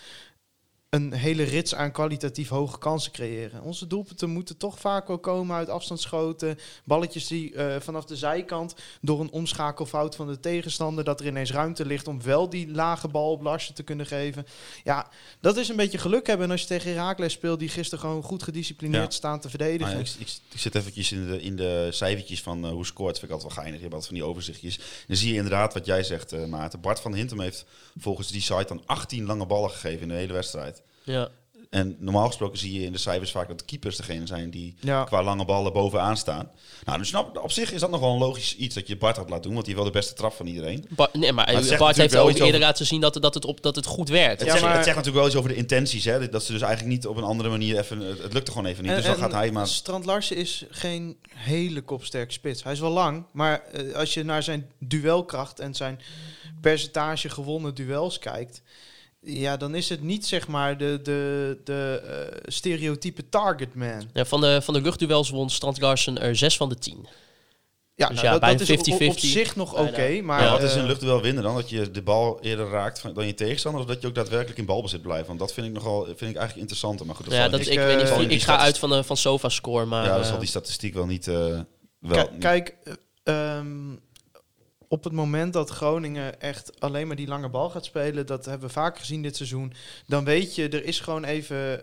een 0.90 1.12
hele 1.12 1.42
rits 1.42 1.74
aan 1.74 1.92
kwalitatief 1.92 2.48
hoge 2.48 2.78
kansen 2.78 3.12
creëren. 3.12 3.62
Onze 3.62 3.86
doelpunten 3.86 4.30
moeten 4.30 4.56
toch 4.56 4.78
vaak 4.80 5.06
wel 5.08 5.18
komen 5.18 5.56
uit 5.56 5.68
afstandsschoten. 5.68 6.58
Balletjes 6.84 7.26
die 7.26 7.54
eh, 7.54 7.80
vanaf 7.80 8.04
de 8.04 8.16
zijkant 8.16 8.74
door 9.00 9.20
een 9.20 9.30
omschakelfout 9.30 10.16
van 10.16 10.26
de 10.26 10.40
tegenstander... 10.40 11.04
dat 11.04 11.20
er 11.20 11.26
ineens 11.26 11.52
ruimte 11.52 11.86
ligt 11.86 12.08
om 12.08 12.22
wel 12.22 12.48
die 12.50 12.70
lage 12.70 13.08
bal 13.08 13.30
op 13.30 13.42
Larsen 13.42 13.74
te 13.74 13.82
kunnen 13.82 14.06
geven. 14.06 14.46
Ja, 14.84 15.08
dat 15.40 15.56
is 15.56 15.68
een 15.68 15.76
beetje 15.76 15.98
geluk 15.98 16.26
hebben. 16.26 16.46
En 16.46 16.52
als 16.52 16.60
je 16.60 16.66
tegen 16.66 16.92
Heracles 16.92 17.32
speelt... 17.32 17.58
die 17.58 17.68
gisteren 17.68 18.00
gewoon 18.04 18.22
goed 18.22 18.42
gedisciplineerd 18.42 19.04
Ja. 19.04 19.10
staan 19.10 19.40
te 19.40 19.50
verdedigen. 19.50 19.92
Ja, 19.92 19.98
ik, 20.00 20.08
ik, 20.18 20.28
ik 20.52 20.60
zit 20.60 20.74
eventjes 20.74 21.12
in 21.12 21.26
de, 21.26 21.42
in 21.42 21.56
de 21.56 21.88
cijfertjes 21.90 22.42
van 22.42 22.64
eh, 22.64 22.70
hoe 22.70 22.86
scoort. 22.86 23.18
Vind 23.18 23.30
ik 23.30 23.36
altijd 23.36 23.54
wel 23.54 23.62
geinig. 23.62 23.80
Je 23.80 23.88
hebt 23.88 23.94
altijd 23.94 24.12
van 24.12 24.20
die 24.20 24.30
overzichtjes. 24.30 24.78
Dan 25.06 25.16
zie 25.16 25.28
je 25.30 25.36
inderdaad 25.36 25.74
wat 25.74 25.86
jij 25.86 26.02
zegt, 26.02 26.32
eh, 26.32 26.44
Maarten. 26.44 26.80
Bart 26.80 27.00
van 27.00 27.14
Hintem 27.14 27.40
heeft 27.40 27.64
volgens 27.98 28.28
die 28.28 28.40
site 28.42 28.64
dan 28.68 28.82
18 28.86 29.26
lange 29.26 29.46
ballen 29.46 29.70
gegeven 29.70 30.02
in 30.02 30.08
de 30.08 30.14
hele 30.14 30.32
wedstrijd. 30.32 30.79
Ja. 31.02 31.28
En 31.70 31.96
normaal 31.98 32.26
gesproken 32.26 32.58
zie 32.58 32.72
je 32.80 32.84
in 32.86 32.92
de 32.92 32.98
cijfers 32.98 33.30
vaak 33.30 33.48
dat 33.48 33.58
de 33.58 33.64
keepers 33.64 33.96
degene 33.96 34.26
zijn 34.26 34.50
die 34.50 34.74
Ja. 34.80 35.04
qua 35.04 35.22
lange 35.22 35.44
ballen 35.44 35.72
bovenaan 35.72 36.16
staan. 36.16 36.50
Nou, 36.84 36.98
dus 36.98 37.08
snap, 37.08 37.38
op 37.38 37.52
zich 37.52 37.72
is 37.72 37.80
dat 37.80 37.90
nog 37.90 38.00
wel 38.00 38.12
een 38.12 38.18
logisch 38.18 38.56
iets 38.56 38.74
dat 38.74 38.86
je 38.88 38.96
Bart 38.96 39.16
had 39.16 39.28
laten 39.28 39.42
doen, 39.44 39.52
want 39.52 39.64
die 39.64 39.74
heeft 39.74 39.84
wel 39.86 39.92
de 39.94 39.98
beste 40.00 40.14
trap 40.14 40.32
van 40.32 40.46
iedereen. 40.46 40.86
Ba- 40.88 41.08
nee, 41.12 41.32
maar, 41.32 41.44
Bart 41.78 41.96
heeft 41.96 42.12
wel 42.12 42.28
eerder 42.28 42.44
over- 42.46 42.58
laten 42.58 42.86
zien 42.86 43.00
dat, 43.00 43.14
dat, 43.22 43.34
het 43.34 43.44
op, 43.44 43.62
dat 43.62 43.76
het 43.76 43.86
goed 43.86 44.08
werkt. 44.08 44.38
Het, 44.40 44.46
Ja, 44.48 44.52
zegt, 44.52 44.64
maar- 44.64 44.74
het 44.74 44.84
zegt 44.84 44.96
natuurlijk 44.96 45.24
wel 45.24 45.26
iets 45.26 45.36
over 45.36 45.50
de 45.50 45.56
intenties, 45.56 46.04
hè? 46.04 46.28
dat 46.28 46.44
ze 46.44 46.52
dus 46.52 46.60
eigenlijk 46.62 46.92
niet 46.94 47.06
op 47.06 47.16
een 47.16 47.22
andere 47.24 47.48
manier 47.48 47.78
even, 47.78 48.00
het, 48.00 48.22
het 48.22 48.32
lukte 48.32 48.50
gewoon 48.50 48.66
even 48.66 48.82
niet. 48.82 48.92
En- 48.92 48.96
dus 48.98 49.06
dan 49.06 49.16
gaat 49.16 49.32
hij 49.32 49.50
maar... 49.50 49.66
Strand 49.66 50.04
Larsen 50.04 50.36
is 50.36 50.64
geen 50.70 51.16
hele 51.34 51.80
kopsterk 51.82 52.32
spits. 52.32 52.62
Hij 52.62 52.72
is 52.72 52.80
wel 52.80 52.90
lang, 52.90 53.24
maar 53.32 53.62
eh, 53.72 53.94
als 53.94 54.14
je 54.14 54.24
naar 54.24 54.42
zijn 54.42 54.70
duelkracht 54.78 55.60
en 55.60 55.74
zijn 55.74 56.00
percentage 56.60 57.28
gewonnen 57.28 57.74
duels 57.74 58.18
kijkt, 58.18 58.62
ja, 59.20 59.56
dan 59.56 59.74
is 59.74 59.88
het 59.88 60.02
niet 60.02 60.26
zeg 60.26 60.48
maar 60.48 60.78
de, 60.78 61.00
de, 61.02 61.58
de 61.64 62.02
eh, 62.04 62.52
stereotype 62.52 63.28
target 63.28 63.74
man. 63.74 64.08
Ja, 64.12 64.24
van, 64.24 64.40
de, 64.40 64.60
van 64.62 64.74
de 64.74 64.80
luchtduels 64.80 65.30
won 65.30 65.50
Strand 65.50 65.80
Larsen 65.80 66.18
er 66.20 66.36
6 66.36 66.56
van 66.56 66.68
de 66.68 66.78
10. 66.78 67.06
Ja, 67.94 68.06
Dus 68.06 68.14
nou, 68.14 68.26
ja, 68.26 68.32
dat, 68.32 68.40
bij 68.40 68.56
dat 68.56 68.68
een 68.68 68.74
is 68.74 68.92
op- 68.94 69.08
op, 69.08 69.16
50-50 69.16 69.18
zich 69.18 69.56
nog 69.56 69.78
oké, 69.78 70.20
maar 70.20 70.42
Ja, 70.42 70.50
wat 70.50 70.62
is 70.62 70.74
eh, 70.74 70.80
een 70.80 70.86
luchtduel 70.86 71.20
winnen 71.22 71.42
dan? 71.42 71.54
Dat 71.54 71.70
je 71.70 71.90
de 71.90 72.02
bal 72.02 72.40
eerder 72.40 72.68
raakt 72.68 73.00
van, 73.00 73.14
dan 73.14 73.26
je 73.26 73.34
tegenstander, 73.34 73.80
of 73.80 73.86
dat 73.86 74.00
je 74.00 74.06
ook 74.08 74.14
daadwerkelijk 74.14 74.58
in 74.58 74.64
balbezit 74.64 75.02
blijft? 75.02 75.26
Want 75.26 75.38
dat 75.38 75.52
vind 75.52 75.66
ik 75.66 75.72
nogal, 75.72 76.04
vind 76.04 76.20
ik 76.20 76.24
eigenlijk 76.36 76.56
interessanter. 76.56 77.06
Maar 77.06 77.14
goed, 77.14 77.24
dat 77.24 77.34
ja, 77.34 77.40
zal 77.40 77.50
dat, 77.50 77.60
ik, 77.60 77.66
ik, 77.66 77.78
weet 77.78 77.96
niet, 77.96 78.08
eh, 78.08 78.20
ik 78.20 78.28
die 78.28 78.40
ga 78.40 78.58
uit 78.58 78.78
van, 78.78 78.90
de, 78.90 79.04
van 79.04 79.16
SofaScore, 79.16 79.84
maar... 79.84 80.04
ja, 80.04 80.12
dan 80.12 80.20
eh, 80.20 80.28
zal 80.28 80.38
die 80.38 80.48
statistiek 80.48 80.94
wel 80.94 81.06
niet... 81.06 81.28
eh, 81.28 81.34
wel, 81.98 82.28
Kijk, 82.28 82.40
kijk 82.40 82.76
eh, 83.22 83.56
ehm, 83.56 83.92
op 84.92 85.04
het 85.04 85.12
moment 85.12 85.52
dat 85.52 85.70
Groningen 85.70 86.40
echt 86.40 86.80
alleen 86.80 87.06
maar 87.06 87.16
die 87.16 87.26
lange 87.26 87.48
bal 87.48 87.70
gaat 87.70 87.84
spelen, 87.84 88.26
dat 88.26 88.44
hebben 88.44 88.66
we 88.66 88.72
vaak 88.74 88.98
gezien 88.98 89.22
dit 89.22 89.36
seizoen, 89.36 89.72
dan 90.06 90.24
weet 90.24 90.54
je, 90.54 90.68
er 90.68 90.84
is 90.84 91.00
gewoon 91.00 91.24
even 91.24 91.82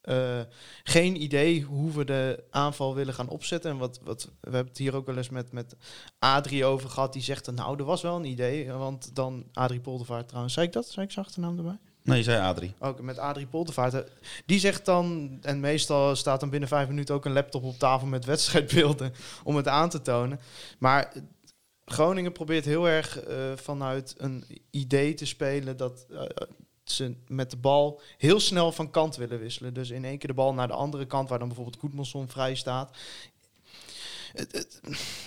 eh, 0.00 0.40
geen 0.82 1.22
idee 1.22 1.62
hoe 1.62 1.92
we 1.92 2.04
de 2.04 2.44
aanval 2.50 2.94
willen 2.94 3.14
gaan 3.14 3.28
opzetten. 3.28 3.70
En 3.70 3.76
wat, 3.78 4.00
wat, 4.02 4.24
we 4.24 4.50
hebben 4.50 4.68
het 4.68 4.78
hier 4.78 4.94
ook 4.94 5.06
wel 5.06 5.16
eens 5.16 5.28
met, 5.28 5.52
met 5.52 5.76
Adrie 6.18 6.64
over 6.64 6.90
gehad, 6.90 7.12
die 7.12 7.22
zegt, 7.22 7.44
dan, 7.44 7.54
nou, 7.54 7.78
er 7.78 7.84
was 7.84 8.02
wel 8.02 8.16
een 8.16 8.24
idee, 8.24 8.72
want 8.72 9.14
dan, 9.14 9.44
Adrie 9.52 9.80
Poldervaart 9.80 10.28
trouwens, 10.28 10.54
zei 10.54 10.66
ik 10.66 10.72
dat? 10.72 10.88
Zei 10.88 11.06
ik 11.06 11.12
zijn 11.12 11.24
achternaam 11.24 11.56
erbij? 11.58 11.78
Nee, 12.02 12.16
je 12.16 12.22
zei 12.24 12.40
Adrie. 12.42 12.74
Ook 12.78 13.00
met 13.00 13.18
Adrie 13.18 13.46
Poldervaart. 13.46 13.94
eh, 13.94 14.00
Die 14.46 14.58
zegt 14.58 14.84
dan, 14.84 15.38
en 15.42 15.60
meestal 15.60 16.16
staat 16.16 16.40
dan 16.40 16.50
binnen 16.50 16.68
vijf 16.68 16.88
minuten 16.88 17.14
ook 17.14 17.24
een 17.24 17.32
laptop 17.32 17.64
op 17.64 17.78
tafel 17.78 18.06
met 18.06 18.24
wedstrijdbeelden 18.24 19.14
om 19.44 19.56
het 19.56 19.68
aan 19.68 19.88
te 19.90 20.00
tonen. 20.00 20.40
Maar 20.78 21.12
Groningen 21.90 22.32
probeert 22.32 22.64
heel 22.64 22.88
erg 22.88 23.20
eh, 23.20 23.52
vanuit 23.56 24.14
een 24.16 24.44
idee 24.70 25.14
te 25.14 25.26
spelen 25.26 25.76
dat 25.76 26.06
eh, 26.10 26.22
ze 26.84 27.14
met 27.26 27.50
de 27.50 27.56
bal 27.56 28.00
heel 28.18 28.40
snel 28.40 28.72
van 28.72 28.90
kant 28.90 29.16
willen 29.16 29.38
wisselen. 29.38 29.74
Dus 29.74 29.90
in 29.90 30.04
één 30.04 30.18
keer 30.18 30.28
de 30.28 30.34
bal 30.34 30.54
naar 30.54 30.66
de 30.66 30.74
andere 30.74 31.06
kant, 31.06 31.28
waar 31.28 31.38
dan 31.38 31.48
bijvoorbeeld 31.48 31.80
Goedmanson 31.80 32.28
vrij 32.28 32.54
staat. 32.54 32.96
Het, 34.32 34.80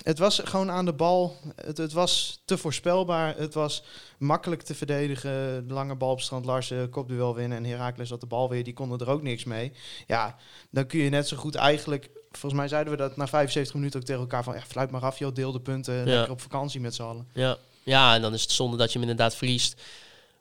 het, 0.03 0.19
was 0.19 0.39
gewoon 0.43 0.71
aan 0.71 0.85
de 0.85 0.93
bal. 0.93 1.35
Het, 1.55 1.77
het 1.77 1.93
was 1.93 2.41
te 2.45 2.57
voorspelbaar. 2.57 3.37
Het 3.37 3.53
was 3.53 3.83
makkelijk 4.17 4.61
te 4.61 4.75
verdedigen. 4.75 5.67
De 5.67 5.73
lange 5.73 5.95
bal 5.95 6.11
op 6.11 6.21
strand 6.21 6.45
Larsen, 6.45 6.89
kopduel 6.89 7.35
winnen. 7.35 7.57
En 7.57 7.65
Heracles 7.65 8.09
had 8.09 8.21
de 8.21 8.27
bal 8.27 8.49
weer. 8.49 8.63
Die 8.63 8.73
konden 8.73 8.99
er 8.99 9.09
ook 9.09 9.21
niks 9.21 9.43
mee. 9.43 9.71
Ja, 10.07 10.37
dan 10.69 10.87
kun 10.87 10.99
je 10.99 11.09
net 11.09 11.27
zo 11.27 11.37
goed 11.37 11.55
eigenlijk... 11.55 12.09
Volgens 12.31 12.53
mij 12.61 12.67
zeiden 12.69 12.91
we 12.93 12.99
dat 12.99 13.17
na 13.17 13.27
75 13.27 13.73
minuten 13.75 13.99
ook 13.99 14.05
tegen 14.05 14.21
elkaar 14.21 14.43
van... 14.43 14.53
Ja, 14.53 14.61
fluit 14.67 14.91
maar 14.91 15.01
af, 15.01 15.19
joh, 15.19 15.33
deel 15.33 15.51
de 15.51 15.59
punten. 15.59 16.03
Lekker 16.05 16.31
op 16.31 16.41
vakantie 16.41 16.79
met 16.79 16.95
z'n 16.95 17.01
allen. 17.03 17.27
Ja. 17.33 17.57
ja, 17.83 18.15
en 18.15 18.21
dan 18.21 18.33
is 18.33 18.41
het 18.41 18.51
zonde 18.51 18.77
dat 18.77 18.87
je 18.93 18.99
hem 18.99 19.09
inderdaad 19.09 19.35
verliest. 19.35 19.81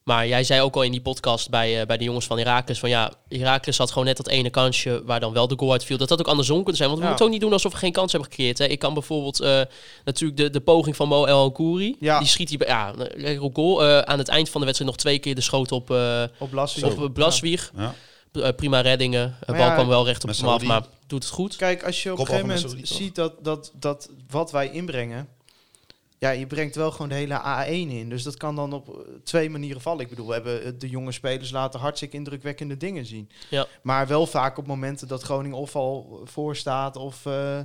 Maar 0.03 0.27
jij 0.27 0.45
zei 0.45 0.61
ook 0.61 0.75
al 0.75 0.83
in 0.83 0.91
die 0.91 1.01
podcast 1.01 1.51
bij, 1.51 1.81
eh, 1.81 1.87
bij 1.87 1.97
de 1.97 2.05
jongens 2.05 2.27
van 2.27 2.39
Herakles... 2.39 2.79
van 2.79 2.89
ja, 2.89 3.13
Herakles 3.29 3.79
had 3.79 3.89
gewoon 3.91 4.05
net 4.05 4.17
dat 4.17 4.29
ene 4.29 4.51
kansje... 4.51 5.03
waar 5.05 5.21
dan 5.21 5.33
wel 5.33 5.49
de 5.49 5.55
goal 5.59 5.73
uitviel. 5.73 5.97
Dat 5.97 6.09
had 6.09 6.21
ook 6.21 6.27
andersom 6.29 6.57
kunnen 6.57 6.77
zijn. 6.77 6.89
Want 6.89 7.01
we 7.01 7.05
Ja. 7.05 7.11
moeten 7.11 7.27
ook 7.29 7.33
niet 7.33 7.43
doen 7.43 7.53
alsof 7.53 7.73
we 7.73 7.79
geen 7.79 7.93
kans 7.93 8.13
hebben 8.13 8.31
gecreëerd. 8.31 8.59
Hè. 8.59 8.65
Ik 8.65 8.79
kan 8.79 8.95
bijvoorbeeld 8.95 9.41
eh, 9.41 9.61
natuurlijk 10.05 10.39
de, 10.41 10.51
de 10.51 10.61
poging 10.61 10.97
van 10.97 11.09
Mo 11.09 11.25
El 11.25 11.53
Kouri. 11.53 11.97
Ja. 12.01 12.19
Die 12.19 12.29
schiet 12.29 12.49
hij 12.49 12.59
bij, 12.59 12.67
ja, 12.69 12.93
lekker 12.97 13.43
op 13.43 13.55
goal. 13.55 13.85
Eh, 13.85 13.99
aan 13.99 14.19
het 14.19 14.29
eind 14.29 14.49
van 14.49 14.61
de 14.61 14.67
wedstrijd 14.67 14.93
nog 14.93 15.01
twee 15.01 15.19
keer 15.19 15.35
de 15.35 15.41
schoot 15.41 15.73
op, 15.73 15.91
eh 15.91 16.23
Op 16.39 16.53
Lassie. 16.53 17.03
op 17.03 17.15
Blaswieg. 17.15 17.73
Ja. 17.77 18.53
Prima 18.53 18.81
reddingen. 18.81 19.37
De 19.47 19.53
bal 19.53 19.57
ja, 19.61 19.75
kwam 19.75 19.89
wel 19.89 20.05
recht 20.07 20.25
op 20.25 20.31
hem 20.37 20.49
af, 20.49 20.63
maar 20.63 20.83
doet 21.11 21.25
het 21.25 21.33
goed. 21.33 21.57
Kijk, 21.57 21.85
als 21.85 22.03
je 22.03 22.13
op 22.13 22.19
een 22.19 22.27
gegeven 22.27 22.47
moment 22.47 22.89
ziet 22.89 23.15
dat, 23.15 23.45
dat, 23.45 23.73
dat 23.75 24.11
wat 24.31 24.51
wij 24.51 24.71
inbrengen... 24.71 25.29
Ja, 26.19 26.31
je 26.31 26.47
brengt 26.47 26.77
wel 26.77 26.91
gewoon 26.91 27.09
de 27.09 27.15
hele 27.15 27.41
A1 27.41 27.91
in. 27.91 28.09
Dus 28.09 28.23
dat 28.23 28.37
kan 28.37 28.57
dan 28.57 28.73
op 28.73 28.89
eh, 28.89 28.95
twee 29.25 29.51
manieren 29.51 29.81
vallen. 29.81 30.01
Ik 30.01 30.09
bedoel, 30.09 30.27
we 30.27 30.33
hebben 30.33 30.65
eh, 30.65 30.73
de 30.79 30.89
jonge 30.89 31.13
spelers 31.13 31.51
laten 31.51 31.81
hartstikke 31.81 32.17
indrukwekkende 32.17 32.77
dingen 32.77 33.07
zien. 33.07 33.31
Ja. 33.51 33.67
Maar 33.83 34.07
wel 34.07 34.27
vaak 34.27 34.59
op 34.59 34.67
momenten 34.67 35.09
dat 35.09 35.23
Groningen 35.23 35.59
of 35.59 35.77
al 35.77 36.21
voor 36.25 36.57
staat... 36.57 36.97
of 36.97 37.27
eh, 37.27 37.61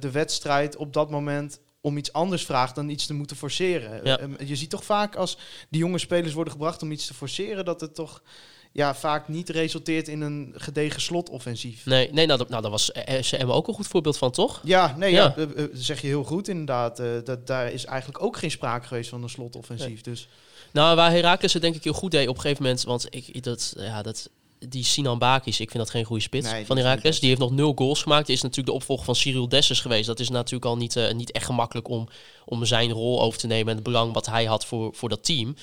de 0.00 0.10
wedstrijd 0.10 0.76
op 0.76 0.92
dat 0.92 1.10
moment 1.10 1.60
om 1.80 1.96
iets 1.96 2.12
anders 2.12 2.44
vraagt 2.44 2.74
dan 2.74 2.88
iets 2.88 3.06
te 3.06 3.14
moeten 3.14 3.36
forceren. 3.36 4.04
Ja. 4.04 4.18
Eh, 4.18 4.48
je 4.48 4.56
ziet 4.56 4.70
toch 4.70 4.84
vaak 4.84 5.16
als 5.16 5.38
die 5.68 5.80
jonge 5.80 5.98
spelers 5.98 6.32
worden 6.32 6.52
gebracht 6.52 6.82
om 6.82 6.92
iets 6.92 7.06
te 7.06 7.14
forceren... 7.14 7.64
dat 7.64 7.80
het 7.80 7.94
toch 7.94 8.22
ja, 8.72 8.94
vaak 8.94 9.28
niet 9.28 9.48
resulteert 9.48 10.08
in 10.08 10.20
een 10.20 10.52
gedegen 10.56 11.00
slotoffensief. 11.00 11.86
Nee, 11.86 12.08
nee 12.12 12.26
nou, 12.26 12.38
dat, 12.38 12.48
nou, 12.48 12.62
daar 12.62 12.70
was 12.70 12.92
eh, 12.92 13.22
SM 13.22 13.46
ook 13.46 13.68
een 13.68 13.74
goed 13.74 13.86
voorbeeld 13.86 14.18
van, 14.18 14.30
toch? 14.30 14.60
Ja, 14.64 14.94
nee, 14.98 15.12
ja. 15.12 15.34
Ja. 15.36 15.42
eh, 15.42 15.64
eh, 15.64 15.68
zeg 15.72 16.00
je 16.00 16.06
heel 16.06 16.24
goed 16.24 16.48
inderdaad. 16.48 16.98
eh, 16.98 17.06
dat, 17.24 17.46
daar 17.46 17.72
is 17.72 17.84
eigenlijk 17.84 18.22
ook 18.22 18.36
geen 18.36 18.50
sprake 18.50 18.86
geweest 18.86 19.10
van 19.10 19.22
een 19.22 19.28
slotoffensief. 19.28 20.00
Dus 20.00 20.28
Nou, 20.72 20.96
waar 20.96 21.10
Herakles 21.10 21.52
het 21.52 21.62
denk 21.62 21.74
ik 21.74 21.84
heel 21.84 21.92
goed 21.92 22.10
deed 22.10 22.28
op 22.28 22.34
een 22.34 22.40
gegeven 22.40 22.62
moment... 22.62 22.82
want 22.82 23.06
ik, 23.10 23.42
dat, 23.42 23.74
ja, 23.76 24.02
dat, 24.02 24.30
die 24.68 24.84
Sinan 24.84 25.18
Bakis, 25.18 25.60
ik 25.60 25.70
vind 25.70 25.82
dat 25.82 25.92
geen 25.92 26.04
goede 26.04 26.22
spits 26.22 26.50
Nee, 26.50 26.66
van 26.66 26.76
Herakles. 26.76 27.20
Die 27.20 27.28
heeft 27.28 27.40
nog 27.40 27.50
nul 27.50 27.72
goals 27.76 28.02
gemaakt. 28.02 28.26
Die 28.26 28.34
is 28.34 28.42
natuurlijk 28.42 28.68
de 28.68 28.74
opvolger 28.74 29.04
van 29.04 29.14
Cyril 29.16 29.48
Dessers 29.48 29.80
geweest. 29.80 30.06
Dat 30.06 30.20
is 30.20 30.28
natuurlijk 30.28 30.64
al 30.64 30.76
niet, 30.76 30.96
eh, 30.96 31.12
niet 31.12 31.32
echt 31.32 31.44
gemakkelijk 31.44 31.88
om, 31.88 32.08
om 32.44 32.64
zijn 32.64 32.90
rol 32.90 33.22
over 33.22 33.38
te 33.38 33.46
nemen... 33.46 33.68
en 33.68 33.74
het 33.74 33.84
belang 33.84 34.12
wat 34.12 34.26
hij 34.26 34.44
had 34.44 34.66
voor, 34.66 34.94
voor 34.94 35.08
dat 35.08 35.24
team. 35.24 35.56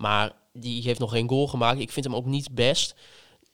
Maar 0.00 0.32
die 0.52 0.82
heeft 0.82 1.00
nog 1.00 1.10
geen 1.10 1.28
goal 1.28 1.46
gemaakt. 1.46 1.80
Ik 1.80 1.90
vind 1.90 2.04
hem 2.04 2.14
ook 2.14 2.26
niet 2.26 2.54
best... 2.54 2.94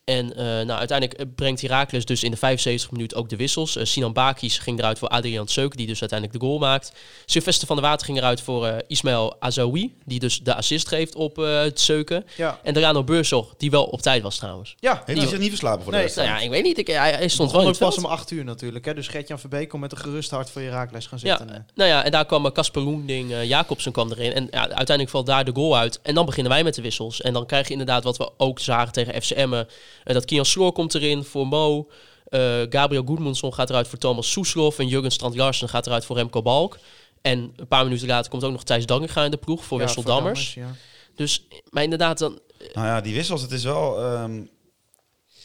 En 0.07 0.37
eh, 0.37 0.45
nou, 0.45 0.71
uiteindelijk 0.79 1.21
eh, 1.21 1.27
brengt 1.35 1.61
Herakles 1.61 2.05
dus 2.05 2.23
in 2.23 2.31
de 2.31 2.37
75 2.37 2.91
minuten 2.91 3.17
ook 3.17 3.29
de 3.29 3.37
wissels. 3.37 3.77
Eh, 3.77 3.85
Sinan 3.85 4.13
Bakis 4.13 4.59
ging 4.59 4.79
eruit 4.79 4.99
voor 4.99 5.09
Adrian 5.09 5.49
Seuk, 5.49 5.77
die 5.77 5.87
dus 5.87 6.01
uiteindelijk 6.01 6.41
de 6.41 6.47
goal 6.47 6.59
maakt. 6.59 6.93
Sylvester 7.25 7.67
van 7.67 7.77
der 7.77 7.85
Water 7.85 8.07
ging 8.07 8.19
eruit 8.19 8.41
voor 8.41 8.67
eh, 8.67 8.77
Ismail 8.87 9.37
Azaoui, 9.41 9.95
die 10.05 10.19
dus 10.19 10.41
de 10.43 10.55
assist 10.55 10.89
geeft 10.89 11.15
op 11.15 11.39
eh 11.39 11.61
het 11.61 11.81
Seuken. 11.81 12.25
ja. 12.37 12.61
En 12.63 12.75
Delano 12.75 13.05
Beurzog, 13.05 13.55
die 13.57 13.71
wel 13.71 13.85
op 13.85 14.01
tijd 14.03 14.23
was 14.23 14.37
trouwens. 14.37 14.75
Ja, 14.81 15.03
Heeft 15.07 15.19
hij 15.21 15.29
zich 15.29 15.39
niet 15.39 15.49
verslapen 15.49 15.83
voor 15.83 15.91
de 15.93 15.97
Nee, 15.97 16.01
wedstrijd? 16.07 16.29
Nou 16.29 16.41
ja, 16.41 16.47
ik 16.47 16.53
weet 16.53 16.65
niet, 16.65 16.79
ik, 16.79 16.87
hij, 16.87 17.13
hij 17.13 17.29
stond 17.29 17.51
veld. 17.51 17.79
pas 17.79 17.97
om 17.97 18.05
acht 18.05 18.31
uur 18.31 18.45
natuurlijk. 18.45 18.85
Hè? 18.85 18.95
Dus 18.95 19.09
Gert-Jan 19.09 19.39
Verbeek 19.39 19.69
kon 19.69 19.81
met 19.81 19.93
een 19.93 19.99
gerust 19.99 20.31
hart 20.31 20.51
voor 20.51 20.63
Herakles 20.63 21.07
gaan 21.07 21.19
Ja, 21.23 21.37
zitten. 21.37 21.55
eh. 21.57 21.61
nou 21.75 21.91
ja, 21.91 22.05
en 22.05 22.11
daar 22.11 22.27
kwam 22.27 22.53
Casper 22.53 22.83
Loending, 22.83 23.33
Jacobsen 23.45 23.93
kwam 23.93 24.11
erin. 24.11 24.33
En 24.33 24.49
ja, 24.51 24.61
uiteindelijk 24.61 25.09
valt 25.11 25.27
daar 25.27 25.45
de 25.45 25.53
goal 25.55 25.77
uit. 25.77 26.01
En 26.03 26.15
dan 26.15 26.27
beginnen 26.27 26.53
wij 26.53 26.65
met 26.65 26.75
de 26.75 26.83
wissels. 26.83 27.21
En 27.21 27.33
dan 27.33 27.47
krijg 27.47 27.67
je 27.67 27.73
inderdaad 27.73 28.05
wat 28.05 28.17
we 28.17 28.31
ook 28.37 28.59
zagen 28.61 28.93
tegen 28.93 29.23
FCM. 29.23 29.65
Eh, 30.07 30.15
dat 30.15 30.25
Kian 30.25 30.45
Sloor 30.45 30.73
komt 30.73 30.95
erin 30.95 31.25
voor 31.25 31.47
Mo. 31.47 31.91
Eh, 32.27 32.41
Gabriel 32.69 33.05
Goedmundsson 33.07 33.55
gaat 33.55 33.71
eruit 33.71 33.89
voor 33.89 33.99
Thomas 33.99 34.31
Soeslof. 34.31 34.79
En 34.79 34.89
Jurgen 34.89 35.11
Strand 35.11 35.37
Larsen 35.37 35.69
gaat 35.69 35.87
eruit 35.87 36.05
voor 36.05 36.17
Remco 36.17 36.43
Balk. 36.43 36.79
En 37.23 37.53
een 37.57 37.67
paar 37.69 37.85
minuten 37.85 38.07
later 38.07 38.31
komt 38.31 38.45
ook 38.45 38.53
nog 38.53 38.65
Thijs 38.65 38.87
Danginga 38.87 39.25
in 39.25 39.31
de 39.31 39.37
ploeg 39.37 39.65
voor 39.65 39.79
Ja, 39.79 39.85
Wessel 39.85 40.03
voor 40.03 40.11
Dammers. 40.11 40.55
ja. 40.55 40.75
Dus, 41.15 41.47
maar 41.71 41.83
inderdaad, 41.83 42.19
dan, 42.19 42.39
Nou 42.73 42.87
ja, 42.87 43.01
die 43.01 43.15
wissels, 43.15 43.43
het 43.43 43.51
is 43.53 43.65
wel... 43.65 43.99
ehm, 44.05 44.43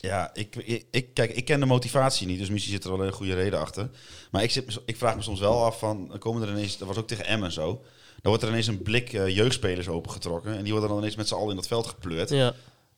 ja, 0.01 0.29
ik, 0.33 0.55
ik, 0.55 0.85
ik- 0.91 1.13
kijk, 1.13 1.31
ik 1.35 1.45
ken 1.45 1.59
de 1.59 1.65
motivatie 1.65 2.27
niet, 2.27 2.39
dus 2.39 2.49
misschien 2.49 2.73
zit 2.73 2.83
er 2.83 2.97
wel 2.97 3.05
een 3.05 3.13
goede 3.13 3.33
reden 3.33 3.59
achter. 3.59 3.89
Maar 4.31 4.43
ik, 4.43 4.51
zit, 4.51 4.79
ik 4.85 4.97
vraag 4.97 5.15
me 5.15 5.21
soms 5.21 5.39
wel 5.39 5.63
af 5.65 5.79
van, 5.79 6.15
komen 6.19 6.41
er 6.41 6.49
ineens, 6.49 6.77
dat 6.77 6.87
was 6.87 6.97
ook 6.97 7.07
tegen 7.07 7.25
Emmen 7.25 7.51
zo, 7.51 7.65
dan 7.65 7.83
wordt 8.21 8.43
er 8.43 8.49
ineens 8.49 8.67
een 8.67 8.81
blik 8.81 9.13
eh, 9.13 9.35
jeugdspelers 9.35 9.87
opengetrokken 9.87 10.57
en 10.57 10.63
die 10.63 10.71
worden 10.71 10.89
dan 10.89 10.97
ineens 10.99 11.15
met 11.15 11.27
z'n 11.27 11.33
allen 11.33 11.49
in 11.49 11.55
dat 11.55 11.67
veld 11.67 11.87
gepleurd. 11.87 12.29
ja. 12.29 12.53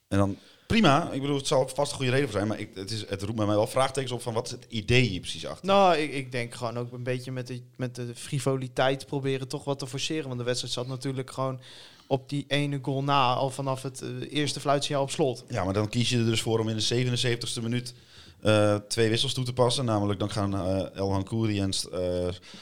En 0.08 0.18
dan, 0.18 0.38
prima, 0.68 1.12
ik 1.12 1.22
bedoel, 1.22 1.38
het 1.38 1.48
zal 1.48 1.70
vast 1.74 1.92
een 1.92 1.98
goede 1.98 2.12
reden 2.12 2.30
voor 2.30 2.38
zijn, 2.38 2.48
maar 2.48 2.60
ik, 2.60 2.70
het, 2.74 2.92
is, 2.92 3.10
het 3.10 3.22
roept 3.22 3.36
bij 3.36 3.46
mij 3.46 3.56
wel 3.56 3.68
vraagtekens 3.68 4.12
op 4.12 4.22
van 4.22 4.34
wat 4.34 4.46
is 4.46 4.52
het 4.52 4.66
idee 4.70 5.02
hier 5.02 5.20
precies 5.20 5.46
achter. 5.46 5.66
Nou, 5.66 5.98
ik, 5.98 6.14
ik 6.14 6.32
denk 6.32 6.56
gewoon 6.56 6.78
ook 6.78 6.92
een 6.92 7.04
beetje 7.04 7.32
met 7.32 7.48
de, 7.48 7.62
met 7.76 7.96
de 7.96 8.12
frivoliteit 8.16 9.06
proberen 9.06 9.48
toch 9.48 9.64
wat 9.64 9.80
te 9.80 9.88
forceren. 9.88 10.28
Want 10.28 10.38
de 10.38 10.46
wedstrijd 10.46 10.74
zat 10.74 10.88
natuurlijk 10.88 11.32
gewoon 11.32 11.60
op 12.08 12.30
die 12.30 12.46
ene 12.48 12.80
goal 12.82 13.04
na, 13.04 13.34
al 13.34 13.50
vanaf 13.50 13.82
het 13.82 14.02
eh, 14.02 14.10
eerste 14.30 14.60
fluitsignaal 14.60 15.02
op 15.02 15.12
slot. 15.12 15.44
Ja, 15.50 15.64
maar 15.64 15.74
dan 15.74 15.90
kies 15.90 16.10
je 16.10 16.18
er 16.18 16.26
dus 16.26 16.42
voor 16.42 16.60
om 16.60 16.70
in 16.70 16.78
de 16.78 17.06
77ste 17.06 17.62
minuut 17.62 17.94
eh, 18.44 18.76
twee 18.88 19.10
wissels 19.10 19.34
toe 19.34 19.44
te 19.46 19.54
passen. 19.54 19.86
Namelijk 19.86 20.20
dan 20.20 20.30
gaan 20.30 20.56
eh 20.56 20.96
Elhan 20.96 21.24
Kouri 21.24 21.60
en 21.60 21.72
eh 21.92 22.00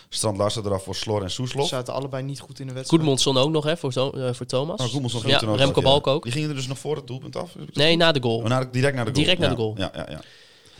Strand 0.09 0.37
Larsen 0.37 0.65
eraf 0.65 0.83
voor 0.83 0.95
Slor 0.95 1.21
en 1.21 1.29
Ze 1.29 1.35
Soeslof. 1.35 1.67
zaten 1.67 1.93
allebei 1.93 2.23
niet 2.23 2.39
goed 2.39 2.59
in 2.59 2.67
de 2.67 2.73
wedstrijd. 2.73 3.01
Goedmundsson 3.01 3.37
ook 3.37 3.51
nog 3.51 3.63
hè, 3.63 3.77
voor, 3.77 3.91
eh, 3.93 4.33
voor 4.33 4.45
Thomas. 4.45 4.79
Oh, 4.79 4.85
Goedmundsson 4.85 5.21
ging 5.21 5.33
ja, 5.33 5.39
toen 5.39 5.49
ook 5.49 5.57
Remco 5.57 5.81
Balk 5.81 6.05
ja. 6.05 6.11
ook. 6.11 6.23
Die 6.23 6.31
gingen 6.31 6.49
er 6.49 6.55
dus 6.55 6.67
nog 6.67 6.79
voor 6.79 6.95
het 6.95 7.07
doelpunt 7.07 7.35
af? 7.35 7.55
Nee, 7.73 7.89
goed? 7.89 7.97
na 7.99 8.11
de 8.11 8.21
goal. 8.21 8.37
Oh, 8.37 8.43
na 8.45 8.59
de- 8.59 8.69
direct 8.69 8.95
naar 8.95 9.05
de 9.05 9.11
goal. 9.11 9.23
Direct 9.23 9.39
naar 9.39 9.49
Ja, 9.49 9.55
de 9.55 9.61
goal. 9.61 9.75
Ja, 9.77 9.91
ja, 9.95 10.05
ja. 10.09 10.21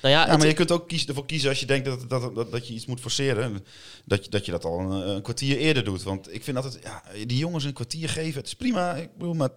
Nou 0.02 0.14
ja, 0.14 0.38
maar 0.38 0.47
je 0.47 0.54
kunt 0.54 0.72
ook 0.72 0.88
kiezen, 0.88 1.08
ervoor 1.08 1.26
kiezen 1.26 1.49
als 1.49 1.60
je 1.60 1.66
denkt 1.66 1.86
dat, 1.86 2.10
dat, 2.10 2.36
dat, 2.36 2.52
dat 2.52 2.68
je 2.68 2.74
iets 2.74 2.86
moet 2.86 2.99
forceren. 2.99 3.66
Dat 4.06 4.24
je 4.26 4.32
dat, 4.32 4.45
je 4.45 4.52
dat 4.52 4.66
al 4.66 4.80
een, 4.80 5.10
een 5.10 5.22
kwartier 5.22 5.58
eerder 5.58 5.84
doet. 5.84 6.04
Want 6.04 6.34
ik 6.34 6.43
vind 6.43 6.58
altijd, 6.58 6.80
ja, 6.84 7.04
die 7.26 7.38
jongens 7.38 7.64
een 7.64 7.74
kwartier 7.74 8.10
geven, 8.10 8.38
het 8.38 8.47
is 8.47 8.54
prima. 8.56 8.93
Ik 8.95 9.10
bedoel, 9.18 9.34
maar 9.34 9.49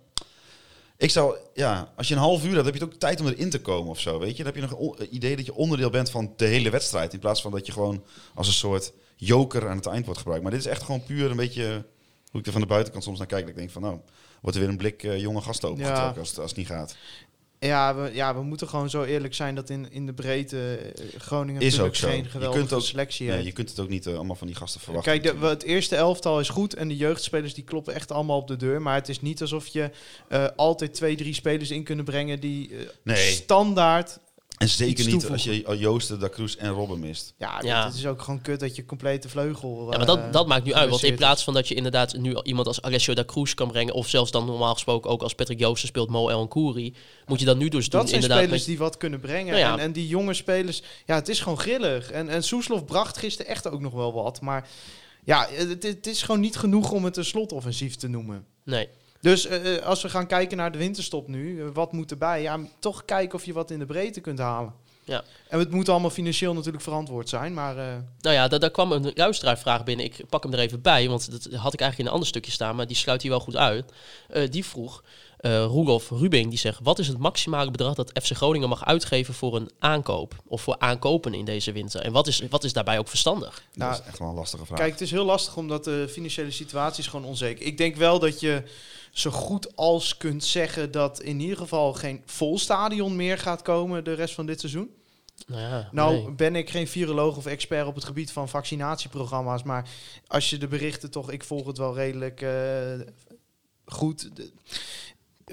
Ik 0.96 1.10
zou, 1.10 1.36
ja, 1.54 1.92
als 1.96 2.08
je 2.08 2.14
een 2.14 2.20
half 2.20 2.44
uur 2.44 2.52
hebt, 2.54 2.64
heb 2.64 2.74
je 2.74 2.84
ook 2.84 2.94
tijd 2.94 3.20
om 3.20 3.26
erin 3.26 3.50
te 3.50 3.60
komen 3.60 3.90
of 3.90 4.00
zo, 4.00 4.18
weet 4.18 4.36
je. 4.36 4.44
Dan 4.44 4.52
heb 4.52 4.62
je 4.62 4.68
nog 4.68 4.78
o- 4.78 4.96
idee 5.10 5.36
dat 5.36 5.46
je 5.46 5.54
onderdeel 5.54 5.90
bent 5.90 6.10
van 6.10 6.32
de 6.36 6.44
hele 6.44 6.70
wedstrijd. 6.70 7.12
In 7.12 7.18
plaats 7.18 7.42
van 7.42 7.50
dat 7.50 7.66
je 7.66 7.72
gewoon 7.72 8.04
als 8.34 8.46
een 8.46 8.52
soort 8.52 8.92
joker 9.16 9.68
aan 9.68 9.76
het 9.76 9.86
eind 9.86 10.04
wordt 10.04 10.18
gebruikt. 10.20 10.42
Maar 10.44 10.52
dit 10.52 10.60
is 10.60 10.66
echt 10.70 10.82
gewoon 10.82 11.02
puur 11.04 11.30
een 11.30 11.36
beetje 11.36 11.84
hoe 12.30 12.40
ik 12.40 12.46
er 12.46 12.52
van 12.52 12.60
de 12.60 12.66
buitenkant 12.66 13.04
soms 13.04 13.18
naar 13.18 13.26
kijk. 13.26 13.40
Dat 13.40 13.50
ik 13.50 13.56
denk 13.56 13.70
van, 13.70 13.82
nou, 13.82 13.98
wordt 14.40 14.56
er 14.56 14.62
weer 14.62 14.72
een 14.72 14.78
blik 14.78 15.02
eh, 15.02 15.20
jonge 15.20 15.40
gasten 15.40 15.68
opengetrokken 15.68 16.12
Ja. 16.14 16.20
als, 16.20 16.28
het- 16.28 16.38
als 16.38 16.48
het 16.50 16.58
niet 16.58 16.66
gaat. 16.68 16.96
Ja 17.66 17.94
we, 17.94 18.10
ja, 18.12 18.34
we 18.34 18.42
moeten 18.42 18.68
gewoon 18.68 18.90
zo 18.90 19.02
eerlijk 19.02 19.34
zijn 19.34 19.54
dat 19.54 19.70
in, 19.70 19.86
in 19.90 20.06
de 20.06 20.12
breedte 20.12 20.76
eh, 20.76 21.04
Groningen 21.20 21.62
Is 21.62 21.80
ook 21.80 21.94
zo. 21.94 22.08
geen 22.08 22.22
Je 22.22 22.28
geweldige 22.28 22.58
kunt 22.60 22.72
ook- 22.72 22.82
selectie 22.82 23.26
Nee, 23.26 23.34
heeft. 23.34 23.46
je 23.48 23.52
kunt 23.52 23.68
het 23.70 23.80
ook 23.80 23.88
niet 23.88 24.06
eh, 24.06 24.14
allemaal 24.14 24.36
van 24.36 24.46
die 24.46 24.56
gasten 24.56 24.80
verwachten. 24.80 25.20
Kijk, 25.20 25.40
de, 25.40 25.46
het 25.46 25.62
eerste 25.62 25.96
elftal 25.96 26.40
is 26.40 26.48
goed 26.48 26.74
en 26.74 26.88
de 26.88 26.96
jeugdspelers 26.96 27.54
die 27.54 27.64
kloppen 27.64 27.94
echt 27.94 28.12
allemaal 28.12 28.38
op 28.38 28.48
de 28.48 28.56
deur. 28.56 28.82
Maar 28.82 28.94
het 28.94 29.08
is 29.08 29.20
niet 29.20 29.40
alsof 29.40 29.66
je 29.66 29.90
eh, 30.28 30.46
altijd 30.56 30.94
twee, 30.94 31.16
drie 31.16 31.34
spelers 31.34 31.70
in 31.70 31.82
kunnen 31.84 32.04
brengen 32.04 32.40
die 32.40 32.70
Nee. 33.02 33.16
standaard... 33.30 34.18
en 34.58 34.68
zeker 34.68 35.06
niet 35.06 35.30
als 35.30 35.44
je 35.44 35.76
Joosten, 35.78 36.18
Da 36.20 36.28
Cruz 36.28 36.54
en 36.54 36.70
Robben 36.70 36.98
mist. 37.00 37.34
Ja, 37.38 37.60
Ja. 37.62 37.84
het 37.84 37.94
is 37.94 38.06
ook 38.06 38.22
gewoon 38.22 38.40
kut 38.40 38.60
dat 38.60 38.76
je 38.76 38.84
complete 38.84 39.28
vleugel... 39.28 39.90
Ja, 39.90 39.96
maar 39.96 40.06
dat, 40.06 40.18
eh, 40.18 40.32
dat 40.32 40.46
maakt 40.46 40.64
nu 40.64 40.74
uit. 40.74 40.90
Want 40.90 41.02
in 41.02 41.14
plaats 41.14 41.44
van 41.44 41.54
dat 41.54 41.68
je 41.68 41.74
inderdaad 41.74 42.16
nu 42.16 42.40
iemand 42.42 42.66
als 42.66 42.82
Alessio 42.82 43.14
da 43.14 43.24
Cruz 43.24 43.54
kan 43.54 43.68
brengen... 43.68 43.94
of 43.94 44.08
zelfs 44.08 44.30
dan 44.30 44.46
normaal 44.46 44.72
gesproken 44.74 45.10
ook 45.10 45.22
als 45.22 45.34
Patrick 45.34 45.58
Joosten 45.58 45.88
speelt 45.88 46.10
Mo 46.10 46.28
El 46.28 46.48
Kouri... 46.48 46.94
moet 47.26 47.38
je 47.40 47.44
dan 47.46 47.58
nu 47.58 47.68
dus 47.68 47.88
doen 47.88 48.00
Dat 48.00 48.08
zijn 48.08 48.22
inderdaad... 48.22 48.44
spelers 48.44 48.66
met- 48.66 48.76
die 48.76 48.84
wat 48.84 48.96
kunnen 48.96 49.20
brengen. 49.20 49.46
Nou 49.52 49.58
ja. 49.58 49.72
En, 49.72 49.78
en 49.78 49.92
die 49.92 50.08
jonge 50.08 50.34
spelers, 50.34 50.82
ja, 51.06 51.14
het 51.14 51.28
is 51.28 51.40
gewoon 51.40 51.58
grillig. 51.58 52.10
En, 52.10 52.28
en 52.28 52.42
Soeslof 52.42 52.84
bracht 52.84 53.18
gisteren 53.18 53.50
echt 53.52 53.68
ook 53.68 53.80
nog 53.80 53.92
wel 53.92 54.12
wat. 54.12 54.40
Maar 54.40 54.68
ja, 55.24 55.48
het, 55.50 55.82
het 55.82 56.06
is 56.06 56.22
gewoon 56.22 56.40
niet 56.40 56.56
genoeg 56.56 56.90
om 56.90 57.04
het 57.04 57.16
een 57.16 57.24
slotoffensief 57.24 57.94
te 57.96 58.08
noemen. 58.08 58.46
Nee. 58.64 58.88
Dus 59.24 59.46
eh, 59.46 59.76
eh, 59.76 59.82
als 59.84 60.02
we 60.02 60.08
gaan 60.08 60.26
kijken 60.26 60.56
naar 60.56 60.72
de 60.72 60.78
winterstop 60.78 61.28
nu, 61.28 61.60
eh, 61.62 61.66
wat 61.72 61.92
moet 61.92 62.10
erbij? 62.10 62.42
Ja, 62.42 62.58
toch 62.78 63.04
kijken 63.04 63.38
of 63.38 63.44
je 63.44 63.52
wat 63.52 63.70
in 63.70 63.78
de 63.78 63.86
breedte 63.86 64.20
kunt 64.20 64.38
halen. 64.38 64.72
Ja. 65.04 65.24
En 65.48 65.58
het 65.58 65.70
moet 65.70 65.88
allemaal 65.88 66.10
financieel 66.10 66.54
natuurlijk 66.54 66.82
verantwoord 66.82 67.28
zijn, 67.28 67.54
maar... 67.54 67.78
eh, 67.78 67.84
Nou 68.20 68.34
ja, 68.34 68.48
daar, 68.48 68.60
daar 68.60 68.70
kwam 68.70 68.92
een 68.92 69.12
luisteraarvraag 69.14 69.84
binnen. 69.84 70.04
Ik 70.06 70.20
pak 70.28 70.42
hem 70.42 70.52
er 70.52 70.58
even 70.58 70.80
bij, 70.82 71.08
want 71.08 71.30
dat 71.30 71.42
had 71.42 71.72
ik 71.72 71.80
eigenlijk 71.80 71.98
in 71.98 72.06
een 72.06 72.12
ander 72.12 72.28
stukje 72.28 72.50
staan, 72.50 72.76
maar 72.76 72.86
die 72.86 72.96
sluit 72.96 73.22
hier 73.22 73.30
wel 73.30 73.40
goed 73.40 73.56
uit. 73.56 73.92
Eh, 74.28 74.50
die 74.50 74.64
vroeg, 74.64 75.02
eh 75.36 75.64
Roelof 75.64 76.10
Rubing, 76.10 76.48
die 76.50 76.58
zegt, 76.58 76.78
wat 76.82 76.98
is 76.98 77.08
het 77.08 77.18
maximale 77.18 77.70
bedrag 77.70 77.94
dat 77.94 78.10
FC 78.22 78.32
Groningen 78.36 78.68
mag 78.68 78.84
uitgeven 78.84 79.34
voor 79.34 79.56
een 79.56 79.70
aankoop? 79.78 80.34
Of 80.46 80.62
voor 80.62 80.78
aankopen 80.78 81.34
in 81.34 81.44
deze 81.44 81.72
winter? 81.72 82.00
En 82.00 82.12
wat 82.12 82.26
is, 82.26 82.42
wat 82.50 82.64
is 82.64 82.72
daarbij 82.72 82.98
ook 82.98 83.08
verstandig? 83.08 83.62
Nou, 83.74 83.90
dat 83.90 84.00
is 84.00 84.06
echt 84.06 84.18
wel 84.18 84.28
een 84.28 84.34
lastige 84.34 84.66
vraag. 84.66 84.78
Kijk, 84.78 84.92
het 84.92 85.00
is 85.00 85.10
heel 85.10 85.24
lastig 85.24 85.56
omdat 85.56 85.84
de 85.84 86.06
financiële 86.10 86.50
situatie 86.50 87.02
is 87.02 87.08
gewoon 87.08 87.26
onzeker. 87.26 87.66
Ik 87.66 87.78
denk 87.78 87.96
wel 87.96 88.18
dat 88.18 88.40
je 88.40 88.62
zo 89.14 89.30
goed 89.30 89.76
als 89.76 90.16
kunt 90.16 90.44
zeggen 90.44 90.90
dat 90.90 91.20
in 91.20 91.40
ieder 91.40 91.56
geval 91.56 91.92
geen 91.92 92.22
vol 92.26 92.58
stadion 92.58 93.16
meer 93.16 93.38
gaat 93.38 93.62
komen 93.62 94.04
de 94.04 94.12
rest 94.12 94.34
van 94.34 94.46
dit 94.46 94.60
seizoen. 94.60 94.90
Nou, 95.46 95.60
ja, 95.62 95.88
Nou 95.92 96.14
nee. 96.14 96.30
ben 96.32 96.56
ik 96.56 96.70
geen 96.70 96.88
viroloog 96.88 97.36
of 97.36 97.46
expert 97.46 97.86
op 97.86 97.94
het 97.94 98.04
gebied 98.04 98.32
van 98.32 98.48
vaccinatieprogramma's, 98.48 99.62
maar 99.62 99.88
als 100.26 100.50
je 100.50 100.58
de 100.58 100.68
berichten 100.68 101.10
toch, 101.10 101.30
ik 101.30 101.44
volg 101.44 101.66
het 101.66 101.78
wel 101.78 101.94
redelijk 101.94 102.42
eh, 102.42 103.00
goed. 103.84 104.36
De- 104.36 104.50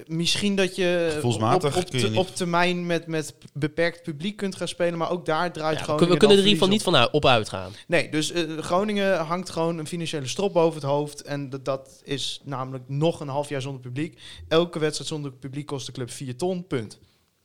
Misschien 0.07 0.55
dat 0.55 0.75
je 0.75 1.19
op, 1.23 1.41
op, 1.43 1.61
kun 1.61 1.71
je 1.75 1.83
te- 1.85 2.09
niet- 2.09 2.17
op 2.17 2.35
termijn 2.35 2.85
met, 2.85 3.07
met 3.07 3.33
beperkt 3.53 4.03
publiek 4.03 4.37
kunt 4.37 4.55
gaan 4.55 4.67
spelen, 4.67 4.97
maar 4.97 5.09
ook 5.11 5.25
daar 5.25 5.51
draait 5.51 5.77
Ja, 5.77 5.83
gewoon. 5.83 5.99
we 5.99 6.17
kunnen 6.17 6.37
er 6.37 6.43
in 6.43 6.49
ieder 6.49 6.51
geval 6.53 6.67
niet 6.67 6.83
van 6.83 6.95
uit- 6.95 7.11
op 7.11 7.25
uitgaan. 7.25 7.71
Nee, 7.87 8.09
dus 8.09 8.31
eh, 8.31 8.57
Groningen 8.57 9.17
hangt 9.17 9.49
gewoon 9.49 9.77
een 9.77 9.87
financiële 9.87 10.27
strop 10.27 10.53
boven 10.53 10.81
het 10.81 10.89
hoofd. 10.89 11.21
En 11.21 11.49
dat, 11.49 11.65
dat 11.65 12.01
is 12.03 12.41
namelijk 12.43 12.83
nog 12.87 13.19
een 13.19 13.27
half 13.27 13.49
jaar 13.49 13.61
zonder 13.61 13.81
publiek. 13.81 14.19
Elke 14.47 14.79
wedstrijd 14.79 15.09
zonder 15.09 15.31
publiek 15.31 15.65
kost 15.65 15.85
de 15.85 15.91
club 15.91 16.11
4 16.11 16.35
ton, 16.35 16.67
punt. 16.67 16.99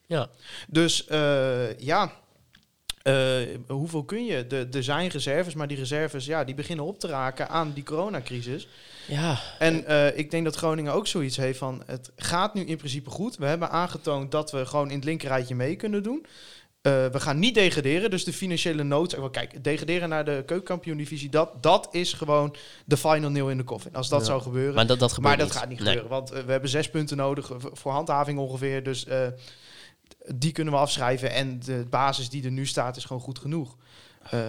Ja. 0.05 0.29
Dus 0.67 1.05
eh, 1.05 1.77
ja, 1.79 2.11
eh, 3.03 3.15
hoeveel 3.67 4.03
kun 4.03 4.25
je? 4.25 4.47
De- 4.47 4.67
Er 4.71 4.83
zijn 4.83 5.07
reserves, 5.09 5.53
maar 5.53 5.67
die 5.67 5.77
reserves 5.77 6.25
ja, 6.25 6.43
die 6.43 6.55
beginnen 6.55 6.85
op 6.85 6.99
te 6.99 7.07
raken 7.07 7.49
aan 7.49 7.71
die 7.73 7.83
coronacrisis. 7.83 8.67
Ja, 9.07 9.39
En 9.59 9.85
eh, 9.85 10.17
ik 10.17 10.31
denk 10.31 10.43
dat 10.45 10.55
Groningen 10.55 10.93
ook 10.93 11.07
zoiets 11.07 11.37
heeft 11.37 11.57
van... 11.57 11.83
het 11.85 12.11
gaat 12.15 12.53
nu 12.53 12.61
in 12.65 12.77
principe 12.77 13.09
goed. 13.09 13.37
We 13.37 13.45
hebben 13.45 13.69
aangetoond 13.69 14.31
dat 14.31 14.51
we 14.51 14.65
gewoon 14.65 14.89
in 14.89 14.95
het 14.95 15.03
linkerrijtje 15.05 15.55
mee 15.55 15.75
kunnen 15.75 16.03
doen. 16.03 16.25
Eh, 16.81 17.05
we 17.05 17.19
gaan 17.19 17.39
niet 17.39 17.55
degraderen, 17.55 18.09
dus 18.09 18.23
de 18.23 18.33
financiële 18.33 18.83
wel, 18.87 19.29
Kijk, 19.29 19.63
degraderen 19.63 20.09
naar 20.09 20.25
de 20.25 20.43
keukenkampioen-divisie... 20.45 21.29
Dat, 21.29 21.63
dat 21.63 21.87
is 21.91 22.13
gewoon 22.13 22.55
de 22.85 22.97
final 22.97 23.29
nail 23.29 23.49
in 23.49 23.57
de 23.57 23.63
coffin. 23.63 23.95
Als 23.95 24.09
dat 24.09 24.19
Ja. 24.19 24.25
zou 24.25 24.41
gebeuren. 24.41 24.75
maar 24.75 24.87
dat, 24.87 24.99
dat 24.99 25.13
gebeurt 25.13 25.27
Maar 25.37 25.45
dat 25.45 25.53
niet. 25.53 25.57
gaat 25.61 25.69
niet 25.69 25.79
Nee. 25.79 25.87
gebeuren, 25.87 26.09
want 26.17 26.31
eh, 26.31 26.43
we 26.43 26.51
hebben 26.51 26.69
zes 26.69 26.89
punten 26.89 27.17
nodig 27.17 27.51
voor 27.73 27.91
handhaving 27.91 28.39
ongeveer. 28.39 28.83
Dus 28.83 29.05
die 30.35 30.51
kunnen 30.51 30.73
we 30.73 30.79
afschrijven. 30.79 31.31
En 31.31 31.59
de 31.59 31.85
basis 31.89 32.29
die 32.29 32.43
er 32.43 32.51
nu 32.51 32.65
staat 32.65 32.97
is 32.97 33.05
gewoon 33.05 33.21
goed 33.21 33.39
genoeg. 33.39 33.75
Eh, 34.31 34.39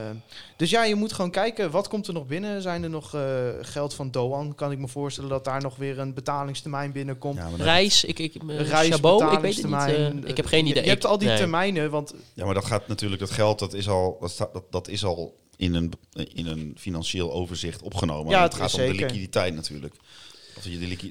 dus 0.56 0.70
ja, 0.70 0.84
je 0.84 0.94
moet 0.94 1.12
gewoon 1.12 1.30
kijken, 1.30 1.70
wat 1.70 1.88
komt 1.88 2.06
er 2.06 2.12
nog 2.12 2.26
binnen? 2.26 2.62
Zijn 2.62 2.82
er 2.82 2.90
nog 2.90 3.14
eh, 3.14 3.22
geld 3.60 3.94
van 3.94 4.10
Doan? 4.10 4.54
Kan 4.54 4.72
ik 4.72 4.78
me 4.78 4.88
voorstellen 4.88 5.30
dat 5.30 5.44
daar 5.44 5.62
nog 5.62 5.76
weer 5.76 5.98
een 5.98 6.14
betalingstermijn 6.14 6.92
binnenkomt? 6.92 7.36
Ja, 7.38 7.48
Reis, 7.56 8.04
ik, 8.04 8.18
ik, 8.18 8.34
uh, 8.42 8.60
Reis, 8.60 8.88
Chabot, 8.88 9.20
ik 9.20 9.38
weet 9.38 9.54
het 9.54 9.64
niet. 9.64 9.72
betalingstermijn. 9.72 10.24
eh, 10.24 10.30
ik 10.30 10.36
heb 10.36 10.46
geen 10.46 10.66
idee. 10.66 10.82
Je, 10.82 10.88
hebt 10.88 11.06
al 11.06 11.18
die 11.18 11.28
nee. 11.28 11.36
termijnen, 11.36 11.90
want 11.90 12.14
ja, 12.34 12.44
maar 12.44 12.54
dat 12.54 12.64
gaat 12.64 12.88
natuurlijk, 12.88 13.20
dat 13.20 13.30
geld, 13.30 13.58
dat 13.58 13.74
is 13.74 13.88
al, 13.88 14.16
dat, 14.20 14.30
staat, 14.30 14.52
dat, 14.52 14.64
dat 14.70 14.88
is 14.88 15.04
al 15.04 15.36
in 15.56 15.74
een, 15.74 15.92
in 16.34 16.46
een 16.46 16.74
financieel 16.78 17.32
overzicht 17.32 17.82
opgenomen. 17.82 18.30
Ja, 18.30 18.42
het 18.42 18.52
het 18.52 18.62
gaat 18.62 18.74
om 18.74 18.86
de 18.86 18.94
liquiditeit 18.94 19.54
natuurlijk. 19.54 19.94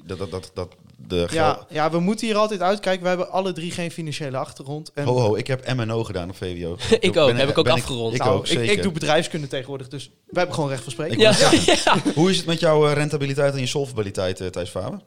Dat, 0.04 0.18
dat, 0.18 0.30
dat, 0.30 0.50
dat, 0.54 0.68
de 0.96 1.28
ja, 1.30 1.66
ja, 1.68 1.90
we 1.90 2.00
moeten 2.00 2.26
hier 2.26 2.36
altijd 2.36 2.60
uitkijken. 2.60 3.02
We 3.02 3.08
hebben 3.08 3.30
alle 3.30 3.52
drie 3.52 3.70
geen 3.70 3.90
financiële 3.90 4.36
achtergrond. 4.36 4.90
En 4.94 5.04
Ho, 5.04 5.18
ho, 5.18 5.36
ik 5.36 5.46
heb 5.46 5.74
MNO 5.74 6.04
gedaan 6.04 6.28
op 6.28 6.36
VWO. 6.36 6.76
Ik 7.00 7.16
ook, 7.16 7.32
heb 7.32 7.48
ik 7.48 7.58
ook 7.58 7.64
ben 7.64 7.72
afgerond. 7.72 8.14
Ik, 8.14 8.22
Nou, 8.22 8.36
ook, 8.36 8.46
zeker. 8.46 8.72
ik, 8.72 8.82
doe 8.82 8.92
bedrijfskunde 8.92 9.46
tegenwoordig, 9.46 9.88
dus 9.88 10.10
we 10.26 10.38
hebben 10.38 10.54
gewoon 10.54 10.70
recht 10.70 10.82
van 10.82 10.92
spreken. 10.92 11.18
Ja, 11.18 11.34
ja. 11.84 11.96
Hoe 12.14 12.30
is 12.30 12.36
het 12.36 12.46
met 12.46 12.60
jouw 12.60 12.86
eh, 12.86 12.92
rentabiliteit 12.92 13.54
en 13.54 13.60
je 13.60 13.66
solvabiliteit, 13.66 14.40
eh, 14.40 14.46
Thijs 14.46 14.70
Faber? 14.70 15.00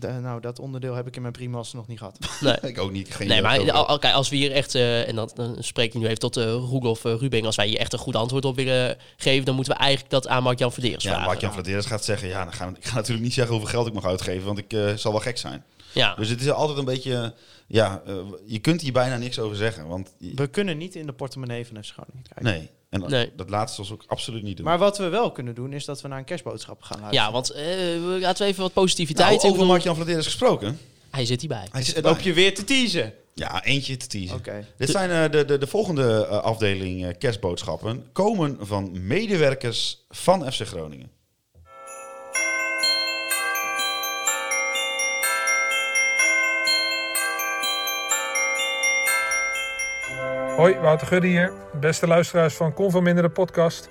De- 0.00 0.12
nou, 0.12 0.40
dat 0.40 0.58
onderdeel 0.58 0.94
heb 0.94 1.06
ik 1.06 1.16
in 1.16 1.22
mijn 1.22 1.32
primaster 1.32 1.76
nog 1.76 1.86
niet 1.86 1.98
gehad. 1.98 2.18
Nee. 2.40 2.56
Ik 2.62 2.78
ook 2.78 2.90
niet. 2.92 3.14
Geen 3.14 3.28
Nee, 3.28 3.42
maar 3.42 3.60
of 3.60 3.68
al- 3.70 4.00
als 4.00 4.28
we 4.28 4.36
hier 4.36 4.52
echt, 4.52 4.74
eh, 4.74 5.08
en 5.08 5.14
dat, 5.14 5.32
dan 5.36 5.56
spreek 5.58 5.94
ik 5.94 6.00
nu 6.00 6.06
even 6.06 6.18
tot 6.18 6.36
uh, 6.36 6.44
Roelof 6.44 7.04
uh, 7.04 7.14
Rubing, 7.14 7.46
als 7.46 7.56
wij 7.56 7.66
hier 7.66 7.78
echt 7.78 7.92
een 7.92 7.98
goed 7.98 8.16
antwoord 8.16 8.44
op 8.44 8.56
willen 8.56 8.96
geven, 9.16 9.44
dan 9.44 9.54
moeten 9.54 9.72
we 9.72 9.78
eigenlijk 9.78 10.10
dat 10.10 10.28
aan 10.28 10.42
Mark-Jan 10.42 10.72
Verderes 10.72 11.02
ja, 11.02 11.08
vragen. 11.10 11.26
Mark-Jan 11.26 11.52
Vladeres 11.52 11.86
gaat 11.86 12.04
zeggen, 12.04 12.28
ja, 12.28 12.44
dan 12.44 12.52
gaan 12.52 12.72
we, 12.72 12.78
ik 12.78 12.84
ga 12.84 12.94
natuurlijk 12.94 13.24
niet 13.24 13.34
zeggen 13.34 13.52
hoeveel 13.54 13.72
geld 13.72 13.86
ik 13.86 13.92
mag 13.92 14.04
uitgeven, 14.04 14.46
want 14.46 14.58
ik 14.58 14.72
eh, 14.72 14.92
zal 14.94 15.12
wel 15.12 15.20
gek 15.20 15.38
zijn. 15.38 15.64
Ja. 15.92 16.14
Dus 16.14 16.28
het 16.28 16.40
is 16.40 16.50
altijd 16.50 16.78
een 16.78 16.84
beetje, 16.84 17.34
ja, 17.66 18.02
eh, 18.06 18.14
je 18.46 18.58
kunt 18.58 18.80
hier 18.80 18.92
bijna 18.92 19.16
niks 19.16 19.38
over 19.38 19.56
zeggen, 19.56 19.86
want 19.88 20.14
We 20.34 20.46
kunnen 20.46 20.78
niet 20.78 20.94
in 20.94 21.06
de 21.06 21.12
portemonnee 21.12 21.66
van 21.66 21.84
FC 21.84 21.92
Groningen 21.92 22.22
kijken. 22.34 22.44
nee. 22.58 22.70
En 22.90 23.00
dat- 23.00 23.08
Nee. 23.10 23.30
dat 23.36 23.50
laatste 23.50 23.84
zal 23.84 23.94
ik 23.96 24.02
absoluut 24.06 24.42
niet 24.42 24.56
doen. 24.56 24.66
Maar 24.66 24.78
wat 24.78 24.98
we 24.98 25.08
wel 25.08 25.32
kunnen 25.32 25.54
doen, 25.54 25.72
is 25.72 25.84
dat 25.84 26.00
we 26.00 26.08
naar 26.08 26.18
een 26.18 26.24
kerstboodschap 26.24 26.82
gaan 26.82 27.00
luisteren. 27.00 27.26
ja, 27.26 27.32
want 27.32 27.50
eh, 27.50 28.20
laten 28.20 28.44
we 28.44 28.50
even 28.50 28.62
wat 28.62 28.72
positiviteit. 28.72 29.28
nou, 29.28 29.38
over 29.40 29.52
bedoel, 29.52 29.66
Mark-Jan 29.66 29.94
Vladeres 29.94 30.24
gesproken. 30.24 30.78
Hij 31.10 31.26
zit 31.26 31.40
hierbij. 31.40 31.66
Hij 31.70 31.82
zit 31.82 31.96
erbij. 31.96 32.10
loop 32.12 32.20
je 32.20 32.32
weer 32.32 32.54
te 32.54 32.64
teasen. 32.64 33.12
Ja, 33.34 33.64
eentje 33.64 33.96
te 33.96 34.06
teasen. 34.06 34.36
Oké. 34.36 34.66
Dit 34.76 34.90
zijn 34.90 35.10
eh, 35.10 35.30
de, 35.32 35.44
de, 35.44 35.58
de 35.58 35.66
volgende 35.66 36.26
eh, 36.26 36.38
afdeling 36.38 37.04
eh, 37.06 37.14
kerstboodschappen. 37.18 38.04
Komen 38.12 38.56
van 38.60 39.06
medewerkers 39.06 40.04
van 40.10 40.52
FC 40.52 40.60
Groningen. 40.66 41.10
Hoi, 50.58 50.78
Wouter 50.78 51.06
Gudde 51.06 51.26
hier. 51.26 51.52
Beste 51.72 52.06
luisteraars 52.06 52.54
van 52.54 52.72
Conforminder 52.72 53.22
de 53.22 53.30
podcast. 53.30 53.88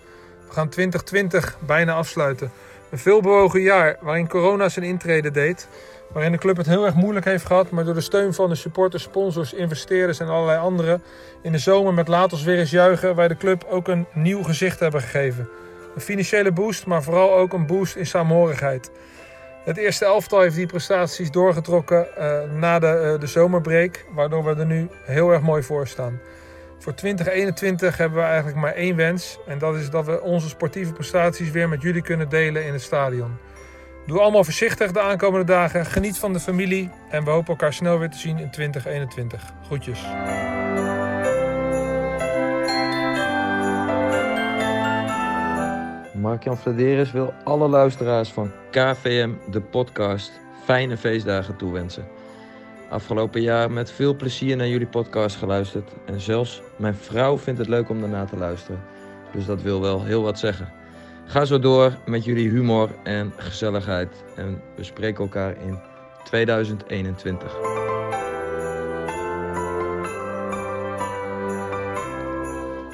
We 0.47 0.53
gaan 0.53 0.69
2020 0.69 1.57
bijna 1.59 1.93
afsluiten. 1.93 2.51
Een 2.89 2.97
veelbewogen 2.97 3.61
jaar 3.61 3.97
waarin 4.01 4.27
corona 4.27 4.69
zijn 4.69 4.85
intrede 4.85 5.31
deed. 5.31 5.67
Waarin 6.13 6.31
de 6.31 6.37
club 6.37 6.57
het 6.57 6.65
heel 6.65 6.85
erg 6.85 6.95
moeilijk 6.95 7.25
heeft 7.25 7.45
gehad. 7.45 7.69
Maar 7.69 7.85
door 7.85 7.93
de 7.93 8.01
steun 8.01 8.33
van 8.33 8.49
de 8.49 8.55
supporters, 8.55 9.03
sponsors, 9.03 9.53
investeerders 9.53 10.19
en 10.19 10.27
allerlei 10.27 10.59
anderen. 10.59 11.03
In 11.41 11.51
de 11.51 11.57
zomer 11.57 11.93
met 11.93 12.07
Laat 12.07 12.33
ons 12.33 12.43
weer 12.43 12.59
eens 12.59 12.71
juichen. 12.71 13.15
Wij 13.15 13.27
de 13.27 13.37
club 13.37 13.65
ook 13.69 13.87
een 13.87 14.05
nieuw 14.13 14.43
gezicht 14.43 14.79
hebben 14.79 15.01
gegeven. 15.01 15.49
Een 15.95 16.01
financiële 16.01 16.51
boost, 16.51 16.85
maar 16.85 17.03
vooral 17.03 17.33
ook 17.33 17.53
een 17.53 17.65
boost 17.65 17.95
in 17.95 18.05
saamhorigheid. 18.05 18.91
Het 19.63 19.77
eerste 19.77 20.05
elftal 20.05 20.41
heeft 20.41 20.55
die 20.55 20.65
prestaties 20.65 21.31
doorgetrokken 21.31 22.15
eh, 22.15 22.51
na 22.51 22.79
de, 22.79 22.87
eh, 22.87 23.19
de 23.19 23.27
zomerbreak. 23.27 24.05
Waardoor 24.15 24.43
we 24.43 24.55
er 24.59 24.65
nu 24.65 24.87
heel 25.05 25.31
erg 25.31 25.41
mooi 25.41 25.63
voor 25.63 25.87
staan. 25.87 26.19
Voor 26.79 26.93
2021 26.93 27.97
hebben 27.97 28.19
we 28.19 28.25
eigenlijk 28.25 28.57
maar 28.57 28.73
één 28.73 28.95
wens. 28.95 29.39
En 29.47 29.57
dat 29.57 29.75
is 29.75 29.89
dat 29.89 30.05
we 30.05 30.21
onze 30.21 30.49
sportieve 30.49 30.93
prestaties 30.93 31.51
weer 31.51 31.69
met 31.69 31.81
jullie 31.81 32.01
kunnen 32.01 32.29
delen 32.29 32.65
in 32.65 32.73
het 32.73 32.81
stadion. 32.81 33.37
Doe 34.05 34.19
allemaal 34.19 34.43
voorzichtig 34.43 34.91
de 34.91 35.01
aankomende 35.01 35.45
dagen. 35.45 35.85
Geniet 35.85 36.17
van 36.17 36.33
de 36.33 36.39
familie. 36.39 36.89
En 37.09 37.23
we 37.23 37.29
hopen 37.29 37.47
elkaar 37.47 37.73
snel 37.73 37.99
weer 37.99 38.09
te 38.09 38.17
zien 38.17 38.37
in 38.39 38.51
2021. 38.51 39.53
Groetjes. 39.65 40.01
Mark-Jan 46.13 46.57
Vladeris 46.57 47.11
wil 47.11 47.33
alle 47.43 47.67
luisteraars 47.67 48.29
van 48.29 48.51
KVM, 48.71 49.31
de 49.51 49.61
podcast, 49.61 50.31
fijne 50.63 50.97
feestdagen 50.97 51.55
toewensen. 51.55 52.16
Afgelopen 52.89 53.41
jaar 53.41 53.71
met 53.71 53.91
veel 53.91 54.15
plezier 54.15 54.55
naar 54.55 54.67
jullie 54.67 54.87
podcast 54.87 55.35
geluisterd. 55.35 55.91
En 56.05 56.21
zelfs 56.21 56.61
mijn 56.77 56.95
vrouw 56.95 57.37
vindt 57.37 57.59
het 57.59 57.67
leuk 57.67 57.89
om 57.89 57.99
daarna 57.99 58.25
te 58.25 58.37
luisteren. 58.37 58.83
Dus 59.33 59.45
dat 59.45 59.61
wil 59.61 59.81
wel 59.81 60.03
heel 60.03 60.23
wat 60.23 60.39
zeggen. 60.39 60.69
Ga 61.25 61.45
zo 61.45 61.59
door 61.59 61.97
met 62.05 62.25
jullie 62.25 62.49
humor 62.49 62.89
en 63.03 63.33
gezelligheid. 63.37 64.23
En 64.35 64.61
we 64.75 64.83
spreken 64.83 65.23
elkaar 65.23 65.61
in 65.61 65.79
2021. 66.23 67.57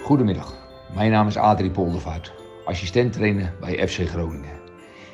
Goedemiddag, 0.03 0.53
mijn 0.95 1.11
naam 1.11 1.27
is 1.27 1.37
Adrie 1.37 1.71
Poldervaart, 1.71 2.33
assistent 2.65 3.13
trainer 3.13 3.53
bij 3.59 3.87
FC 3.87 4.07
Groningen. 4.07 4.59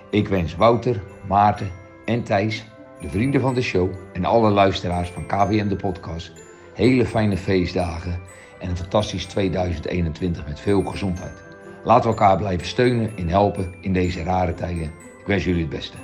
Ik 0.10 0.28
wens 0.28 0.56
Wouter, 0.56 1.02
Maarten 1.28 1.72
en 2.06 2.24
Thijs, 2.24 2.66
de 3.02 3.10
vrienden 3.10 3.42
van 3.42 3.54
de 3.54 3.62
show 3.62 3.90
en 4.14 4.26
alle 4.26 4.50
luisteraars 4.50 5.10
van 5.10 5.26
KWM 5.26 5.68
de 5.68 5.76
podcast 5.76 6.32
hele 6.80 7.06
fijne 7.06 7.38
feestdagen 7.38 8.20
en 8.60 8.70
een 8.70 8.78
fantastisch 8.78 9.26
2021 9.26 10.48
met 10.48 10.60
veel 10.60 10.84
gezondheid. 10.84 11.44
Laten 11.84 12.04
we 12.04 12.18
elkaar 12.18 12.38
blijven 12.38 12.68
steunen 12.68 13.12
en 13.18 13.28
helpen 13.28 13.74
in 13.82 13.94
deze 13.94 14.24
rare 14.24 14.54
tijden. 14.54 14.92
Ik 15.20 15.26
wens 15.26 15.44
jullie 15.44 15.62
het 15.62 15.70
beste. 15.70 15.98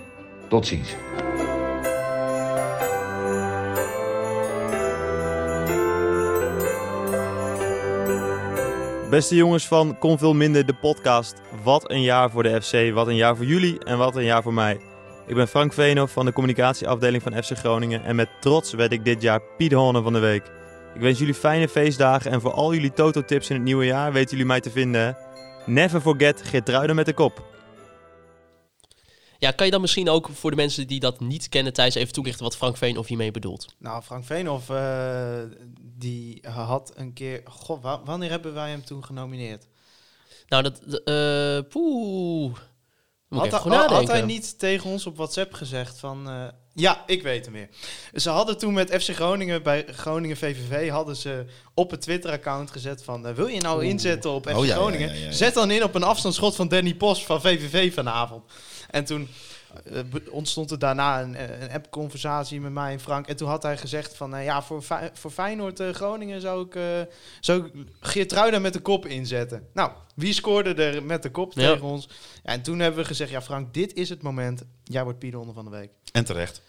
Tot 0.49 0.67
ziens. 0.67 0.95
Beste 9.09 9.35
jongens 9.35 9.67
van 9.67 9.97
Kon 9.97 10.17
Veel 10.17 10.33
Minder, 10.33 10.65
de 10.65 10.73
podcast. 10.73 11.41
Wat 11.63 11.91
een 11.91 12.01
jaar 12.01 12.31
voor 12.31 12.43
de 12.43 12.61
FC, 12.61 12.93
wat 12.93 13.07
een 13.07 13.15
jaar 13.15 13.35
voor 13.35 13.45
jullie 13.45 13.83
en 13.83 13.97
wat 13.97 14.15
een 14.15 14.23
jaar 14.23 14.41
voor 14.43 14.53
mij. 14.53 14.94
Ik 15.27 15.35
ben 15.35 15.47
Frank 15.47 15.73
Veenhoff 15.73 16.13
van 16.13 16.25
de 16.25 16.33
communicatieafdeling 16.33 17.23
van 17.23 17.43
FC 17.43 17.57
Groningen 17.57 18.03
en 18.03 18.15
met 18.15 18.29
trots 18.41 18.73
werd 18.73 18.91
ik 18.91 19.05
dit 19.05 19.21
jaar 19.21 19.41
Piet 19.57 19.71
Horner 19.71 20.03
van 20.03 20.13
de 20.13 20.19
Week. 20.19 20.51
Ik 20.95 21.01
wens 21.01 21.19
jullie 21.19 21.33
fijne 21.33 21.69
feestdagen 21.69 22.31
en 22.31 22.41
voor 22.41 22.51
al 22.51 22.73
jullie 22.73 22.93
Toto-tips 22.93 23.49
in 23.49 23.55
het 23.55 23.63
nieuwe 23.65 23.85
jaar 23.85 24.13
weten 24.13 24.29
jullie 24.31 24.45
mij 24.45 24.59
te 24.61 24.71
vinden. 24.71 25.17
Never 25.65 26.01
forget 26.01 26.41
Geertruiden 26.41 26.95
met 26.95 27.05
de 27.05 27.13
kop. 27.13 27.43
Ja, 29.37 29.51
kan 29.51 29.65
je 29.65 29.71
dan 29.71 29.81
misschien 29.81 30.09
ook 30.09 30.29
voor 30.33 30.49
de 30.49 30.55
mensen 30.55 30.87
die 30.87 30.99
dat 30.99 31.19
niet 31.19 31.49
kennen, 31.49 31.73
Thijs, 31.73 31.95
even 31.95 32.13
toelichten 32.13 32.43
wat 32.43 32.57
Frank 32.57 32.77
Veen 32.77 32.97
of 32.97 33.07
hiermee 33.07 33.31
bedoelt? 33.31 33.75
Nou, 33.79 34.01
Frank 34.03 34.25
Veenhoff, 34.25 34.69
eh, 34.69 35.39
die 35.81 36.43
had 36.47 36.91
een 36.95 37.13
keer... 37.13 37.41
God, 37.45 37.81
wa- 37.81 38.01
wanneer 38.03 38.29
hebben 38.29 38.53
wij 38.53 38.69
hem 38.69 38.83
toen 38.85 39.03
genomineerd? 39.05 39.67
Nou, 40.47 40.63
dat... 40.63 41.01
eh 41.03 41.59
poeh. 41.69 42.57
Had, 43.37 43.51
hij- 44.07 44.17
had 44.17 44.25
niet 44.25 44.59
tegen 44.59 44.89
ons 44.89 45.05
op 45.05 45.15
WhatsApp 45.17 45.53
gezegd 45.53 45.99
van... 45.99 46.29
eh, 46.29 46.43
ja, 46.73 47.03
ik 47.05 47.23
weet 47.23 47.45
hem 47.45 47.53
weer. 47.53 47.69
Ze 48.13 48.29
hadden 48.29 48.57
toen 48.57 48.73
met 48.73 48.89
FC 49.03 49.15
Groningen 49.15 49.63
bij 49.63 49.85
Groningen 49.91 50.37
VVV... 50.37 50.89
hadden 50.89 51.15
ze 51.15 51.45
op 51.73 51.91
het 51.91 52.01
Twitter-account 52.01 52.71
gezet 52.71 53.03
van... 53.03 53.27
eh, 53.27 53.33
wil 53.33 53.47
je 53.47 53.61
nou 53.61 53.77
Oeh. 53.77 53.87
inzetten 53.87 54.31
op 54.31 54.49
FC 54.49 54.55
Oh, 54.57 54.65
ja, 54.65 54.75
Groningen? 54.75 55.07
ja, 55.09 55.13
ja, 55.15 55.25
ja. 55.25 55.31
Zet 55.31 55.53
dan 55.53 55.71
in 55.71 55.83
op 55.83 55.95
een 55.95 56.03
afstandsschot 56.03 56.55
van 56.55 56.67
Danny 56.67 56.93
Post 56.95 57.25
van 57.25 57.41
VVV 57.41 57.93
vanavond. 57.93 58.43
En 58.89 59.05
toen 59.05 59.27
ontstond 60.29 60.71
er 60.71 60.79
daarna 60.79 61.21
een, 61.21 61.35
eh, 61.35 61.61
een 61.61 61.71
app-conversatie 61.71 62.61
met 62.61 62.71
mij 62.71 62.91
en 62.91 62.99
Frank. 62.99 63.27
En 63.27 63.35
toen 63.35 63.47
had 63.47 63.63
hij 63.63 63.77
gezegd 63.77 64.15
van... 64.15 64.35
eh, 64.35 64.43
ja, 64.43 64.61
voor, 64.61 64.83
voor 65.13 65.31
Feyenoord 65.31 65.79
eh, 65.79 65.89
Groningen 65.89 66.41
zou 66.41 66.65
ik, 66.65 66.75
eh 66.75 66.83
zou 67.39 67.65
ik 67.65 67.73
Geertruida 67.99 68.59
met 68.59 68.73
de 68.73 68.79
kop 68.79 69.05
inzetten. 69.05 69.67
Nou, 69.73 69.91
wie 70.15 70.33
scoorde 70.33 70.73
er 70.83 71.03
met 71.03 71.23
de 71.23 71.31
kop 71.31 71.53
Ja. 71.53 71.71
tegen 71.71 71.87
ons? 71.87 72.09
Ja, 72.43 72.51
en 72.51 72.61
toen 72.61 72.79
hebben 72.79 72.99
we 73.01 73.05
gezegd, 73.07 73.31
ja 73.31 73.41
Frank, 73.41 73.73
dit 73.73 73.93
is 73.93 74.09
het 74.09 74.21
moment. 74.21 74.63
Jij 74.83 75.03
wordt 75.03 75.19
Piede 75.19 75.39
onder 75.39 75.53
van 75.55 75.65
de 75.65 75.71
week. 75.71 75.89
En 76.11 76.25
terecht. 76.25 76.61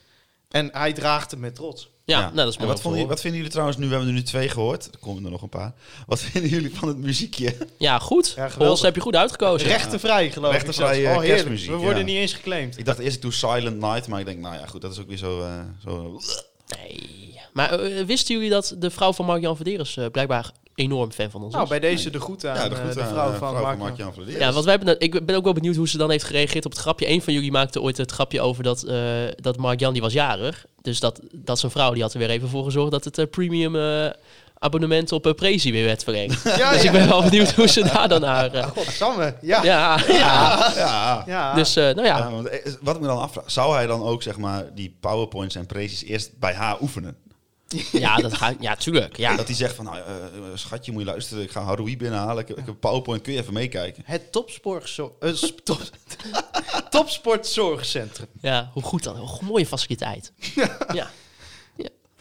En 0.48 0.68
hij 0.72 0.92
draagt 0.92 1.30
hem 1.30 1.40
met 1.40 1.54
trots. 1.54 1.94
Ja, 2.07 2.20
nou, 2.20 2.34
dat 2.36 2.46
is 2.48 2.52
En 2.54 2.59
mooi. 2.61 2.72
wat, 2.72 2.80
vonden, 2.80 3.00
jullie- 3.00 3.12
wat 3.14 3.20
vinden 3.20 3.36
jullie 3.38 3.52
trouwens, 3.52 3.78
nu 3.78 3.84
we 3.86 3.90
hebben 3.90 4.09
er 4.09 4.14
nu 4.14 4.22
twee 4.22 4.48
gehoord, 4.48 4.84
er 4.92 4.98
komen 4.98 5.24
er 5.24 5.30
nog 5.30 5.42
een 5.42 5.48
paar. 5.48 5.72
Wat 6.07 6.20
vinden 6.30 6.50
jullie 6.50 6.74
van 6.74 6.88
het 6.88 6.96
muziekje? 6.96 7.57
Ja, 7.78 7.98
goed. 7.98 8.32
Ja, 8.36 8.48
geweldig. 8.48 8.80
Heb 8.82 8.94
je 8.94 9.00
goed 9.00 9.16
uitgekozen. 9.16 9.68
Rechtenvrij, 9.68 10.30
geloof 10.30 10.54
ik. 10.54 10.61
Rechtenvrij, 10.62 10.94
zelfs. 10.94 10.98
eh, 11.09 11.11
oh, 11.11 11.20
heerlijk. 11.20 11.28
kerstmuziek, 11.34 11.70
We 11.70 11.76
worden 11.76 11.98
ja. 11.98 12.04
niet 12.04 12.16
eens 12.16 12.32
geclaimd. 12.32 12.78
Ik 12.78 12.84
dacht 12.84 12.98
eerst 12.98 13.16
ik 13.16 13.22
doe 13.22 13.32
Silent 13.32 13.80
Night, 13.80 14.09
maar 14.09 14.20
ik 14.20 14.26
denk, 14.26 14.38
nou 14.38 14.54
ja, 14.54 14.66
goed, 14.66 14.80
dat 14.80 14.92
is 14.92 14.98
ook 15.00 15.09
weer 15.09 15.16
zo... 15.16 15.40
eh, 15.42 15.61
zo 15.84 16.20
Nee. 16.76 17.40
Maar 17.52 17.80
eh, 17.80 18.04
wisten 18.04 18.34
jullie 18.34 18.50
dat 18.50 18.74
de 18.78 18.90
vrouw 18.90 19.12
van 19.12 19.26
Mark-Jan 19.26 19.57
Verderes 19.57 19.96
eh, 19.96 20.07
blijkbaar 20.12 20.50
enorm 20.76 21.12
fan 21.12 21.30
van 21.30 21.42
ons 21.42 21.52
Nou, 21.52 21.64
is? 21.64 21.70
bij 21.70 21.80
deze 21.80 22.10
de 22.10 22.20
groet 22.20 22.46
aan 22.46 22.54
Ja, 22.54 22.68
de 22.68 22.74
eh, 22.74 22.80
groet 22.80 22.94
de 22.94 23.02
aan, 23.02 23.08
vrouw 23.08 23.32
eh, 23.32 23.38
van 23.38 23.38
vrouw 23.38 23.52
van 23.52 23.62
Mark. 23.62 23.78
Mark-Jan. 23.78 24.12
Ja, 24.26 24.52
want 24.52 24.64
wij 24.64 24.74
hebben, 24.74 25.00
ik 25.00 25.26
ben 25.26 25.36
ook 25.36 25.44
wel 25.44 25.52
benieuwd 25.52 25.76
hoe 25.76 25.88
ze 25.88 25.98
dan 25.98 26.10
heeft 26.10 26.24
gereageerd 26.24 26.64
op 26.64 26.70
het 26.70 26.80
grapje. 26.80 27.08
Een 27.08 27.22
van 27.22 27.32
jullie 27.32 27.50
maakte 27.50 27.80
ooit 27.80 27.96
het 27.96 28.12
grapje 28.12 28.40
over 28.40 28.62
dat, 28.62 28.82
eh 28.82 28.98
dat 29.36 29.56
Mark-Jan 29.56 29.92
die 29.92 30.02
was 30.02 30.12
jarig. 30.12 30.66
Dus 30.82 31.00
dat, 31.00 31.20
dat 31.32 31.58
zijn 31.58 31.72
vrouw 31.72 31.92
die 31.92 32.02
had 32.02 32.12
er 32.12 32.18
weer 32.18 32.30
even 32.30 32.48
voor 32.48 32.64
gezorgd 32.64 32.90
dat 32.90 33.04
het 33.04 33.30
premium 33.30 33.76
eh, 33.76 34.10
abonnement 34.58 35.12
op 35.12 35.26
uh, 35.26 35.32
Prezi 35.32 35.72
weer 35.72 35.84
werd 35.84 36.04
verlengd. 36.04 36.42
Ja, 36.56 36.72
dus 36.72 36.82
ja. 36.82 36.88
ik 36.88 36.92
ben 36.92 37.08
wel 37.08 37.22
benieuwd 37.22 37.52
hoe 37.52 37.66
ze 37.68 37.82
daar 37.84 38.08
dan 38.08 38.20
naar... 38.20 38.50
Godsamme, 38.64 39.34
ja. 39.40 39.62
ja, 39.62 40.00
ja. 40.08 40.14
Ja, 40.14 40.72
ja. 40.76 41.22
Ja. 41.26 41.54
Dus, 41.54 41.76
eh, 41.76 41.84
nou 41.84 42.06
ja. 42.06 42.18
Ja, 42.18 42.30
want, 42.30 42.48
wat 42.80 42.94
ik 42.94 43.00
me 43.00 43.06
dan 43.06 43.18
afvraag, 43.18 43.50
zou 43.50 43.74
hij 43.74 43.86
dan 43.86 44.02
ook 44.02 44.22
zeg 44.22 44.36
maar 44.36 44.64
die 44.74 44.96
powerpoints 45.00 45.54
en 45.54 45.66
precies 45.66 46.04
eerst 46.04 46.38
bij 46.38 46.54
haar 46.54 46.80
oefenen? 46.80 47.16
Ja, 47.92 48.16
dat 48.16 48.34
gaat, 48.34 48.54
ja, 48.60 48.76
tuurlijk. 48.76 49.16
Ja. 49.16 49.36
Dat 49.36 49.46
hij 49.46 49.56
zegt 49.56 49.74
van, 49.74 49.84
nou, 49.84 49.96
eh, 49.96 50.04
eh, 50.04 50.42
schatje, 50.54 50.92
moet 50.92 51.00
je 51.02 51.06
luisteren, 51.08 51.42
ik 51.42 51.50
ga 51.50 51.62
Haroui 51.62 51.96
binnenhalen, 51.96 52.42
ik, 52.42 52.48
heb- 52.48 52.58
ik 52.58 52.64
heb 52.64 52.74
een 52.74 52.80
powerpoint, 52.80 53.22
kun 53.22 53.32
je 53.32 53.40
even 53.40 53.52
meekijken? 53.52 54.02
Het 54.06 54.32
topsportzor- 54.32 55.12
eh, 55.20 55.34
sp- 55.34 55.58
top, 55.64 55.80
topsportzorgcentrum. 56.90 58.26
Ja, 58.40 58.70
hoe 58.72 58.82
goed 58.82 59.02
dan. 59.02 59.16
Hoe 59.16 59.38
mooie 59.42 59.66
faciliteit. 59.66 60.32
ja. 60.54 60.76
ja. 60.92 61.10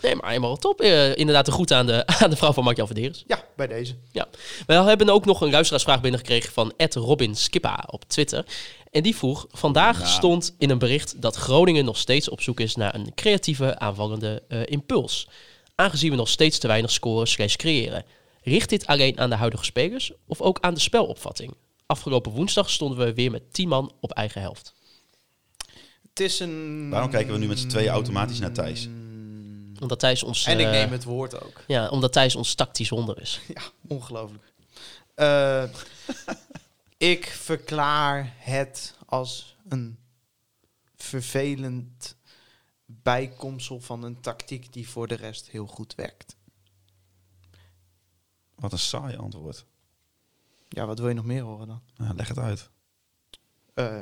Nee, 0.02 0.16
maar 0.16 0.28
helemaal 0.28 0.58
top. 0.58 0.82
Eh, 0.82 1.16
inderdaad, 1.16 1.46
de 1.46 1.52
groet 1.52 1.72
aan 1.72 1.86
de, 1.86 2.08
aan 2.22 2.30
de 2.30 2.36
vrouw 2.36 2.54
van 2.54 2.64
Mark-Jan 2.64 2.86
Verderes. 2.88 3.24
Ja, 3.28 3.44
bij 3.56 3.68
deze. 3.68 3.96
Ja. 4.12 4.28
We 4.66 4.74
hebben 4.74 5.10
ook 5.10 5.26
nog 5.26 5.42
een 5.42 5.50
luisteraarsvraag 5.52 6.02
binnengekregen 6.02 6.52
van 6.54 6.74
Ed 6.78 6.96
Robin 6.96 7.36
Skippa 7.36 7.84
op 7.88 8.04
Twitter. 8.08 8.46
En 8.96 9.04
die 9.04 9.16
vroeg, 9.16 9.48
vandaag 9.52 10.08
stond 10.08 10.56
in 10.58 10.70
een 10.70 10.78
bericht 10.78 11.22
dat 11.22 11.36
Groningen 11.36 11.86
nog 11.86 11.98
steeds 11.98 12.30
op 12.30 12.42
zoek 12.42 12.60
is 12.60 12.76
naar 12.76 12.96
een 12.96 13.14
creatieve 13.16 13.80
aanvallende 13.80 14.44
eh, 14.48 14.62
impuls. 14.66 15.28
Aangezien 15.76 16.10
we 16.10 16.16
nog 16.16 16.30
steeds 16.30 16.58
te 16.58 16.68
weinig 16.68 16.92
scoren 16.92 17.28
slash 17.28 17.56
creëren. 17.56 18.06
Richt 18.44 18.70
dit 18.70 18.88
alleen 18.88 19.20
aan 19.20 19.30
de 19.30 19.36
huidige 19.36 19.64
spelers 19.64 20.12
of 20.28 20.42
ook 20.42 20.58
aan 20.62 20.74
de 20.74 20.80
spelopvatting? 20.80 21.54
Afgelopen 21.86 22.32
woensdag 22.32 22.70
stonden 22.70 22.98
we 22.98 23.14
weer 23.14 23.32
met 23.32 23.54
10 23.54 23.68
man 23.68 23.92
op 24.00 24.12
eigen 24.12 24.42
helft. 24.42 24.74
Het 26.10 26.20
is 26.20 26.40
een... 26.40 26.90
Waarom 26.90 27.10
kijken 27.10 27.34
we 27.34 27.40
nu 27.40 27.48
met 27.48 27.60
z'n 27.60 27.68
tweeën 27.68 27.90
automatisch 27.90 28.40
naar 28.40 28.52
Thijs? 28.54 28.88
Omdat 29.80 30.00
Thijs 30.00 30.24
ons... 30.24 30.46
En 30.46 30.60
ik 30.60 30.66
eh, 30.66 30.72
neem 30.72 30.92
het 30.92 31.04
woord 31.04 31.44
ook. 31.44 31.64
Ja, 31.68 31.90
omdat 31.90 32.14
Thijs 32.14 32.36
ons 32.36 32.54
tactisch 32.54 32.90
wonder 32.90 33.22
is. 33.22 33.40
Ja, 33.54 33.62
ongelooflijk. 33.88 34.54
Eh, 35.16 35.64
ik 37.12 37.26
verklaar 37.26 38.34
het 38.38 38.96
als 39.06 39.56
een 39.68 40.00
vervelend 40.96 42.16
bijkomsel 42.86 43.80
van 43.80 44.04
een 44.04 44.22
tactiek 44.22 44.74
die 44.74 44.90
voor 44.90 45.08
de 45.08 45.16
rest 45.16 45.50
heel 45.50 45.68
goed 45.68 45.96
werkt. 45.96 46.36
Wat 48.56 48.72
een 48.72 48.80
saai 48.80 49.18
antwoord. 49.18 49.66
Ja, 50.70 50.86
wat 50.86 51.00
wil 51.00 51.08
je 51.08 51.14
nog 51.14 51.26
meer 51.26 51.44
horen 51.44 51.68
dan? 51.68 51.82
Nou, 51.96 52.16
leg 52.16 52.28
het 52.28 52.38
uit. 52.38 52.70
Eh, 53.74 54.00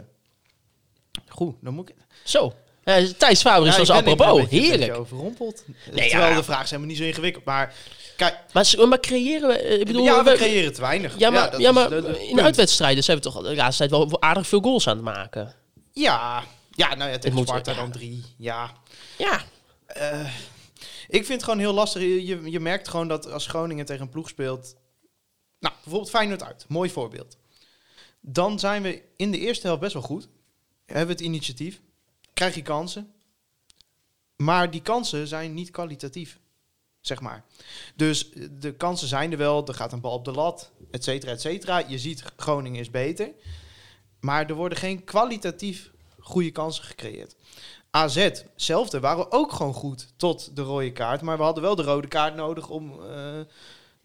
goed, 1.28 1.56
dan 1.62 1.74
moet 1.74 1.90
ik... 1.90 1.96
Zo. 2.24 2.54
Eh, 2.84 3.06
Thijs 3.06 3.42
Faber 3.42 3.68
is 3.68 3.76
Ja, 3.76 3.86
zoals 3.86 4.00
apropos. 4.02 4.28
een 4.28 4.34
beetje- 4.34 4.56
een 4.56 4.62
beetje 4.62 4.78
Heerlijk. 4.78 5.00
overrompeld. 5.00 5.64
Nee, 5.92 6.10
Terwijl 6.10 6.32
ja. 6.32 6.38
de 6.38 6.44
vraag 6.44 6.64
is 6.64 6.70
helemaal 6.70 6.90
niet 6.90 6.98
zo 7.00 7.04
ingewikkeld. 7.04 7.46
Maar 7.46 7.74
kijk, 8.18 8.40
Maar, 8.54 8.88
maar 8.88 9.00
creëren 9.00 9.48
we... 9.48 9.58
Ik 9.80 9.86
bedoel, 9.86 10.04
ja, 10.04 10.24
we 10.24 10.30
we- 10.32 10.38
creëren 10.38 10.74
te 10.74 10.82
weinig. 10.82 11.18
Ja, 11.18 11.30
maar, 11.30 11.60
ja, 11.62 11.72
maar 11.72 11.90
de- 11.90 12.02
de 12.02 12.28
in 12.28 12.42
uitwedstrijden 12.42 13.04
zijn 13.04 13.18
we 13.18 13.24
toch 13.24 13.42
de 13.44 13.56
laatste 13.56 13.88
tijd 13.88 13.92
wel 14.10 14.22
aardig 14.22 14.48
veel 14.48 14.60
goals 14.62 14.88
aan 14.88 14.96
het 14.96 15.06
maken. 15.06 15.56
Ja, 15.92 16.44
ja 16.72 16.96
nou 16.96 17.12
ja, 17.12 17.18
tegen 17.18 17.38
moet- 17.38 17.48
Sparta 17.48 17.74
dan 17.74 17.92
drie. 17.92 18.24
Ja. 18.38 18.72
Ja. 19.18 19.42
Eh, 19.86 20.26
ik 21.08 21.26
vind 21.26 21.28
het 21.28 21.44
gewoon 21.44 21.60
heel 21.60 21.74
lastig. 21.74 22.02
Je, 22.02 22.26
je, 22.26 22.52
je 22.52 22.60
merkt 22.60 22.88
gewoon 22.88 23.08
dat 23.08 23.32
als 23.32 23.48
Groningen 23.48 23.86
tegen 23.86 24.02
een 24.02 24.10
ploeg 24.10 24.30
speelt... 24.30 24.76
Nou, 25.60 25.74
bijvoorbeeld 25.76 26.10
Feyenoord 26.12 26.44
uit. 26.44 26.66
Mooi 26.68 26.90
voorbeeld. 26.90 27.38
Dan 28.22 28.60
zijn 28.60 28.82
we 28.82 29.02
in 29.18 29.32
de 29.32 29.40
eerste 29.40 29.66
helft 29.68 29.82
best 29.82 29.94
wel 29.94 30.02
goed. 30.02 30.28
Hebben 30.86 31.06
we 31.06 31.12
het 31.12 31.22
initiatief. 31.22 31.82
Krijg 32.34 32.56
je 32.56 32.62
kansen. 32.62 33.14
Maar 34.36 34.72
die 34.72 34.82
kansen 34.82 35.28
zijn 35.28 35.54
niet 35.54 35.72
kwalitatief. 35.72 36.40
Zeg 37.02 37.22
maar. 37.22 37.44
Dus 37.96 38.30
de 38.52 38.74
kansen 38.74 39.08
zijn 39.08 39.32
er 39.32 39.38
wel. 39.38 39.68
Er 39.68 39.74
gaat 39.74 39.92
een 39.92 40.02
bal 40.02 40.14
op 40.14 40.26
de 40.26 40.32
lat. 40.32 40.72
Et 40.92 41.04
cetera, 41.04 41.32
et 41.32 41.42
cetera. 41.42 41.78
Je 41.78 42.00
ziet 42.00 42.24
Groningen 42.36 42.80
is 42.80 42.90
beter. 42.90 43.30
Maar 44.20 44.46
er 44.46 44.56
worden 44.56 44.78
geen 44.78 45.04
kwalitatief 45.04 45.92
goede 46.20 46.52
kansen 46.52 46.84
gecreëerd. 46.84 47.36
AZ, 47.90 48.16
hetzelfde, 48.16 49.00
waren 49.00 49.32
ook 49.32 49.52
gewoon 49.52 49.74
goed 49.74 50.08
tot 50.18 50.56
de 50.56 50.62
rode 50.62 50.92
kaart. 50.92 51.22
Maar 51.22 51.38
we 51.38 51.44
hadden 51.44 51.64
wel 51.64 51.76
de 51.76 51.84
rode 51.84 52.08
kaart 52.08 52.36
nodig 52.36 52.70
om 52.70 53.04
eh 53.04 53.40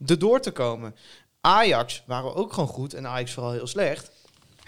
erdoor 0.07 0.41
te 0.41 0.51
komen. 0.51 0.97
Ajax 1.41 2.03
waren 2.07 2.35
ook 2.35 2.53
gewoon 2.53 2.69
goed 2.69 2.95
en 2.95 3.07
Ajax 3.07 3.33
vooral 3.33 3.53
heel 3.53 3.67
slecht. 3.67 4.11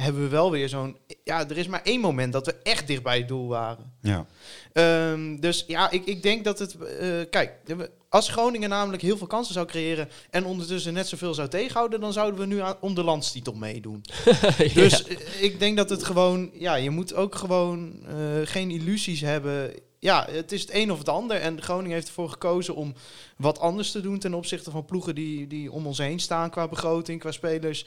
Hebben 0.00 0.22
we 0.22 0.28
wel 0.28 0.50
weer 0.50 0.68
zo'n... 0.68 0.96
Ja, 1.24 1.48
er 1.48 1.58
is 1.58 1.66
maar 1.66 1.82
één 1.82 2.00
moment 2.00 2.32
dat 2.32 2.46
we 2.46 2.54
echt 2.62 2.86
dicht 2.86 3.02
bij 3.02 3.18
het 3.18 3.28
doel 3.28 3.48
waren. 3.48 3.92
Ja. 4.02 4.26
Ehm, 4.72 5.36
dus 5.36 5.64
ja, 5.66 5.90
ik, 5.90 6.04
ik 6.06 6.22
denk 6.22 6.44
dat 6.44 6.58
het... 6.58 6.76
eh, 6.76 7.08
kijk, 7.30 7.52
we- 7.66 7.90
als 8.08 8.28
Groningen 8.28 8.68
namelijk 8.68 9.02
heel 9.02 9.16
veel 9.16 9.26
kansen 9.26 9.54
zou 9.54 9.66
creëren... 9.66 10.08
en 10.30 10.44
ondertussen 10.44 10.92
net 10.92 11.08
zoveel 11.08 11.34
zou 11.34 11.48
tegenhouden... 11.48 12.00
dan 12.00 12.12
zouden 12.12 12.40
we 12.40 12.46
nu 12.46 12.60
aan, 12.60 12.76
om 12.80 12.94
de 12.94 13.02
landstitel 13.04 13.52
meedoen. 13.54 14.04
Dus 14.74 15.04
eh, 15.04 15.42
ik 15.42 15.58
denk 15.58 15.76
dat 15.76 15.90
het 15.90 16.04
gewoon... 16.04 16.50
Ja, 16.52 16.74
je 16.74 16.90
moet 16.90 17.14
ook 17.14 17.34
gewoon 17.34 17.92
eh, 18.06 18.14
geen 18.44 18.70
illusies 18.70 19.20
hebben. 19.20 19.72
Ja, 19.98 20.26
het 20.30 20.52
is 20.52 20.60
het 20.60 20.74
een 20.74 20.92
of 20.92 20.98
het 20.98 21.08
ander. 21.08 21.36
En 21.36 21.62
Groningen 21.62 21.94
heeft 21.94 22.06
ervoor 22.08 22.30
gekozen 22.30 22.74
om 22.74 22.94
wat 23.36 23.58
anders 23.58 23.90
te 23.90 24.00
doen... 24.00 24.18
ten 24.18 24.34
opzichte 24.34 24.70
van 24.70 24.84
ploegen 24.84 25.14
die, 25.14 25.46
die 25.46 25.72
om 25.72 25.86
ons 25.86 25.98
heen 25.98 26.20
staan... 26.20 26.50
qua 26.50 26.68
begroting, 26.68 27.20
qua 27.20 27.30
spelers... 27.32 27.86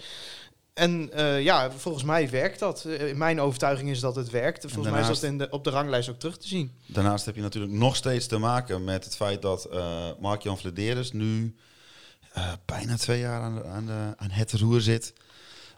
En 0.74 1.11
eh, 1.13 1.41
ja, 1.43 1.71
volgens 1.71 2.03
mij 2.03 2.30
werkt 2.30 2.59
dat. 2.59 2.84
Eh, 2.86 3.07
in 3.09 3.17
mijn 3.17 3.41
overtuiging 3.41 3.89
is 3.89 3.99
dat 3.99 4.15
het 4.15 4.30
werkt. 4.30 4.61
Volgens 4.61 4.84
mij 4.93 5.01
is 5.01 5.07
dat 5.21 5.30
in 5.30 5.38
de, 5.38 5.47
op 5.49 5.63
de 5.63 5.69
ranglijst 5.69 6.09
ook 6.09 6.19
terug 6.19 6.38
te 6.38 6.47
zien. 6.47 6.71
Daarnaast 6.86 7.26
heb 7.26 7.36
je 7.36 7.41
natuurlijk 7.41 7.74
nog 7.74 7.95
steeds 7.95 8.28
te 8.28 8.38
maken 8.38 8.84
met 8.84 9.03
het 9.03 9.15
feit 9.15 9.41
dat 9.41 9.65
eh 9.65 10.09
Mark-Jan 10.19 10.57
Vladeris 10.57 11.11
nu 11.11 11.55
bijna 12.65 12.95
twee 12.97 13.19
jaar 13.19 13.41
aan, 13.41 13.55
de- 13.55 13.65
aan, 13.65 13.86
de, 13.86 14.13
aan 14.17 14.30
het 14.30 14.51
roer 14.51 14.82
zit. 14.82 15.13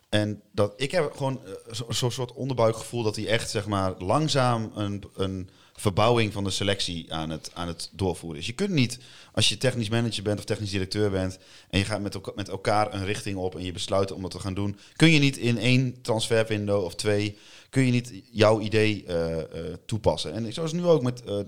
En 0.10 0.42
dat 0.52 0.74
ik 0.78 0.92
heb 0.92 1.12
gewoon 1.16 1.40
zo- 1.72 1.86
zo'n 1.90 2.12
soort 2.12 2.34
onderbuikgevoel 2.34 3.04
dat 3.04 3.16
hij 3.16 3.28
echt 3.28 3.50
zeg 3.50 3.66
maar 3.68 3.94
langzaam 3.98 4.72
een, 4.76 5.04
een 5.16 5.50
verbouwing 5.76 6.34
van 6.34 6.44
de 6.44 6.50
selectie 6.50 7.14
aan 7.14 7.30
het, 7.30 7.52
aan 7.54 7.68
het 7.68 7.90
doorvoeren 7.92 8.40
is. 8.40 8.48
Je 8.48 8.54
kunt 8.54 8.70
niet, 8.70 9.00
als 9.32 9.50
je 9.50 9.58
technisch 9.58 9.90
manager 9.90 10.24
bent 10.24 10.40
of 10.40 10.46
technisch 10.46 10.70
directeur 10.70 11.12
bent 11.12 11.38
en 11.70 11.80
je 11.80 11.86
gaat 11.86 12.02
met, 12.02 12.36
met 12.36 12.50
elkaar 12.50 12.94
een 12.94 13.06
richting 13.06 13.38
op 13.38 13.56
en 13.56 13.64
je 13.64 13.72
besluit 13.72 14.12
om 14.12 14.22
dat 14.22 14.32
te 14.32 14.40
gaan 14.40 14.54
doen, 14.54 14.78
kun 14.96 15.12
je 15.12 15.20
niet 15.20 15.38
in 15.38 15.58
één 15.58 16.02
transferwindow 16.02 16.84
of 16.84 16.96
twee, 16.96 17.38
kun 17.70 17.86
je 17.86 17.92
niet 17.92 18.14
jouw 18.32 18.60
idee 18.60 19.04
eh, 19.06 19.40
eh, 19.40 19.46
toepassen. 19.86 20.34
En 20.34 20.54
zoals 20.54 20.74
nu 20.74 20.86
ook 20.86 21.02
met 21.02 21.24
eh, 21.24 21.40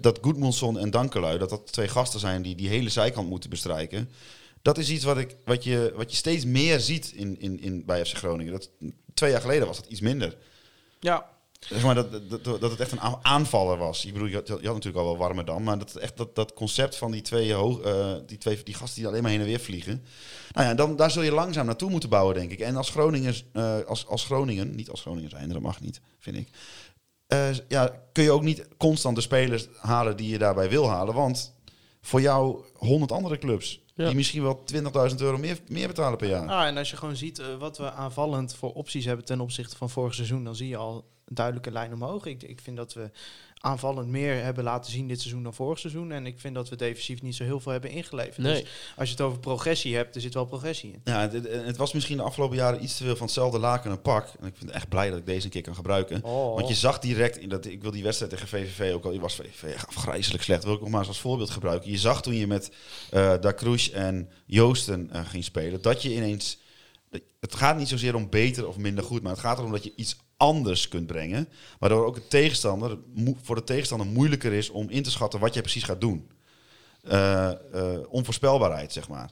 dat 0.00 0.18
Goedmondson 0.22 0.78
en 0.78 0.90
Dankelui, 0.90 1.38
dat 1.38 1.50
dat 1.50 1.72
twee 1.72 1.88
gasten 1.88 2.20
zijn 2.20 2.42
die 2.42 2.54
die 2.54 2.68
hele 2.68 2.88
zijkant 2.88 3.28
moeten 3.28 3.50
bestrijken. 3.50 4.08
Dat 4.62 4.78
is 4.78 4.90
iets 4.90 5.04
wat, 5.04 5.18
ik, 5.18 5.36
wat, 5.44 5.64
je, 5.64 5.92
wat 5.96 6.10
je 6.10 6.16
steeds 6.16 6.44
meer 6.44 6.80
ziet 6.80 7.12
in, 7.14 7.40
in, 7.40 7.60
in, 7.60 7.84
bij 7.84 8.04
FC 8.04 8.16
Groningen. 8.16 8.52
Dat, 8.52 8.70
twee 9.14 9.30
jaar 9.30 9.40
geleden 9.40 9.66
was 9.66 9.76
dat 9.76 9.90
iets 9.90 10.00
minder. 10.00 10.36
Ja. 11.00 11.37
Zeg 11.58 11.82
maar 11.82 11.94
dat, 11.94 12.30
dat, 12.30 12.44
dat 12.44 12.70
het 12.70 12.80
echt 12.80 12.92
een 12.92 13.00
aanvaller 13.22 13.76
was. 13.76 14.04
Ik 14.04 14.12
bedoel, 14.12 14.28
je 14.28 14.34
had, 14.34 14.46
je 14.46 14.52
had 14.52 14.62
natuurlijk 14.62 14.96
al 14.96 15.04
wel 15.04 15.16
warmer 15.16 15.44
dan, 15.44 15.62
maar 15.62 15.78
dat, 15.78 15.94
echt, 15.94 16.16
dat, 16.16 16.34
dat 16.34 16.52
concept 16.52 16.96
van 16.96 17.10
die 17.10 17.22
twee, 17.22 17.52
hoog, 17.52 17.80
eh, 17.80 18.14
die 18.26 18.38
twee 18.38 18.62
die 18.62 18.74
gasten 18.74 18.98
die 18.98 19.08
alleen 19.08 19.22
maar 19.22 19.30
heen 19.30 19.40
en 19.40 19.46
weer 19.46 19.60
vliegen. 19.60 20.04
Nou 20.52 20.66
ja, 20.66 20.74
dan, 20.74 20.96
daar 20.96 21.10
zul 21.10 21.22
je 21.22 21.32
langzaam 21.32 21.66
naartoe 21.66 21.90
moeten 21.90 22.08
bouwen, 22.08 22.34
denk 22.34 22.50
ik. 22.50 22.60
En 22.60 22.76
als 22.76 22.90
Groningen, 22.90 23.34
eh, 23.52 23.78
als, 23.86 24.06
als 24.06 24.24
Groningen, 24.24 24.74
niet 24.74 24.90
als 24.90 25.00
Groningen 25.00 25.30
zijn, 25.30 25.48
dat 25.48 25.60
mag 25.60 25.80
niet, 25.80 26.00
vind 26.18 26.36
ik. 26.36 26.48
Eh, 27.26 27.48
ja, 27.68 28.02
kun 28.12 28.24
je 28.24 28.30
ook 28.30 28.42
niet 28.42 28.68
constant 28.76 29.16
de 29.16 29.22
spelers 29.22 29.68
halen 29.80 30.16
die 30.16 30.28
je 30.28 30.38
daarbij 30.38 30.68
wil 30.68 30.88
halen. 30.88 31.14
Want 31.14 31.54
voor 32.00 32.20
jou 32.20 32.64
honderd 32.74 33.12
andere 33.12 33.38
clubs, 33.38 33.82
die 33.94 34.14
misschien 34.14 34.42
wel 34.42 34.64
20.000 35.10 35.16
euro 35.16 35.38
meer, 35.38 35.58
meer 35.66 35.86
betalen 35.86 36.18
per 36.18 36.28
jaar. 36.28 36.48
Ah, 36.48 36.66
en 36.66 36.76
als 36.76 36.90
je 36.90 36.96
gewoon 36.96 37.16
ziet 37.16 37.38
eh, 37.38 37.46
wat 37.58 37.78
we 37.78 37.90
aanvallend 37.90 38.54
voor 38.54 38.72
opties 38.72 39.04
hebben 39.04 39.24
ten 39.24 39.40
opzichte 39.40 39.76
van 39.76 39.90
vorig 39.90 40.14
seizoen, 40.14 40.44
dan 40.44 40.56
zie 40.56 40.68
je 40.68 40.76
al 40.76 41.04
een 41.28 41.34
duidelijke 41.34 41.70
lijn 41.70 41.92
omhoog. 41.92 42.26
Ik, 42.26 42.42
ik 42.42 42.60
vind 42.60 42.76
dat 42.76 42.92
we 42.92 43.10
aanvallend 43.60 44.08
meer 44.08 44.42
hebben 44.42 44.64
laten 44.64 44.92
zien 44.92 45.08
dit 45.08 45.20
seizoen 45.20 45.42
dan 45.42 45.54
vorig 45.54 45.78
seizoen. 45.78 46.12
En 46.12 46.26
ik 46.26 46.40
vind 46.40 46.54
dat 46.54 46.68
we 46.68 46.76
defensief 46.76 47.22
niet 47.22 47.36
zo 47.36 47.44
heel 47.44 47.60
veel 47.60 47.72
hebben 47.72 47.90
ingeleverd. 47.90 48.38
Nee. 48.38 48.60
Dus 48.60 48.70
als 48.96 49.08
je 49.08 49.14
het 49.14 49.24
over 49.24 49.38
progressie 49.38 49.96
hebt, 49.96 50.14
er 50.14 50.20
zit 50.20 50.34
wel 50.34 50.44
progressie 50.44 50.92
in. 50.92 51.00
Ja, 51.04 51.30
het, 51.30 51.76
was 51.76 51.92
misschien 51.92 52.16
de 52.16 52.22
afgelopen 52.22 52.56
jaren 52.56 52.82
iets 52.82 52.96
te 52.96 53.04
veel 53.04 53.16
van 53.16 53.26
hetzelfde 53.26 53.58
laken 53.58 53.90
en 53.90 54.02
pak. 54.02 54.32
En 54.40 54.46
ik 54.46 54.54
ben 54.58 54.74
echt 54.74 54.88
blij 54.88 55.10
dat 55.10 55.18
ik 55.18 55.26
deze 55.26 55.44
een 55.44 55.50
keer 55.50 55.62
kan 55.62 55.74
gebruiken. 55.74 56.24
Oh. 56.24 56.54
Want 56.54 56.68
je 56.68 56.74
zag 56.74 56.98
direct, 56.98 57.36
in 57.36 57.48
dat, 57.48 57.66
ik 57.66 57.82
wil 57.82 57.90
die 57.90 58.02
wedstrijd 58.02 58.32
tegen 58.32 58.48
VVV 58.48 58.94
ook 58.94 59.04
al, 59.04 59.10
die 59.10 59.20
was 59.20 59.34
VVV 59.34 59.84
afgrijzelijk 59.86 60.42
slecht, 60.42 60.64
wil 60.64 60.74
ik 60.74 60.80
nog 60.80 60.88
maar 60.88 60.98
eens 60.98 61.08
als 61.08 61.20
voorbeeld 61.20 61.50
gebruiken. 61.50 61.90
Je 61.90 61.98
zag 61.98 62.22
toen 62.22 62.34
je 62.34 62.46
met 62.46 62.70
eh 63.10 63.34
Da 63.40 63.54
Cruz 63.54 63.88
en 63.88 64.30
Joosten 64.46 65.10
eh, 65.10 65.26
ging 65.26 65.44
spelen, 65.44 65.82
dat 65.82 66.02
je 66.02 66.14
ineens, 66.14 66.58
het 67.40 67.54
gaat 67.54 67.76
niet 67.76 67.88
zozeer 67.88 68.14
om 68.14 68.30
beter 68.30 68.68
of 68.68 68.76
minder 68.76 69.04
goed, 69.04 69.22
maar 69.22 69.32
het 69.32 69.40
gaat 69.40 69.58
erom 69.58 69.72
dat 69.72 69.84
je 69.84 69.92
iets 69.96 70.16
anders 70.38 70.88
kunt 70.88 71.06
brengen. 71.06 71.48
Waardoor 71.78 72.06
ook 72.06 72.14
de 72.14 72.28
tegenstander, 72.28 72.98
voor 73.42 73.54
de 73.54 73.64
tegenstander 73.64 74.06
moeilijker 74.06 74.52
is 74.52 74.70
om 74.70 74.90
in 74.90 75.02
te 75.02 75.10
schatten 75.10 75.40
wat 75.40 75.52
jij 75.52 75.62
precies 75.62 75.82
gaat 75.84 76.00
doen. 76.00 76.30
Eh, 77.02 77.50
eh, 77.50 77.56
onvoorspelbaarheid, 78.08 78.92
zeg 78.92 79.08
maar. 79.08 79.30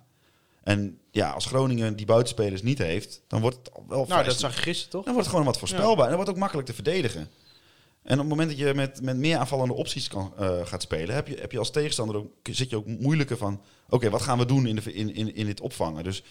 En 0.62 0.98
ja, 1.10 1.30
als 1.30 1.46
Groningen 1.46 1.96
die 1.96 2.06
buitenspelers 2.06 2.62
niet 2.62 2.78
heeft, 2.78 3.22
dan 3.28 3.40
wordt 3.40 3.56
het 3.56 3.70
wel 3.88 4.06
Nou, 4.08 4.24
dat 4.24 4.38
zag 4.38 4.54
je 4.54 4.62
gisteren 4.62 4.90
toch? 4.90 5.04
Dan 5.04 5.12
wordt 5.12 5.28
het 5.28 5.36
gewoon 5.36 5.52
wat 5.52 5.58
voorspelbaar. 5.58 6.04
En 6.04 6.08
dan 6.08 6.14
wordt 6.14 6.26
het 6.26 6.36
ook 6.36 6.42
makkelijk 6.42 6.68
te 6.68 6.74
verdedigen. 6.74 7.28
En 8.06 8.12
op 8.12 8.18
het 8.18 8.28
moment 8.28 8.48
dat 8.48 8.58
je 8.58 8.74
met, 8.74 9.02
met 9.02 9.16
meer 9.16 9.36
aanvallende 9.36 9.74
opties 9.74 10.08
kan, 10.08 10.32
eh, 10.38 10.50
gaat 10.64 10.82
spelen, 10.82 11.14
heb 11.14 11.28
je, 11.28 11.36
heb 11.40 11.52
je 11.52 11.58
als 11.58 11.70
tegenstander 11.70 12.16
ook, 12.16 12.26
zit 12.42 12.70
je 12.70 12.76
ook 12.76 12.86
moeilijker 12.86 13.36
van, 13.36 13.60
oké, 13.88 14.10
wat 14.10 14.22
gaan 14.22 14.38
we 14.38 14.46
doen 14.46 14.66
in, 14.66 14.76
de, 14.76 14.92
in, 14.92 15.14
in, 15.14 15.34
in 15.34 15.46
dit 15.46 15.60
opvangen? 15.60 16.04
Dus 16.04 16.22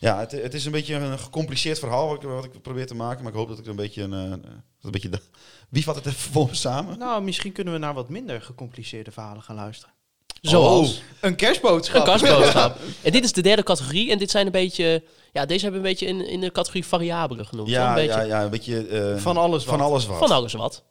ja, 0.00 0.18
het, 0.18 0.32
het 0.32 0.54
is 0.54 0.64
een 0.64 0.72
beetje 0.72 0.94
een 0.94 1.18
gecompliceerd 1.18 1.78
verhaal 1.78 2.06
wat 2.08 2.22
ik, 2.22 2.28
wat 2.28 2.44
ik 2.44 2.62
probeer 2.62 2.86
te 2.86 2.94
maken, 2.94 3.22
maar 3.22 3.32
ik 3.32 3.38
hoop 3.38 3.48
dat 3.48 3.58
ik 3.58 3.64
er 3.64 3.70
een 3.70 3.76
beetje 3.76 4.02
een, 4.02 4.12
eh, 4.12 4.50
een 4.82 4.90
beetje 4.90 5.08
de, 5.08 5.20
wie 5.68 5.84
vat 5.84 5.94
het 5.94 6.06
even 6.06 6.32
voor 6.32 6.46
me 6.46 6.54
samen? 6.54 6.98
Nou, 6.98 7.22
misschien 7.22 7.52
kunnen 7.52 7.72
we 7.72 7.78
naar 7.78 7.94
wat 7.94 8.08
minder 8.08 8.42
gecompliceerde 8.42 9.10
verhalen 9.10 9.42
gaan 9.42 9.56
luisteren. 9.56 9.94
Zoals? 10.40 10.98
Oh, 10.98 11.04
een 11.20 11.36
kerstboodschap. 11.36 12.06
Een 12.06 12.18
kerstboodschap. 12.18 12.78
en 13.02 13.12
dit 13.12 13.24
is 13.24 13.32
de 13.32 13.42
derde 13.42 13.62
categorie. 13.62 14.10
En 14.10 14.18
dit 14.18 14.30
zijn 14.30 14.46
een 14.46 14.52
beetje... 14.52 15.02
Ja, 15.32 15.46
deze 15.46 15.62
hebben 15.62 15.82
we 15.82 15.88
een 15.88 15.94
beetje 15.94 16.06
in, 16.06 16.28
in 16.28 16.40
de 16.40 16.52
categorie 16.52 16.86
variabelen 16.86 17.46
genoemd. 17.46 17.68
Ja, 17.68 17.88
een 17.88 17.94
beetje 17.94 18.20
ja, 18.20 18.22
ja, 18.22 18.42
een 18.42 18.50
beetje 18.50 18.86
eh, 18.86 19.16
Van 19.16 19.36
alles 19.36 19.64
wat. 19.64 19.74
Van 19.74 19.86
alles 19.86 20.06
wat. 20.06 20.18
Van 20.18 20.30
alles 20.30 20.52
wat. 20.52 20.82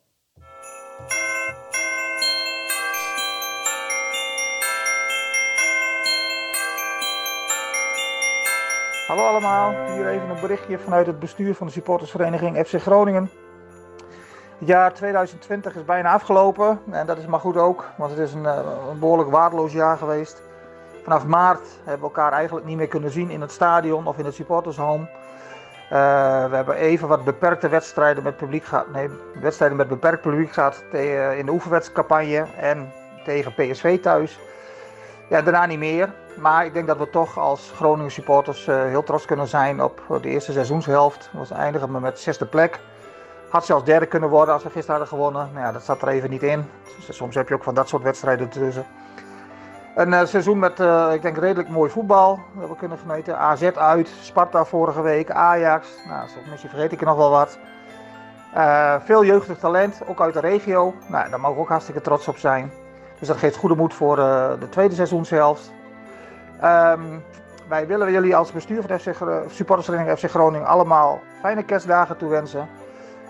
Hallo 9.09 9.25
allemaal, 9.25 9.73
hier 9.91 10.07
even 10.07 10.29
een 10.29 10.41
berichtje 10.41 10.79
vanuit 10.79 11.05
het 11.05 11.19
bestuur 11.19 11.55
van 11.55 11.67
de 11.67 11.73
supportersvereniging 11.73 12.67
FC 12.67 12.81
Groningen. 12.81 13.29
Het 14.59 14.67
jaar 14.67 14.93
2020 14.93 15.75
is 15.75 15.85
bijna 15.85 16.13
afgelopen 16.13 16.79
en 16.91 17.05
dat 17.05 17.17
is 17.17 17.25
maar 17.25 17.39
goed 17.39 17.57
ook, 17.57 17.85
want 17.97 18.11
het 18.11 18.19
is 18.19 18.33
een, 18.33 18.45
eh, 18.45 18.59
een 18.89 18.99
behoorlijk 18.99 19.29
waardeloos 19.29 19.73
jaar 19.73 19.97
geweest. 19.97 20.41
Vanaf 21.03 21.25
maart 21.25 21.61
hebben 21.75 21.99
we 21.99 22.15
elkaar 22.15 22.31
eigenlijk 22.31 22.65
niet 22.65 22.77
meer 22.77 22.87
kunnen 22.87 23.11
zien 23.11 23.29
in 23.29 23.41
het 23.41 23.51
stadion 23.51 24.07
of 24.07 24.17
in 24.17 24.25
het 24.25 24.33
supportershome. 24.35 25.03
Eh, 25.89 26.49
we 26.49 26.55
hebben 26.55 26.75
even 26.75 27.07
wat 27.07 27.23
beperkte 27.23 27.69
wedstrijden 27.69 28.23
met 28.23 28.37
publiek 28.37 28.63
gehad. 28.63 28.91
Nee, 28.91 29.09
wedstrijden 29.41 29.77
met 29.77 29.87
beperkt 29.87 30.21
publiek 30.21 30.51
gehad 30.51 30.83
in 31.37 31.45
de 31.45 31.51
oefenwedstrijdcampagne 31.51 32.45
en 32.57 32.91
tegen 33.23 33.53
PSV 33.53 34.01
thuis. 34.01 34.39
Ja, 35.29 35.41
daarna 35.41 35.65
niet 35.65 35.79
meer. 35.79 36.13
Maar 36.37 36.65
ik 36.65 36.73
denk 36.73 36.87
dat 36.87 36.97
we 36.97 37.09
toch 37.09 37.37
als 37.37 37.71
Groningen 37.75 38.11
supporters 38.11 38.67
eh, 38.67 38.83
heel 38.83 39.03
trots 39.03 39.25
kunnen 39.25 39.47
zijn 39.47 39.83
op 39.83 40.19
de 40.21 40.29
eerste 40.29 40.51
seizoenshelft. 40.51 41.29
We 41.31 41.55
eindigen 41.55 42.01
met 42.01 42.19
zesde 42.19 42.45
plek. 42.45 42.79
Had 43.49 43.65
zelfs 43.65 43.83
derde 43.83 44.05
kunnen 44.05 44.29
worden 44.29 44.53
als 44.53 44.63
we 44.63 44.69
gisteren 44.69 44.99
hadden 44.99 45.17
gewonnen. 45.17 45.49
Nou 45.53 45.65
ja, 45.65 45.71
dat 45.71 45.83
zat 45.83 46.01
er 46.01 46.07
even 46.07 46.29
niet 46.29 46.43
in. 46.43 46.69
Dus 47.07 47.15
soms 47.15 47.35
heb 47.35 47.47
je 47.47 47.53
ook 47.53 47.63
van 47.63 47.73
dat 47.73 47.89
soort 47.89 48.03
wedstrijden 48.03 48.49
tussen. 48.49 48.85
Een 49.95 50.13
eh, 50.13 50.25
seizoen 50.25 50.59
met, 50.59 50.79
eh, 50.79 51.13
ik 51.13 51.21
denk, 51.21 51.37
redelijk 51.37 51.69
mooi 51.69 51.89
voetbal. 51.89 52.39
Dat 52.59 52.69
we 52.69 52.75
kunnen 52.75 52.97
genieten. 52.97 53.37
AZ 53.37 53.63
uit, 53.63 54.09
Sparta 54.21 54.65
vorige 54.65 55.01
week, 55.01 55.31
Ajax. 55.31 55.87
Nou, 56.07 56.27
misschien 56.49 56.69
vergeet 56.69 56.91
ik 56.91 56.99
er 56.99 57.05
nog 57.05 57.17
wel 57.17 57.29
wat. 57.29 57.59
Eh, 58.53 58.95
veel 59.03 59.25
jeugdig 59.25 59.57
talent, 59.57 60.01
ook 60.07 60.21
uit 60.21 60.33
de 60.33 60.39
regio. 60.39 60.93
Nou, 61.07 61.29
daar 61.29 61.39
mogen 61.39 61.55
we 61.55 61.61
ook 61.61 61.69
hartstikke 61.69 62.01
trots 62.01 62.27
op 62.27 62.37
zijn. 62.37 62.71
Dus 63.19 63.27
dat 63.27 63.37
geeft 63.37 63.55
goede 63.55 63.75
moed 63.75 63.93
voor 63.93 64.17
eh, 64.17 64.49
de 64.59 64.69
tweede 64.69 64.95
seizoenshelft. 64.95 65.71
Ehm, 66.59 67.01
wij 67.67 67.87
willen 67.87 68.11
jullie 68.11 68.35
als 68.35 68.51
bestuur 68.51 68.81
van 68.81 68.99
FC, 68.99 69.15
supportersvereniging 69.49 70.19
FC 70.19 70.29
Groningen 70.29 70.67
allemaal 70.67 71.19
fijne 71.41 71.63
kerstdagen 71.63 72.17
toewensen. 72.17 72.67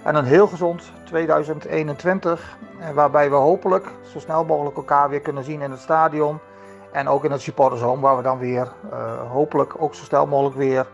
En 0.04 0.16
een 0.16 0.26
heel 0.26 0.48
gezond 0.48 0.92
2021. 1.04 2.58
En 2.80 2.94
waarbij 2.94 3.30
we 3.30 3.36
hopelijk 3.36 3.88
zo 4.12 4.20
snel 4.20 4.46
mogelijk 4.46 4.78
elkaar 4.78 5.10
weer 5.10 5.20
kunnen 5.22 5.44
zien 5.44 5.62
in 5.62 5.72
het 5.72 5.80
stadion. 5.80 6.40
En 6.92 7.08
ook 7.08 7.24
in 7.26 7.32
het 7.32 7.42
supportershome 7.42 8.02
waar 8.02 8.18
we 8.18 8.24
dan 8.24 8.38
weer 8.38 8.72
eh, 8.92 9.32
hopelijk 9.32 9.74
ook 9.78 9.96
zo 9.96 10.04
snel 10.04 10.28
mogelijk 10.28 10.56
weer 10.56 10.88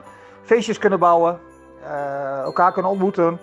feestjes 0.43 0.77
kunnen 0.77 0.99
bouwen. 0.99 1.39
eh, 1.83 2.39
elkaar 2.39 2.71
kunnen 2.71 2.91
ontmoeten. 2.91 3.39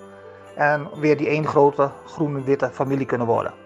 En 0.54 0.88
weer 1.00 1.16
die 1.16 1.28
één 1.28 1.46
grote 1.46 1.90
groene-witte 2.06 2.70
familie 2.72 3.06
kunnen 3.06 3.26
worden. 3.26 3.61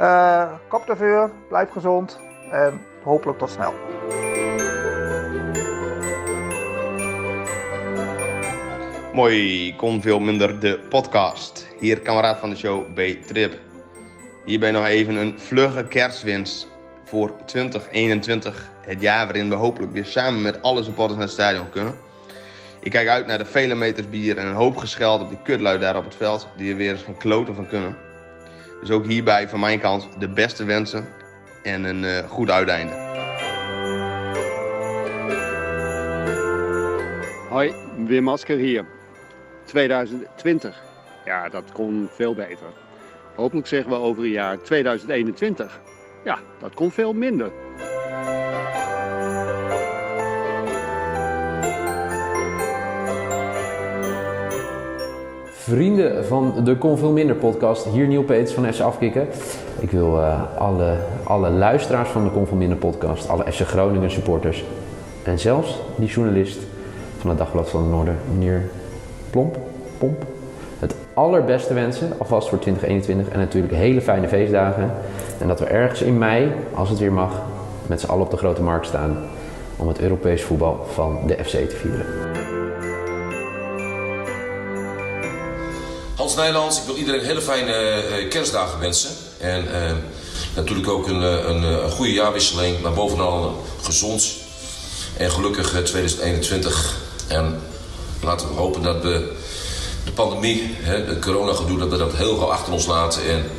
Eh 0.00 0.52
kop 0.68 0.94
vuur, 0.96 1.30
blijf 1.48 1.70
gezond 1.70 2.18
en 2.50 2.80
hopelijk 3.02 3.38
tot 3.38 3.50
snel. 3.50 3.74
Mooi, 9.12 9.76
kon 9.76 10.02
veel 10.02 10.20
minder 10.20 10.60
de 10.60 10.78
podcast. 10.88 11.68
Hier 11.78 12.00
kameraad 12.00 12.38
van 12.38 12.50
de 12.50 12.56
show 12.56 12.94
B 12.94 13.26
Trip. 13.26 13.58
Hierbij 14.44 14.70
nog 14.70 14.86
even 14.86 15.14
een 15.14 15.38
vlugge 15.38 15.84
kerstwens 15.84 16.66
voor 17.04 17.32
2021. 17.44 18.70
Het 18.80 19.00
jaar 19.00 19.24
waarin 19.24 19.48
we 19.48 19.54
hopelijk 19.54 19.92
weer 19.92 20.06
samen 20.06 20.42
met 20.42 20.62
alle 20.62 20.82
supporters 20.82 21.18
naar 21.18 21.26
het 21.26 21.36
stadion 21.36 21.70
kunnen. 21.70 21.94
Ik 22.80 22.90
kijk 22.90 23.08
uit 23.08 23.26
naar 23.26 23.38
de 23.38 23.44
vele 23.44 23.74
meters 23.74 24.08
bier 24.08 24.38
en 24.38 24.46
een 24.46 24.54
hoop 24.54 24.76
gescheld 24.76 25.20
op 25.20 25.28
die 25.28 25.42
kutlui 25.42 25.78
daar 25.78 25.96
op 25.96 26.04
het 26.04 26.14
veld, 26.14 26.48
die 26.56 26.70
er 26.70 26.76
weer 26.76 26.90
eens 26.90 27.02
geen 27.02 27.16
kloten 27.16 27.54
van 27.54 27.66
kunnen. 27.66 28.09
Dus 28.80 28.90
ook 28.90 29.06
hierbij 29.06 29.48
van 29.48 29.60
mijn 29.60 29.80
kant 29.80 30.08
de 30.18 30.28
beste 30.28 30.64
wensen 30.64 31.08
en 31.62 31.84
een 31.84 32.04
eh, 32.04 32.28
goed 32.28 32.50
uiteinde. 32.50 32.92
Hoi, 37.48 37.74
Wim 38.06 38.22
Masker 38.22 38.56
hier. 38.56 38.84
2020. 39.64 40.82
Ja, 41.24 41.48
dat 41.48 41.72
kon 41.72 42.08
veel 42.10 42.34
beter. 42.34 42.66
Hopelijk 43.34 43.66
zeggen 43.66 43.90
we 43.90 43.96
over 43.96 44.22
een 44.22 44.30
jaar 44.30 44.58
2021. 44.58 45.80
Ja, 46.24 46.38
dat 46.58 46.74
kon 46.74 46.90
veel 46.90 47.12
minder. 47.12 47.50
Vrienden 55.70 56.24
van 56.24 56.54
de 56.64 56.76
Kon 56.76 56.98
Veel 56.98 57.10
Minder 57.10 57.36
podcast, 57.36 57.84
hier 57.84 58.06
Niel 58.06 58.22
Peets 58.22 58.52
van 58.52 58.72
FC 58.72 58.80
Afkikken. 58.80 59.26
Ik 59.78 59.90
wil 59.90 60.20
eh, 60.20 60.40
alle, 60.58 60.96
alle 61.22 61.50
luisteraars 61.50 62.08
van 62.08 62.24
de 62.24 62.30
Kon 62.30 62.46
Veel 62.46 62.56
Minder 62.56 62.78
podcast, 62.78 63.28
alle 63.28 63.52
FC 63.52 63.60
Groningen 63.60 64.10
supporters 64.10 64.64
en 65.22 65.38
zelfs 65.38 65.80
die 65.96 66.08
journalist 66.08 66.58
van 67.18 67.30
het 67.30 67.38
Dagblad 67.38 67.70
van 67.70 67.80
het 67.82 67.90
Noorden, 67.90 68.16
meneer 68.32 68.68
Plomp, 69.30 69.56
Pomp, 69.98 70.24
het 70.78 70.94
allerbeste 71.14 71.74
wensen 71.74 72.12
alvast 72.18 72.48
voor 72.48 72.58
2021 72.58 73.32
en 73.32 73.38
natuurlijk 73.38 73.74
hele 73.74 74.00
fijne 74.00 74.28
feestdagen. 74.28 74.90
En 75.38 75.48
dat 75.48 75.60
we 75.60 75.66
ergens 75.66 76.02
in 76.02 76.18
mei, 76.18 76.52
als 76.74 76.88
het 76.88 76.98
weer 76.98 77.12
mag, 77.12 77.42
met 77.86 78.00
z'n 78.00 78.10
allen 78.10 78.24
op 78.24 78.30
de 78.30 78.36
grote 78.36 78.62
markt 78.62 78.86
staan 78.86 79.16
om 79.76 79.88
het 79.88 80.00
Europees 80.00 80.42
voetbal 80.42 80.84
van 80.88 81.18
de 81.26 81.34
FC 81.44 81.50
te 81.50 81.76
vieren. 81.76 82.29
Nijlands, 86.40 86.78
ik 86.78 86.84
wil 86.84 86.96
iedereen 86.96 87.24
hele 87.24 87.40
fijne 87.40 87.72
eh, 87.72 88.28
kerstdagen 88.28 88.78
wensen. 88.78 89.10
En 89.38 89.74
eh, 89.74 89.96
natuurlijk 90.54 90.88
ook 90.88 91.08
een, 91.08 91.22
eh, 91.22 91.48
een, 91.48 91.62
een 91.62 91.90
goede 91.90 92.12
jaarwisseling, 92.12 92.80
maar 92.82 92.92
bovenal 92.92 93.64
gezond 93.82 94.32
en 95.16 95.30
gelukkig 95.30 95.74
eh, 95.74 95.82
2021. 95.82 96.96
En 97.28 97.60
laten 98.22 98.48
we 98.48 98.54
hopen 98.54 98.82
dat 98.82 99.02
we 99.02 99.32
de 100.04 100.12
pandemie, 100.12 100.74
hè, 100.80 101.06
de 101.06 101.18
coronagedoe, 101.18 101.78
dat 101.78 101.90
we 101.90 101.96
dat 101.96 102.12
heel 102.12 102.36
gauw 102.36 102.50
achter 102.50 102.72
ons 102.72 102.86
laten. 102.86 103.22
En 103.28 103.50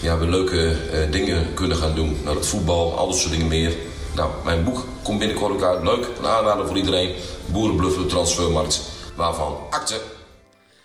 ja, 0.00 0.18
we 0.18 0.26
leuke 0.26 0.76
dingen 1.10 1.54
kunnen 1.54 1.76
gaan 1.76 1.94
doen. 1.94 2.20
Nou, 2.24 2.36
het 2.36 2.46
voetbal, 2.46 2.98
al 2.98 3.06
dat 3.08 3.16
soort 3.16 3.32
dingen 3.32 3.48
meer. 3.48 3.76
Nou, 4.14 4.30
mijn 4.44 4.64
boek 4.64 4.84
komt 5.02 5.18
binnenkort 5.18 5.52
ook 5.52 5.62
uit. 5.62 5.82
Leuk, 5.82 6.06
een 6.18 6.26
aanrader 6.26 6.66
voor 6.66 6.76
iedereen. 6.76 7.14
Boerenbluffen, 7.46 8.02
de 8.02 8.08
transfermarkt. 8.08 8.80
Waarvan 9.14 9.56
akte. 9.70 10.00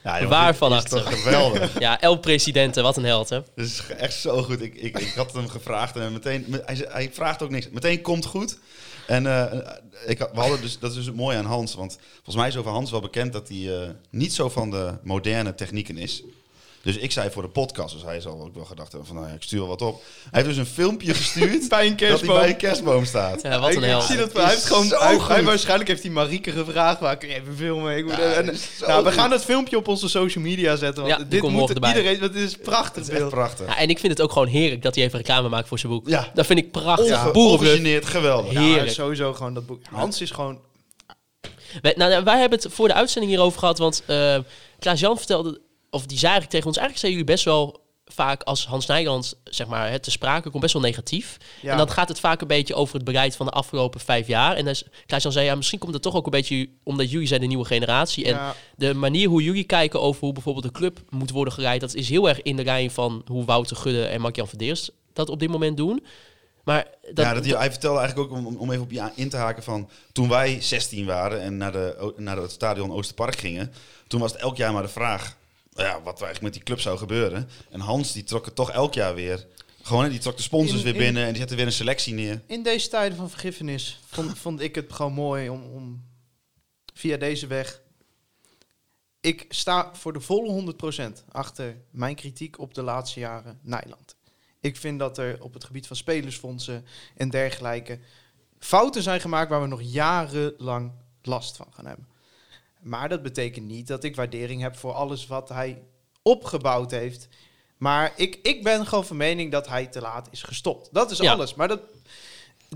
Ja, 0.06 0.26
Waarvan 0.28 0.70
dit 0.72 0.86
is 0.86 0.94
achter. 0.94 1.12
geweldig. 1.18 1.80
ja, 1.80 2.02
El 2.02 2.18
Presidente, 2.18 2.82
wat 2.82 2.98
een 2.98 3.04
held, 3.04 3.30
hè? 3.30 3.42
Dat 3.56 3.66
is 3.66 3.82
echt 3.98 4.14
zo 4.14 4.44
goed. 4.44 4.62
Ik, 4.62 4.76
ik, 4.76 5.00
ik 5.00 5.14
had 5.16 5.34
hem 5.34 5.48
gevraagd 5.48 5.96
en 5.96 6.14
meteen, 6.14 6.46
me- 6.48 6.62
hij, 6.66 6.86
hij 6.90 7.10
vraagt 7.14 7.42
ook 7.44 7.50
niks. 7.50 7.70
Meteen 7.70 8.02
komt 8.02 8.26
goed. 8.26 8.58
En 9.08 9.28
eh, 9.28 9.60
ik, 10.06 10.20
had- 10.20 10.30
we 10.34 10.40
hadden 10.40 10.62
dus, 10.62 10.80
dat 10.80 10.90
is 10.90 10.96
dus 10.96 11.06
het 11.06 11.16
mooie 11.16 11.38
aan 11.38 11.46
Hans. 11.46 11.74
Want 11.76 11.98
volgens 12.14 12.36
mij 12.36 12.48
is 12.48 12.58
over 12.58 12.72
Hans 12.72 12.92
wel 12.92 13.00
bekend 13.02 13.34
dat 13.34 13.48
hij 13.50 13.82
eh, 13.82 13.90
niet 14.10 14.34
zo 14.34 14.50
van 14.50 14.70
de 14.72 14.94
moderne 15.04 15.56
technieken 15.56 15.98
is. 15.98 16.24
Dus 16.86 16.98
ik 16.98 17.12
zei 17.12 17.30
voor 17.32 17.42
de 17.42 17.48
podcast, 17.50 17.94
dus 17.94 18.04
hij 18.04 18.22
zal 18.22 18.42
ook 18.42 18.56
wel 18.56 18.66
gedacht 18.66 18.90
hebben 18.92 19.08
van, 19.08 19.16
nou 19.18 19.28
ja, 19.28 19.34
ik 19.36 19.42
stuur 19.44 19.60
wel 19.60 19.68
wat 19.68 19.82
op. 19.82 20.02
Hij 20.32 20.42
heeft 20.44 20.46
dus 20.46 20.58
een 20.58 20.74
filmpje 20.74 21.14
gestuurd 21.14 21.70
bij 21.76 21.86
een 21.88 21.96
kerstboom. 21.96 22.28
dat 22.28 22.36
hij 22.36 22.46
bij 22.46 22.50
een 22.54 22.58
kerstboom 22.58 23.06
staat. 23.06 23.42
Ja, 23.42 23.60
wat 23.60 23.70
een 23.76 23.84
ik, 23.84 23.90
held. 23.90 24.02
Ik 24.04 24.08
zie 24.08 24.18
dat 24.18 24.28
Het 24.28 24.38
hij 24.38 24.46
is 24.46 24.52
heeft 24.52 24.66
gewoon, 24.66 25.28
hij, 25.28 25.44
waarschijnlijk 25.44 25.90
heeft 25.90 26.04
hij 26.04 26.12
Marieke 26.12 26.52
gevraagd, 26.52 27.00
waar 27.00 27.18
kun 27.18 27.30
je 27.30 27.36
even 27.36 27.56
filmen? 27.58 27.98
Ik 27.98 28.06
moet, 28.06 28.16
Ja, 28.16 28.32
en, 28.34 28.48
het 28.48 28.70
nou, 28.88 29.04
we 29.04 29.12
gaan 29.12 29.32
het 29.32 29.44
filmpje 29.44 29.78
op 29.78 29.88
onze 29.88 30.10
social 30.10 30.44
media 30.44 30.76
zetten, 30.76 31.04
want 31.04 31.16
Ja, 31.20 31.26
dit 31.30 31.40
komt 31.40 31.54
moet 31.54 31.70
erbij. 31.70 31.90
iedereen, 31.96 32.20
want 32.20 32.34
het 32.34 32.44
is 32.44 32.56
prachtig 32.58 33.04
Het 33.04 33.12
is 33.14 33.18
beeld. 33.20 33.30
prachtig. 33.30 33.68
Ja, 33.68 33.78
en 33.78 33.90
ik 33.90 34.00
vind 34.00 34.12
het 34.12 34.22
ook 34.22 34.32
gewoon 34.32 34.48
heerlijk 34.48 34.82
dat 34.82 34.96
hij 34.96 35.04
even 35.04 35.18
reclame 35.18 35.50
maakt 35.50 35.68
voor 35.68 35.80
zijn 35.80 35.92
boek. 35.92 36.08
Ja. 36.10 36.32
Dat 36.34 36.46
vind 36.46 36.60
ik 36.60 36.72
prachtig. 36.72 37.34
Ongegeneerd, 37.34 38.06
geweldig. 38.06 38.52
Ja, 38.54 38.62
Heerlijk. 38.62 38.90
sowieso 38.92 39.34
gewoon 39.34 39.54
dat 39.54 39.66
boek. 39.66 39.80
Hans 39.92 40.22
is 40.22 40.32
gewoon 40.32 40.60
Wij, 41.82 41.94
nou, 41.98 42.24
wij 42.24 42.40
hebben 42.40 42.60
het 42.60 42.74
voor 42.74 42.88
de 42.88 42.94
uitzending 42.94 43.34
hierover 43.34 43.60
gehad, 43.60 43.78
want 43.78 44.04
eh 44.06 44.38
Klaas-Jan 44.80 45.18
vertelde, 45.18 45.62
of 45.96 46.06
die 46.06 46.18
zei 46.18 46.32
eigenlijk 46.32 46.52
tegen 46.52 46.68
ons, 46.68 46.78
eigenlijk 46.78 47.00
zijn 47.00 47.12
jullie 47.12 47.28
best 47.28 47.46
wel 47.46 47.84
vaak 48.06 48.44
als 48.44 48.66
Hans 48.66 48.86
Nijland, 48.86 49.34
zeg 49.44 49.68
maar, 49.68 49.92
het 49.92 50.04
te 50.04 50.12
sprake 50.12 50.50
komt, 50.50 50.62
best 50.62 50.74
wel 50.74 50.82
negatief. 50.82 51.38
Ja. 51.62 51.72
En 51.72 51.78
dan 51.78 51.90
gaat 51.90 52.08
het 52.08 52.20
vaak 52.20 52.42
een 52.42 52.48
beetje 52.48 52.76
over 52.76 52.96
het 52.96 53.04
beleid 53.04 53.36
van 53.36 53.46
de 53.46 53.52
afgelopen 53.52 54.00
vijf 54.00 54.28
jaar. 54.28 54.56
En 54.56 54.64
dan 54.64 54.74
is- 54.74 54.86
Klaas-Jan 55.06 55.32
zei, 55.32 55.46
ja, 55.46 55.56
misschien 55.56 55.80
komt 55.80 55.94
het 55.94 56.02
toch 56.02 56.16
ook 56.16 56.26
een 56.26 56.32
beetje 56.32 56.70
omdat 56.84 57.12
jullie 57.12 57.28
zijn 57.28 57.42
de 57.42 57.48
nieuwe 57.48 57.66
generatie. 57.66 58.26
En 58.26 58.54
de 58.76 58.94
manier 58.94 59.28
hoe 59.28 59.44
jullie 59.44 59.64
kijken 59.64 60.02
over 60.02 60.22
hoe 60.22 60.34
bijvoorbeeld 60.34 60.66
de 60.66 60.72
club 60.72 61.00
moet 61.10 61.32
worden 61.32 61.54
geleid, 61.54 61.82
dat 61.82 61.94
is 61.94 62.10
heel 62.10 62.30
erg 62.30 62.42
in 62.42 62.56
de 62.56 62.64
lijn 62.64 62.92
van 62.92 63.22
hoe 63.26 63.46
Wouter 63.46 63.76
Gudde 63.76 64.06
en 64.06 64.22
Mark-Jan 64.22 64.48
Verdeers 64.48 64.90
dat 65.14 65.30
op 65.30 65.40
dit 65.40 65.50
moment 65.50 65.78
doen. 65.78 66.06
Maar 66.64 66.88
dat, 67.14 67.26
ja, 67.26 67.34
dat, 67.34 67.46
hij 67.46 67.72
vertelde 67.72 68.00
eigenlijk 68.00 68.32
ook, 68.32 68.38
om, 68.38 68.56
om 68.58 68.72
even 68.72 68.84
op 68.84 68.92
je 68.92 69.10
in 69.16 69.30
te 69.30 69.38
haken 69.38 69.64
van... 69.64 69.90
toen 70.12 70.30
wij 70.30 70.62
16 70.62 71.06
waren 71.06 71.42
en 71.42 71.58
naar, 71.58 71.72
de, 71.72 72.14
naar 72.18 72.38
het 72.38 72.52
stadion 72.52 72.92
Oosterpark 72.92 73.38
gingen... 73.38 73.74
toen 74.08 74.20
was 74.20 74.32
het 74.32 74.42
elk 74.42 74.58
jaar 74.58 74.74
maar 74.74 74.82
de 74.82 74.88
vraag 74.88 75.36
ja, 75.84 76.02
wat 76.02 76.20
er 76.20 76.26
eigenlijk 76.26 76.42
met 76.42 76.54
die 76.54 76.64
club 76.64 76.80
zou 76.80 76.98
gebeuren. 76.98 77.50
En 77.70 77.80
Hans 77.80 78.12
die 78.12 78.24
trok 78.24 78.46
het 78.46 78.56
toch 78.56 78.72
elk 78.72 78.94
jaar 78.94 79.16
weer... 79.16 79.48
Gewoon, 79.82 80.10
die 80.10 80.20
trok 80.20 80.38
de 80.38 80.44
sponsors 80.44 80.78
In- 80.78 80.84
weer 80.84 80.94
in- 80.94 81.00
binnen 81.00 81.24
en 81.24 81.30
die 81.30 81.38
zette 81.40 81.56
weer 81.56 81.66
een 81.66 81.72
selectie 81.72 82.14
neer. 82.14 82.42
In 82.48 82.64
deze 82.64 82.90
tijden 82.90 83.18
van 83.18 83.30
vergiffenis 83.30 84.00
vond, 84.06 84.38
vond 84.40 84.62
ik 84.62 84.76
het 84.76 84.94
gewoon 84.94 85.14
mooi 85.14 85.50
om, 85.50 85.64
om 85.64 86.04
via 86.94 87.18
deze 87.18 87.48
weg. 87.48 87.82
Ik 89.22 89.46
sta 89.50 89.96
voor 89.96 90.14
de 90.14 90.20
volle 90.20 90.74
100% 91.20 91.26
achter 91.32 91.78
mijn 91.92 92.16
kritiek 92.16 92.60
op 92.60 92.74
de 92.74 92.82
laatste 92.82 93.20
jaren 93.20 93.60
Nijland. 93.62 94.16
Ik 94.60 94.78
vind 94.78 95.00
dat 95.00 95.18
er 95.18 95.42
op 95.44 95.54
het 95.54 95.64
gebied 95.64 95.88
van 95.88 95.96
spelersfondsen 95.96 96.86
en 97.16 97.30
dergelijke 97.30 98.00
fouten 98.60 99.04
zijn 99.04 99.22
gemaakt 99.22 99.50
waar 99.50 99.62
we 99.62 99.68
nog 99.68 99.82
jarenlang 99.82 100.92
last 101.22 101.56
van 101.56 101.68
gaan 101.72 101.86
hebben. 101.86 102.08
Maar 102.86 103.10
dat 103.10 103.22
betekent 103.22 103.68
niet 103.68 103.88
dat 103.88 104.04
ik 104.04 104.16
waardering 104.16 104.62
heb 104.62 104.76
voor 104.78 104.94
alles 104.94 105.28
wat 105.28 105.50
hij 105.50 105.82
opgebouwd 106.22 106.92
heeft. 106.92 107.28
Maar 107.78 108.14
ik, 108.16 108.40
ik 108.42 108.64
ben 108.64 108.86
gewoon 108.88 109.06
van 109.06 109.18
mening 109.18 109.52
dat 109.52 109.68
hij 109.68 109.86
te 109.88 110.02
laat 110.02 110.28
is 110.32 110.44
gestopt. 110.44 110.90
Dat 110.92 111.12
is 111.12 111.18
Ja. 111.18 111.32
alles. 111.32 111.54
Maar 111.56 111.68
dat, 111.68 111.80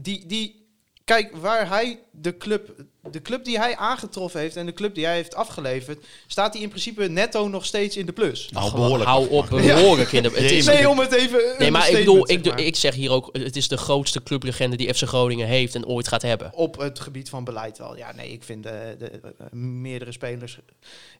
die, 0.02 0.26
die, 0.26 0.68
kijk, 1.04 1.36
waar 1.36 1.68
hij 1.70 2.00
de 2.12 2.38
club, 2.38 2.84
de 3.12 3.22
club 3.22 3.46
die 3.46 3.58
hij 3.58 3.76
aangetroffen 3.78 4.40
heeft 4.40 4.56
en 4.56 4.66
de 4.66 4.74
club 4.74 4.96
die 4.96 5.06
hij 5.06 5.16
heeft 5.16 5.36
afgeleverd, 5.36 6.06
staat 6.28 6.54
hij 6.54 6.62
in 6.62 6.70
principe 6.70 7.08
netto 7.08 7.48
nog 7.48 7.66
steeds 7.66 7.98
in 7.98 8.06
de 8.06 8.12
plus. 8.12 8.50
Nou, 8.52 8.72
behoorlijk. 8.72 9.10
Hou 9.10 9.28
op, 9.30 9.50
behoorlijk 9.50 10.12
in 10.12 10.24
de... 10.24 10.30
Het 10.30 10.52
is, 10.60 10.66
Nee, 10.66 10.90
om 10.90 11.00
het 11.00 11.12
even. 11.12 11.42
nee, 11.58 11.72
maar 11.72 11.90
ik 11.90 11.96
bedoel, 11.98 12.28
zeg 12.28 12.38
ik, 12.38 12.44
doe- 12.44 12.54
maar. 12.54 12.62
ik 12.62 12.76
zeg 12.76 12.96
hier 12.96 13.12
ook, 13.12 13.30
het 13.32 13.56
is 13.56 13.68
de 13.68 13.78
grootste 13.78 14.24
clublegende 14.24 14.76
die 14.76 14.94
FC 14.94 15.04
Groningen 15.04 15.48
heeft 15.48 15.76
en 15.76 15.86
ooit 15.86 16.08
gaat 16.08 16.22
hebben. 16.22 16.54
Op 16.54 16.78
het 16.78 17.00
gebied 17.00 17.30
van 17.30 17.44
beleid 17.44 17.78
wel. 17.78 17.98
Ja, 17.98 18.12
nee, 18.16 18.32
ik 18.32 18.44
vind 18.44 18.64
de, 18.64 18.96
de, 19.00 19.06
eh, 19.08 19.52
meerdere 19.60 20.12
spelers, 20.12 20.58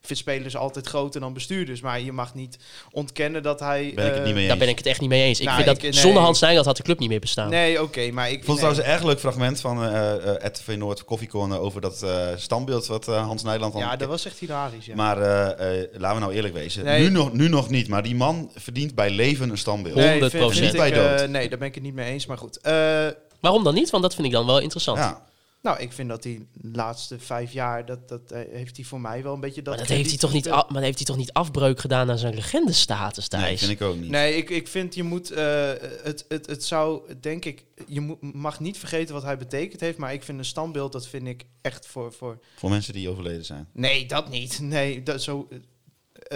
ik 0.00 0.06
vind 0.06 0.18
spelers 0.18 0.56
altijd 0.56 0.86
groter 0.86 1.20
dan 1.20 1.32
bestuurders. 1.32 1.80
Maar 1.80 2.00
je 2.00 2.12
mag 2.12 2.34
niet 2.34 2.58
ontkennen 2.90 3.42
dat 3.42 3.60
hij. 3.60 3.92
Ben 3.94 4.06
ik 4.06 4.10
het 4.10 4.20
eh, 4.20 4.24
niet 4.26 4.34
mee 4.34 4.48
Daar 4.48 4.56
ben 4.58 4.68
ik 4.68 4.78
het 4.78 4.86
echt 4.86 5.00
niet 5.00 5.08
mee 5.08 5.22
eens. 5.22 5.38
Ik 5.40 5.44
Nou, 5.46 5.62
vind 5.62 5.74
dat 5.74 5.82
nee. 5.82 5.92
zonder 5.92 6.22
Hans 6.22 6.40
Nijland 6.40 6.66
had 6.66 6.76
de 6.76 6.82
club 6.82 6.98
niet 6.98 7.08
meer 7.08 7.20
bestaan. 7.20 7.50
Nee, 7.50 7.82
oké, 7.82 8.10
maar 8.10 8.26
ik 8.30 8.44
vond 8.44 8.46
het 8.46 8.56
trouwens 8.56 8.84
een 8.86 8.92
erg 8.92 9.02
leuk 9.04 9.18
fragment 9.20 9.60
van 9.60 9.84
eh 9.84 9.98
eh 10.34 10.44
RTV 10.44 10.74
Noord 10.76 11.04
Coffee 11.04 11.28
Corner 11.28 11.60
over 11.70 11.80
dat 11.80 12.02
eh, 12.02 12.26
standbeeld 12.36 12.86
wat 12.86 13.08
eh, 13.08 13.26
Hans 13.26 13.42
Nijland 13.42 13.72
dan 13.72 13.82
Ja, 13.82 13.96
dat 13.96 14.08
was 14.08 14.24
echt 14.26 14.38
hilarisch. 14.38 14.86
Ja. 14.86 14.94
Maar 14.94 15.18
eh, 15.22 15.80
eh, 15.82 15.88
laten 15.92 16.16
we 16.18 16.22
nou 16.22 16.32
eerlijk 16.34 16.54
wezen. 16.54 16.84
Nee. 16.84 17.00
Nu, 17.02 17.10
nog, 17.10 17.32
nu 17.32 17.48
nog 17.48 17.68
niet, 17.70 17.88
maar 17.88 18.02
die 18.02 18.14
man 18.14 18.50
verdient 18.54 18.94
bij 18.94 19.10
leven 19.10 19.50
een 19.50 19.58
standbeeld. 19.58 19.94
nee, 19.94 20.20
100%. 20.20 20.30
vind- 20.30 20.52
vind 20.52 20.64
Niet 20.64 20.76
bij 20.76 20.90
dood. 20.90 21.20
eh, 21.20 21.28
nee, 21.28 21.48
daar 21.48 21.58
ben 21.58 21.68
ik 21.68 21.74
het 21.74 21.82
niet 21.82 21.94
mee 21.94 22.10
eens. 22.12 22.26
Maar 22.26 22.38
goed. 22.38 22.60
Eh, 22.60 23.06
Waarom 23.40 23.64
dan 23.64 23.74
niet? 23.74 23.90
Want 23.90 24.02
dat 24.02 24.14
vind 24.14 24.26
ik 24.26 24.32
dan 24.32 24.46
wel 24.46 24.58
interessant. 24.58 24.98
Ja. 24.98 25.22
Nou, 25.62 25.78
ik 25.80 25.92
vind 25.92 26.08
dat 26.08 26.22
die 26.22 26.48
laatste 26.72 27.18
vijf 27.18 27.52
jaar, 27.52 27.86
dat, 27.86 28.08
dat 28.08 28.30
eh, 28.30 28.40
heeft 28.52 28.76
hij 28.76 28.84
voor 28.84 29.00
mij 29.00 29.22
wel 29.22 29.34
een 29.34 29.40
beetje 29.40 29.62
dat. 29.62 29.74
maar 29.76 29.86
dat 29.86 29.96
heeft 29.96 30.08
hij 30.08 30.18
toch 30.18 30.32
niet, 30.32 30.50
af, 30.50 30.68
maar 30.68 30.82
heeft 30.82 30.96
hij 30.96 31.06
toch 31.06 31.16
niet 31.16 31.32
afbreuk 31.32 31.80
gedaan 31.80 32.10
aan 32.10 32.18
zijn 32.18 32.34
legendestatus, 32.34 33.28
Thijs? 33.28 33.42
Nee, 33.44 33.58
vind 33.58 33.70
ik 33.70 33.80
ook 33.82 33.96
niet. 33.96 34.10
Nee, 34.10 34.36
ik, 34.36 34.50
ik 34.50 34.68
vind 34.68 34.94
je 34.94 35.02
moet. 35.02 35.30
eh, 35.30 35.72
het, 36.02 36.24
het, 36.28 36.46
het 36.46 36.64
zou, 36.64 37.14
denk 37.20 37.44
ik. 37.44 37.64
Je 37.86 38.00
moet, 38.00 38.34
mag 38.34 38.60
niet 38.60 38.78
vergeten 38.78 39.14
wat 39.14 39.22
hij 39.22 39.36
betekend 39.38 39.80
heeft. 39.80 39.98
Maar 39.98 40.12
ik 40.12 40.22
vind 40.22 40.38
een 40.38 40.44
standbeeld, 40.44 40.92
dat 40.92 41.06
vind 41.08 41.26
ik 41.26 41.44
echt 41.60 41.86
voor. 41.86 42.12
voor 42.12 42.38
Voor 42.56 42.70
mensen 42.70 42.92
die 42.92 43.08
overleden 43.08 43.44
zijn. 43.44 43.68
nee, 43.72 44.06
dat 44.06 44.28
niet. 44.30 44.60
Nee, 44.60 45.02
dat 45.02 45.22
zo. 45.22 45.48
eh, 45.50 45.58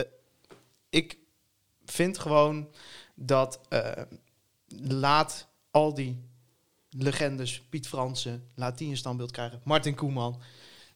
eh, 0.01 0.07
ik 0.91 1.19
vind 1.87 2.19
gewoon 2.19 2.69
dat. 3.15 3.61
eh, 3.69 3.91
laat 4.89 5.49
al 5.71 5.95
die 5.95 6.21
legendes, 6.99 7.63
Piet 7.71 7.89
Fransen, 7.89 8.49
laat 8.55 8.79
die 8.79 8.89
een 8.91 8.97
standbeeld 8.97 9.31
krijgen. 9.31 9.61
Martin 9.65 9.95
Koeman. 9.95 10.41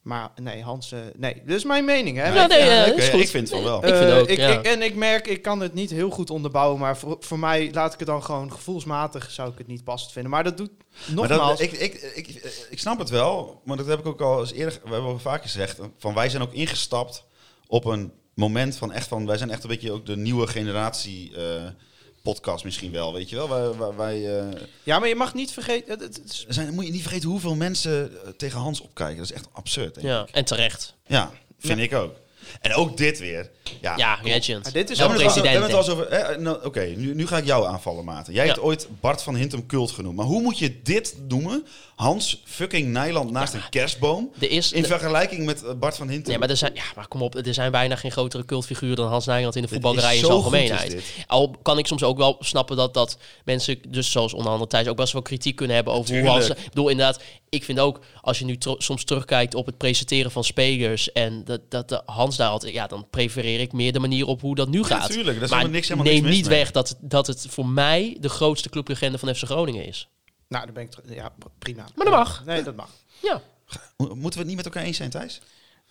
Maar 0.01 0.31
nee, 0.41 0.63
Hans, 0.63 0.91
eh, 0.91 0.99
nee. 1.17 1.41
Dat 1.45 1.55
is 1.55 1.63
mijn 1.63 1.85
mening, 1.85 2.17
hè. 2.17 2.27
Ja, 2.33 2.47
nee, 2.47 2.63
ja, 2.63 2.81
Oké, 2.81 2.89
dat 2.89 2.97
is 2.99 3.05
ja, 3.05 3.11
goed. 3.11 3.21
ik 3.21 3.27
vind 3.29 3.49
het 3.49 3.61
wel 3.61 3.69
wel. 3.69 3.77
Ik 3.89 3.95
vind 3.95 4.09
het 4.09 4.19
ook, 4.21 4.27
ik, 4.27 4.37
ja. 4.37 4.49
ik- 4.59 4.65
en 4.65 4.81
ik 4.81 4.95
merk, 4.95 5.27
ik 5.27 5.41
kan 5.41 5.59
het 5.59 5.73
niet 5.73 5.89
heel 5.89 6.09
goed 6.09 6.29
onderbouwen, 6.29 6.79
maar 6.79 6.97
voor, 6.97 7.17
voor 7.19 7.39
mij 7.39 7.71
laat 7.73 7.93
ik 7.93 7.99
het 7.99 8.07
dan 8.07 8.23
gewoon 8.23 8.51
gevoelsmatig 8.51 9.31
zou 9.31 9.51
ik 9.51 9.57
het 9.57 9.67
niet 9.67 9.83
passend 9.83 10.11
vinden. 10.11 10.31
Maar 10.31 10.43
dat 10.43 10.57
doet 10.57 10.71
Maar 11.05 11.15
nogmaals. 11.15 11.49
dat, 11.59 11.61
ik, 11.61 11.71
ik, 11.71 11.93
ik, 12.15 12.27
ik 12.69 12.79
snap 12.79 12.99
het 12.99 13.09
wel, 13.09 13.61
maar 13.65 13.77
dat 13.77 13.85
heb 13.85 13.99
ik 13.99 14.05
ook 14.05 14.21
al 14.21 14.39
eens 14.39 14.51
eerder, 14.51 14.79
we 14.83 14.89
hebben 14.91 15.11
al 15.11 15.19
vaak 15.19 15.41
gezegd, 15.41 15.79
van 15.97 16.13
wij 16.13 16.29
zijn 16.29 16.41
ook 16.41 16.53
ingestapt 16.53 17.25
op 17.67 17.85
een 17.85 18.11
moment 18.33 18.75
van 18.77 18.91
echt 18.93 19.07
van, 19.07 19.25
wij 19.25 19.37
zijn 19.37 19.49
echt 19.49 19.63
een 19.63 19.69
beetje 19.69 19.91
ook 19.91 20.05
de 20.05 20.17
nieuwe 20.17 20.47
generatie 20.47 21.35
eh, 21.35 21.63
podcast 22.33 22.63
misschien 22.63 22.91
wel, 22.91 23.13
weet 23.13 23.29
je 23.29 23.35
wel. 23.35 23.49
Wij, 23.49 23.77
wij, 23.77 23.95
wij, 23.95 24.39
eh, 24.39 24.61
ja, 24.83 24.99
maar 24.99 25.07
je 25.07 25.15
mag 25.15 25.33
niet 25.33 25.51
vergeten. 25.51 25.99
het- 25.99 26.01
het 26.17 26.21
is- 26.31 26.45
er 26.47 26.53
zijn, 26.53 26.73
moet 26.73 26.85
je 26.85 26.91
niet 26.91 27.01
vergeten 27.01 27.29
hoeveel 27.29 27.55
mensen 27.55 28.11
eh, 28.23 28.29
tegen 28.37 28.59
Hans 28.59 28.81
opkijken. 28.81 29.17
Dat 29.17 29.25
is 29.25 29.31
echt 29.31 29.47
absurd. 29.51 29.93
Denk 29.95 30.07
Ja, 30.07 30.21
ik. 30.21 30.35
en 30.35 30.45
terecht. 30.45 30.93
ja 31.07 31.31
vind 31.59 31.77
Ja. 31.79 31.83
ik 31.85 31.93
ook. 31.93 32.15
En 32.61 32.73
ook 32.73 32.97
dit 32.97 33.19
weer. 33.19 33.49
Ja, 33.81 33.97
Ja. 33.97 34.19
Maar 34.23 34.23
dit 34.71 34.89
is 34.89 34.99
we 34.99 35.07
president. 35.07 35.45
hebben 35.47 35.61
het 35.61 35.73
al 35.73 35.77
eens 35.79 35.89
over. 35.89 36.05
eh, 36.07 36.37
nou, 36.37 36.65
Oké, 36.65 36.93
nu, 36.95 37.15
nu 37.15 37.27
ga 37.27 37.37
ik 37.37 37.45
jou 37.45 37.67
aanvallen, 37.67 38.05
Maarten. 38.05 38.33
Jij 38.33 38.45
Ja. 38.45 38.51
hebt 38.51 38.63
ooit 38.63 38.87
Bart 38.99 39.21
van 39.23 39.35
Hintem 39.35 39.65
Kult 39.65 39.91
genoemd. 39.91 40.15
Maar 40.15 40.25
hoe 40.25 40.41
moet 40.41 40.57
je 40.59 40.81
dit 40.81 41.15
noemen? 41.27 41.65
Hans 41.95 42.41
fucking 42.45 42.87
Nijland 42.87 43.31
naast 43.31 43.53
een 43.53 43.69
kerstboom. 43.69 44.31
Er 44.39 44.51
is, 44.51 44.71
In 44.71 44.85
vergelijking 44.85 45.45
met 45.45 45.63
eh, 45.63 45.73
Bart 45.73 45.95
van 45.97 46.09
Hintem. 46.09 46.31
Ja, 46.33 46.39
maar 46.39 46.49
er 46.49 46.57
zijn, 46.57 46.71
ja, 46.75 46.83
maar 46.95 47.07
kom 47.07 47.21
op, 47.21 47.35
er 47.35 47.53
zijn 47.53 47.71
bijna 47.71 47.95
geen 47.95 48.11
grotere 48.11 48.45
cultfiguur 48.45 48.95
dan 48.95 49.07
Hans 49.07 49.25
Nijland 49.25 49.55
in 49.55 49.61
de 49.61 49.67
voetballerij 49.67 50.13
in 50.13 50.19
zijn 50.19 50.31
algemeenheid. 50.31 51.03
Al 51.27 51.55
kan 51.61 51.77
ik 51.77 51.87
soms 51.87 52.03
ook 52.03 52.17
wel 52.17 52.35
snappen 52.39 52.77
dat, 52.77 52.93
dat 52.93 53.17
mensen, 53.45 53.79
dus 53.87 54.11
zoals 54.11 54.33
onder 54.33 54.51
andere 54.51 54.69
Thijs, 54.69 54.87
ook 54.87 54.97
best 54.97 55.13
wel 55.13 55.21
kritiek 55.21 55.55
kunnen 55.55 55.75
hebben 55.75 55.93
over 55.93 56.19
hoe 56.19 56.29
Hans... 56.29 56.49
Ik 56.49 56.57
bedoel, 56.69 56.89
inderdaad, 56.89 57.19
ik 57.49 57.63
vind 57.63 57.79
ook, 57.79 57.99
als 58.21 58.39
je 58.39 58.45
nu 58.45 58.57
soms 58.77 59.03
terugkijkt 59.03 59.55
op 59.55 59.65
het 59.65 59.77
presenteren 59.77 60.31
van 60.31 60.43
spelers 60.43 61.11
en 61.11 61.43
dat, 61.45 61.61
dat 61.69 61.89
de 61.89 62.01
Hans 62.05 62.35
daar 62.39 62.49
had, 62.49 62.69
ja, 62.71 62.87
dan 62.87 63.07
prefereer 63.09 63.59
ik 63.59 63.71
meer 63.73 63.93
de 63.93 63.99
manier 63.99 64.25
op 64.25 64.41
hoe 64.41 64.55
dat 64.55 64.69
nu 64.69 64.79
Ja, 64.79 64.85
gaat. 64.85 65.09
tuurlijk, 65.11 65.33
daar 65.35 65.43
is 65.43 65.49
maar 65.49 65.49
helemaal 65.59 65.71
niks- 65.79 65.87
helemaal 65.87 66.11
neem 66.13 66.23
niks 66.23 66.35
niet 66.35 66.47
mee. 66.47 66.57
weg 66.57 66.71
dat, 66.71 66.89
het- 66.89 66.97
dat 67.01 67.27
het 67.27 67.45
voor 67.49 67.65
mij 67.65 68.17
de 68.19 68.29
grootste 68.29 68.69
clublegende 68.69 69.17
van 69.17 69.35
FC 69.35 69.43
Groningen 69.43 69.85
is. 69.85 70.07
nou, 70.47 70.65
dan 70.65 70.73
ben 70.73 70.83
ik. 70.83 70.89
Ja, 71.15 71.31
prima. 71.59 71.85
Maar 71.95 72.05
dat 72.05 72.15
mag. 72.15 72.43
Nee, 72.45 72.63
dat 72.63 72.75
mag. 72.75 72.89
Ja. 73.21 73.41
Mo- 73.97 74.05
Moeten 74.07 74.23
we 74.31 74.37
het 74.37 74.47
niet 74.47 74.55
met 74.55 74.65
elkaar 74.65 74.83
eens 74.83 74.97
zijn, 74.97 75.09
Thijs? 75.09 75.41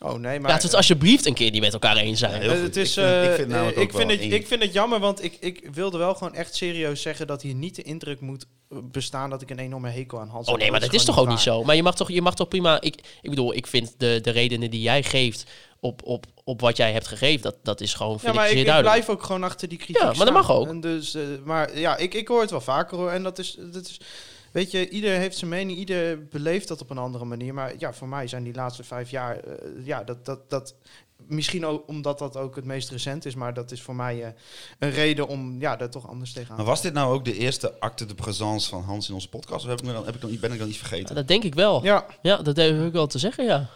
Oh 0.01 0.13
nee, 0.15 0.41
maar. 0.41 0.51
Laten 0.51 0.63
we 0.63 0.67
het 0.69 0.75
alsjeblieft 0.77 1.27
een 1.27 1.35
keer 1.35 1.51
niet 1.51 1.61
met 1.61 1.73
elkaar 1.73 1.97
eens 1.97 2.19
zijn. 2.19 2.41
heel 2.41 2.51
Eh, 2.51 2.57
goed. 2.57 2.65
het 2.67 2.77
is, 2.77 2.97
Ik 2.97 3.05
vind- 3.05 3.51
ik 3.51 3.57
eh, 3.57 3.63
vind 3.65 3.77
ik 3.79 3.93
vind 3.93 4.11
het, 4.11 4.21
ik 4.21 4.47
vind 4.47 4.63
het 4.63 4.73
jammer, 4.73 4.99
want 5.01 5.25
ik, 5.25 5.37
ik 5.41 5.69
wilde 5.73 5.99
wel 5.99 6.15
gewoon 6.15 6.35
echt 6.35 6.55
serieus 6.55 7.03
zeggen 7.03 7.27
dat 7.27 7.43
hier 7.43 7.55
niet 7.55 7.75
de 7.75 7.83
indruk 7.83 8.21
moet 8.21 8.47
eh, 8.71 8.79
bestaan 8.83 9.31
dat 9.31 9.43
ik 9.43 9.51
een 9.51 9.59
enorme 9.59 9.89
hekel 9.91 10.21
aan 10.21 10.29
Hans 10.29 10.47
Oh 10.47 10.53
heb. 10.53 10.61
nee, 10.63 10.71
maar 10.71 10.81
dat 10.81 10.93
is 10.93 11.05
toch 11.05 11.19
ook 11.19 11.29
niet 11.29 11.39
zo. 11.41 11.65
Maar 11.65 11.77
je 11.77 11.83
mag 11.83 11.95
toch, 11.97 12.11
je 12.11 12.23
mag 12.23 12.35
toch 12.35 12.49
prima. 12.49 12.81
Ik, 12.81 12.95
ik 13.23 13.31
bedoel, 13.31 13.55
ik 13.55 13.67
vind 13.67 13.95
de, 13.97 14.19
de 14.23 14.31
redenen 14.31 14.71
die 14.71 14.81
jij 14.81 15.03
geeft 15.03 15.51
op, 15.81 16.03
op, 16.05 16.27
op 16.45 16.61
wat 16.61 16.77
jij 16.77 16.93
hebt 16.93 17.07
gegeven, 17.07 17.43
dat, 17.43 17.57
dat 17.63 17.81
is 17.81 17.95
gewoon 17.95 18.13
Ja, 18.13 18.19
vind 18.19 18.35
maar 18.35 18.45
ik 18.45 18.51
ik, 18.51 18.57
zeer 18.57 18.67
ik 18.67 18.71
duidelijk. 18.71 19.05
blijf 19.05 19.19
ook 19.19 19.27
gewoon 19.27 19.45
achter 19.45 19.69
die 19.69 19.79
kritiek 19.79 20.03
Ja, 20.03 20.13
maar 20.13 20.25
dat 20.25 20.35
mag 20.35 20.51
ook. 20.51 20.67
En 20.69 20.81
dus, 20.81 21.15
eh, 21.15 21.23
maar 21.45 21.79
ja, 21.79 21.97
ik, 21.97 22.15
ik 22.15 22.29
hoor 22.29 22.41
het 22.41 22.51
wel 22.51 22.61
vaker 22.61 22.97
hoor. 22.97 23.11
En 23.11 23.23
dat 23.23 23.39
is, 23.39 23.57
dat 23.73 23.87
is, 23.87 24.01
weet 24.53 24.71
je, 24.71 24.89
ieder 24.89 25.11
heeft 25.11 25.37
zijn 25.37 25.51
mening, 25.51 25.79
ieder 25.79 26.27
beleeft 26.27 26.69
dat 26.69 26.81
op 26.81 26.91
een 26.91 26.99
andere 26.99 27.25
manier. 27.25 27.55
Maar 27.55 27.75
ja, 27.79 27.93
voor 27.93 28.09
mij 28.09 28.27
zijn 28.27 28.43
die 28.45 28.55
laatste 28.55 28.85
vijf 28.85 29.11
jaar, 29.11 29.37
eh, 29.37 29.53
ja, 29.85 30.05
dat, 30.05 30.25
dat, 30.25 30.51
dat, 30.51 30.75
misschien 31.27 31.67
ook 31.67 31.89
omdat 31.89 32.19
dat 32.19 32.37
ook 32.37 32.57
het 32.57 32.65
meest 32.65 32.91
recent 32.91 33.25
is, 33.25 33.35
maar 33.35 33.55
dat 33.55 33.71
is 33.71 33.83
voor 33.83 33.95
mij 33.95 34.23
eh, 34.23 34.31
een 34.79 34.91
reden 34.91 35.29
om 35.29 35.61
ja, 35.61 35.77
daar 35.77 35.91
toch 35.91 36.09
anders 36.09 36.33
tegenaan 36.33 36.57
Maar 36.57 36.67
was 36.67 36.83
dit 36.83 36.93
nou 36.93 37.15
ook 37.15 37.25
de 37.25 37.37
eerste 37.37 37.81
acte 37.81 38.07
de 38.07 38.15
présence 38.15 38.69
van 38.69 38.83
Hans 38.83 39.09
in 39.09 39.15
onze 39.15 39.29
podcast? 39.29 39.65
Of 39.65 39.71
heb 39.71 39.79
ik 39.81 39.87
me 39.87 39.93
dan, 39.93 40.05
heb 40.05 40.15
ik 40.15 40.21
dan, 40.21 40.39
ben 40.41 40.53
ik 40.53 40.59
dan 40.59 40.69
iets 40.69 40.79
vergeten? 40.79 41.15
Dat 41.15 41.29
denk 41.29 41.45
ik 41.45 41.55
wel. 41.55 41.85
Ja. 41.85 42.07
Ja, 42.23 42.37
dat 42.37 42.57
heb 42.57 42.85
ik 42.87 42.93
wel 42.93 43.07
te 43.07 43.19
zeggen, 43.19 43.45
ja. 43.45 43.69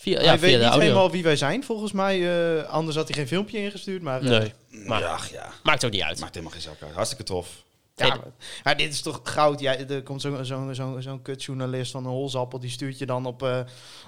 Via, 0.00 0.20
ja, 0.20 0.26
hij 0.28 0.38
via 0.38 0.40
weet 0.46 0.50
de 0.52 0.56
niet 0.58 0.66
audio. 0.68 0.80
helemaal 0.88 1.10
wie 1.10 1.22
wij 1.22 1.36
zijn, 1.36 1.64
volgens 1.64 1.92
mij. 1.92 2.56
eh, 2.58 2.64
anders 2.68 2.96
had 2.96 3.08
hij 3.08 3.16
geen 3.16 3.26
filmpje 3.28 3.58
ingestuurd. 3.58 4.02
Maar, 4.02 4.22
eh, 4.22 4.28
Nee, 4.28 4.52
maar 4.86 5.00
ja, 5.00 5.18
ja. 5.32 5.52
maakt 5.62 5.84
ook 5.84 5.90
niet 5.90 6.02
uit. 6.02 6.20
Maakt 6.20 6.34
helemaal 6.34 6.54
geen 6.54 6.62
zak 6.62 6.82
uit. 6.82 6.92
Hartstikke 6.94 7.24
tof. 7.24 7.48
Ja, 7.96 8.06
maar, 8.08 8.18
ja, 8.64 8.74
dit 8.74 8.92
is 8.92 9.00
toch 9.00 9.20
goud. 9.22 9.60
Ja, 9.60 9.76
er 9.78 10.02
komt 10.02 10.20
zo'n 10.20 10.44
zo, 10.44 10.72
zo, 10.72 10.96
zo'n 11.00 11.22
kutjournalist 11.22 11.90
van 11.90 12.04
een 12.04 12.10
holzappel. 12.10 12.58
Die 12.60 12.70
stuurt 12.70 12.98
je 12.98 13.06
dan 13.06 13.26
op... 13.26 13.42
eh, 13.42 13.60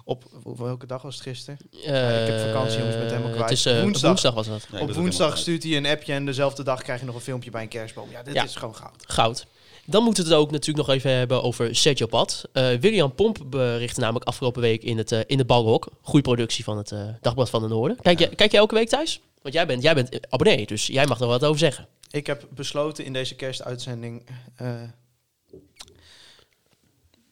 op 0.05 0.25
op 0.43 0.59
welke 0.59 0.87
dag 0.87 1.03
was 1.03 1.15
het 1.15 1.23
gisteren? 1.23 1.59
Ja, 1.71 2.09
ik 2.09 2.29
heb 2.29 2.41
vakantie, 2.41 2.79
jongens, 2.79 2.97
met 2.97 3.05
helemaal 3.11 3.29
Eh, 3.29 3.35
kwijt. 3.35 3.49
het 3.51 3.59
is, 3.59 3.67
eh, 3.67 3.83
woensdag 3.83 4.35
was 4.35 4.47
dat. 4.47 4.67
Op 4.81 4.93
woensdag 4.95 5.39
stuurt 5.39 5.63
hij 5.63 5.77
een 5.77 5.87
appje 5.87 6.13
en 6.13 6.25
dezelfde 6.27 6.63
dag 6.63 6.83
krijg 6.83 7.01
je 7.01 7.07
nog 7.07 7.15
een 7.15 7.21
filmpje 7.21 7.51
bij 7.51 7.63
een 7.63 7.69
kerstboom. 7.69 8.11
Ja, 8.11 8.23
dit 8.23 8.35
Ja. 8.35 8.45
is 8.45 8.57
gewoon 8.57 8.77
goud. 8.77 9.05
Goud. 9.07 9.47
Dan 9.85 10.05
moeten 10.05 10.25
we 10.25 10.31
het 10.31 10.39
ook 10.39 10.51
natuurlijk 10.51 10.87
nog 10.87 10.97
even 10.97 11.11
hebben 11.11 11.43
over 11.43 11.77
Sergio 11.77 12.07
Pat. 12.07 12.49
Eh, 12.53 12.75
William 12.75 13.15
Pomp 13.15 13.39
berichtte 13.47 14.01
namelijk 14.01 14.25
afgelopen 14.25 14.63
week 14.63 14.83
in 14.83 14.99
het, 14.99 15.13
eh, 15.13 15.21
in 15.27 15.39
het 15.39 15.47
Balrog. 15.47 15.89
Goeie 16.01 16.23
productie 16.23 16.65
van 16.65 16.77
het 16.77 16.93
eh, 16.93 17.09
Dagblad 17.21 17.51
van 17.51 17.63
de 17.63 17.69
Noorden. 17.69 17.97
Kijk, 18.03 18.19
jij, 18.19 18.29
kijk 18.29 18.51
jij 18.51 18.61
elke 18.61 18.75
week 18.75 18.89
thuis? 18.89 19.21
Want 19.43 19.55
jij 19.55 19.67
bent, 19.67 19.83
jij 19.83 19.95
bent 19.95 20.31
abonnee, 20.33 20.67
dus 20.67 20.87
jij 20.87 21.07
mag 21.07 21.21
er 21.21 21.27
wat 21.27 21.45
over 21.45 21.59
zeggen. 21.59 21.87
Ik 22.11 22.27
heb 22.27 22.47
besloten 22.55 23.05
in 23.05 23.13
deze 23.13 23.35
kerstuitzending... 23.35 24.27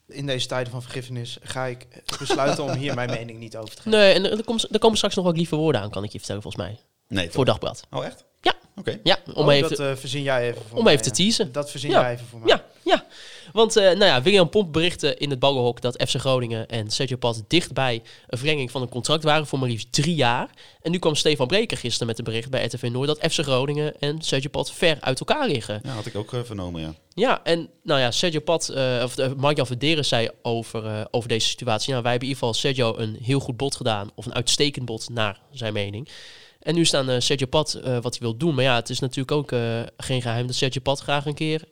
in 0.08 0.26
deze 0.26 0.46
tijden 0.46 0.72
van 0.72 0.82
vergiffenis 0.82 1.38
ga 1.42 1.66
ik 1.66 1.86
besluiten 2.18 2.64
om 2.64 2.70
hier 2.70 2.94
mijn 2.94 3.10
mening 3.10 3.38
niet 3.38 3.56
over 3.56 3.74
te 3.74 3.82
geven. 3.82 3.98
Nee, 3.98 4.12
en 4.12 4.30
er, 4.30 4.44
komt, 4.44 4.72
er 4.72 4.78
komen 4.78 4.96
straks 4.96 5.14
nog 5.14 5.24
wat 5.24 5.36
lieve 5.36 5.56
woorden 5.56 5.80
aan, 5.80 5.90
kan 5.90 6.04
ik 6.04 6.12
je 6.12 6.18
vertellen, 6.18 6.42
volgens 6.42 6.64
mij. 6.64 6.78
Nee, 7.08 7.24
toch? 7.24 7.34
Voor 7.34 7.44
Dagblad. 7.44 7.86
Oh, 7.90 8.04
echt? 8.04 8.24
Ja. 8.40 8.54
Oké. 8.76 9.00
Ja, 9.02 9.18
om 9.34 9.46
Oh, 9.46 9.52
even, 9.52 9.68
dat 9.68 9.78
eh, 9.78 9.96
verzin 9.96 10.22
jij 10.22 10.48
even 10.48 10.62
voor 10.68 10.78
om 10.78 10.84
mij, 10.84 10.92
even 10.92 11.12
te 11.12 11.22
ja. 11.22 11.28
teasen. 11.28 11.52
Dat 11.52 11.70
verzin 11.70 11.90
Ja. 11.90 12.00
jij 12.00 12.12
even 12.12 12.26
voor 12.26 12.38
mij. 12.38 12.48
Ja, 12.48 12.64
ja. 12.84 13.06
Want 13.52 13.76
eh, 13.76 13.84
nou 13.84 14.04
ja, 14.04 14.22
William 14.22 14.48
Pomp 14.48 14.72
berichtte 14.72 15.16
in 15.16 15.30
het 15.30 15.38
Baggerhok 15.38 15.80
dat 15.80 16.02
FC 16.08 16.14
Groningen 16.16 16.68
en 16.68 16.90
Sergio 16.90 17.16
Pat 17.16 17.44
dichtbij 17.48 18.02
een 18.26 18.38
verlenging 18.38 18.70
van 18.70 18.82
een 18.82 18.88
contract 18.88 19.22
waren 19.22 19.46
voor 19.46 19.58
maar 19.58 19.68
liefst 19.68 19.92
drie 19.92 20.14
jaar. 20.14 20.50
En 20.82 20.90
nu 20.90 20.98
kwam 20.98 21.14
Stefan 21.14 21.46
Breker 21.46 21.76
gisteren 21.76 22.06
met 22.06 22.18
een 22.18 22.24
bericht 22.24 22.50
bij 22.50 22.64
RTV 22.64 22.88
Noord 22.92 23.06
dat 23.06 23.32
FC 23.32 23.40
Groningen 23.40 23.98
en 24.00 24.22
Sergio 24.22 24.50
Pat 24.50 24.72
ver 24.72 24.96
uit 25.00 25.18
elkaar 25.20 25.46
liggen. 25.48 25.80
Ja, 25.82 25.90
had 25.90 26.06
ik 26.06 26.16
ook 26.16 26.32
eh, 26.32 26.40
vernomen, 26.44 26.80
ja. 26.80 26.94
Ja, 27.14 27.44
en 27.44 27.68
nou 27.82 28.00
ja, 28.00 28.10
Sergio 28.10 28.40
Pat, 28.40 28.68
eh, 28.68 29.00
of 29.04 29.18
uh, 29.18 29.32
Mark-Jan 29.36 29.66
Verderen 29.66 30.04
zei 30.04 30.28
over, 30.42 30.86
eh, 30.86 31.04
over 31.10 31.28
deze 31.28 31.48
situatie. 31.48 31.90
Nou, 31.90 32.02
wij 32.02 32.10
hebben 32.10 32.28
in 32.28 32.34
ieder 32.34 32.48
geval 32.48 32.72
Sergio 32.72 32.96
een 32.96 33.18
heel 33.22 33.40
goed 33.40 33.56
bod 33.56 33.76
gedaan, 33.76 34.10
of 34.14 34.26
een 34.26 34.34
uitstekend 34.34 34.84
bod 34.84 35.08
naar 35.08 35.40
zijn 35.50 35.72
mening. 35.72 36.08
En 36.68 36.74
nu 36.74 36.84
staan 36.84 37.10
uh, 37.10 37.16
Sergio 37.18 37.46
Pat 37.46 37.80
uh, 37.84 37.98
wat 38.00 38.12
hij 38.12 38.20
wil 38.20 38.36
doen. 38.36 38.54
Maar 38.54 38.64
ja, 38.64 38.74
het 38.74 38.90
is 38.90 38.98
natuurlijk 38.98 39.30
ook 39.30 39.52
uh, 39.52 39.80
geen 39.96 40.22
geheim 40.22 40.46
dat 40.46 40.56
Sergio 40.56 40.80
Pat 40.80 41.00
graag 41.00 41.26
een 41.26 41.34
keer 41.34 41.64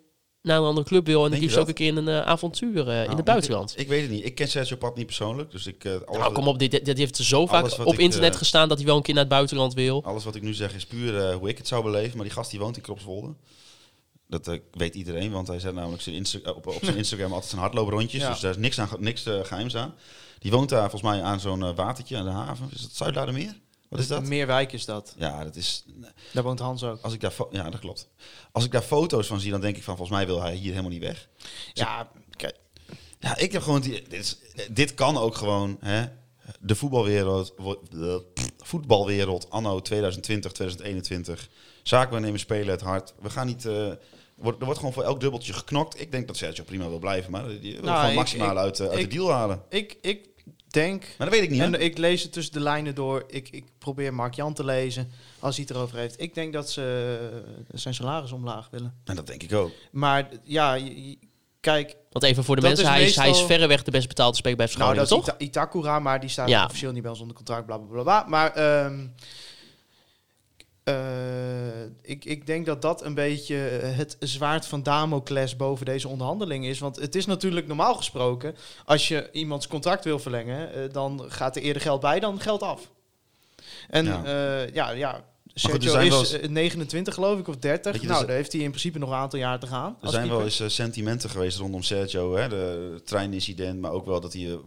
naar 0.43 0.59
een 0.59 0.65
andere 0.65 0.87
club 0.87 1.07
wil. 1.07 1.25
En 1.25 1.31
het 1.31 1.41
liefst 1.41 1.57
ook 1.57 1.69
een 1.69 1.75
keer 1.75 1.87
in 1.87 1.97
een 1.97 2.09
uh, 2.09 2.21
avontuur 2.21 2.85
nou, 2.85 3.11
in 3.11 3.17
het 3.17 3.25
buitenland. 3.25 3.73
Ik, 3.73 3.79
ik, 3.79 3.89
weet 3.89 4.03
het 4.03 4.11
niet. 4.11 4.25
Ik 4.25 4.35
ken 4.35 4.49
Sergio 4.49 4.77
Pat 4.77 4.97
niet 4.97 5.07
persoonlijk. 5.07 5.51
Dus 5.51 5.67
ik, 5.67 5.87
alles 5.87 6.19
nou, 6.19 6.33
kom 6.33 6.49
op. 6.49 6.59
Dit, 6.59 6.85
dit, 6.85 6.99
heeft 6.99 7.17
zo 7.17 7.47
vaak 7.47 7.79
op 7.79 7.93
ik, 7.93 7.99
internet 7.99 8.37
gestaan 8.37 8.69
dat 8.69 8.77
hij 8.77 8.87
wel 8.87 8.97
een 8.97 9.03
keer 9.03 9.15
naar 9.15 9.23
het 9.23 9.33
buitenland 9.33 9.75
wil. 9.75 10.05
Alles 10.05 10.25
wat 10.25 10.35
ik 10.35 10.43
nu 10.43 10.55
zeg 10.55 10.75
is 10.75 10.87
puur 10.87 11.33
hoe 11.33 11.49
ik 11.49 11.59
het 11.59 11.69
zou 11.69 11.83
beleven. 11.83 12.17
Maar 12.17 12.27
die 12.27 12.35
gast 12.35 12.51
die 12.51 12.61
woont 12.61 12.77
in 12.77 12.83
Kropswolde. 12.83 13.35
Dat 14.29 14.49
uh, 14.49 14.59
weet 14.73 14.95
iedereen, 14.95 15.33
want 15.33 15.47
hij 15.47 15.59
zet 15.59 15.75
namelijk 15.75 16.03
zijn 16.03 16.15
Insta 16.15 16.51
op, 16.51 16.67
op 16.67 16.79
zijn 16.83 16.97
Instagram 17.05 17.33
altijd 17.33 17.51
zijn 17.51 17.61
hardlooprondjes. 17.61 18.23
Ja. 18.23 18.31
Dus 18.31 18.41
daar 18.41 18.51
is 18.51 18.57
niks, 18.57 18.81
aan, 18.81 18.89
niks 18.99 19.27
uh, 19.27 19.45
geheims 19.45 19.77
aan. 19.77 19.95
Die 20.39 20.51
woont 20.51 20.69
daar 20.69 20.91
volgens 20.91 21.11
mij 21.11 21.23
aan 21.23 21.41
zo'n 21.41 21.61
uh, 21.61 21.75
watertje 21.75 22.17
aan 22.17 22.25
de 22.25 22.31
haven. 22.31 22.69
Is 22.73 22.83
dat 22.83 22.91
Zuidlaardermeer? 22.93 23.55
Wat 23.89 23.99
is 23.99 24.07
dat? 24.07 24.25
Meerwijk 24.25 24.73
is 24.73 24.85
dat. 24.85 25.15
Ja, 25.19 25.45
dat 25.45 25.57
is... 25.57 25.85
Daar 26.33 26.43
woont 26.43 26.59
Hans 26.59 26.83
ook. 26.83 27.01
Als 27.03 27.13
ik 27.13 27.21
daar 27.21 27.35
ja, 27.51 27.71
dat 27.71 27.81
klopt. 27.81 28.09
Als 28.53 28.65
ik 28.65 28.73
daar 28.73 28.83
foto's 28.83 29.27
van 29.27 29.41
zie, 29.41 29.51
dan 29.51 29.61
denk 29.61 29.77
ik 29.77 29.83
van 29.83 29.97
volgens 29.97 30.17
mij 30.17 30.27
wil 30.27 30.43
hij 30.43 30.55
hier 30.55 30.71
helemaal 30.71 30.91
niet 30.91 31.03
weg. 31.03 31.29
Dus 31.39 31.49
ja, 31.73 32.11
kijk. 32.31 32.57
Ja, 33.19 33.37
ik 33.37 33.53
heb 33.53 33.63
gewoon... 33.63 33.81
Die, 33.81 34.03
dit, 34.03 34.13
is, 34.13 34.39
dit 34.71 34.95
kan 34.95 35.17
ook 35.17 35.35
gewoon... 35.35 35.77
Hè, 35.81 36.07
de 36.61 36.75
voetbalwereld, 36.75 37.55
voetbalwereld 38.59 39.51
anno 39.51 39.81
2020, 39.81 40.53
2021. 40.53 41.49
Zaakwaarnemers 41.83 42.43
spelen 42.43 42.71
het 42.71 42.81
hard. 42.81 43.15
We 43.21 43.31
gaan 43.31 43.47
niet... 43.47 43.65
Uh, 43.65 43.93
wordt, 44.37 44.59
er 44.59 44.65
wordt 44.65 44.79
gewoon 44.79 44.95
voor 44.95 45.03
elk 45.03 45.21
dubbeltje 45.21 45.53
geknokt. 45.53 46.01
Ik 46.01 46.13
denk 46.13 46.27
dat 46.27 46.37
Sergio 46.37 46.65
prima 46.65 46.89
wil 46.89 46.99
blijven, 46.99 47.31
maar 47.31 47.49
die 47.49 47.73
wil 47.73 47.83
nou, 47.83 48.01
gewoon 48.01 48.15
maximaal 48.15 48.59
uit, 48.59 48.79
uh, 48.79 48.89
uit 48.89 48.99
ik, 48.99 49.11
de 49.11 49.17
deal 49.17 49.31
halen. 49.31 49.63
Ik, 49.69 49.99
ik 50.01 50.29
denk... 50.77 51.03
Maar 51.19 51.31
dat 51.31 51.37
weet 51.37 51.43
ik 51.43 51.51
niet, 51.51 51.61
En 51.61 51.73
hè? 51.73 51.79
ik 51.79 51.99
lees 51.99 52.23
het 52.23 52.33
tussen 52.33 52.53
de 52.53 52.61
lijnen 52.61 52.95
door. 52.95 53.25
Ik, 53.29 53.49
ik 53.49 53.65
probeer 53.79 54.15
Mark 54.15 54.35
Jan 54.35 54.55
te 54.55 54.65
lezen 54.65 55.11
als 55.39 55.57
hij 55.57 55.65
het 55.69 55.77
erover 55.77 55.99
heeft. 55.99 56.21
Ik 56.21 56.35
denk 56.35 56.53
dat 56.53 56.71
ze 56.71 57.19
zijn 57.73 57.95
salaris 57.95 58.33
omlaag 58.33 58.69
willen. 58.71 58.95
En 59.05 59.17
dat 59.17 59.27
denk 59.27 59.43
ik 59.43 59.53
ook. 59.53 59.71
Maar 59.91 60.29
ja, 60.43 60.79
kijk... 61.61 61.97
Want 62.11 62.25
even 62.25 62.45
voor 62.45 62.57
de 62.57 62.63
mensen, 62.63 62.85
is 62.85 62.91
hij, 62.91 63.01
meestal... 63.01 63.25
is, 63.25 63.31
hij 63.31 63.41
is 63.41 63.47
verreweg 63.47 63.83
de 63.83 63.91
best 63.91 64.09
betaalde 64.09 64.37
speler 64.37 64.57
bij 64.57 64.67
Groningen, 64.67 64.97
nou, 64.97 65.09
dat 65.09 65.19
toch? 65.19 65.27
is 65.27 65.47
Ita 65.47 65.61
Itakura, 65.61 65.99
maar 65.99 66.21
die 66.21 66.31
staat 66.31 66.49
ja. 66.49 66.65
officieel 66.65 66.93
niet 66.93 67.03
bij 67.03 67.11
ons 67.11 67.21
onder 67.21 67.37
contract, 67.37 67.67
bla 67.67 67.79
bla 67.79 67.87
bla. 67.87 68.03
bla. 68.03 68.25
Maar 68.29 68.85
um, 68.85 69.15
uh, 70.89 71.83
ik, 72.03 72.25
ik 72.25 72.47
denk 72.47 72.67
dat 72.67 72.83
dat 72.83 73.05
een 73.05 73.15
beetje 73.15 73.55
het 73.55 74.17
zwaard 74.21 74.67
van 74.67 74.83
Damocles 74.83 75.57
boven 75.57 75.87
deze 75.87 76.09
onderhandeling 76.09 76.67
is. 76.67 76.79
Want 76.79 76.97
het 76.97 77.15
is 77.15 77.27
natuurlijk 77.27 77.67
normaal 77.67 77.95
gesproken, 77.95 78.57
als 78.85 79.09
je 79.09 79.29
iemands 79.33 79.67
contract 79.67 80.05
wil 80.05 80.19
verlengen, 80.19 80.79
uh, 80.79 80.93
dan 80.93 81.25
gaat 81.29 81.57
er 81.57 81.63
eerder 81.63 81.83
geld 81.83 82.01
bij 82.01 82.21
dan 82.21 82.41
geld 82.41 82.63
af. 82.63 82.91
En 83.89 84.05
ja, 84.05 84.25
uh, 84.25 84.75
ja, 84.75 84.91
ja 84.91 85.25
Sergio 85.55 85.93
goed, 85.93 86.23
is 86.23 86.33
eens, 86.33 86.49
29 86.49 87.15
geloof 87.15 87.39
ik, 87.39 87.49
of 87.49 87.57
30. 87.57 88.01
Je, 88.01 88.07
nou, 88.07 88.27
daar 88.27 88.37
heeft 88.37 88.53
hij 88.53 88.61
in 88.61 88.71
principe 88.71 88.99
nog 88.99 89.09
een 89.09 89.17
aantal 89.17 89.39
jaar 89.39 89.59
te 89.59 89.67
gaan. 89.67 89.97
Er 90.03 90.09
zijn 90.09 90.29
keeper. 90.29 90.37
wel 90.37 90.47
eens 90.47 90.75
sentimenten 90.75 91.31
geweest 91.31 91.59
rondom 91.59 91.83
Sergio. 91.83 92.37
Hè? 92.37 92.49
De, 92.49 92.93
de 92.95 93.03
treinincident, 93.05 93.81
maar 93.81 93.91
ook 93.91 94.07
wel 94.07 94.21
dat 94.21 94.33
hij 94.33 94.59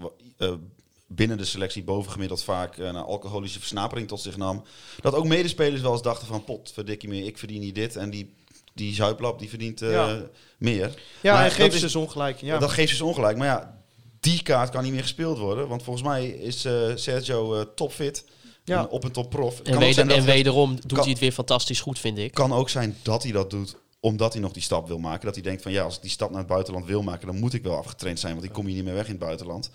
binnen 1.12 1.38
de 1.38 1.46
selectie 1.46 1.84
bovengemiddeld 1.84 2.44
vaak 2.44 2.78
een 2.78 2.96
alcoholische 2.96 3.60
versnapering 3.60 4.08
tot 4.08 4.22
zich 4.22 4.38
nam. 4.38 4.64
Dat 5.02 5.14
ook 5.14 5.26
medespelers 5.26 5.82
wel 5.82 5.92
eens 5.92 6.02
dachten 6.02 6.28
van 6.28 6.44
pot, 6.44 6.72
verdikkie 6.74 7.10
meer, 7.10 7.26
ik 7.26 7.38
verdien 7.38 7.60
niet 7.60 7.76
dit. 7.76 7.96
En 7.96 8.10
die, 8.10 8.34
die 8.74 8.94
zuiplap 8.94 9.40
die 9.40 9.50
verdient 9.50 9.82
eh, 9.82 9.92
Ja. 9.92 10.22
meer. 10.58 11.02
Ja, 11.22 11.34
Maar 11.34 11.44
dat 11.44 11.54
geeft 11.54 11.74
ze 11.76 11.80
dus 11.82 11.96
ongelijk. 11.96 12.42
Ja. 12.42 12.58
Dat 12.60 12.72
geeft 12.72 12.90
ze 12.90 12.98
dus 12.98 13.06
ongelijk. 13.08 13.38
Maar 13.38 13.48
ja, 13.48 13.78
die 14.20 14.44
kaart 14.44 14.70
kan 14.70 14.84
niet 14.84 14.92
meer 14.92 15.02
gespeeld 15.02 15.38
worden. 15.38 15.68
Want 15.68 15.84
volgens 15.84 16.06
mij 16.08 16.28
is 16.28 16.66
eh, 16.66 16.74
Sergio 16.96 17.56
eh, 17.56 17.66
topfit. 17.76 18.26
Ja. 18.64 18.80
En 18.80 18.88
op 18.90 19.04
een 19.04 19.12
topprof. 19.12 19.60
En, 19.60 19.80
weder- 19.80 20.10
en 20.10 20.16
het- 20.16 20.26
wederom 20.26 20.76
doet 20.76 20.92
kan- 20.94 21.00
hij 21.02 21.10
het 21.10 21.20
weer 21.20 21.32
fantastisch 21.32 21.80
goed, 21.82 22.00
vind 22.00 22.18
ik. 22.18 22.34
kan 22.34 22.54
ook 22.54 22.70
zijn 22.70 22.98
dat 23.02 23.24
hij 23.24 23.32
dat 23.32 23.50
doet 23.50 23.76
omdat 24.02 24.34
hij 24.34 24.42
nog 24.42 24.52
die 24.52 24.62
stap 24.64 24.88
wil 24.88 25.00
maken. 25.00 25.26
Dat 25.26 25.34
hij 25.36 25.44
denkt 25.44 25.62
van 25.62 25.72
ja, 25.72 25.84
als 25.84 25.96
ik 25.96 26.02
die 26.02 26.12
stap 26.12 26.30
naar 26.30 26.40
het 26.40 26.48
buitenland 26.48 26.86
wil 26.86 27.02
maken, 27.04 27.28
dan 27.28 27.40
moet 27.40 27.54
ik 27.54 27.64
wel 27.64 27.78
afgetraind 27.78 28.20
zijn, 28.20 28.34
want 28.34 28.46
ik 28.46 28.52
kom 28.54 28.66
hier 28.66 28.76
niet 28.76 28.84
meer 28.84 28.94
weg 28.94 29.06
in 29.06 29.12
het 29.12 29.20
buitenland. 29.20 29.70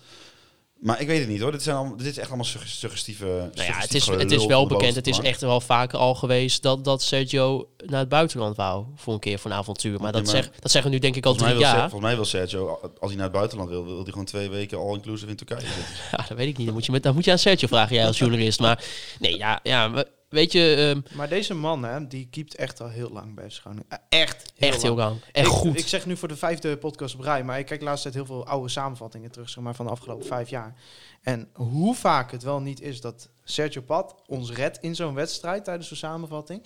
Maar 0.85 1.01
ik 1.01 1.07
weet 1.07 1.19
het 1.19 1.27
niet 1.27 1.41
hoor. 1.41 1.51
Dit, 1.51 1.63
zijn 1.63 1.75
allemaal, 1.75 1.97
dit 1.97 2.05
is 2.07 2.17
echt 2.17 2.27
allemaal 2.27 2.45
sugge- 2.45 2.67
suggestieve. 2.67 3.25
Nou 3.25 3.67
ja, 3.67 3.77
het 3.77 3.93
is, 3.93 4.05
het 4.05 4.31
is 4.31 4.45
wel 4.45 4.67
bekend. 4.67 4.95
Het 4.95 5.07
is 5.07 5.19
echt 5.19 5.41
wel 5.41 5.61
vaker 5.61 5.99
al 5.99 6.15
geweest 6.15 6.61
dat, 6.61 6.83
dat 6.83 7.01
Sergio 7.01 7.67
naar 7.85 7.99
het 7.99 8.09
buitenland 8.09 8.55
wou. 8.55 8.85
Voor 8.95 9.13
een 9.13 9.19
keer 9.19 9.39
voor 9.39 9.51
een 9.51 9.57
avontuur. 9.57 9.91
Maar, 9.91 10.01
Nee, 10.01 10.11
dat, 10.11 10.33
maar 10.33 10.43
zeg, 10.43 10.51
dat 10.59 10.71
zeggen 10.71 10.89
we 10.91 10.95
nu 10.95 11.01
denk 11.01 11.15
ik 11.15 11.25
al 11.25 11.35
drie 11.35 11.57
jaar. 11.57 11.79
Volgens 11.79 12.01
mij 12.01 12.15
wil 12.15 12.25
Sergio, 12.25 12.79
als 12.81 12.91
hij 13.09 13.15
naar 13.15 13.23
het 13.23 13.31
buitenland 13.35 13.69
wil, 13.69 13.85
wil 13.85 13.95
hij 13.95 14.05
gewoon 14.05 14.25
twee 14.25 14.49
weken 14.49 14.77
all-inclusive 14.77 15.29
in 15.29 15.35
Turkije 15.35 15.59
zitten. 15.75 15.95
Ja, 16.11 16.25
dat 16.27 16.37
weet 16.37 16.47
ik 16.47 16.57
niet. 16.57 16.65
Dan 16.65 16.75
moet 16.75 16.85
je, 16.85 16.91
met, 16.91 17.03
dan 17.03 17.13
moet 17.13 17.25
je 17.25 17.31
aan 17.31 17.37
Sergio 17.39 17.67
vragen, 17.67 17.95
jij 17.95 18.05
als 18.07 18.17
journalist. 18.17 18.59
Maar 18.59 18.83
nee, 19.19 19.37
ja, 19.37 19.59
ja 19.63 20.05
weet 20.29 20.51
je... 20.51 20.93
ehm, 21.05 21.17
Maar 21.17 21.29
deze 21.29 21.53
man, 21.53 21.83
hè, 21.83 22.07
die 22.07 22.27
keept 22.31 22.55
echt 22.55 22.81
al 22.81 22.89
heel 22.89 23.09
lang 23.09 23.35
bij 23.35 23.49
FC 23.49 23.59
Groningen. 23.59 23.85
Eh, 23.89 23.97
Echt 24.09 24.51
heel 24.55 24.69
Echt 24.69 24.81
heel 24.81 24.95
lang. 24.95 25.19
Echt 25.31 25.47
ik, 25.47 25.53
goed. 25.53 25.79
Ik 25.79 25.87
zeg 25.87 26.05
nu 26.05 26.17
voor 26.17 26.27
de 26.27 26.35
vijfde 26.35 26.77
podcast 26.77 27.15
op 27.15 27.21
rij, 27.21 27.43
maar 27.43 27.59
ik 27.59 27.65
kijk 27.65 27.79
de 27.79 27.85
laatste 27.85 28.11
tijd 28.11 28.25
heel 28.27 28.35
veel 28.35 28.45
oude 28.47 28.69
samenvattingen 28.69 29.31
terug 29.31 29.49
zeg 29.49 29.63
maar, 29.63 29.75
van 29.75 29.85
de 29.85 29.91
afgelopen 29.91 30.25
vijf 30.25 30.49
jaar. 30.49 30.75
En 31.21 31.49
hoe 31.53 31.95
vaak 31.95 32.31
het 32.31 32.43
wel 32.43 32.59
niet 32.59 32.81
is 32.81 33.01
dat 33.01 33.29
Sergio 33.43 33.81
Pat 33.81 34.15
ons 34.27 34.51
redt 34.51 34.77
in 34.81 34.95
zo'n 34.95 35.13
wedstrijd 35.13 35.63
tijdens 35.63 35.89
de 35.89 35.95
samenvatting. 35.95 36.63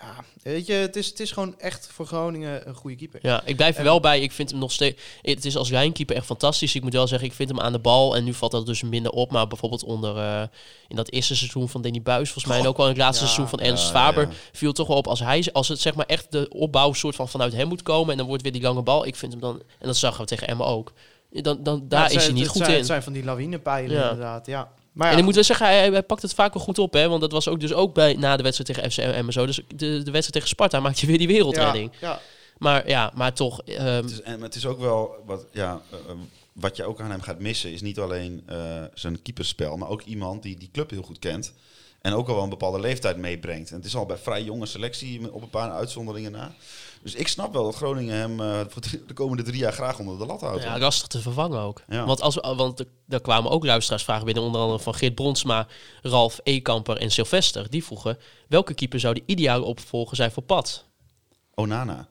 Ja, 0.00 0.14
weet 0.42 0.66
je, 0.66 0.72
het 0.72 0.96
is, 0.96 1.06
het 1.06 1.20
is 1.20 1.30
gewoon 1.30 1.54
echt 1.58 1.88
voor 1.92 2.06
Groningen 2.06 2.68
een 2.68 2.74
goede 2.74 2.96
keeper. 2.96 3.18
Ja, 3.22 3.42
ik 3.44 3.56
blijf 3.56 3.76
er 3.78 3.84
wel 3.84 4.00
bij. 4.00 4.20
Ik 4.20 4.32
vind 4.32 4.50
hem 4.50 4.58
nog 4.58 4.72
steeds. 4.72 5.02
Het 5.22 5.44
is 5.44 5.56
als 5.56 5.70
lijnkeeper 5.70 6.16
echt 6.16 6.26
fantastisch. 6.26 6.74
Ik 6.74 6.82
moet 6.82 6.92
wel 6.92 7.06
zeggen, 7.06 7.28
ik 7.28 7.34
vind 7.34 7.48
hem 7.48 7.60
aan 7.60 7.72
de 7.72 7.78
bal. 7.78 8.16
En 8.16 8.24
nu 8.24 8.34
valt 8.34 8.52
dat 8.52 8.66
dus 8.66 8.82
minder 8.82 9.12
op. 9.12 9.30
Maar 9.30 9.46
bijvoorbeeld 9.46 9.84
onder. 9.84 10.16
eh, 10.16 10.42
in 10.88 10.96
dat 10.96 11.10
eerste 11.10 11.36
seizoen 11.36 11.68
van 11.68 11.82
Danny 11.82 12.02
Buis, 12.02 12.30
volgens 12.30 12.46
mij. 12.54 12.62
En 12.62 12.66
ook 12.68 12.76
wel 12.76 12.86
in 12.86 12.92
het 12.92 13.00
laatste 13.00 13.24
Ja. 13.24 13.30
seizoen 13.30 13.58
van 13.58 13.66
Ernst 13.66 13.84
Ja, 13.84 13.90
Faber. 13.90 14.22
ja. 14.28 14.34
Viel 14.52 14.72
toch 14.72 14.86
wel 14.86 14.96
op 14.96 15.06
als 15.06 15.20
hij. 15.20 15.48
Als 15.52 15.68
het 15.68 15.80
zeg 15.80 15.94
maar 15.94 16.06
echt 16.06 16.32
de 16.32 16.48
opbouw 16.48 16.92
soort 16.92 17.14
van 17.16 17.28
vanuit 17.28 17.52
hem 17.52 17.68
moet 17.68 17.82
komen. 17.82 18.10
En 18.10 18.16
dan 18.16 18.26
wordt 18.26 18.42
weer 18.42 18.52
die 18.52 18.62
lange 18.62 18.82
bal. 18.82 19.06
Ik 19.06 19.16
vind 19.16 19.32
hem 19.32 19.40
dan. 19.40 19.62
En 19.78 19.86
dat 19.86 19.96
zagen 19.96 20.20
we 20.20 20.26
tegen 20.26 20.48
Emma 20.48 20.64
ook. 20.64 20.92
Dan, 21.30 21.62
dan, 21.62 21.84
daar 21.88 22.04
is 22.06 22.12
zijn- 22.12 22.24
hij 22.24 22.32
niet 22.32 22.42
het 22.42 22.50
goed 22.50 22.60
zijn, 22.60 22.70
in. 22.72 22.76
Het 22.78 22.86
zijn 22.86 23.02
van 23.02 23.12
die 23.12 23.24
lawinepijlen 23.24 23.96
Ja. 23.96 24.02
inderdaad, 24.02 24.46
ja. 24.46 24.72
Maar 24.96 25.06
ja, 25.06 25.12
En 25.12 25.18
ik 25.18 25.24
moet 25.24 25.34
wel 25.34 25.44
zeggen, 25.44 25.66
hij, 25.66 25.90
hij 25.90 26.02
pakt 26.02 26.22
het 26.22 26.34
vaak 26.34 26.54
wel 26.54 26.62
goed 26.62 26.78
op, 26.78 26.92
hè? 26.92 27.08
Want 27.08 27.20
dat 27.20 27.32
was 27.32 27.48
ook 27.48 27.60
dus 27.60 27.72
ook 27.72 27.94
bij 27.94 28.14
na 28.14 28.36
de 28.36 28.42
wedstrijd 28.42 28.74
tegen 28.74 28.90
FCM 28.90 29.26
en 29.26 29.32
zo. 29.32 29.46
Dus 29.46 29.56
de, 29.56 29.64
de 29.76 29.86
wedstrijd 29.96 30.32
tegen 30.32 30.48
Sparta 30.48 30.80
maakt 30.80 30.98
hij 31.00 31.08
weer 31.08 31.18
die 31.18 31.26
wereldredding. 31.26 31.92
Ja, 32.00 32.08
ja. 32.10 32.20
Maar 32.58 32.88
ja, 32.88 33.10
maar 33.14 33.32
toch. 33.32 33.62
ehm, 33.62 33.84
Het 33.84 34.10
is, 34.10 34.20
en 34.22 34.40
het 34.42 34.54
is 34.54 34.66
ook 34.66 34.80
wel 34.80 35.14
wat, 35.26 35.46
ja, 35.52 35.80
eh, 35.90 35.98
eh, 36.10 36.16
wat 36.52 36.76
je 36.76 36.84
ook 36.84 37.00
aan 37.00 37.10
hem 37.10 37.20
gaat 37.20 37.38
missen, 37.40 37.72
is 37.72 37.80
niet 37.80 37.98
alleen 37.98 38.42
eh, 38.46 38.82
zijn 38.94 39.22
keeperspel, 39.22 39.76
maar 39.76 39.88
ook 39.88 40.02
iemand 40.02 40.42
die 40.42 40.56
die 40.58 40.68
club 40.72 40.90
heel 40.90 41.02
goed 41.02 41.18
kent. 41.18 41.52
En 42.00 42.12
ook 42.14 42.28
al 42.28 42.34
wel 42.34 42.42
een 42.44 42.50
bepaalde 42.50 42.80
leeftijd 42.80 43.16
meebrengt. 43.16 43.70
En 43.70 43.76
het 43.76 43.84
is 43.84 43.96
al 43.96 44.06
bij 44.06 44.16
vrij 44.16 44.42
jonge 44.42 44.66
selectie 44.66 45.32
op 45.32 45.42
een 45.42 45.50
paar 45.50 45.70
uitzonderingen 45.70 46.32
na. 46.32 46.54
Dus 47.06 47.14
ik 47.14 47.28
snap 47.28 47.52
wel 47.52 47.64
dat 47.64 47.74
Groningen 47.74 48.16
hem 48.16 48.40
eh, 48.40 48.60
voor 48.68 48.82
de 49.06 49.14
komende 49.14 49.42
drie 49.42 49.58
jaar 49.58 49.72
graag 49.72 49.98
onder 49.98 50.18
de 50.18 50.26
lat 50.26 50.40
houdt. 50.40 50.62
Ja, 50.62 50.78
lastig 50.78 51.06
te 51.08 51.20
vervangen 51.20 51.60
ook. 51.60 51.82
Ja. 51.88 52.04
Want, 52.06 52.20
als, 52.20 52.34
we- 52.34 52.54
want 52.56 52.80
er- 52.80 52.86
daar 53.06 53.20
kwamen 53.20 53.50
ook 53.50 53.64
luisteraarsvragen 53.64 54.24
binnen, 54.24 54.42
onder 54.42 54.60
andere 54.60 54.80
van 54.80 54.94
Geert 54.94 55.14
Bronsma, 55.14 55.66
Ralf 56.02 56.40
Ekamper 56.42 56.96
en 56.96 57.10
Sylvester. 57.10 57.70
Die 57.70 57.84
vroegen, 57.84 58.18
welke 58.48 58.74
keeper 58.74 59.00
zou 59.00 59.14
de 59.14 59.22
ideale 59.26 59.64
opvolger 59.64 60.16
zijn 60.16 60.30
voor 60.30 60.42
Pat? 60.42 60.84
Onana. 61.54 62.06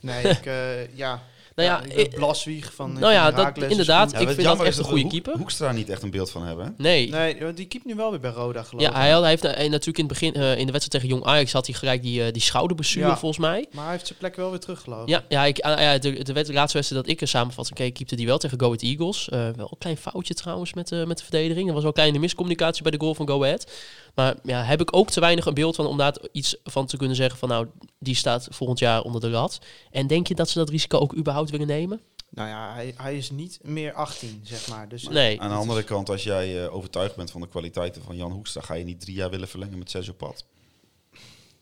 Nee, 0.00 0.28
ik, 0.38 0.46
eh, 0.46 0.96
ja. 0.96 1.22
Nou 1.54 1.68
ja, 1.68 1.80
ik 1.82 1.88
ben 1.94 1.98
ik- 2.04 2.14
Blaswieg 2.14 2.74
van 2.74 2.92
nou 2.92 3.12
ja, 3.12 3.30
dat- 3.30 3.58
inderdaad, 3.62 4.12
ik 4.20 4.28
vind 4.28 4.42
dat 4.42 4.62
echt 4.62 4.78
een 4.78 4.84
goede 4.84 5.06
keeper. 5.06 5.36
Hoekstra 5.36 5.72
niet 5.72 5.88
echt 5.88 6.02
een 6.02 6.10
beeld 6.10 6.30
van 6.30 6.46
hebben. 6.46 6.74
Nee. 6.78 7.08
Nee, 7.10 7.36
want 7.40 7.56
die 7.56 7.66
keept 7.66 7.84
nu 7.84 7.94
wel 7.94 8.10
weer 8.10 8.20
bij 8.20 8.30
Roda 8.30 8.62
geloof 8.62 8.82
Ja, 8.82 8.88
ik. 8.90 8.94
hij, 8.96 9.10
had, 9.10 9.20
hij 9.20 9.30
heeft 9.30 9.44
eh, 9.44 9.50
natuurlijk 9.70 9.98
in 9.98 10.04
het 10.04 10.12
begin, 10.12 10.34
eh, 10.34 10.58
in 10.58 10.66
de 10.66 10.72
wedstrijd 10.72 10.90
tegen 10.90 11.08
Jong 11.08 11.24
Ajax, 11.24 11.52
had 11.52 11.66
hij 11.66 11.74
gelijk 11.74 12.02
die, 12.02 12.24
eh, 12.24 12.32
die 12.32 12.42
schouderblessure 12.42 13.06
Ja. 13.06 13.16
volgens 13.16 13.40
mij. 13.40 13.66
Maar 13.72 13.82
hij 13.84 13.92
heeft 13.92 14.06
zijn 14.06 14.18
plek 14.18 14.36
wel 14.36 14.50
weer 14.50 14.60
terug 14.60 14.80
geloof 14.80 15.02
ik. 15.02 15.08
Ja, 15.08 15.24
ja, 15.28 15.44
ik, 15.44 15.58
ah, 15.58 15.80
ja 15.80 15.98
de, 15.98 16.12
de, 16.22 16.32
de 16.32 16.52
laatste 16.52 16.76
wedstrijd 16.78 17.04
dat 17.04 17.08
ik 17.14 17.20
een 17.20 17.28
samenvatting 17.28 17.78
keek, 17.78 17.94
keepte 17.94 18.16
die 18.16 18.26
wel 18.26 18.38
tegen 18.38 18.60
Go 18.60 18.66
Ahead 18.66 18.82
Eagles. 18.82 19.28
Eh, 19.28 19.38
wel 19.56 19.68
een 19.70 19.78
klein 19.78 19.96
foutje 19.96 20.34
trouwens 20.34 20.74
met, 20.74 20.88
de 20.88 21.04
met 21.06 21.16
de 21.18 21.22
verdediging. 21.24 21.66
Er 21.66 21.72
was 21.72 21.82
wel 21.82 21.90
een 21.90 21.96
kleine 21.96 22.18
miscommunicatie 22.18 22.82
bij 22.82 22.90
de 22.92 22.98
goal 23.00 23.14
van 23.14 23.28
Go 23.28 23.42
Ahead. 23.44 23.70
Maar 24.14 24.36
ja, 24.42 24.62
heb 24.62 24.80
ik 24.80 24.96
ook 24.96 25.10
te 25.10 25.20
weinig 25.20 25.46
een 25.46 25.54
beeld 25.54 25.76
van 25.76 25.86
om 25.86 25.96
daar 25.96 26.16
iets 26.32 26.56
van 26.64 26.86
te 26.86 26.96
kunnen 26.96 27.16
zeggen 27.16 27.38
van 27.38 27.48
nou, 27.48 27.66
die 27.98 28.14
staat 28.14 28.48
volgend 28.50 28.78
jaar 28.78 29.02
onder 29.02 29.20
de 29.20 29.28
lat. 29.28 29.60
En 29.90 30.06
denk 30.06 30.26
je 30.26 30.34
dat 30.34 30.48
ze 30.48 30.58
dat 30.58 30.68
risico 30.68 30.98
ook 30.98 31.16
überhaupt 31.16 31.50
willen 31.50 31.66
nemen? 31.66 32.00
Nou 32.28 32.48
ja, 32.48 32.72
hij, 32.72 32.94
hij 32.96 33.16
is 33.16 33.30
niet 33.30 33.58
meer 33.62 33.92
18, 33.92 34.40
zeg 34.42 34.68
maar. 34.68 34.88
Dus 34.88 35.08
Nee. 35.08 35.40
Aan 35.40 35.48
de 35.48 35.54
andere 35.54 35.82
kant, 35.82 36.08
als 36.10 36.22
jij 36.22 36.64
eh, 36.64 36.74
overtuigd 36.74 37.16
bent 37.16 37.30
van 37.30 37.40
de 37.40 37.48
kwaliteiten 37.48 38.02
van 38.02 38.16
Jan 38.16 38.32
Hoekstra, 38.32 38.60
ga 38.60 38.74
je 38.74 38.84
niet 38.84 39.00
drie 39.00 39.16
jaar 39.16 39.30
willen 39.30 39.48
verlengen 39.48 39.78
met 39.78 39.90
Sergio 39.90 40.12
Pat. 40.12 40.44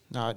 Nou, 0.07 0.35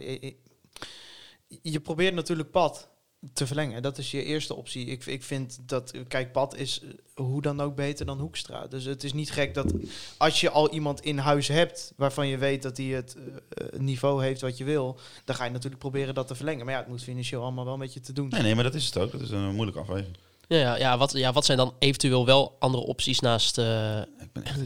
je 1.61 1.79
probeert 1.79 2.13
natuurlijk 2.13 2.51
pad 2.51 2.89
te 3.33 3.47
verlengen. 3.47 3.81
Dat 3.81 3.97
is 3.97 4.11
je 4.11 4.23
eerste 4.23 4.55
optie. 4.55 4.85
Ik, 4.85 5.05
ik 5.05 5.23
vind 5.23 5.59
dat, 5.65 5.93
kijk, 6.07 6.31
pad 6.31 6.55
is 6.57 6.81
eh, 6.81 6.89
hoe 7.25 7.41
dan 7.41 7.61
ook 7.61 7.75
beter 7.75 8.05
dan 8.05 8.19
Hoekstra. 8.19 8.67
Dus 8.67 8.85
het 8.85 9.03
is 9.03 9.13
niet 9.13 9.31
gek 9.31 9.53
dat 9.53 9.73
als 10.17 10.41
je 10.41 10.49
al 10.49 10.69
iemand 10.69 11.01
in 11.01 11.17
huis 11.17 11.47
hebt 11.47 11.93
waarvan 11.95 12.27
je 12.27 12.37
weet 12.37 12.61
dat 12.61 12.77
hij 12.77 12.85
het 12.85 13.15
eh, 13.15 13.65
eh, 13.65 13.79
niveau 13.79 14.23
heeft 14.23 14.41
wat 14.41 14.57
je 14.57 14.63
wil, 14.63 14.99
dan 15.25 15.35
ga 15.35 15.43
je 15.43 15.51
natuurlijk 15.51 15.81
proberen 15.81 16.13
dat 16.13 16.27
te 16.27 16.35
verlengen. 16.35 16.65
Maar 16.65 16.73
ja, 16.73 16.79
het 16.79 16.89
moet 16.89 17.03
financieel 17.03 17.41
allemaal 17.41 17.65
wel 17.65 17.73
een 17.73 17.79
beetje 17.79 17.99
te 17.99 18.13
doen. 18.13 18.29
Nee, 18.29 18.41
nee, 18.41 18.55
maar 18.55 18.63
dat 18.63 18.75
is 18.75 18.85
het 18.85 18.97
ook. 18.97 19.11
Dat 19.11 19.21
is 19.21 19.29
een 19.29 19.55
moeilijke 19.55 19.81
afweging. 19.81 20.17
Ja, 20.47 20.57
ja, 20.57 20.77
ja, 20.77 20.97
wat, 20.97 21.11
ja, 21.11 21.33
wat 21.33 21.45
zijn 21.45 21.57
dan 21.57 21.73
eventueel 21.79 22.25
wel 22.25 22.55
andere 22.59 22.83
opties 22.83 23.19
naast, 23.19 23.57
eh 23.57 24.01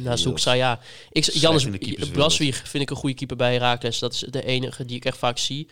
naast 0.03 0.23
Hoekstra? 0.23 0.53
Ja, 0.53 0.79
ik, 1.11 1.23
Jannes 1.23 1.65
in 1.65 1.71
de 1.71 1.77
keeperswereld. 1.77 2.17
Blaswieg 2.17 2.67
vind 2.67 2.83
ik 2.83 2.89
een 2.89 2.95
goede 2.95 3.15
keeper 3.15 3.37
bij 3.37 3.53
Herakles. 3.53 3.99
Dat 3.99 4.13
is 4.13 4.19
de 4.19 4.43
enige 4.43 4.85
die 4.85 4.95
ik 4.95 5.05
echt 5.05 5.17
vaak 5.17 5.37
zie. 5.37 5.69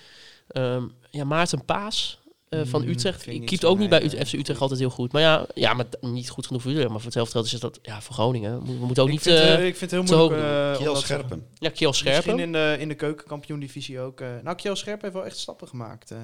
Ehm, 0.48 0.84
ja, 1.12 1.24
Maarten 1.24 1.66
Paas 1.66 2.20
eh, 2.60 2.66
van 2.68 2.82
Mm, 2.82 2.88
Utrecht. 2.90 3.28
ik 3.28 3.46
keept 3.46 3.66
ook 3.66 3.78
niet 3.78 3.90
bij 3.90 4.00
nee, 4.00 4.20
Ut- 4.20 4.28
FC 4.28 4.34
Utrecht 4.34 4.60
altijd 4.62 4.80
heel 4.80 4.90
goed. 4.90 5.12
Maar 5.12 5.22
ja, 5.22 5.46
ja 5.54 5.74
maar 5.74 5.86
niet 6.02 6.30
goed 6.30 6.48
genoeg 6.48 6.62
voor 6.62 6.72
jullie. 6.72 6.86
Maar 6.88 6.96
voor 6.96 7.06
hetzelfde 7.06 7.32
geld 7.32 7.46
is 7.46 7.60
dat 7.60 7.80
ja, 7.82 8.02
voor 8.02 8.14
Groningen. 8.14 8.66
We 8.66 8.72
moeten 8.72 9.04
ook 9.04 9.10
Ik 9.10 9.14
niet 9.14 9.24
vind, 9.24 9.38
eh, 9.38 9.54
eh, 9.54 9.66
ik 9.66 9.76
vind 9.76 9.92
het 9.92 10.08
heel 10.08 10.18
moeilijk. 10.18 10.42
eh, 10.82 10.92
te- 10.94 11.00
Scherpen. 11.00 11.48
Ja, 11.54 11.70
Kjell 11.70 11.92
Scherpen. 11.94 12.36
Misschien 12.36 12.40
in 12.40 12.52
de, 12.52 12.76
in 12.80 12.88
de 12.88 12.96
keukenkampioen-divisie 12.96 14.00
ook. 14.00 14.22
eh 14.22 14.28
nou, 14.44 14.56
Kjell 14.56 14.76
Scherpen 14.76 15.02
heeft 15.02 15.14
wel 15.16 15.26
echt 15.26 15.38
stappen 15.38 15.68
gemaakt 15.68 16.12
eh, 16.12 16.18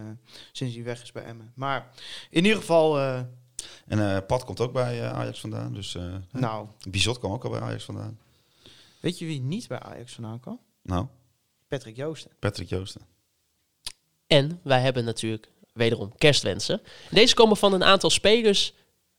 sinds 0.51 0.75
hij 0.75 0.83
weg 0.83 1.01
is 1.01 1.11
bij 1.11 1.23
Emmen. 1.23 1.51
Maar 1.55 1.89
in 2.29 2.43
ieder 2.43 2.59
geval, 2.59 2.97
eh, 2.97 3.19
En 3.87 3.99
eh 4.15 4.17
Pat 4.27 4.45
komt 4.45 4.59
ook 4.59 4.73
bij 4.73 5.09
Ajax 5.11 5.39
vandaan. 5.39 5.73
Dus, 5.73 5.95
eh, 5.95 6.03
nou, 6.31 6.67
Bizot 6.89 7.19
kwam 7.19 7.31
ook 7.31 7.43
al 7.43 7.49
bij 7.49 7.59
Ajax 7.59 7.83
vandaan. 7.83 8.19
weet 8.99 9.19
je 9.19 9.25
wie 9.25 9.41
niet 9.41 9.67
bij 9.67 9.79
Ajax 9.79 10.13
vandaan 10.13 10.39
kwam? 10.39 10.59
Nou, 10.83 11.05
Patrick 11.67 11.95
Joosten. 11.95 12.31
Patrick 12.39 12.69
Joosten. 12.69 13.01
En 14.27 14.59
wij 14.63 14.81
hebben 14.81 15.03
natuurlijk 15.05 15.50
wederom 15.73 16.13
kerstwensen. 16.17 16.81
Deze 17.09 17.35
komen 17.35 17.57
van 17.57 17.73
een 17.73 17.83
aantal 17.83 18.09
spelers 18.09 18.73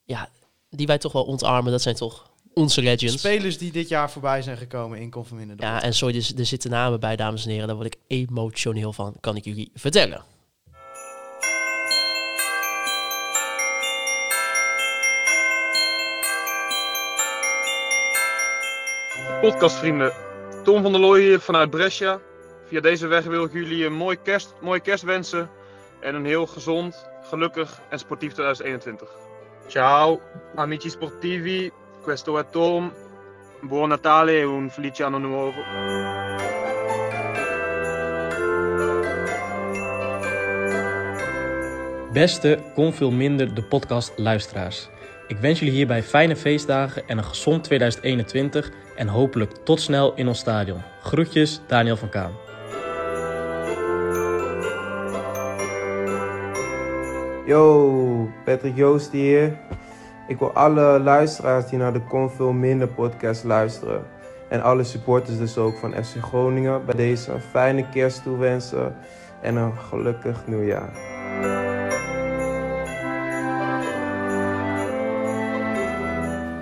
ja, 0.05 0.29
die 0.71 0.87
wij 0.87 0.99
toch 0.99 1.13
wel 1.13 1.25
ontarmen. 1.25 1.73
Dat 1.73 1.83
zijn 1.83 1.95
toch 1.95 2.31
onze 2.55 2.83
legends. 2.83 3.19
Spelers 3.19 3.59
die 3.59 3.73
dit 3.73 3.89
jaar 3.89 4.11
voorbij 4.11 4.43
zijn 4.43 4.57
gekomen 4.57 4.99
in 4.99 5.11
Conforminder. 5.11 5.57
Ja, 5.59 5.83
en 5.83 5.95
sorry, 5.95 6.17
er, 6.17 6.39
er 6.39 6.47
zitten 6.47 6.71
namen 6.71 7.01
bij, 7.01 7.17
dames 7.17 7.45
en 7.45 7.51
heren. 7.51 7.67
Daar 7.67 7.77
word 7.77 7.95
ik 7.95 8.01
emotioneel 8.07 8.93
van, 8.93 9.15
kan 9.21 9.37
ik 9.37 9.45
jullie 9.45 9.71
vertellen. 9.75 10.25
Podcastvrienden, 19.41 20.13
Tom 20.65 20.83
van 20.83 20.93
der 20.93 21.01
Looy 21.01 21.21
hier 21.21 21.41
vanuit 21.41 21.71
Brescia. 21.71 22.21
Via 22.67 22.81
deze 22.81 23.07
weg 23.07 23.25
wil 23.25 23.45
ik 23.45 23.53
jullie 23.53 23.85
een 23.85 23.93
mooi 23.93 24.17
kerst, 24.23 24.55
mooie 24.61 24.81
kerst 24.81 25.05
wensen 25.05 25.51
en 26.03 26.15
een 26.15 26.25
heel 26.25 26.47
gezond, 26.47 27.11
gelukkig 27.23 27.81
en 27.89 27.99
sportief 27.99 28.33
2021. 28.33 29.09
Ciao, 29.69 30.21
amici 30.55 30.91
sportivi, 30.91 31.73
questo 32.03 32.39
è 32.39 32.45
Tom. 32.51 32.93
Buon 33.61 33.89
Natale 33.89 34.41
e 34.41 34.45
un 34.45 34.71
felice 34.71 35.05
anno 35.05 35.19
nuovo. 35.19 35.61
Beste 42.13 42.59
Kon 42.75 42.93
Veel 42.93 43.11
Minder, 43.11 43.55
de 43.55 43.63
podcast 43.63 44.13
luisteraars. 44.17 44.89
Ik 45.29 45.37
wens 45.39 45.59
jullie 45.59 45.75
hierbij 45.75 46.03
fijne 46.03 46.37
feestdagen 46.37 47.09
en 47.09 47.19
een 47.19 47.25
gezond 47.25 47.65
2021 47.65 48.71
en 48.97 49.09
hopelijk 49.09 49.53
tot 49.65 49.81
snel 49.81 50.15
in 50.15 50.29
ons 50.29 50.39
stadion. 50.39 50.83
Groetjes, 51.03 51.61
Daniel 51.67 51.97
van 51.97 52.09
Kaan. 52.09 52.42
Yo, 57.47 58.31
Patrick 58.45 58.77
Joost 58.77 59.13
hier. 59.13 59.59
Ik 60.29 60.39
wil 60.39 60.53
alle 60.53 61.01
luisteraars 61.01 61.67
die 61.67 61.79
naar 61.79 61.93
de 61.93 62.01
Kon 62.01 62.31
Veel 62.31 62.53
Minder 62.53 62.89
podcast 62.89 63.45
luisteren. 63.45 64.05
En 64.49 64.63
alle 64.63 64.85
supporters 64.85 65.39
dus 65.39 65.59
ook 65.59 65.77
van 65.77 65.93
FC 66.05 66.17
Groningen 66.23 66.85
bij 66.85 66.95
deze 66.95 67.33
een 67.33 67.41
fijne 67.41 67.89
kerst 67.89 68.23
toewensen. 68.23 68.97
En 69.41 69.57
een 69.57 69.77
gelukkig 69.77 70.47
nieuwjaar. 70.47 70.91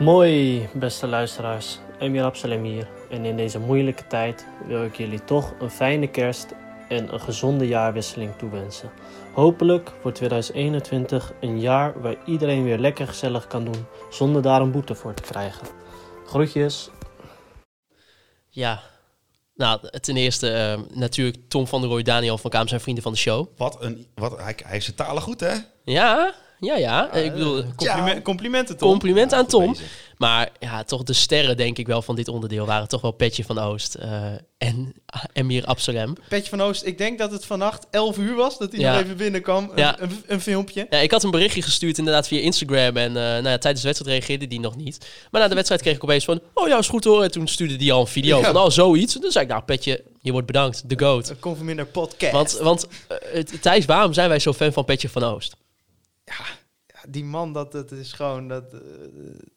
Mooi, 0.00 0.68
beste 0.72 1.06
luisteraars. 1.06 1.80
Emir 1.98 2.22
Absalem 2.24 2.62
hier. 2.62 2.88
En 3.10 3.24
in 3.24 3.36
deze 3.36 3.58
moeilijke 3.58 4.06
tijd 4.06 4.46
wil 4.66 4.84
ik 4.84 4.94
jullie 4.94 5.24
toch 5.24 5.54
een 5.58 5.70
fijne 5.70 6.06
kerst 6.06 6.54
en 6.90 7.12
een 7.12 7.20
gezonde 7.20 7.66
jaarwisseling 7.66 8.36
toewensen. 8.36 8.90
Hopelijk 9.32 9.92
wordt 10.02 10.16
2021 10.16 11.32
een 11.40 11.60
jaar 11.60 12.00
waar 12.00 12.16
iedereen 12.26 12.64
weer 12.64 12.78
lekker 12.78 13.06
gezellig 13.06 13.46
kan 13.46 13.64
doen 13.64 13.86
zonder 14.10 14.42
daar 14.42 14.60
een 14.60 14.70
boete 14.70 14.94
voor 14.94 15.14
te 15.14 15.22
krijgen. 15.22 15.66
Groetjes. 16.26 16.90
Ja. 18.48 18.80
Nou, 19.54 19.80
ten 20.00 20.16
eerste 20.16 20.50
eh, 20.50 20.96
natuurlijk 20.98 21.38
Tom 21.48 21.66
van 21.66 21.80
der 21.80 21.90
Rooij, 21.90 22.02
Daniel 22.02 22.38
van 22.38 22.50
Kaam 22.50 22.68
zijn 22.68 22.80
vrienden 22.80 23.02
van 23.02 23.12
de 23.12 23.18
show. 23.18 23.46
Wat 23.56 23.82
een... 23.82 24.06
Wat, 24.14 24.38
hij, 24.38 24.56
hij 24.64 24.76
is 24.76 24.84
zijn 24.84 24.96
talen 24.96 25.22
goed, 25.22 25.40
hè? 25.40 25.54
Ja, 25.84 26.34
ja, 26.60 26.76
ja. 26.76 27.12
ik 27.12 27.32
bedoel, 27.32 27.64
compliment- 27.76 28.22
complimenten, 28.22 28.76
Tom. 28.76 28.88
Compliment 28.90 29.32
aan 29.32 29.46
Tom. 29.46 29.76
Maar 30.16 30.48
ja, 30.58 30.82
toch 30.84 31.02
de 31.02 31.12
sterren, 31.12 31.56
denk 31.56 31.78
ik 31.78 31.86
wel, 31.86 32.02
van 32.02 32.16
dit 32.16 32.28
onderdeel 32.28 32.66
waren 32.66 32.88
toch 32.88 33.00
wel 33.00 33.10
Petje 33.10 33.44
van 33.44 33.58
Oost 33.58 33.94
eh, 33.94 34.22
en 34.58 34.92
Emir 35.32 35.64
Absalem. 35.64 36.14
Petje 36.28 36.50
van 36.50 36.60
Oost, 36.62 36.84
ik 36.86 36.98
denk 36.98 37.18
dat 37.18 37.32
het 37.32 37.44
vannacht 37.44 37.86
11 37.90 38.18
uur 38.18 38.34
was 38.34 38.58
dat 38.58 38.72
hij 38.72 38.80
Ja. 38.80 38.92
nog 38.92 39.02
even 39.02 39.16
binnenkwam. 39.16 39.64
Een, 39.70 39.78
Ja. 39.78 40.00
een, 40.00 40.22
een 40.26 40.40
filmpje. 40.40 40.86
Ja, 40.90 40.98
ik 40.98 41.10
had 41.10 41.22
een 41.24 41.30
berichtje 41.30 41.62
gestuurd 41.62 41.98
inderdaad 41.98 42.26
via 42.28 42.40
Instagram. 42.40 42.96
En 42.96 43.08
eh, 43.08 43.22
nou 43.22 43.48
ja, 43.48 43.58
tijdens 43.58 43.80
de 43.82 43.88
wedstrijd 43.88 44.16
reageerde 44.16 44.46
die 44.46 44.60
nog 44.60 44.76
niet. 44.76 45.06
Maar 45.30 45.40
na 45.40 45.48
de 45.48 45.54
wedstrijd 45.54 45.82
kreeg 45.82 45.94
ik 45.96 46.04
opeens 46.04 46.24
van... 46.24 46.40
Oh 46.54 46.68
ja, 46.68 46.78
is 46.78 46.88
goed 46.88 47.04
hoor. 47.04 47.22
En 47.22 47.30
toen 47.30 47.48
stuurde 47.48 47.76
die 47.76 47.92
al 47.92 48.00
een 48.00 48.06
video 48.06 48.38
Ja. 48.38 48.44
van... 48.52 48.56
Oh, 48.62 48.68
zoiets. 48.70 49.14
En 49.14 49.20
toen 49.20 49.30
zei 49.30 49.44
ik, 49.44 49.50
nou 49.50 49.62
Petje, 49.62 50.02
je 50.20 50.32
wordt 50.32 50.46
bedankt. 50.46 50.88
De 50.88 50.98
GOAT. 50.98 51.34
Conforminder 51.40 51.86
podcast. 51.86 52.32
Want, 52.32 52.52
want 52.62 52.86
eh, 53.08 53.16
het- 53.32 53.62
Thijs, 53.62 53.84
waarom 53.84 54.12
zijn 54.12 54.28
wij 54.28 54.38
zo 54.38 54.52
fan 54.52 54.72
van 54.72 54.84
Petje 54.84 55.08
van 55.08 55.22
Oost? 55.24 55.56
Die 57.08 57.24
man, 57.24 57.52
dat, 57.52 57.72
dat 57.72 57.90
is 57.92 58.12
gewoon... 58.12 58.48
Dat, 58.48 58.64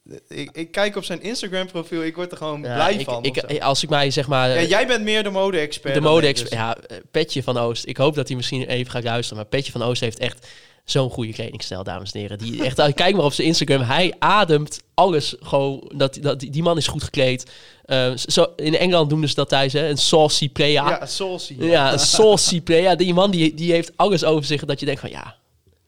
eh, 0.09 0.39
ik, 0.39 0.49
ik 0.51 0.71
kijk 0.71 0.95
op 0.95 1.03
zijn 1.03 1.21
Instagram 1.21 1.67
profiel, 1.67 2.03
ik 2.03 2.15
word 2.15 2.31
er 2.31 2.37
gewoon 2.37 2.61
Ja, 2.61 2.73
blij 2.73 2.93
ik, 2.93 3.05
van. 3.05 3.23
ik, 3.23 3.61
als 3.61 3.83
ik 3.83 3.89
mij 3.89 4.11
zeg 4.11 4.27
maar... 4.27 4.49
ja, 4.49 4.55
eh, 4.55 4.69
jij 4.69 4.87
bent 4.87 5.03
meer 5.03 5.23
de 5.23 5.29
mode-expert. 5.29 5.93
de 5.93 5.99
dan 5.99 6.11
mode 6.11 6.27
ik, 6.27 6.37
dus. 6.37 6.49
Ja, 6.49 6.77
eh, 6.77 6.97
Petje 7.11 7.43
van 7.43 7.57
Oost. 7.57 7.87
Ik 7.87 7.97
hoop 7.97 8.15
dat 8.15 8.27
hij 8.27 8.37
misschien 8.37 8.67
even 8.67 8.91
gaat 8.91 9.03
luisteren. 9.03 9.37
Maar 9.37 9.45
Petje 9.45 9.71
van 9.71 9.81
Oost 9.83 10.01
heeft 10.01 10.19
echt 10.19 10.47
zo'n 10.85 11.09
goede 11.09 11.33
kledingstijl, 11.33 11.83
dames 11.83 12.11
en 12.11 12.19
heren. 12.19 12.37
Die 12.37 12.63
echt, 12.63 12.93
kijk 12.93 13.15
maar 13.15 13.25
op 13.25 13.33
zijn 13.33 13.47
Instagram. 13.47 13.81
Hij 13.81 14.13
ademt 14.19 14.81
alles 14.93 15.35
gewoon. 15.39 15.91
Dat, 15.95 16.17
dat, 16.21 16.39
die, 16.39 16.63
man 16.63 16.77
is 16.77 16.87
goed 16.87 17.03
gekleed. 17.03 17.51
Eh, 17.85 18.11
zo, 18.15 18.45
in 18.55 18.77
Engeland 18.77 19.09
noemden 19.09 19.29
ze 19.29 19.35
dat 19.35 19.49
thuis, 19.49 19.73
hè? 19.73 19.89
Een 19.89 19.97
saucy 19.97 20.49
player. 20.49 20.73
Ja, 20.73 21.05
saucy. 21.05 21.55
Ja, 21.59 21.93
een 21.93 21.99
saucy 21.99 22.61
player. 22.61 22.97
Die 22.97 23.13
man 23.13 23.31
die, 23.31 23.53
die 23.53 23.71
heeft 23.71 23.91
alles 23.95 24.23
over 24.23 24.45
zich 24.45 24.65
dat 24.65 24.79
je 24.79 24.85
denkt 24.85 25.01
van 25.01 25.09
ja, 25.09 25.35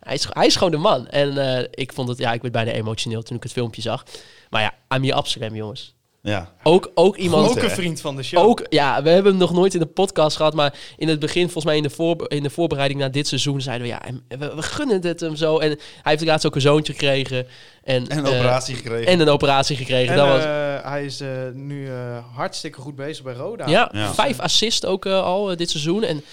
hij 0.05 0.13
is, 0.13 0.27
hij 0.29 0.45
is 0.45 0.55
gewoon 0.55 0.71
de 0.71 0.77
man. 0.77 1.07
En 1.07 1.57
eh, 1.57 1.67
ik 1.71 1.93
vond 1.93 2.07
het, 2.09 2.17
ja, 2.17 2.33
ik 2.33 2.41
werd 2.41 2.53
bijna 2.53 2.71
emotioneel 2.71 3.23
toen 3.23 3.37
ik 3.37 3.43
het 3.43 3.51
filmpje 3.51 3.81
zag. 3.81 4.03
Maar 4.49 4.61
ja, 4.61 4.73
Amir 4.87 5.13
Absalem, 5.13 5.55
jongens. 5.55 5.93
Ja. 6.21 6.51
Ook, 6.63 6.91
ook 6.93 7.17
iemand... 7.17 7.49
Ook 7.49 7.61
een 7.63 7.69
vriend 7.69 8.01
van 8.01 8.15
de 8.15 8.23
show. 8.23 8.43
Ook, 8.43 8.65
ja, 8.69 9.03
we 9.03 9.09
hebben 9.09 9.31
hem 9.31 9.41
nog 9.41 9.53
nooit 9.53 9.73
in 9.73 9.79
de 9.79 9.85
podcast 9.85 10.37
gehad, 10.37 10.53
maar 10.53 10.73
in 10.97 11.07
het 11.07 11.19
begin, 11.19 11.43
volgens 11.43 11.65
mij 11.65 11.75
in 11.77 11.83
de, 11.83 11.89
voor, 11.89 12.25
in 12.27 12.43
de 12.43 12.49
voorbereiding 12.49 12.99
naar 12.99 13.11
dit 13.11 13.27
seizoen, 13.27 13.61
zeiden 13.61 13.87
we 13.87 13.93
ja, 13.93 14.01
we, 14.39 14.55
we 14.55 14.61
gunnen 14.61 15.01
het 15.01 15.19
hem 15.19 15.35
zo. 15.35 15.57
En 15.59 15.69
hij 15.69 15.77
heeft 16.11 16.25
laatst 16.25 16.45
ook 16.45 16.55
een 16.55 16.61
zoontje 16.61 16.93
gekregen. 16.93 17.47
En, 17.83 18.07
En 18.07 18.17
een 18.17 18.25
eh, 18.25 18.33
operatie 18.33 18.75
gekregen. 18.75 19.07
En 19.11 19.19
een 19.19 19.29
operatie 19.29 19.75
gekregen. 19.75 20.11
En 20.13 20.17
dat 20.17 20.27
was, 20.27 20.43
eh, 20.43 20.89
hij 20.89 21.05
is 21.05 21.19
eh, 21.19 21.29
nu 21.53 21.87
eh, 21.87 22.17
hartstikke 22.35 22.81
goed 22.81 22.95
bezig 22.95 23.23
bij 23.23 23.33
Roda. 23.33 23.67
ja, 23.67 23.91
vijf 24.13 24.39
assists 24.39 24.85
ook 24.85 25.05
eh, 25.05 25.23
al 25.23 25.51
eh, 25.51 25.57
dit 25.57 25.69
seizoen. 25.69 26.03
En 26.03 26.23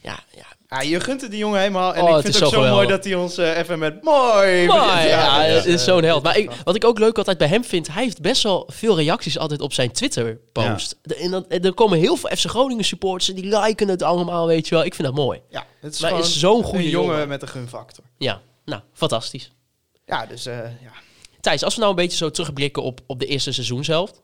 ja, 0.00 0.18
ja. 0.36 0.46
Ja, 0.68 0.80
je 0.80 1.00
gunt 1.00 1.20
het 1.20 1.30
die 1.30 1.38
jongen 1.38 1.58
helemaal. 1.58 1.94
En 1.94 2.02
Oh, 2.02 2.16
ik 2.16 2.22
vind 2.22 2.34
het 2.34 2.44
ook 2.44 2.52
zo 2.52 2.68
mooi 2.68 2.86
dat 2.86 3.04
hij 3.04 3.14
ons 3.14 3.38
eh, 3.38 3.58
even 3.58 3.78
met 3.78 4.02
mooi... 4.02 4.66
Mooi, 4.66 5.06
ja, 5.06 5.44
is 5.44 5.84
zo'n 5.84 6.02
held. 6.02 6.22
Maar 6.22 6.38
ik, 6.38 6.50
wat 6.64 6.74
ik 6.74 6.84
ook 6.84 6.98
leuk 6.98 7.18
altijd 7.18 7.38
bij 7.38 7.48
hem 7.48 7.64
vind, 7.64 7.92
hij 7.92 8.02
heeft 8.02 8.20
best 8.20 8.42
wel 8.42 8.68
veel 8.72 8.96
reacties 8.96 9.38
altijd 9.38 9.60
op 9.60 9.72
zijn 9.72 9.92
Twitter-post. 9.92 10.96
En, 11.20 11.30
dan, 11.30 11.48
er 11.48 11.74
komen 11.74 11.98
heel 11.98 12.16
veel 12.16 12.30
FC 12.36 12.44
Groningen 12.44 12.84
supporters 12.84 13.34
die 13.34 13.58
liken 13.58 13.88
het 13.88 14.02
allemaal, 14.02 14.46
weet 14.46 14.68
je 14.68 14.74
wel. 14.74 14.84
Ik 14.84 14.94
vind 14.94 15.08
dat 15.08 15.16
mooi. 15.16 15.40
Ja, 15.48 15.66
het 15.80 15.94
is 15.94 16.00
Maar 16.00 16.10
gewoon 16.10 16.24
is 16.24 16.38
zo'n 16.38 16.62
goede 16.62 16.84
een 16.84 16.88
jongen, 16.90 17.10
jongen. 17.12 17.28
met 17.28 17.42
een 17.42 17.48
gunfactor. 17.48 18.04
Ja, 18.18 18.40
nou, 18.64 18.82
fantastisch. 18.92 19.52
Ja, 20.06 20.26
dus 20.26 20.46
eh, 20.46 20.58
ja. 20.58 20.92
Thijs, 21.40 21.64
als 21.64 21.74
we 21.74 21.80
nou 21.80 21.90
een 21.92 21.98
beetje 22.02 22.16
zo 22.16 22.30
terugblikken 22.30 22.82
op, 22.82 23.00
op 23.06 23.18
de 23.20 23.26
eerste 23.26 23.52
seizoenshelft. 23.52 24.20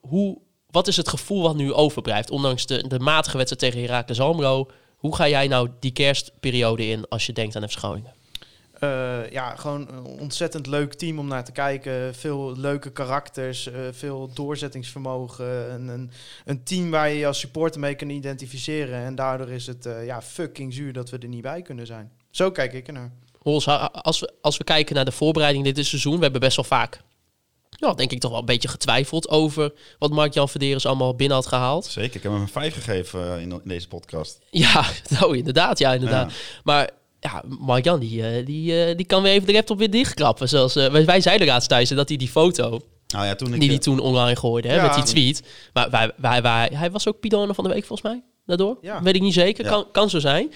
Hoe, 0.00 0.38
wat 0.70 0.88
is 0.88 0.96
het 0.96 1.08
gevoel 1.08 1.42
wat 1.42 1.56
nu 1.56 1.72
overblijft? 1.72 2.30
Ondanks 2.30 2.66
de, 2.66 2.88
de 2.88 2.98
matige 2.98 3.36
wedstrijd 3.36 3.72
tegen 3.72 3.88
Heracles 3.88 4.20
Almelo. 4.20 4.68
Hoe 5.04 5.16
ga 5.16 5.28
jij 5.28 5.48
nou 5.48 5.68
die 5.80 5.92
kerstperiode 5.92 6.86
in 6.86 7.08
als 7.08 7.26
je 7.26 7.32
denkt 7.32 7.56
aan 7.56 7.68
FC 7.68 7.78
Groningen? 7.78 8.12
Eh, 8.78 9.30
ja, 9.30 9.56
gewoon 9.56 9.88
een 9.88 10.04
ontzettend 10.04 10.66
leuk 10.66 10.94
team 10.94 11.18
om 11.18 11.26
naar 11.26 11.44
te 11.44 11.52
kijken. 11.52 12.14
Veel 12.14 12.56
leuke 12.56 12.92
karakters, 12.92 13.66
eh, 13.66 13.80
veel 13.90 14.30
doorzettingsvermogen. 14.34 15.72
Een, 15.74 15.88
een, 15.88 16.10
een 16.44 16.62
team 16.62 16.90
waar 16.90 17.08
je 17.08 17.18
je 17.18 17.26
als 17.26 17.38
supporter 17.38 17.80
mee 17.80 17.94
kan 17.94 18.08
identificeren. 18.08 19.04
En 19.04 19.14
daardoor 19.14 19.50
is 19.50 19.66
het 19.66 19.86
eh, 19.86 20.06
ja, 20.06 20.22
fucking 20.22 20.74
zuur 20.74 20.92
dat 20.92 21.10
we 21.10 21.18
er 21.18 21.28
niet 21.28 21.42
bij 21.42 21.62
kunnen 21.62 21.86
zijn. 21.86 22.12
Zo 22.30 22.50
kijk 22.50 22.72
ik 22.72 22.86
ernaar. 22.86 23.12
Hols, 23.38 23.68
als 23.92 24.20
we, 24.20 24.32
als 24.40 24.56
we 24.56 24.64
kijken 24.64 24.94
naar 24.94 25.04
de 25.04 25.12
voorbereiding 25.12 25.64
dit 25.64 25.86
seizoen, 25.86 26.16
we 26.16 26.22
hebben 26.22 26.40
best 26.40 26.56
wel 26.56 26.64
vaak, 26.64 27.00
ja, 27.76 27.94
denk 27.94 28.10
ik 28.10 28.20
toch 28.20 28.30
wel 28.30 28.40
een 28.40 28.46
beetje 28.46 28.68
getwijfeld 28.68 29.28
over 29.28 29.72
wat 29.98 30.10
Mark-Jan 30.10 30.48
Verderes 30.48 30.86
allemaal 30.86 31.14
binnen 31.14 31.36
had 31.36 31.46
gehaald. 31.46 31.84
Zeker, 31.84 32.16
ik 32.16 32.22
heb 32.22 32.32
hem 32.32 32.40
een 32.40 32.48
5 32.48 32.74
gegeven 32.74 33.34
eh, 33.34 33.42
in, 33.42 33.60
deze 33.64 33.88
podcast. 33.88 34.38
Ja, 34.50 34.84
nou 35.18 35.36
inderdaad, 35.36 35.78
ja 35.78 35.92
inderdaad. 35.92 36.30
Ja. 36.30 36.36
Maar 36.64 36.90
ja, 37.20 37.42
Mark-Jan 37.58 38.00
die, 38.00 38.26
eh, 38.26 38.46
die, 38.46 38.84
eh, 38.84 38.96
die 38.96 39.06
kan 39.06 39.22
weer 39.22 39.32
even 39.32 39.46
de 39.46 39.52
laptop 39.52 39.78
weer 39.78 39.90
dichtklappen. 39.90 40.48
Zoals, 40.48 40.74
wij, 40.74 41.04
wij 41.04 41.20
zeiden 41.20 41.46
laatst 41.46 41.68
thuis 41.68 41.88
dat 41.88 42.08
hij 42.08 42.18
die 42.18 42.28
foto, 42.28 42.80
Nou 43.06 43.26
ja, 43.26 43.34
toen 43.34 43.54
ik, 43.54 43.60
die 43.60 43.68
hij 43.68 43.78
toen 43.78 43.98
online 43.98 44.36
gooide, 44.36 44.68
hè, 44.68 44.82
met 44.82 44.94
die 44.94 45.04
tweet. 45.04 45.42
Maar 45.72 45.90
wij, 45.90 46.12
wij, 46.16 46.42
wij, 46.42 46.70
hij 46.74 46.90
was 46.90 47.08
ook 47.08 47.20
Pidone 47.20 47.54
van 47.54 47.64
de 47.64 47.70
week 47.70 47.84
volgens 47.84 48.12
mij, 48.12 48.22
daardoor. 48.46 48.78
Ja. 48.80 49.02
Weet 49.02 49.14
ik 49.14 49.22
niet 49.22 49.34
zeker, 49.34 49.64
kan, 49.64 49.86
kan 49.92 50.10
zo 50.10 50.18
zijn. 50.18 50.52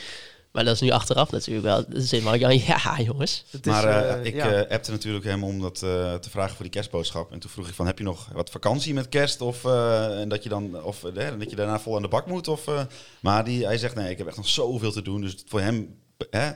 Maar 0.53 0.65
dat 0.65 0.75
is 0.75 0.81
nu 0.81 0.91
achteraf 0.91 1.31
natuurlijk 1.31 1.67
wel. 1.67 1.85
Zit 2.03 2.23
Mark-Jan, 2.23 2.59
ja 2.59 3.01
jongens. 3.01 3.45
Maar 3.65 3.85
eh, 3.85 4.25
ik 4.25 4.35
eh 4.35 4.71
appte 4.71 4.91
natuurlijk 4.91 5.25
hem 5.25 5.45
om 5.45 5.61
dat 5.61 5.83
eh, 5.83 6.15
te 6.15 6.31
vragen 6.31 6.55
voor 6.55 6.65
die 6.65 6.73
kerstboodschap. 6.73 7.33
En 7.33 7.39
toen 7.39 7.51
vroeg 7.51 7.69
ik 7.69 7.75
van, 7.75 7.87
heb 7.87 7.99
je 7.99 8.05
nog 8.05 8.29
wat 8.33 8.51
vakantie 8.51 8.95
met 8.95 9.09
kerst? 9.09 9.41
Of, 9.41 9.65
eh, 9.65 10.21
en 10.21 10.29
dat, 10.29 10.43
je 10.43 10.49
dan, 10.49 10.83
of 10.83 11.05
eh, 11.05 11.29
dat 11.39 11.51
je 11.51 11.57
daarna 11.57 11.81
vol 11.81 11.97
aan 11.97 12.03
de 12.03 12.09
bak 12.09 12.27
moet? 12.27 12.49
Of, 12.49 12.67
eh, 12.67 12.81
maar 13.21 13.45
die, 13.45 13.67
hij 13.67 13.79
zegt, 13.79 13.95
nee, 13.95 14.11
ik 14.11 14.19
heb 14.19 14.27
echt 14.27 14.37
nog 14.37 14.49
zoveel 14.49 14.93
te 14.93 15.03
doen. 15.03 15.21
Dus 15.21 15.37
voor 15.47 15.61
hem... 15.61 15.97
Hè, 16.31 16.51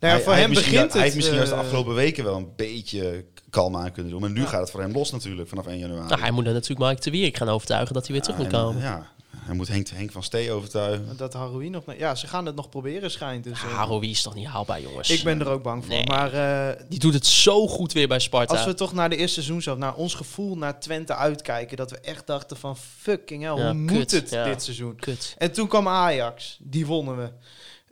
ja, 0.00 0.08
hij, 0.08 0.20
voor 0.20 0.32
hij 0.32 0.40
hem 0.40 0.54
begint 0.54 0.74
Hij 0.74 0.82
heeft 0.82 0.94
het, 0.94 1.14
misschien 1.14 1.36
juist 1.36 1.50
de 1.50 1.56
eh, 1.56 1.62
afgelopen 1.62 1.94
weken 1.94 2.24
wel 2.24 2.36
een 2.36 2.52
beetje 2.56 3.24
kalm 3.50 3.76
aan 3.76 3.92
kunnen 3.92 4.12
doen. 4.12 4.20
Maar 4.20 4.30
nu 4.30 4.46
gaat 4.46 4.60
het 4.60 4.70
voor 4.70 4.80
hem 4.80 4.92
los 4.92 5.10
natuurlijk, 5.10 5.48
vanaf 5.48 5.66
1 5.66 5.78
januari. 5.78 6.08
Nou, 6.08 6.20
hij 6.20 6.30
moet 6.30 6.44
dan 6.44 6.52
natuurlijk 6.52 6.80
Mark 6.80 7.02
de 7.02 7.10
Wierik 7.10 7.36
gaan 7.36 7.48
overtuigen 7.48 7.94
dat 7.94 8.06
hij 8.06 8.12
weer 8.12 8.22
terug 8.22 8.38
moet 8.38 8.46
En, 8.46 8.52
komen. 8.52 8.82
Ja, 8.82 9.12
hij 9.36 9.54
moet 9.54 9.68
Henk, 9.68 9.88
Henk 9.88 10.12
van 10.12 10.22
Stee 10.22 10.52
overtuigen. 10.52 11.16
Dat 11.16 11.32
Haroui 11.32 11.70
nog... 11.70 11.82
Ja, 11.98 12.14
ze 12.14 12.26
gaan 12.26 12.46
het 12.46 12.56
nog 12.56 12.68
proberen, 12.68 13.10
schijnt. 13.10 13.44
Dus, 13.44 13.60
Haroui 13.60 14.10
is 14.10 14.22
toch 14.22 14.34
niet 14.34 14.46
haalbaar, 14.46 14.80
jongens? 14.80 15.10
ik 15.10 15.22
ben 15.22 15.40
er 15.40 15.48
ook 15.48 15.62
bang 15.62 15.84
voor. 15.84 15.94
Nee. 15.94 16.06
Maar 16.06 16.32
eh, 16.32 16.82
Die 16.88 16.98
doet 16.98 17.14
het 17.14 17.26
zo 17.26 17.68
goed 17.68 17.92
weer 17.92 18.08
bij 18.08 18.18
Sparta. 18.18 18.54
Als 18.54 18.64
we 18.64 18.74
toch 18.74 18.92
naar 18.92 19.08
de 19.08 19.16
eerste 19.16 19.34
seizoen 19.34 19.62
zelf, 19.62 19.78
naar 19.78 19.94
ons 19.94 20.14
gevoel 20.14 20.56
naar 20.56 20.80
Twente 20.80 21.14
uitkijken, 21.14 21.76
dat 21.76 21.90
we 21.90 21.98
echt 22.00 22.26
dachten 22.26 22.56
van 22.56 22.76
fucking 22.76 23.42
hell, 23.42 23.56
Ja, 23.56 23.72
hoe 23.72 23.84
kut, 23.84 23.96
moet 23.96 24.10
het 24.10 24.30
ja. 24.30 24.44
dit 24.44 24.62
seizoen? 24.62 24.96
Kut. 24.96 25.34
En 25.38 25.52
toen 25.52 25.68
kwam 25.68 25.88
Ajax, 25.88 26.56
die 26.60 26.86
wonnen 26.86 27.16
we. 27.16 27.30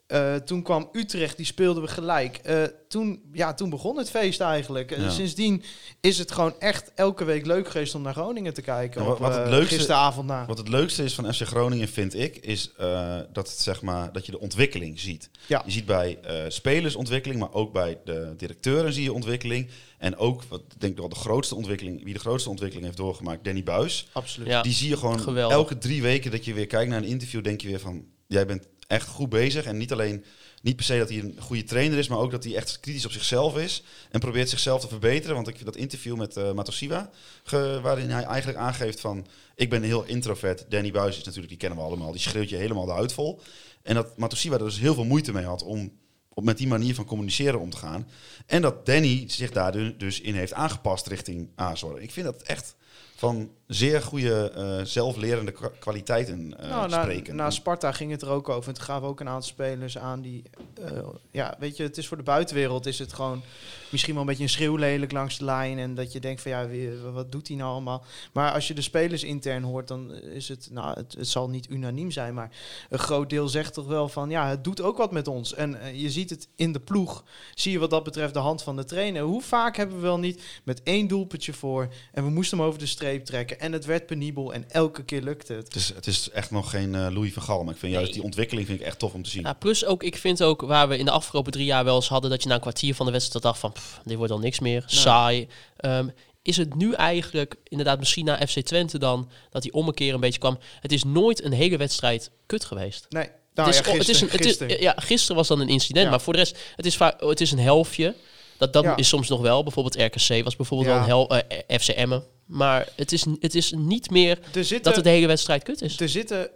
Eh, 0.09 0.35
toen 0.35 0.63
kwam 0.63 0.89
Utrecht, 0.93 1.37
die 1.37 1.47
speelden 1.47 1.83
we 1.83 1.89
gelijk. 1.89 2.37
Eh, 2.37 2.63
toen, 2.89 3.23
ja, 3.33 3.55
toen 3.55 3.71
begon 3.71 3.99
het 3.99 4.11
feest 4.11 4.41
eigenlijk. 4.41 4.97
Ja. 4.97 5.11
Sindsdien 5.11 5.63
is 6.01 6.19
het 6.19 6.33
gewoon 6.33 6.55
echt 6.59 6.93
elke 6.95 7.25
week 7.25 7.47
leuk 7.47 7.69
geweest 7.69 7.95
om 7.95 8.03
naar 8.03 8.13
Groningen 8.13 8.55
te 8.55 8.63
kijken. 8.63 9.03
Ja, 9.03 9.11
op, 9.11 9.19
wat, 9.19 9.35
het 9.35 9.45
eh, 9.45 9.51
leukste, 9.51 9.75
gisteravond 9.75 10.27
na. 10.27 10.47
wat 10.47 10.59
het 10.59 10.69
leukste 10.69 11.05
is 11.05 11.15
van 11.15 11.35
FC 11.35 11.43
Groningen, 11.43 11.89
vind 11.89 12.15
ik, 12.15 12.37
is 12.37 12.73
eh, 12.77 13.17
dat, 13.33 13.49
het, 13.49 13.59
zeg 13.59 13.83
maar, 13.83 14.13
dat 14.13 14.27
je 14.27 14.33
de 14.33 14.41
ontwikkeling 14.41 15.01
ziet. 15.01 15.31
Ja. 15.47 15.63
Je 15.65 15.71
ziet 15.71 15.87
bij 15.87 16.19
eh 16.23 16.45
spelers 16.49 16.97
ontwikkeling, 16.97 17.41
maar 17.41 17.53
ook 17.53 17.73
bij 17.73 17.99
de 18.05 18.35
directeuren 18.37 18.93
zie 18.93 19.03
je 19.03 19.13
ontwikkeling. 19.13 19.69
En 19.99 20.17
ook, 20.17 20.45
wat 20.45 20.61
ik 20.61 20.81
denk 20.81 20.99
wel 20.99 21.09
de 21.09 21.15
grootste 21.15 21.55
ontwikkeling, 21.55 22.05
wie 22.05 22.15
de 22.15 22.21
grootste 22.21 22.51
ontwikkeling 22.51 22.87
heeft 22.87 22.99
doorgemaakt, 22.99 23.45
Danny 23.45 23.63
Buis. 23.63 24.09
Absoluut. 24.13 24.49
Ja. 24.49 24.63
Die 24.63 24.73
zie 24.73 24.89
je 24.89 24.97
gewoon 24.97 25.21
Geweldig. 25.21 25.57
elke 25.57 25.79
drie 25.79 26.03
weken 26.03 26.31
dat 26.31 26.45
je 26.45 26.55
weer 26.55 26.67
kijkt 26.67 26.91
naar 26.91 26.99
een 26.99 27.09
interview, 27.09 27.45
denk 27.45 27.61
je 27.61 27.69
weer 27.69 27.81
van, 27.81 28.05
jij 28.27 28.47
bent 28.47 28.67
echt 28.89 29.09
goed 29.09 29.29
bezig. 29.29 29.65
En 29.65 29.77
niet 29.77 29.93
alleen, 29.93 30.25
niet 30.63 30.77
per 30.77 30.85
se 30.85 30.99
dat 30.99 31.09
hij 31.09 31.19
een 31.19 31.37
goede 31.39 31.65
trainer 31.65 31.99
is, 31.99 32.09
maar 32.09 32.19
ook 32.19 32.31
dat 32.31 32.45
hij 32.45 32.57
echt 32.57 32.81
kritisch 32.81 33.05
op 33.05 33.13
zichzelf 33.13 33.59
is. 33.59 33.83
En 34.11 34.21
probeert 34.21 34.49
zichzelf 34.49 34.81
te 34.81 34.89
verbeteren. 34.89 35.35
Want 35.35 35.49
ik 35.49 35.65
dat 35.65 35.77
interview 35.77 36.17
met 36.17 36.37
eh 36.37 36.53
Matosiwa, 36.53 37.11
ge- 37.45 37.79
waarin 37.83 38.11
hij 38.11 38.23
eigenlijk 38.25 38.59
aangeeft 38.59 39.01
van, 39.01 39.27
ik 39.55 39.71
ben 39.71 39.83
heel 39.83 40.05
introvert. 40.05 40.65
Danny 40.69 40.91
Buis 40.91 41.17
is 41.17 41.23
natuurlijk, 41.25 41.49
die 41.49 41.57
kennen 41.59 41.79
we 41.79 41.85
allemaal, 41.85 42.13
die 42.13 42.21
schreeuwt 42.21 42.49
je 42.49 42.57
helemaal 42.57 42.87
de 42.87 42.93
huid 42.93 43.13
vol. 43.13 43.41
En 43.83 43.95
dat 43.95 44.17
Matosiwa 44.17 44.57
er 44.57 44.65
dus 44.65 44.79
heel 44.79 44.95
veel 44.95 45.05
moeite 45.05 45.33
mee 45.33 45.45
had 45.45 45.63
om 45.63 45.93
om 46.35 46.45
met 46.45 46.59
die 46.59 46.67
manier 46.67 46.95
van 46.95 47.05
communiceren 47.05 47.61
om 47.61 47.71
te 47.71 47.77
gaan. 47.77 48.09
En 48.47 48.63
dat 48.63 48.87
Danny 48.87 49.25
zich 49.27 49.51
daar 49.51 49.73
du- 49.73 49.97
dus 49.97 50.21
in 50.21 50.35
heeft 50.35 50.53
aangepast 50.53 51.07
richting 51.07 51.49
Azor. 51.55 52.01
Ik 52.01 52.11
vind 52.11 52.27
dat 52.27 52.43
echt 52.43 52.75
van 53.19 53.51
zeer 53.67 54.03
goede 54.03 54.51
eh, 54.51 54.85
zelflerende 54.85 55.53
kwa- 55.53 55.73
kwaliteiten 55.79 56.59
eh, 56.59 56.69
nou, 56.71 56.89
na, 56.89 57.03
spreken. 57.03 57.37
na 57.37 57.51
Sparta 57.51 57.93
ging 57.93 58.11
het 58.11 58.23
er 58.23 58.29
ook 58.29 58.49
over. 58.49 58.69
En 58.69 58.75
toen 58.75 58.85
gaven 58.85 59.09
ook 59.09 59.21
een 59.21 59.29
aantal 59.29 59.49
spelers 59.49 59.99
aan 59.99 60.21
die... 60.21 60.43
eh, 60.85 60.91
ja, 61.31 61.57
weet 61.59 61.77
je, 61.77 61.83
het 61.83 61.97
is 61.99 62.09
voor 62.09 62.17
de 62.17 62.23
buitenwereld 62.23 62.87
is 62.87 62.99
het 62.99 63.13
gewoon 63.13 63.43
misschien 63.91 64.13
wel 64.15 64.23
een 64.23 64.29
beetje 64.29 64.43
een 64.43 64.49
schreeuwlelijk 64.49 65.13
langs 65.13 65.39
de 65.39 65.45
lijn. 65.45 65.79
En 65.79 65.95
dat 65.95 66.13
je 66.13 66.21
denkt 66.21 66.43
van 66.43 66.51
ja, 66.51 66.69
wie- 66.69 66.97
wat 67.13 67.33
doet 67.33 67.49
hij 67.49 67.57
nou 67.57 67.71
allemaal? 67.71 68.05
Maar 68.33 68.53
als 68.53 68.69
je 68.69 68.75
de 68.75 68.81
spelers 68.83 69.25
intern 69.25 69.63
hoort, 69.63 69.89
dan 69.89 70.15
is 70.15 70.49
het... 70.49 70.69
Nou, 70.71 70.99
het, 70.99 71.15
het 71.19 71.29
zal 71.29 71.49
niet 71.49 71.67
unaniem 71.71 72.11
zijn, 72.11 72.35
maar 72.35 72.51
een 72.89 72.99
groot 72.99 73.31
deel 73.31 73.49
zegt 73.49 73.75
toch 73.75 73.87
wel 73.87 74.09
van... 74.09 74.31
Ja, 74.31 74.49
het 74.49 74.65
doet 74.65 74.81
ook 74.81 74.97
wat 74.97 75.13
met 75.13 75.29
ons. 75.29 75.55
En 75.55 75.81
eh, 75.81 76.01
je 76.01 76.11
ziet 76.11 76.31
het 76.31 76.49
in 76.57 76.73
de 76.73 76.81
ploeg. 76.81 77.25
Zie 77.55 77.73
je 77.73 77.79
wat 77.79 77.91
dat 77.91 78.05
betreft 78.05 78.35
de 78.35 78.41
hand 78.41 78.63
van 78.63 78.77
de 78.77 78.85
trainer. 78.85 79.23
Hoe 79.23 79.43
vaak 79.43 79.77
hebben 79.77 79.97
we 79.97 80.03
wel 80.03 80.19
niet 80.19 80.43
met 80.65 80.83
één 80.83 81.07
doelpuntje 81.07 81.53
voor... 81.53 81.89
En 82.13 82.25
we 82.25 82.31
moesten 82.31 82.59
hem 82.59 82.67
over 82.67 82.79
de 82.79 82.87
streep 82.87 83.25
trekken. 83.25 83.61
En 83.61 83.73
het 83.73 83.85
werd 83.85 84.07
penibel 84.07 84.53
en 84.55 84.71
elke 84.71 85.05
keer 85.05 85.23
lukte 85.23 85.53
het. 85.53 85.67
Het 85.67 85.75
is, 85.75 85.89
het 85.95 86.07
is 86.07 86.31
echt 86.31 86.51
nog 86.51 86.71
geen 86.71 86.95
eh, 86.95 87.07
Louis 87.11 87.33
van 87.33 87.43
Gaal. 87.43 87.65
Maar 87.65 87.75
ik 87.75 87.81
vind 87.81 87.93
juist 87.93 88.13
die 88.13 88.23
ontwikkeling 88.23 88.67
vind 88.67 88.81
ik 88.81 88.87
echt 88.87 88.99
tof 88.99 89.15
om 89.15 89.23
te 89.23 89.31
zien. 89.31 89.43
Ja, 89.43 89.53
plus 89.53 89.85
ook, 89.85 90.03
ik 90.03 90.17
vind 90.17 90.43
ook 90.43 90.61
waar 90.61 90.89
we 90.89 90.99
in 90.99 91.05
de 91.05 91.11
afgelopen 91.11 91.53
drie 91.53 91.65
jaar 91.65 91.85
wel 91.85 91.95
eens 91.95 92.09
hadden 92.09 92.31
dat 92.31 92.43
je 92.43 92.49
na 92.49 92.55
een 92.55 92.61
kwartier 92.61 92.95
van 92.95 93.07
de 93.07 93.13
wedstrijd 93.13 93.45
dacht 93.45 93.59
van, 93.59 93.73
pff, 93.79 94.01
dit 94.05 94.17
wordt 94.17 94.33
al 94.33 94.39
niks 94.39 94.59
meer, 94.59 94.83
saai. 94.87 95.49
Ehm, 95.77 96.09
is 96.43 96.57
het 96.57 96.75
nu 96.75 96.93
eigenlijk, 96.93 97.55
inderdaad 97.65 97.99
misschien 97.99 98.25
na 98.25 98.47
FC 98.47 98.59
Twente 98.61 98.99
dan, 98.99 99.31
dat 99.51 99.63
die 99.63 99.73
ommekeer 99.73 100.15
een 100.15 100.21
beetje 100.21 100.39
kwam. 100.39 100.59
Het 100.81 100.93
is 100.93 101.05
nooit 101.05 101.45
een 101.45 101.53
hele 101.53 101.77
wedstrijd 101.77 102.31
kut 102.47 102.65
geweest. 102.65 103.07
Nee, 103.09 103.29
nou 103.55 103.69
het 103.69 103.79
is, 103.79 103.87
ja, 103.93 103.99
het 103.99 104.09
is 104.09 104.21
een, 104.21 104.29
het 104.31 104.41
is, 104.41 104.47
gisteren. 104.47 104.81
ja, 104.81 104.95
gisteren 104.97 105.37
was 105.37 105.49
dan 105.49 105.61
een 105.61 105.69
incident, 105.69 106.05
Ja. 106.05 106.11
maar 106.11 106.21
voor 106.21 106.33
de 106.33 106.39
rest, 106.39 106.59
het 106.77 106.87
is, 106.87 106.97
vaak, 106.97 107.21
het 107.21 107.41
is 107.41 107.53
een 107.53 107.59
helftje. 107.59 108.15
Dat, 108.59 108.73
dat 108.73 108.85
Ja. 108.85 108.97
is 108.97 109.09
soms 109.09 109.29
nog 109.29 109.41
wel. 109.41 109.63
Bijvoorbeeld 109.63 109.97
RKC 110.15 110.45
was 110.45 110.57
bijvoorbeeld 110.57 110.91
wel 110.91 110.99
een 110.99 111.05
hel, 111.05 111.43
FC 111.81 111.89
Emmen. 111.89 112.23
Maar 112.47 112.89
het 112.97 113.13
is, 113.13 113.25
het 113.41 113.55
is 113.55 113.73
niet 113.77 114.11
meer 114.11 114.39
Er 114.55 114.65
zitten- 114.65 114.83
dat 114.83 114.95
het 114.95 115.05
de 115.05 115.11
hele 115.11 115.27
wedstrijd 115.27 115.63
kut 115.63 115.83
is. 115.83 116.01
Er 116.01 116.09
zitten 116.09 116.51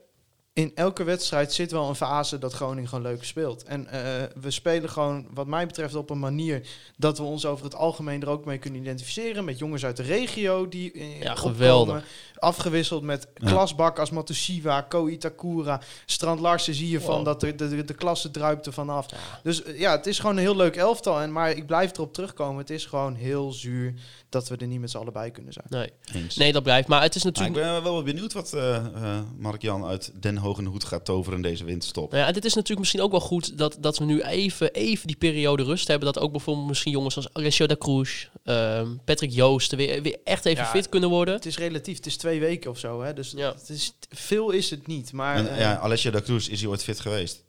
in 0.54 0.72
elke 0.74 1.04
wedstrijd 1.04 1.52
zit 1.52 1.70
wel 1.70 1.88
een 1.88 1.94
fase 1.94 2.38
dat 2.38 2.52
Groningen 2.52 2.88
gewoon 2.88 3.04
leuk 3.04 3.24
speelt. 3.24 3.62
En 3.62 3.86
eh, 3.86 4.00
we 4.40 4.50
spelen 4.50 4.90
gewoon, 4.90 5.26
wat 5.34 5.46
mij 5.46 5.66
betreft, 5.66 5.94
op 5.94 6.10
een 6.10 6.18
manier 6.18 6.68
dat 6.96 7.18
we 7.18 7.24
ons 7.24 7.46
over 7.46 7.64
het 7.64 7.74
algemeen 7.74 8.22
er 8.22 8.28
ook 8.28 8.44
mee 8.44 8.58
kunnen 8.58 8.80
identificeren. 8.80 9.44
Met 9.44 9.58
jongens 9.58 9.84
uit 9.84 9.96
de 9.96 10.02
regio 10.02 10.68
die 10.68 10.92
eh, 10.92 11.20
Ja, 11.22 11.30
opkomen. 11.32 11.54
geweldig. 11.54 12.04
Afgewisseld 12.34 13.02
met 13.02 13.28
Ja. 13.34 13.50
klasbak 13.50 13.98
als 13.98 14.10
Matusiwa, 14.10 14.80
Ko 14.80 15.06
Itakura, 15.08 15.80
Strand 16.06 16.40
Larsen 16.40 16.74
zie 16.74 16.88
je 16.88 17.00
van 17.00 17.24
dat 17.24 17.40
de, 17.40 17.54
de, 17.54 17.84
de 17.84 17.94
klasse 17.94 18.30
druipt 18.30 18.66
er 18.66 18.72
vanaf. 18.72 19.06
Dus 19.42 19.62
eh, 19.62 19.78
ja, 19.78 19.90
het 19.96 20.06
is 20.06 20.18
gewoon 20.18 20.36
een 20.36 20.42
heel 20.42 20.56
leuk 20.56 20.76
elftal. 20.76 21.20
En, 21.20 21.32
maar 21.32 21.50
ik 21.50 21.66
blijf 21.66 21.92
erop 21.92 22.12
terugkomen. 22.14 22.56
Het 22.58 22.70
is 22.70 22.84
gewoon 22.86 23.14
heel 23.14 23.52
zuur 23.52 23.94
dat 24.28 24.48
we 24.48 24.56
er 24.56 24.66
niet 24.66 24.80
met 24.80 24.90
z'n 24.90 24.96
allen 24.98 25.12
bij 25.12 25.30
kunnen 25.30 25.52
zijn. 25.52 25.66
Nee. 25.68 25.92
Eens. 26.22 26.36
nee, 26.36 26.52
dat 26.52 26.62
blijft. 26.62 26.88
Maar 26.88 27.02
het 27.02 27.14
is 27.14 27.22
natuurlijk... 27.22 27.56
ik 27.56 27.62
ben 27.62 27.82
wel 27.82 28.02
benieuwd 28.02 28.32
wat 28.32 28.52
eh 28.52 28.76
eh, 28.76 29.20
Mark-Jan 29.38 29.84
uit 29.84 30.12
Den 30.22 30.36
Hogen 30.42 30.64
Hoed 30.64 30.84
gaat 30.84 31.04
toveren 31.04 31.36
in 31.36 31.42
deze 31.42 31.64
winterstop. 31.64 32.10
Nou 32.10 32.22
ja, 32.22 32.28
en 32.28 32.34
dit 32.34 32.44
is 32.44 32.52
natuurlijk 32.54 32.80
misschien 32.80 33.00
ook 33.00 33.10
wel 33.10 33.20
goed 33.20 33.58
dat, 33.58 33.76
dat 33.80 33.98
we 33.98 34.04
nu 34.04 34.22
even, 34.22 34.72
even 34.72 35.06
die 35.06 35.16
periode 35.16 35.62
rust 35.62 35.88
hebben. 35.88 36.12
Dat 36.12 36.22
ook 36.22 36.30
bijvoorbeeld 36.32 36.66
misschien 36.68 36.92
jongens 36.92 37.16
als 37.16 37.28
Alessio 37.34 37.66
da 37.66 37.76
Cruz, 37.76 38.26
ehm, 38.44 38.88
Patrick 39.04 39.30
Joosten 39.30 39.78
weer, 39.78 40.02
weer 40.02 40.18
echt 40.24 40.44
even 40.44 40.64
Ja, 40.64 40.70
fit 40.70 40.88
kunnen 40.88 41.08
worden. 41.08 41.34
Het 41.34 41.46
is 41.46 41.58
relatief, 41.58 41.96
het 41.96 42.06
is 42.06 42.16
twee 42.16 42.40
weken 42.40 42.70
of 42.70 42.78
zo. 42.78 43.02
Hè? 43.02 43.12
Dus 43.14 43.32
het 43.36 43.68
is, 43.68 43.92
veel 44.10 44.50
is 44.50 44.70
het 44.70 44.86
niet. 44.86 45.12
Maar, 45.12 45.36
En, 45.36 45.50
eh, 45.52 45.58
ja, 45.58 45.76
Alessio 45.78 46.10
da 46.10 46.20
Cruz, 46.20 46.48
is 46.48 46.60
hij 46.60 46.68
ooit 46.70 46.82
fit 46.82 47.00
geweest? 47.00 47.44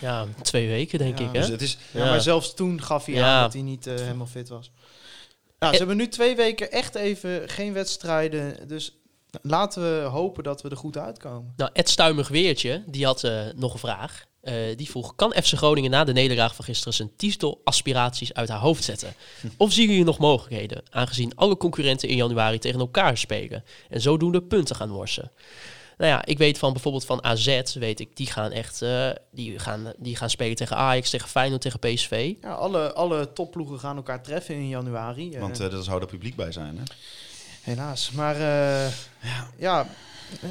Ja, 0.00 0.26
twee 0.42 0.68
weken 0.68 0.98
denk 0.98 1.18
ja, 1.18 1.24
ik. 1.28 1.32
Hè? 1.32 1.40
Dus 1.40 1.48
het 1.48 1.62
is- 1.62 1.78
ja, 1.90 2.04
maar 2.04 2.20
zelfs 2.20 2.54
toen 2.54 2.82
gaf 2.82 3.04
hij 3.06 3.14
Ja. 3.14 3.36
aan 3.36 3.42
dat 3.42 3.52
hij 3.52 3.62
niet 3.62 3.86
eh, 3.86 3.94
helemaal 3.94 4.26
fit 4.26 4.48
was. 4.48 4.70
Nou, 5.58 5.72
ze 5.72 5.78
hebben 5.78 5.96
nu 5.96 6.08
twee 6.08 6.36
weken 6.36 6.72
echt 6.72 6.94
even 6.94 7.48
geen 7.48 7.72
wedstrijden. 7.72 8.68
Dus 8.68 8.98
laten 9.42 9.82
we 9.82 10.02
hopen 10.02 10.44
dat 10.44 10.62
we 10.62 10.68
er 10.68 10.76
goed 10.76 10.98
uitkomen. 10.98 11.52
Nou, 11.56 11.70
Ed 11.72 11.88
Stuimig 11.88 12.28
Weertje, 12.28 12.82
die 12.86 13.04
had 13.04 13.24
eh, 13.24 13.40
nog 13.54 13.72
een 13.72 13.78
vraag. 13.78 14.24
Eh, 14.40 14.54
die 14.76 14.90
vroeg, 14.90 15.14
kan 15.14 15.32
FC 15.32 15.52
Groningen 15.52 15.90
na 15.90 16.04
de 16.04 16.12
nederlaag 16.12 16.54
van 16.54 16.64
gisteren 16.64 16.94
zijn 16.94 17.16
titelaspiraties 17.16 18.34
uit 18.34 18.48
haar 18.48 18.58
hoofd 18.58 18.84
zetten? 18.84 19.14
Of 19.56 19.72
zien 19.72 19.88
jullie 19.88 20.04
nog 20.04 20.18
mogelijkheden, 20.18 20.82
aangezien 20.90 21.36
alle 21.36 21.56
concurrenten 21.56 22.08
in 22.08 22.16
januari 22.16 22.58
tegen 22.58 22.80
elkaar 22.80 23.16
spelen 23.16 23.64
en 23.88 24.00
zodoende 24.00 24.42
punten 24.42 24.76
gaan 24.76 24.90
worsen? 24.90 25.30
Nou 25.96 26.10
ja, 26.10 26.24
ik 26.24 26.38
weet 26.38 26.58
van 26.58 26.72
bijvoorbeeld 26.72 27.04
van 27.04 27.24
AZ, 27.24 27.74
weet 27.74 28.00
ik, 28.00 28.16
die 28.16 28.26
gaan 28.26 28.50
echt, 28.50 28.82
eh, 28.82 29.10
die 29.30 29.58
gaan, 29.58 29.92
die 29.96 30.16
gaan 30.16 30.30
spelen 30.30 30.56
tegen 30.56 30.76
Ajax, 30.76 31.10
tegen 31.10 31.28
Feyenoord, 31.28 31.60
tegen 31.60 31.78
PSV. 31.78 32.34
Ja, 32.40 32.52
alle, 32.52 32.92
alle 32.92 33.32
topploegen 33.32 33.78
gaan 33.78 33.96
elkaar 33.96 34.22
treffen 34.22 34.54
in 34.54 34.68
januari. 34.68 35.38
Want 35.38 35.58
er 35.58 35.82
zou 35.82 36.00
er 36.00 36.06
publiek 36.06 36.36
bij 36.36 36.52
zijn, 36.52 36.76
hè? 36.76 36.82
Helaas. 37.64 38.10
Maar 38.10 38.36
eh, 38.36 38.92
ja. 39.56 39.86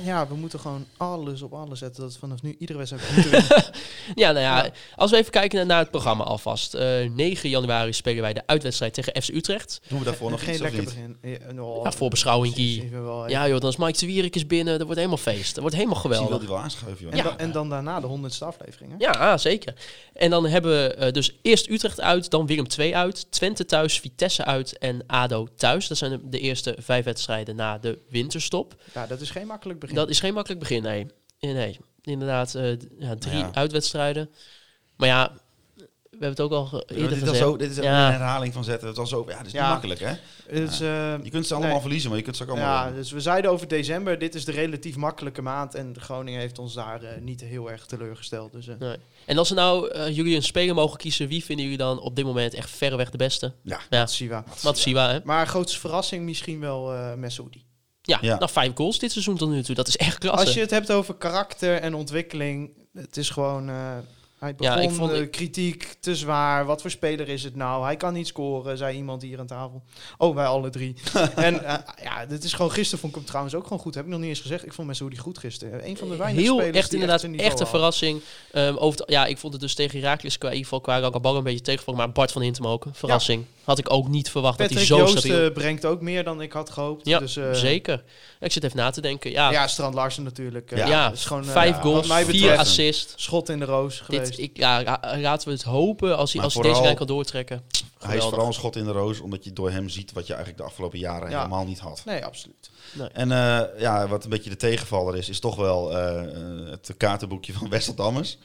Ja, 0.04 0.28
we 0.28 0.36
moeten 0.36 0.60
gewoon 0.60 0.86
alles 0.98 1.42
op 1.42 1.54
alles 1.54 1.80
zetten. 1.80 2.02
Dat 2.04 2.14
we 2.14 2.20
vanaf 2.20 2.42
nu 2.42 2.56
iedere 2.60 2.78
wedstrijd. 2.78 3.72
Ja, 4.16 4.32
nou 4.32 4.44
ja, 4.46 4.70
als 4.96 5.12
we 5.12 5.18
even 5.18 5.32
kijken 5.32 5.68
naar, 5.68 5.80
het 5.80 5.92
programma 5.92 6.24
alvast. 6.24 6.74
Eh 6.74 7.10
9 7.10 7.50
januari 7.50 7.94
spelen 7.94 8.22
wij 8.22 8.34
de 8.34 8.44
uitwedstrijd 8.46 8.94
tegen 8.94 9.22
FC 9.22 9.30
Utrecht. 9.30 9.82
Doen 9.88 10.00
we 10.00 10.06
daarvoor 10.06 10.32
nog 10.32 10.44
Geen 10.44 10.54
iets 10.54 10.62
lekker 10.62 10.80
niet? 10.80 10.90
begin. 10.90 11.18
Ja, 11.22 11.38
Ja, 11.84 11.92
voor 11.92 12.10
we 12.10 13.00
wel, 13.00 13.30
Ja 13.30 13.48
joh, 13.48 13.60
dan 13.60 13.70
is 13.70 13.78
Mike 13.78 14.00
de 14.00 14.06
Wierik 14.06 14.36
is 14.36 14.48
binnen. 14.48 14.74
Dat 14.74 14.82
wordt 14.84 14.98
helemaal 14.98 15.18
feest. 15.18 15.54
Dat 15.54 15.62
wordt 15.62 15.76
helemaal 15.76 15.96
Misschien 16.04 16.16
geweldig. 16.26 16.48
wil 16.48 16.48
hij 16.48 16.56
wel 16.56 16.64
aanschuiven, 16.64 17.06
joh. 17.06 17.14
En, 17.18 17.24
dan, 17.24 17.38
en 17.38 17.52
dan 17.52 17.70
daarna 17.70 18.00
de 18.00 18.08
honderdste 18.08 18.46
aflevering. 18.46 18.92
Hè? 18.92 18.98
Ja, 18.98 19.12
ah, 19.12 19.38
zeker. 19.38 19.74
En 20.14 20.30
dan 20.30 20.46
hebben 20.46 20.72
we 20.72 20.94
eh, 20.94 21.12
dus 21.12 21.36
eerst 21.42 21.70
Utrecht 21.70 22.02
uit, 22.02 22.30
dan 22.30 22.46
Willem 22.46 22.66
II 22.78 22.96
uit, 22.96 23.32
Twente 23.32 23.66
thuis, 23.66 24.00
Vitesse 24.00 24.46
uit 24.46 24.78
en 24.78 25.04
ADO 25.08 25.48
thuis. 25.56 25.88
Dat 25.88 25.98
zijn 25.98 26.12
de, 26.12 26.30
de 26.30 26.40
eerste 26.40 26.76
vijf 26.80 27.06
wedstrijden 27.06 27.56
na 27.56 27.78
de 27.78 28.00
winterstop. 28.10 28.76
Ja, 28.94 29.08
dat 29.08 29.22
is 29.22 29.30
geen 29.30 29.48
makkelijk 29.48 29.62
begin. 29.80 29.96
Dat 29.96 30.10
is 30.10 30.20
geen 30.20 30.34
makkelijk 30.34 30.60
begin, 30.62 30.84
nee. 30.84 31.08
Nee, 31.40 31.80
inderdaad 32.02 32.56
eh, 32.56 32.70
ja, 33.00 33.16
drie 33.16 33.38
Ja. 33.38 33.50
uitwedstrijden. 33.54 34.30
Maar 34.98 35.08
ja, 35.08 35.32
we 35.76 36.20
hebben 36.26 36.30
het 36.30 36.42
ook 36.42 36.52
al 36.52 36.68
Ja, 36.72 36.96
eerder 36.96 36.96
dit, 37.10 37.12
is 37.12 37.20
gezegd. 37.30 37.44
al 37.44 37.52
zo, 37.52 37.58
dit 37.58 37.70
is 37.72 37.76
Ja. 37.78 38.06
een 38.06 38.12
herhaling 38.12 38.54
van 38.54 38.64
zetten. 38.64 38.88
Het 38.88 38.98
was 38.98 39.10
zo, 39.10 39.26
ja, 39.28 39.38
dat 39.38 39.46
is 39.46 39.52
Ja. 39.52 39.60
niet 39.62 39.70
makkelijk, 39.70 40.00
hè? 40.00 40.08
Het 40.48 40.70
is, 40.72 40.78
Ja. 40.78 41.14
eh, 41.18 41.24
je 41.24 41.30
kunt 41.30 41.48
ze 41.48 41.54
allemaal 41.54 41.72
nee. 41.72 41.82
verliezen, 41.82 42.10
maar 42.10 42.18
je 42.18 42.24
kunt 42.24 42.38
ze 42.38 42.44
ook 42.44 42.50
allemaal 42.50 42.88
Ja, 42.88 42.92
dus 42.94 43.12
we 43.12 43.20
zeiden 43.20 43.52
over 43.52 43.68
december, 43.68 44.20
dit 44.20 44.36
is 44.36 44.46
de 44.46 44.52
relatief 44.52 44.96
makkelijke 44.96 45.42
maand. 45.42 45.76
En 45.76 45.96
Groningen 46.00 46.40
heeft 46.40 46.60
ons 46.60 46.74
daar 46.74 47.04
eh, 47.04 47.22
niet 47.22 47.42
heel 47.42 47.72
erg 47.72 47.86
teleurgesteld. 47.86 48.52
Dus, 48.52 48.68
eh, 48.68 48.76
Nee. 48.80 48.98
En 49.26 49.38
als 49.38 49.50
er 49.50 49.56
nou 49.56 49.90
eh, 49.90 50.16
jullie 50.16 50.36
een 50.36 50.44
speler 50.44 50.76
mogen 50.76 50.98
kiezen, 50.98 51.28
wie 51.28 51.44
vinden 51.44 51.64
jullie 51.66 51.80
dan 51.80 52.00
op 52.00 52.16
dit 52.16 52.26
moment 52.26 52.54
echt 52.54 52.70
verreweg 52.70 53.10
de 53.10 53.18
beste? 53.18 53.54
Ja, 53.64 53.80
Matsiwa. 53.90 54.44
Matsiwa, 54.64 55.12
hè? 55.12 55.20
Maar 55.24 55.48
grootste 55.48 55.80
verrassing 55.80 56.24
misschien 56.26 56.60
wel 56.60 56.94
eh 56.94 57.14
Messoudi. 57.14 57.64
Ja, 58.06 58.18
Ja. 58.22 58.38
nou 58.38 58.52
vijf 58.52 58.72
goals 58.76 59.00
dit 59.00 59.12
seizoen 59.12 59.38
tot 59.38 59.50
nu 59.50 59.64
toe. 59.64 59.76
Dat 59.76 59.88
is 59.88 59.98
echt 59.98 60.18
klasse. 60.18 60.46
Als 60.46 60.54
je 60.56 60.60
het 60.62 60.70
hebt 60.72 60.92
over 60.92 61.14
karakter 61.14 61.76
en 61.82 61.94
ontwikkeling, 61.96 62.70
het 62.94 63.18
is 63.18 63.30
gewoon... 63.30 63.70
eh, 63.70 63.76
hij 64.40 64.54
Ja, 64.58 64.74
begon 64.76 64.90
ik 64.90 64.96
vond- 64.96 65.12
eh, 65.12 65.30
kritiek 65.30 65.96
te 66.00 66.16
zwaar. 66.16 66.66
Wat 66.66 66.82
voor 66.82 66.90
speler 66.92 67.30
is 67.30 67.44
het 67.44 67.56
nou? 67.56 67.84
Hij 67.84 67.96
kan 67.98 68.14
niet 68.14 68.28
scoren, 68.28 68.78
zei 68.78 68.98
iemand 68.98 69.22
hier 69.22 69.40
aan 69.40 69.48
tafel. 69.48 69.84
Oh, 70.18 70.36
wij 70.36 70.46
alle 70.46 70.70
drie. 70.70 70.96
en 71.36 71.64
eh, 71.66 71.76
ja, 72.04 72.26
dit 72.26 72.44
is 72.44 72.54
gewoon... 72.54 72.72
Gisteren 72.72 73.00
vond 73.00 73.12
ik 73.12 73.18
hem 73.18 73.28
trouwens 73.28 73.56
ook 73.56 73.64
gewoon 73.64 73.80
goed. 73.80 73.96
Heb 73.96 74.04
ik 74.06 74.10
nog 74.10 74.20
niet 74.20 74.30
eens 74.30 74.40
gezegd. 74.40 74.66
Ik 74.66 74.74
vond 74.74 74.88
Messoudi 74.88 75.18
goed 75.18 75.38
gisteren. 75.38 75.88
Een 75.88 75.98
van 75.98 76.10
de 76.10 76.16
weinige 76.16 76.42
Heel 76.44 76.56
spelers 76.56 76.78
echt 76.78 76.90
die 76.90 77.00
inderdaad 77.00 77.24
een 77.24 77.40
echt, 77.40 77.60
een 77.60 77.68
verrassing. 77.68 78.22
Ehm, 78.52 78.76
over 78.76 79.04
ja, 79.12 79.26
ik 79.26 79.38
vond 79.38 79.54
het 79.54 79.62
dus 79.62 79.74
tegen 79.76 80.00
Herakles 80.00 80.38
qua 80.38 80.48
in 80.48 80.54
ieder 80.54 80.70
geval 80.70 80.82
qua 80.86 81.00
Rankabal 81.00 81.38
een 81.38 81.44
beetje 81.44 81.62
tegenvallen. 81.62 82.00
Maar 82.00 82.12
Bart 82.12 82.32
van 82.32 82.42
Hintem 82.42 82.68
ook. 82.68 82.86
Verrassing. 82.92 83.46
Had 83.64 83.80
ik 83.80 83.92
ook 83.94 84.08
niet 84.08 84.30
verwacht 84.30 84.58
Patrick 84.58 84.78
dat 84.88 84.98
hij 84.98 85.08
zo 85.08 85.16
stabiel... 85.20 85.46
eh, 85.46 85.54
brengt 85.54 85.86
ook 85.86 86.02
meer 86.02 86.24
dan 86.24 86.42
ik 86.42 86.52
had 86.52 86.70
gehoopt. 86.70 87.06
ja, 87.08 87.20
dus, 87.20 87.38
eh, 87.38 87.54
zeker. 87.54 88.04
Ik 88.40 88.52
zit 88.52 88.64
even 88.64 88.78
na 88.78 88.90
te 88.90 89.02
denken. 89.02 89.32
Ja, 89.32 89.52
Ja, 89.52 89.68
Strand 89.68 89.94
Larsen 89.94 90.24
natuurlijk. 90.24 90.72
eh, 90.72 90.88
Ja, 90.88 91.12
is 91.12 91.26
gewoon, 91.26 91.44
eh, 91.44 91.50
vijf 91.52 91.76
ja, 91.76 91.82
goals, 91.82 92.08
vier 92.14 92.58
assists. 92.58 93.14
Schot 93.24 93.50
in 93.50 93.60
de 93.60 93.66
roos 93.66 94.00
geweest. 94.00 94.30
dit, 94.32 94.40
ik, 94.40 94.58
ja, 94.58 94.84
ra- 94.84 95.18
laten 95.20 95.48
we 95.48 95.54
het 95.54 95.64
hopen 95.64 96.18
als 96.18 96.34
hij, 96.34 96.42
Maar 96.42 96.52
als 96.54 96.64
deze 96.64 96.82
lijn 96.82 96.96
kan 96.96 97.08
doortrekken. 97.08 97.62
Hij 98.04 98.18
is 98.18 98.24
vooral 98.24 98.48
een 98.48 98.54
schot 98.54 98.76
in 98.76 98.84
de 98.84 98.92
roos, 98.92 99.20
omdat 99.20 99.44
je 99.44 99.54
door 99.54 99.72
hem 99.72 99.90
ziet 99.90 100.12
wat 100.12 100.28
je 100.28 100.34
eigenlijk 100.34 100.64
de 100.64 100.70
afgelopen 100.70 101.00
jaren 101.00 101.30
Ja. 101.30 101.38
helemaal 101.38 101.66
niet 101.66 101.80
had. 101.80 102.02
Nee, 102.06 102.26
absoluut. 102.26 102.70
Nee. 102.94 103.08
En 103.08 103.32
eh, 103.32 103.80
ja, 103.80 104.08
wat 104.08 104.24
een 104.24 104.30
beetje 104.30 104.50
de 104.50 104.56
tegenvaller 104.56 105.16
is, 105.18 105.30
is 105.30 105.40
toch 105.40 105.56
wel 105.56 105.98
eh, 105.98 106.24
eh, 106.24 106.70
het 106.70 106.94
kaartenboekje 106.98 107.54
van 107.54 107.70
Wessel 107.76 107.94
Dammers. 107.96 108.38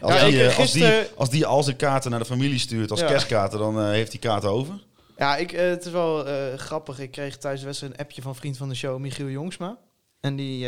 Als, 0.00 0.14
Ja, 0.14 0.26
die, 0.26 0.42
ik, 0.44 0.58
als, 0.58 0.72
die, 0.72 0.92
als 1.16 1.30
die 1.30 1.46
al 1.46 1.62
zijn 1.62 1.76
kaarten 1.76 2.10
naar 2.10 2.20
de 2.20 2.26
familie 2.26 2.58
stuurt 2.58 2.90
als 2.90 3.00
Ja. 3.00 3.06
kerstkaarten, 3.06 3.58
dan 3.58 3.84
heeft 3.84 4.10
hij 4.12 4.20
kaarten 4.20 4.50
over. 4.50 4.74
Ja, 5.16 5.36
ik, 5.36 5.50
het 5.50 5.84
is 5.86 5.92
wel 5.92 6.24
grappig. 6.56 6.98
Ik 6.98 7.10
kreeg 7.10 7.38
de 7.38 7.48
wedstrijd 7.48 7.82
een 7.92 7.96
appje 7.98 8.22
van 8.22 8.36
vriend 8.36 8.56
van 8.56 8.68
de 8.68 8.74
show, 8.74 8.98
Michiel 8.98 9.28
Jongsma. 9.28 9.78
En 10.20 10.36
die, 10.36 10.66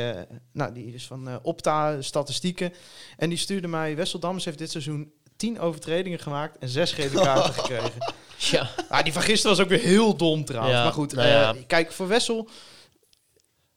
nou, 0.52 0.72
die 0.72 0.94
is 0.94 1.06
van 1.06 1.38
Opta 1.42 2.02
Statistieken. 2.02 2.72
En 3.16 3.28
die 3.28 3.38
stuurde 3.38 3.68
mij, 3.68 3.96
Wessel 3.96 4.18
Dammers 4.18 4.44
heeft 4.44 4.58
dit 4.58 4.70
seizoen 4.70 5.12
tien 5.36 5.60
overtredingen 5.60 6.18
gemaakt 6.18 6.58
en 6.58 6.68
zes 6.68 6.92
gele 6.92 7.20
kaarten 7.22 7.54
gekregen. 7.62 8.12
Ja. 8.40 8.70
Ah, 8.88 9.02
die 9.04 9.12
van 9.12 9.22
gisteren 9.22 9.56
was 9.56 9.64
ook 9.64 9.70
weer 9.70 9.80
heel 9.80 10.16
dom 10.16 10.44
trouwens. 10.44 10.74
Ja, 10.76 10.82
maar 10.84 10.92
goed, 10.92 11.14
nou 11.14 11.26
eh, 11.28 11.32
ja. 11.34 11.54
kijk, 11.66 11.92
voor 11.92 12.08
Wessel... 12.08 12.48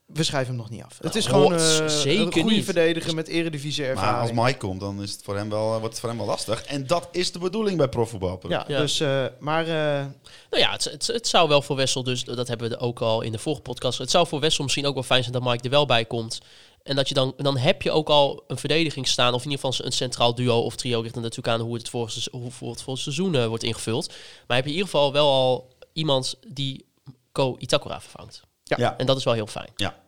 we 0.06 0.22
schrijven 0.22 0.48
hem 0.48 0.56
nog 0.56 0.70
niet 0.70 0.82
af. 0.82 0.98
Het 1.00 1.14
is 1.14 1.26
Nou, 1.26 1.36
gewoon 1.42 1.58
eh, 1.58 1.88
zeker 1.88 2.26
een 2.26 2.32
goede 2.32 2.50
niet. 2.54 2.64
verdediger 2.64 3.14
met 3.14 3.28
eredivisie 3.28 3.82
Maar 3.82 3.90
ervaring. 3.92 4.36
als 4.38 4.46
Mike 4.46 4.58
komt, 4.58 4.80
dan 4.80 5.02
is 5.02 5.10
het 5.12 5.20
voor 5.24 5.36
hem 5.36 5.50
wel, 5.50 5.68
wordt 5.68 5.84
het 5.84 6.00
voor 6.00 6.08
hem 6.08 6.18
wel 6.18 6.26
lastig. 6.26 6.62
En 6.64 6.86
dat 6.86 7.08
is 7.12 7.32
de 7.32 7.38
bedoeling 7.38 7.76
bij 7.78 7.88
profvoetbal. 7.88 8.40
ja, 8.48 8.64
Ja. 8.68 8.78
dus, 8.80 9.00
eh, 9.00 9.24
maar... 9.38 9.62
eh, 9.66 10.04
Nou 10.50 10.62
ja, 10.62 10.70
het, 10.72 10.84
het, 10.84 11.06
het 11.06 11.28
zou 11.28 11.48
wel 11.48 11.62
voor 11.62 11.76
Wessel, 11.76 12.02
dus 12.02 12.24
dat 12.24 12.48
hebben 12.48 12.70
we 12.70 12.78
ook 12.78 13.00
al 13.00 13.20
in 13.22 13.32
de 13.32 13.38
vorige 13.38 13.62
podcast. 13.62 13.98
Het 13.98 14.10
zou 14.10 14.26
voor 14.26 14.40
Wessel 14.40 14.62
misschien 14.62 14.86
ook 14.86 14.94
wel 14.94 15.02
fijn 15.02 15.22
zijn 15.22 15.34
dat 15.34 15.44
Mike 15.44 15.64
er 15.64 15.70
wel 15.70 15.86
bij 15.86 16.04
komt. 16.04 16.40
En 16.84 16.96
dat 16.96 17.08
je 17.08 17.14
dan, 17.14 17.34
dan 17.36 17.56
heb 17.56 17.82
je 17.82 17.90
ook 17.90 18.08
al 18.08 18.44
een 18.46 18.58
verdediging 18.58 19.08
staan, 19.08 19.34
of 19.34 19.44
in 19.44 19.50
ieder 19.50 19.64
geval 19.64 19.86
een 19.86 19.92
centraal 19.92 20.34
duo 20.34 20.60
of 20.60 20.76
trio, 20.76 21.00
ligt 21.02 21.14
er 21.16 21.20
natuurlijk 21.20 21.48
aan 21.48 21.60
hoe 21.60 21.74
het 21.74 21.88
voor, 21.88 22.12
hoe 22.30 22.50
voor 22.50 22.70
het 22.70 22.82
voor 22.82 22.92
het 22.92 23.02
seizoen 23.02 23.34
eh, 23.34 23.46
wordt 23.46 23.62
ingevuld. 23.62 24.08
Maar 24.46 24.56
heb 24.56 24.64
je 24.66 24.70
in 24.72 24.76
ieder 24.76 24.90
geval 24.90 25.12
wel 25.12 25.28
al 25.30 25.68
iemand 25.92 26.34
die 26.48 26.84
Ko 27.32 27.56
Itakura 27.58 28.00
vervangt. 28.00 28.42
Ja. 28.64 28.76
Ja. 28.78 28.96
En 28.96 29.06
dat 29.06 29.16
is 29.16 29.24
wel 29.24 29.34
heel 29.34 29.46
fijn. 29.46 29.70
Ja. 29.76 29.98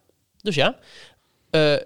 Dus 0.43 0.55
ja, 0.55 0.78
Eh, 1.51 1.77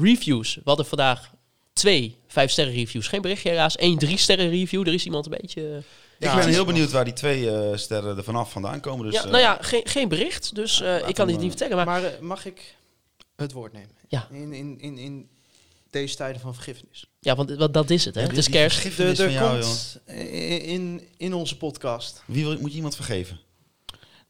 reviews. 0.00 0.54
We 0.54 0.60
hadden 0.64 0.86
vandaag 0.86 1.30
twee 1.72 2.16
vijf 2.26 2.50
sterren 2.50 2.74
reviews. 2.74 3.08
Geen 3.08 3.22
berichtje 3.22 3.48
helaas. 3.48 3.80
Eén 3.80 3.98
drie 3.98 4.16
sterren 4.18 4.50
review. 4.50 4.86
Er 4.86 4.94
is 4.94 5.04
iemand 5.04 5.24
een 5.24 5.38
beetje... 5.40 5.82
Ik 6.18 6.34
ben 6.34 6.48
heel 6.48 6.64
benieuwd 6.64 6.90
waar 6.90 7.04
die 7.04 7.12
twee 7.12 7.50
eh, 7.50 7.76
sterren 7.76 8.16
er 8.16 8.24
vanaf 8.24 8.52
vandaan 8.52 8.80
komen. 8.80 9.06
Dus, 9.06 9.14
ja, 9.14 9.24
nou 9.24 9.38
ja, 9.38 9.58
geen, 9.60 9.80
geen 9.84 10.08
bericht, 10.08 10.54
dus 10.54 10.80
eh, 10.80 11.08
ik 11.08 11.14
kan 11.14 11.28
het 11.28 11.40
niet 11.40 11.56
vertellen. 11.56 11.76
Maar, 11.76 12.00
Maar 12.00 12.12
mag 12.20 12.44
ik 12.44 12.74
het 13.36 13.52
woord 13.52 13.72
nemen? 13.72 13.90
Ja. 14.08 14.28
In, 14.30 14.52
in, 14.52 14.80
in, 14.80 14.98
in 14.98 15.28
deze 15.90 16.16
tijden 16.16 16.40
van 16.40 16.54
vergiffenis. 16.54 17.10
ja, 17.20 17.34
want 17.34 17.50
want 17.50 17.74
dat 17.74 17.90
is 17.90 18.04
het. 18.04 18.14
Hè? 18.14 18.20
Ja, 18.20 18.26
Het 18.26 18.36
is 18.36 18.48
kerst. 18.48 18.78
vergiffenis 18.78 19.18
Er, 19.18 19.24
er 19.24 19.32
van 19.32 19.42
jou, 19.42 19.60
komt 19.60 20.00
in, 20.06 20.62
in, 20.62 21.08
in 21.16 21.34
onze 21.34 21.56
podcast... 21.56 22.22
Wie 22.26 22.44
wil, 22.44 22.60
moet 22.60 22.70
je 22.70 22.76
iemand 22.76 22.94
vergeven? 22.94 23.40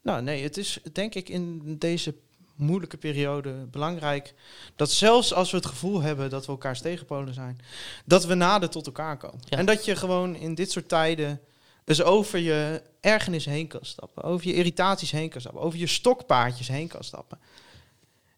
Nou 0.01 0.21
nee, 0.21 0.43
het 0.43 0.57
is 0.57 0.79
denk 0.93 1.15
ik 1.15 1.29
in 1.29 1.75
deze 1.77 2.15
moeilijke 2.55 2.97
periode 2.97 3.51
belangrijk... 3.51 4.33
dat 4.75 4.91
zelfs 4.91 5.33
als 5.33 5.51
we 5.51 5.57
het 5.57 5.65
gevoel 5.65 6.01
hebben 6.01 6.29
dat 6.29 6.45
we 6.45 6.51
elkaars 6.51 6.81
tegenpolen 6.81 7.33
zijn... 7.33 7.59
dat 8.05 8.25
we 8.25 8.33
nader 8.33 8.69
tot 8.69 8.85
elkaar 8.85 9.17
komen. 9.17 9.39
Ja. 9.49 9.57
En 9.57 9.65
dat 9.65 9.85
je 9.85 9.95
gewoon 9.95 10.35
in 10.35 10.55
dit 10.55 10.71
soort 10.71 10.89
tijden... 10.89 11.41
dus 11.83 12.01
over 12.01 12.39
je 12.39 12.81
ergernis 13.01 13.45
heen 13.45 13.67
kan 13.67 13.85
stappen. 13.85 14.23
Over 14.23 14.47
je 14.47 14.53
irritaties 14.53 15.11
heen 15.11 15.29
kan 15.29 15.41
stappen. 15.41 15.61
Over 15.61 15.79
je 15.79 15.87
stokpaardjes 15.87 16.67
heen 16.67 16.87
kan 16.87 17.03
stappen. 17.03 17.39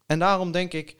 En 0.06 0.18
daarom 0.18 0.52
denk 0.52 0.72
ik 0.72 0.96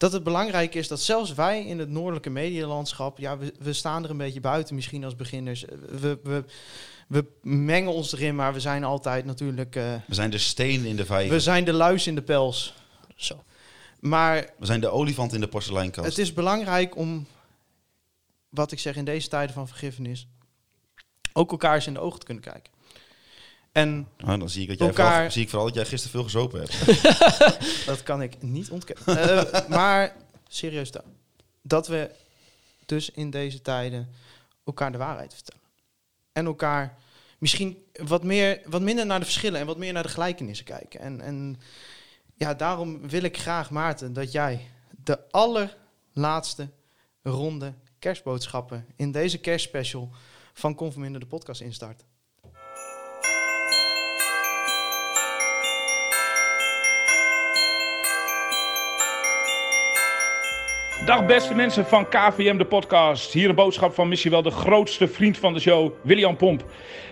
dat 0.00 0.12
het 0.12 0.22
belangrijk 0.22 0.74
is 0.74 0.88
dat 0.88 1.00
zelfs 1.00 1.34
wij 1.34 1.64
in 1.64 1.78
het 1.78 1.88
noordelijke 1.88 2.30
medialandschap... 2.30 3.18
ja, 3.18 3.38
we, 3.38 3.54
we 3.58 3.72
staan 3.72 4.04
er 4.04 4.10
een 4.10 4.16
beetje 4.16 4.40
buiten 4.40 4.74
misschien 4.74 5.04
als 5.04 5.16
beginners. 5.16 5.64
We, 5.90 6.18
we, 6.22 6.44
we 7.08 7.24
mengen 7.42 7.92
ons 7.92 8.12
erin, 8.12 8.34
maar 8.34 8.52
we 8.52 8.60
zijn 8.60 8.84
altijd 8.84 9.24
natuurlijk... 9.24 9.76
eh, 9.76 9.94
We 10.06 10.14
zijn 10.14 10.30
de 10.30 10.38
steen 10.38 10.84
in 10.84 10.96
de 10.96 11.04
vijver. 11.04 11.32
we 11.34 11.40
zijn 11.40 11.64
de 11.64 11.72
luis 11.72 12.06
in 12.06 12.14
de 12.14 12.22
pels. 12.22 12.74
Zo. 13.16 13.44
Maar 14.00 14.50
We 14.58 14.66
zijn 14.66 14.80
de 14.80 14.88
olifant 14.88 15.32
in 15.32 15.40
de 15.40 15.48
porseleinkast. 15.48 16.08
het 16.08 16.18
is 16.18 16.32
belangrijk 16.32 16.96
om, 16.96 17.26
wat 18.48 18.72
ik 18.72 18.78
zeg 18.78 18.96
in 18.96 19.04
deze 19.04 19.28
tijden 19.28 19.54
van 19.54 19.68
vergiffenis, 19.68 20.26
ook 21.32 21.50
elkaar 21.50 21.74
eens 21.74 21.86
in 21.86 21.94
de 21.94 22.00
ogen 22.00 22.18
te 22.18 22.26
kunnen 22.26 22.44
kijken. 22.44 22.72
En 23.72 24.08
Nou, 24.16 24.38
dan 24.38 24.48
zie 24.50 24.62
ik, 24.62 24.68
dat 24.68 24.78
jij 24.78 24.88
elkaar- 24.88 25.12
vooral, 25.12 25.30
zie 25.30 25.42
ik 25.42 25.48
vooral 25.48 25.66
dat 25.66 25.76
jij 25.76 25.84
gisteren 25.84 26.10
veel 26.10 26.22
gezopen 26.24 26.60
hebt. 26.60 26.96
dat 27.86 28.02
kan 28.02 28.22
ik 28.22 28.42
niet 28.42 28.70
ontkennen. 28.70 29.06
Eh, 29.52 29.68
maar 29.68 30.16
serieus 30.48 30.90
dan, 30.90 31.02
dat 31.62 31.88
we 31.88 32.10
dus 32.86 33.10
in 33.10 33.30
deze 33.30 33.62
tijden 33.62 34.08
elkaar 34.64 34.92
de 34.92 34.98
waarheid 34.98 35.34
vertellen. 35.34 35.62
En 36.32 36.46
elkaar 36.46 36.98
misschien 37.38 37.84
wat, 37.92 38.24
meer, 38.24 38.60
wat 38.64 38.82
minder 38.82 39.06
naar 39.06 39.18
de 39.18 39.24
verschillen 39.24 39.60
en 39.60 39.66
wat 39.66 39.78
meer 39.78 39.92
naar 39.92 40.02
de 40.02 40.08
gelijkenissen 40.08 40.66
kijken. 40.66 41.00
En, 41.00 41.20
en 41.20 41.60
ja, 42.34 42.54
daarom 42.54 43.08
wil 43.08 43.22
ik 43.22 43.38
graag, 43.38 43.70
Maarten, 43.70 44.12
dat 44.12 44.32
jij 44.32 44.60
de 45.04 45.18
allerlaatste 45.30 46.68
ronde 47.22 47.74
kerstboodschappen 47.98 48.86
in 48.96 49.12
deze 49.12 49.38
kerstspecial 49.38 50.10
van 50.52 50.74
Conforminder 50.74 51.20
de 51.20 51.26
podcast 51.26 51.60
instart. 51.60 52.04
Dag 61.10 61.26
beste 61.26 61.54
mensen 61.54 61.86
van 61.86 62.08
KVM 62.08 62.56
de 62.56 62.64
podcast. 62.64 63.32
Hier 63.32 63.48
een 63.48 63.54
boodschap 63.54 63.94
van 63.94 64.08
misschien 64.08 64.30
wel 64.30 64.42
de 64.42 64.50
grootste 64.50 65.08
vriend 65.08 65.38
van 65.38 65.54
de 65.54 65.60
show, 65.60 65.92
William 66.02 66.36
Pomp. 66.36 66.64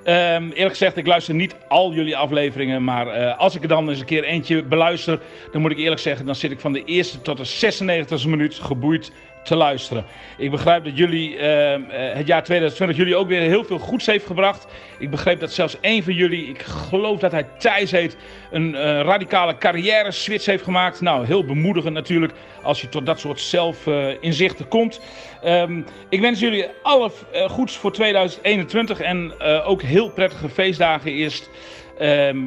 Ehm, 0.04 0.42
eerlijk 0.42 0.68
gezegd, 0.68 0.96
ik 0.96 1.06
luister 1.06 1.34
niet 1.34 1.56
al 1.68 1.92
jullie 1.92 2.16
afleveringen, 2.16 2.84
maar 2.84 3.06
eh, 3.06 3.38
als 3.38 3.54
ik 3.54 3.62
er 3.62 3.68
dan 3.68 3.88
eens 3.88 4.00
een 4.00 4.06
keer 4.06 4.24
eentje 4.24 4.62
beluister, 4.62 5.20
dan 5.52 5.60
moet 5.60 5.70
ik 5.70 5.78
eerlijk 5.78 6.00
zeggen, 6.00 6.26
dan 6.26 6.34
zit 6.34 6.50
ik 6.50 6.60
van 6.60 6.72
de 6.72 6.84
eerste 6.84 7.22
tot 7.22 7.36
de 7.36 7.44
96e 7.44 8.28
minuut 8.28 8.54
geboeid 8.54 9.12
te 9.42 9.56
luisteren. 9.56 10.04
Ik 10.38 10.50
begrijp 10.50 10.84
dat 10.84 10.96
jullie 10.96 11.36
ehm, 11.36 11.82
eh, 11.82 12.14
het 12.14 12.26
jaar 12.26 12.42
2020 12.42 12.96
jullie 12.96 13.16
ook 13.16 13.28
weer 13.28 13.40
heel 13.40 13.64
veel 13.64 13.78
goeds 13.78 14.06
heeft 14.06 14.26
gebracht. 14.26 14.66
Ik 14.98 15.10
begreep 15.10 15.40
dat 15.40 15.52
zelfs 15.52 15.80
één 15.80 16.02
van 16.02 16.14
jullie, 16.14 16.48
ik 16.48 16.62
geloof 16.62 17.18
dat 17.18 17.32
hij 17.32 17.46
Thijs 17.58 17.90
heet, 17.90 18.16
een 18.50 18.74
eh, 18.74 19.00
radicale 19.00 19.58
carrière 19.58 20.10
switch 20.10 20.46
heeft 20.46 20.64
gemaakt. 20.64 21.00
Nou, 21.00 21.26
heel 21.26 21.44
bemoedigend 21.44 21.94
natuurlijk 21.94 22.32
als 22.62 22.80
je 22.80 22.88
tot 22.88 23.06
dat 23.06 23.20
soort 23.20 23.40
zelfinzichten 23.40 24.68
komt. 24.68 25.00
Ehm, 25.42 25.80
ik 26.08 26.20
wens 26.20 26.40
jullie 26.40 26.66
alle 26.82 27.10
eh, 27.32 27.50
goeds 27.50 27.76
voor 27.76 27.92
2021 27.92 29.00
en 29.00 29.32
eh, 29.38 29.68
ook 29.68 29.82
heel 29.82 30.10
prettige 30.10 30.48
feestdagen 30.48 31.12
eerst. 31.12 31.50
Ehm, 31.98 32.38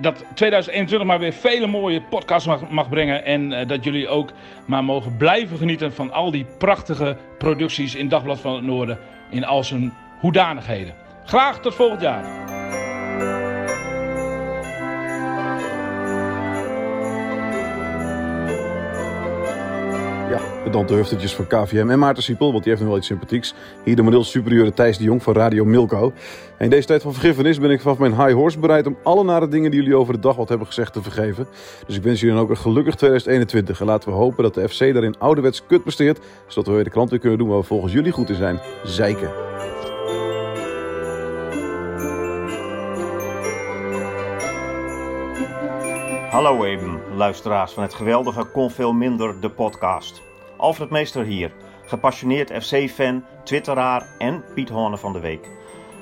dat 0.00 0.24
2021 0.34 1.08
maar 1.08 1.18
weer 1.18 1.32
vele 1.32 1.66
mooie 1.66 2.02
podcasts 2.02 2.48
mag, 2.70 2.88
brengen. 2.88 3.24
En 3.24 3.52
eh, 3.52 3.68
dat 3.68 3.84
jullie 3.84 4.08
ook 4.08 4.30
maar 4.64 4.84
mogen 4.84 5.16
blijven 5.16 5.58
genieten 5.58 5.92
van 5.92 6.12
al 6.12 6.30
die 6.30 6.46
prachtige 6.58 7.16
producties 7.38 7.94
in 7.94 8.08
Dagblad 8.08 8.40
van 8.40 8.54
het 8.54 8.64
Noorden. 8.64 8.98
In 9.30 9.44
al 9.44 9.64
zijn 9.64 9.92
hoedanigheden. 10.20 10.94
Graag 11.24 11.60
tot 11.60 11.74
volgend 11.74 12.00
jaar. 12.00 12.85
Ja, 20.28 20.82
de 20.84 20.94
huftertjes 20.94 21.34
van 21.34 21.46
KVM 21.46 21.90
en 21.90 21.98
Maarten 21.98 22.22
Siepel, 22.22 22.50
want 22.52 22.62
die 22.62 22.68
heeft 22.68 22.80
nog 22.80 22.88
wel 22.88 22.98
iets 22.98 23.06
sympathieks. 23.06 23.54
Hier 23.84 23.96
de 23.96 24.02
model 24.02 24.24
superieure 24.24 24.72
Thijs 24.72 24.98
de 24.98 25.04
Jong 25.04 25.22
van 25.22 25.34
Radio 25.34 25.64
Milko. 25.64 26.12
En 26.58 26.64
in 26.64 26.70
deze 26.70 26.86
tijd 26.86 27.02
van 27.02 27.12
vergiffenis 27.12 27.60
ben 27.60 27.70
ik 27.70 27.80
vanaf 27.80 27.98
mijn 27.98 28.14
high 28.14 28.32
horse 28.32 28.58
bereid 28.58 28.86
om 28.86 28.96
alle 29.02 29.24
nare 29.24 29.48
dingen 29.48 29.70
die 29.70 29.80
jullie 29.80 29.96
over 29.96 30.12
de 30.12 30.20
dag 30.20 30.36
wat 30.36 30.48
hebben 30.48 30.66
gezegd 30.66 30.92
te 30.92 31.02
vergeven. 31.02 31.46
Dus 31.86 31.96
ik 31.96 32.02
wens 32.02 32.20
jullie 32.20 32.34
dan 32.34 32.44
ook 32.44 32.50
een 32.50 32.56
gelukkig 32.56 32.94
2021. 32.94 33.80
En 33.80 33.86
laten 33.86 34.08
we 34.08 34.14
hopen 34.14 34.42
dat 34.42 34.54
de 34.54 34.68
FC 34.68 34.78
daarin 34.78 35.18
ouderwets 35.18 35.66
kut 35.66 35.82
presteert, 35.82 36.18
zodat 36.46 36.66
we 36.66 36.74
weer 36.74 36.84
de 36.84 36.90
klant 36.90 37.10
weer 37.10 37.18
kunnen 37.18 37.38
doen 37.38 37.48
waar 37.48 37.58
we 37.58 37.64
volgens 37.64 37.92
jullie 37.92 38.12
goed 38.12 38.28
in 38.28 38.34
zijn. 38.34 38.60
Zeiken. 38.84 39.30
Hallo 46.30 46.64
even, 46.64 47.00
luisteraars 47.16 47.72
van 47.72 47.82
het 47.82 47.94
geweldige 47.94 48.44
Kon 48.44 48.70
Veel 48.70 48.92
Minder, 48.92 49.40
de 49.40 49.50
podcast. 49.50 50.22
Alfred 50.56 50.90
Meester 50.90 51.24
hier, 51.24 51.52
gepassioneerd 51.86 52.64
FC-fan, 52.64 53.24
twitteraar 53.44 54.06
en 54.18 54.44
Piet 54.54 54.68
Horne 54.68 54.96
van 54.96 55.12
de 55.12 55.20
Week. 55.20 55.50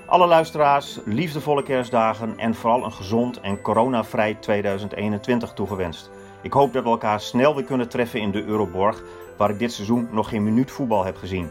Alle 0.07 0.27
luisteraars, 0.27 0.99
liefdevolle 1.05 1.63
kerstdagen 1.63 2.39
en 2.39 2.55
vooral 2.55 2.85
een 2.85 2.93
gezond 2.93 3.41
en 3.41 3.61
coronavrij 3.61 4.35
2021 4.35 5.53
toegewenst. 5.53 6.11
Ik 6.43 6.53
hoop 6.53 6.73
dat 6.73 6.85
we 6.85 6.91
elkaar 6.91 7.21
snel 7.21 7.55
weer 7.55 7.65
kunnen 7.65 7.89
treffen 7.89 8.21
in 8.21 8.31
de 8.31 8.45
Euroborg, 8.45 9.03
waar 9.37 9.51
ik 9.51 9.59
dit 9.59 9.73
seizoen 9.73 10.09
nog 10.11 10.29
geen 10.29 10.45
minuut 10.45 10.71
voetbal 10.71 11.05
heb 11.05 11.17
gezien. 11.17 11.51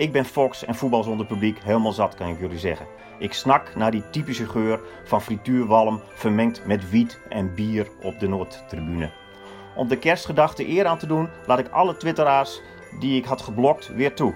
Ik 0.00 0.12
ben 0.12 0.24
Fox 0.24 0.64
en 0.64 0.74
voetbal 0.74 1.02
zonder 1.02 1.26
publiek 1.26 1.58
helemaal 1.62 1.92
zat, 1.92 2.14
kan 2.14 2.28
ik 2.28 2.38
jullie 2.38 2.58
zeggen. 2.58 2.86
Ik 3.18 3.32
snak 3.32 3.74
naar 3.74 3.90
die 3.90 4.10
typische 4.10 4.46
geur 4.46 4.80
van 5.04 5.22
frituurwalm 5.22 6.00
vermengd 6.14 6.66
met 6.66 6.90
wiet 6.90 7.20
en 7.28 7.54
bier 7.54 7.88
op 8.02 8.20
de 8.20 8.28
Noordtribune. 8.28 9.10
Om 9.76 9.88
de 9.88 9.98
kerstgedachte 9.98 10.68
eer 10.68 10.86
aan 10.86 10.98
te 10.98 11.06
doen, 11.06 11.28
laat 11.46 11.58
ik 11.58 11.68
alle 11.68 11.96
twitteraars 11.96 12.60
die 13.00 13.16
ik 13.16 13.24
had 13.24 13.42
geblokt 13.42 13.88
weer 13.88 14.14
toe. 14.14 14.34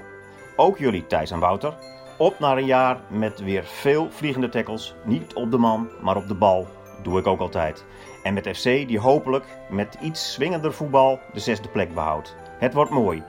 Ook 0.56 0.78
jullie, 0.78 1.06
Thijs 1.06 1.30
en 1.30 1.38
Wouter. 1.38 1.74
Op 2.18 2.38
naar 2.38 2.56
een 2.56 2.66
jaar 2.66 3.00
met 3.08 3.40
weer 3.40 3.64
veel 3.64 4.10
vliegende 4.10 4.48
tackles. 4.48 4.94
Niet 5.04 5.34
op 5.34 5.50
de 5.50 5.58
man, 5.58 5.88
maar 6.00 6.16
op 6.16 6.28
de 6.28 6.34
bal. 6.34 6.66
Doe 7.02 7.18
ik 7.18 7.26
ook 7.26 7.40
altijd. 7.40 7.84
En 8.22 8.34
met 8.34 8.56
FC 8.56 8.64
die 8.64 8.98
hopelijk 8.98 9.44
met 9.70 9.98
iets 10.00 10.32
swingender 10.32 10.72
voetbal 10.72 11.20
de 11.32 11.40
zesde 11.40 11.68
plek 11.68 11.94
behoudt. 11.94 12.36
Het 12.58 12.74
wordt 12.74 12.90
mooi. 12.90 13.22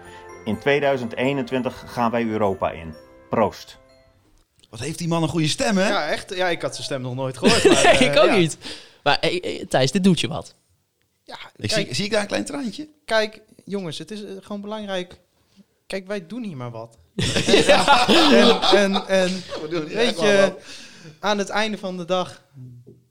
In 0.45 0.59
2021 0.59 1.83
gaan 1.87 2.11
wij 2.11 2.23
Europa 2.25 2.71
in. 2.71 2.95
Proost. 3.29 3.77
Wat 4.69 4.79
heeft 4.79 4.97
die 4.97 5.07
man 5.07 5.23
een 5.23 5.29
goede 5.29 5.47
stem, 5.47 5.77
hè? 5.77 5.87
Ja, 5.87 6.07
echt. 6.07 6.35
Ja, 6.35 6.49
ik 6.49 6.61
had 6.61 6.73
zijn 6.73 6.85
stem 6.85 7.01
nog 7.01 7.15
nooit 7.15 7.37
gehoord. 7.37 7.63
Maar, 7.63 7.83
Nee, 7.83 7.93
eh, 7.93 8.01
ik 8.01 8.17
ook 8.19 8.25
ja. 8.25 8.35
niet. 8.35 8.57
Maar 9.03 9.19
eh, 9.19 9.59
eh, 9.59 9.67
Thijs, 9.67 9.91
dit 9.91 10.03
doet 10.03 10.19
je 10.19 10.27
wat. 10.27 10.55
Ik 11.55 11.69
Kijk- 11.69 11.85
zie, 11.85 11.95
zie 11.95 12.05
ik 12.05 12.11
daar 12.11 12.21
een 12.21 12.27
klein 12.27 12.45
traantje? 12.45 12.87
Kijk, 13.05 13.41
jongens, 13.65 13.97
het 13.97 14.11
is 14.11 14.23
gewoon 14.41 14.61
belangrijk. 14.61 15.19
Kijk, 15.87 16.07
wij 16.07 16.27
doen 16.27 16.43
hier 16.43 16.57
maar 16.57 16.71
wat. 16.71 16.97
en, 17.15 18.61
en, 18.61 19.07
en 19.07 19.29
we 19.61 19.67
doen 19.69 19.85
hier 19.85 19.95
weet 19.95 20.19
je, 20.19 20.55
aan 21.19 21.37
het 21.37 21.49
einde 21.49 21.77
van 21.77 21.97
de 21.97 22.05
dag 22.05 22.43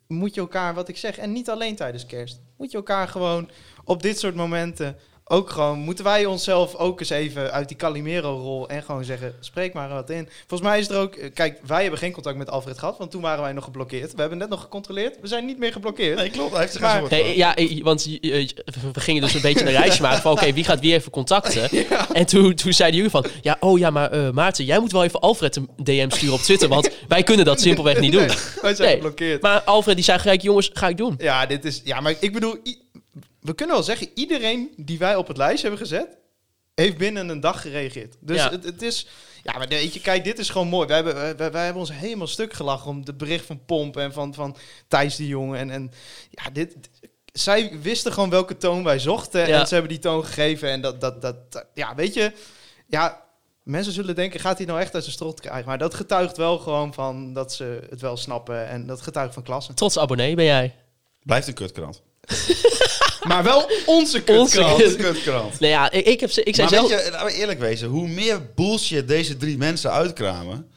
moet 0.07 0.35
je 0.35 0.41
elkaar, 0.41 0.75
wat 0.75 0.89
ik 0.89 0.97
zeg, 0.97 1.17
en 1.19 1.33
niet 1.33 1.51
alleen 1.51 1.77
tijdens 1.77 2.07
kerst. 2.07 2.41
moet 2.57 2.71
je 2.71 2.77
elkaar 2.77 3.09
gewoon 3.09 3.51
op 3.85 4.03
dit 4.03 4.19
soort 4.19 4.35
momenten 4.35 4.97
ook 5.27 5.51
gewoon... 5.51 5.79
Moeten 5.79 6.05
wij 6.05 6.27
onszelf 6.27 6.75
ook 6.75 7.01
eens 7.01 7.11
even 7.11 7.53
uit 7.53 7.69
die 7.69 7.77
Calimero-rol 7.77 8.69
en 8.69 8.83
gewoon 8.83 9.05
zeggen... 9.05 9.35
Spreek 9.41 9.73
maar 9.73 9.89
wat 9.89 10.11
in. 10.11 10.29
Volgens 10.47 10.69
mij 10.71 10.79
is 10.79 10.89
er 10.89 10.97
ook... 10.97 11.15
eh, 11.15 11.31
Kijk, 11.35 11.59
wij 11.67 11.81
hebben 11.83 11.99
geen 11.99 12.13
contact 12.13 12.37
met 12.37 12.51
Alfred 12.51 12.79
gehad, 12.79 12.99
want 12.99 13.11
toen 13.11 13.23
waren 13.23 13.43
wij 13.43 13.53
nog 13.53 13.65
geblokkeerd. 13.65 14.15
We 14.15 14.21
hebben 14.21 14.39
net 14.39 14.49
nog 14.49 14.61
gecontroleerd. 14.61 15.17
We 15.21 15.27
zijn 15.29 15.47
niet 15.47 15.59
meer 15.59 15.73
geblokkeerd. 15.73 16.17
Nee, 16.19 16.31
klopt. 16.31 16.51
Hij 16.51 16.61
heeft 16.61 16.73
zich 16.73 16.81
Maar- 16.81 17.03
Nee, 17.11 17.37
ja, 17.37 17.55
want 17.83 18.07
eh, 18.21 18.49
we 18.93 19.01
gingen 19.01 19.23
dus 19.23 19.35
een 19.35 19.41
beetje 19.41 19.65
een 19.67 19.73
reisje 19.73 20.03
maken 20.03 20.23
van... 20.23 20.33
oké, 20.33 20.53
wie 20.53 20.65
gaat 20.65 20.81
wie 20.81 20.95
even 20.95 21.11
contacten? 21.11 21.69
En 22.13 22.27
toen, 22.27 22.55
toen 22.55 22.73
zeiden 22.73 22.97
jullie 22.97 23.11
van... 23.13 23.25
ja, 23.43 23.57
oh 23.61 23.79
ja, 23.79 23.91
maar 23.91 24.11
eh, 24.11 24.31
Maarten, 24.31 24.65
jij 24.65 24.79
moet 24.79 24.93
wel 24.93 25.05
even 25.05 25.21
Alfred 25.21 25.57
een 25.57 25.69
DM 25.77 26.11
sturen 26.11 26.35
op 26.35 26.41
Twitter... 26.41 26.69
want 26.69 26.91
wij 27.09 27.23
kunnen 27.23 27.45
dat 27.45 27.61
simpelweg 27.61 28.01
niet 28.01 28.13
doen. 28.13 28.27
Nee, 28.27 28.37
wij 28.63 28.75
zijn 28.75 28.91
geblokkeerd. 28.91 29.43
Maar 29.43 29.63
Alfred 29.63 29.95
die 29.97 30.05
zei 30.05 30.19
gelijk... 30.19 30.43
jongens, 30.43 30.71
ga 30.73 30.89
ik 30.89 30.97
doen. 30.97 31.15
Ja, 31.19 31.47
dit 31.47 31.65
is. 31.65 31.81
Ja, 31.85 32.01
maar 32.01 32.15
ik 32.21 32.33
bedoel, 32.33 32.57
we 33.45 33.55
kunnen 33.55 33.75
wel 33.75 33.85
zeggen, 33.85 34.09
iedereen 34.15 34.73
die 34.77 34.99
wij 34.99 35.17
op 35.17 35.29
het 35.29 35.37
lijst 35.37 35.63
hebben 35.63 35.81
gezet, 35.81 36.17
heeft 36.75 36.97
binnen 36.97 37.29
een 37.29 37.41
dag 37.41 37.61
gereageerd. 37.61 38.17
Dus 38.21 38.37
Ja. 38.37 38.51
het, 38.51 38.65
het 38.65 38.83
is. 38.83 39.07
Ja, 39.43 39.59
maar 39.59 39.69
weet 39.69 39.95
je, 39.95 40.01
kijk, 40.01 40.25
dit 40.25 40.39
is 40.39 40.51
gewoon 40.51 40.69
mooi. 40.69 40.87
Wij 40.87 40.97
hebben, 40.97 41.15
wij, 41.37 41.51
wij 41.53 41.65
hebben 41.65 41.81
ons 41.81 41.93
helemaal 41.93 42.27
stuk 42.27 42.53
gelachen 42.53 42.91
om 42.91 43.05
de 43.05 43.15
bericht 43.15 43.47
van 43.47 43.65
Pomp 43.65 43.97
en 43.97 44.13
van, 44.13 44.35
van 44.35 44.57
Thijs 44.89 45.17
de 45.17 45.27
Jong. 45.27 45.57
En, 45.57 45.71
en 45.71 45.91
ja, 46.31 46.51
dit. 46.51 46.77
Zij 47.33 47.79
wisten 47.83 48.13
gewoon 48.13 48.31
welke 48.31 48.57
toon 48.57 48.85
wij 48.85 48.99
zochten. 48.99 49.49
Ja. 49.49 49.61
En 49.61 49.67
ze 49.67 49.73
hebben 49.75 49.93
die 49.93 50.01
toon 50.03 50.25
gegeven. 50.25 50.69
En 50.71 50.81
dat, 50.81 51.01
dat, 51.01 51.23
dat, 51.23 51.53
dat- 51.53 51.67
ja, 51.75 51.95
weet 51.95 52.15
je, 52.15 52.33
ja, 52.87 53.23
mensen 53.63 53.93
zullen 53.93 54.15
denken, 54.15 54.41
gaat 54.41 54.57
hij 54.59 54.67
nou 54.67 54.81
echt 54.81 54.95
uit 54.95 55.03
zijn 55.03 55.15
strot 55.17 55.41
krijgen? 55.41 55.67
Maar 55.67 55.79
dat 55.79 55.95
getuigt 55.95 56.37
wel 56.37 56.59
gewoon 56.59 56.95
van 56.95 57.33
dat 57.33 57.53
ze 57.53 57.87
het 57.91 58.01
wel 58.01 58.17
snappen. 58.17 58.69
En 58.69 58.87
dat 58.87 59.01
getuigt 59.01 59.35
van 59.35 59.43
klasse. 59.43 59.75
Trots 59.75 59.99
abonnee 59.99 60.35
ben 60.35 60.45
jij. 60.45 60.75
Blijft 61.23 61.49
een 61.49 61.55
kutkrant. 61.55 62.03
Maar 63.23 63.43
wel 63.43 63.61
onze 63.63 63.83
Onze 63.87 64.23
kutkrant. 64.23 64.77
kut- 64.83 64.97
kutkrant. 64.97 65.61
Nee, 65.61 65.71
ja, 65.71 65.91
ik, 65.91 66.07
ik, 66.07 66.21
heb, 66.21 66.31
ze- 66.31 66.43
ik 66.43 66.55
zei 66.55 66.69
maar 66.71 66.79
zelf... 66.79 66.91
weet 66.91 67.05
je, 67.05 67.11
laten 67.11 67.27
we 67.27 67.33
eerlijk 67.33 67.59
wezen, 67.61 67.89
hoe 67.89 68.09
meer 68.09 68.41
bullshit 68.55 69.09
deze 69.09 69.37
drie 69.37 69.57
mensen 69.59 69.91
uitkramen, 69.93 70.71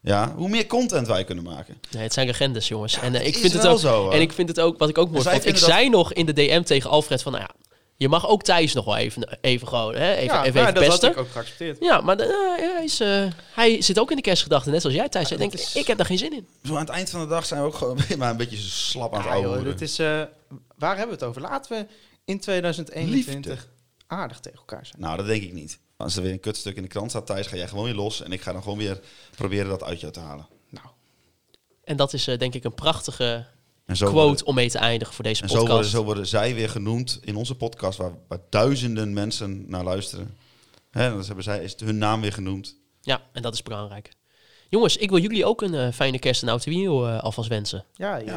ja, 0.00 0.32
hoe 0.36 0.48
meer 0.48 0.66
content 0.66 1.06
wij 1.06 1.24
kunnen 1.24 1.44
maken. 1.44 1.80
Nee, 1.90 2.02
het 2.02 2.12
zijn 2.12 2.26
legendes, 2.26 2.68
jongens. 2.68 2.98
en, 3.00 3.14
eh, 3.14 3.26
ik 3.26 3.36
vind 3.36 3.52
het 3.52 3.66
ook, 3.66 3.78
zo, 3.78 4.10
en 4.10 4.20
ik 4.20 4.32
vind 4.32 4.48
het 4.48 4.60
ook, 4.60 4.78
wat 4.78 4.88
ik 4.88 4.98
ook 4.98 5.10
mooi 5.10 5.22
vond. 5.22 5.46
Ik 5.46 5.54
dat- 5.60 5.68
zei 5.68 5.88
nog 5.88 6.12
in 6.12 6.26
de 6.26 6.32
DM 6.32 6.62
tegen 6.62 6.90
Alfred 6.90 7.22
van, 7.22 7.32
nou 7.32 7.44
ja, 7.44 7.71
je 8.02 8.08
mag 8.08 8.28
ook 8.28 8.42
Thijs 8.42 8.72
nog 8.72 8.84
wel 8.84 8.96
even, 8.96 9.38
even 9.40 9.68
gewoon, 9.68 9.94
hè, 9.94 10.14
even, 10.14 10.24
Ja, 10.34 10.44
even, 10.44 10.54
maar 10.62 10.62
even 10.62 10.74
dat 10.74 10.82
had 10.82 10.90
pesten. 10.90 11.10
ik 11.10 11.18
ook 11.18 11.30
geaccepteerd. 11.30 11.76
Ja, 11.80 12.00
maar 12.00 12.16
de- 12.16 12.22
eh, 12.56 12.64
ja, 12.64 12.72
hij, 12.74 12.84
is, 12.84 13.00
eh, 13.00 13.24
hij 13.54 13.82
zit 13.82 13.98
ook 13.98 14.10
in 14.10 14.16
de 14.16 14.22
kerstgedachten, 14.22 14.72
net 14.72 14.80
zoals 14.80 14.96
jij, 14.96 15.08
Thijs. 15.08 15.28
Hij 15.28 15.38
denkt, 15.38 15.70
ik 15.74 15.86
heb 15.86 15.96
daar 15.96 16.06
geen 16.06 16.18
zin 16.18 16.32
in. 16.32 16.46
Zo 16.64 16.72
aan 16.74 16.80
het 16.80 16.88
eind 16.88 17.10
van 17.10 17.20
de 17.20 17.26
dag 17.26 17.46
zijn 17.46 17.60
we 17.60 17.66
ook 17.66 17.74
gewoon 17.74 17.98
maar 18.18 18.30
een 18.30 18.36
beetje 18.36 18.56
slap 18.56 19.12
aan 19.14 19.20
het 19.20 19.28
Ja, 19.28 19.34
joh, 19.36 19.44
ouwen. 19.44 19.64
dit 19.64 19.80
is, 19.80 19.98
eh, 19.98 20.06
waar 20.76 20.96
hebben 20.96 21.06
we 21.06 21.12
het 21.12 21.22
over? 21.22 21.40
Laten 21.42 21.76
we 21.78 21.86
in 22.24 22.40
2021 22.40 23.68
aardig 24.06 24.40
tegen 24.40 24.58
elkaar 24.58 24.86
zijn. 24.86 25.00
Nou, 25.02 25.16
dat 25.16 25.26
denk 25.26 25.42
ik 25.42 25.52
niet. 25.52 25.78
Als 25.96 26.16
er 26.16 26.22
weer 26.22 26.32
een 26.32 26.40
kutstuk 26.40 26.76
in 26.76 26.82
de 26.82 26.88
krant 26.88 27.10
staat, 27.10 27.26
Thijs, 27.26 27.46
ga 27.46 27.56
jij 27.56 27.68
gewoon 27.68 27.84
weer 27.84 27.94
los. 27.94 28.22
En 28.22 28.32
ik 28.32 28.40
ga 28.40 28.52
dan 28.52 28.62
gewoon 28.62 28.78
weer 28.78 29.00
proberen 29.36 29.68
dat 29.68 29.82
uit 29.82 30.00
jou 30.00 30.12
te 30.12 30.20
halen. 30.20 30.46
En 31.84 31.96
dat 31.96 32.12
is 32.12 32.26
eh, 32.28 32.38
denk 32.38 32.54
ik 32.54 32.64
een 32.64 32.74
prachtige 32.74 33.44
En 33.86 33.96
zo 33.96 34.06
quote 34.06 34.26
worden- 34.26 34.46
om 34.46 34.54
mee 34.54 34.70
te 34.70 34.78
eindigen 34.78 35.14
voor 35.14 35.24
deze 35.24 35.42
En 35.42 35.48
zo 35.48 35.54
podcast. 35.54 35.74
worden, 35.74 35.90
zo 35.90 36.04
worden 36.04 36.26
zij 36.26 36.54
weer 36.54 36.68
genoemd 36.68 37.18
in 37.22 37.36
onze 37.36 37.54
podcast, 37.54 37.98
waar, 37.98 38.12
waar 38.28 38.38
duizenden 38.50 39.12
mensen 39.12 39.64
naar 39.68 39.84
luisteren. 39.84 40.36
Hè, 40.90 41.08
dan 41.10 41.24
hebben 41.26 41.44
zij, 41.44 41.62
is 41.64 41.74
hun 41.84 41.98
naam 41.98 42.20
weer 42.20 42.32
genoemd. 42.32 42.76
Ja, 43.00 43.22
en 43.32 43.42
dat 43.42 43.54
is 43.54 43.62
belangrijk. 43.62 44.10
Jongens, 44.68 44.96
ik 44.96 45.10
wil 45.10 45.18
jullie 45.18 45.44
ook 45.44 45.62
een 45.62 45.74
eh, 45.74 45.88
fijne 45.92 46.18
kerst 46.18 46.42
en 46.42 46.48
oud 46.48 46.66
nieuw 46.66 47.06
eh, 47.06 47.20
alvast 47.22 47.48
wensen. 47.48 47.84
Ja, 47.94 48.22
jij 48.22 48.34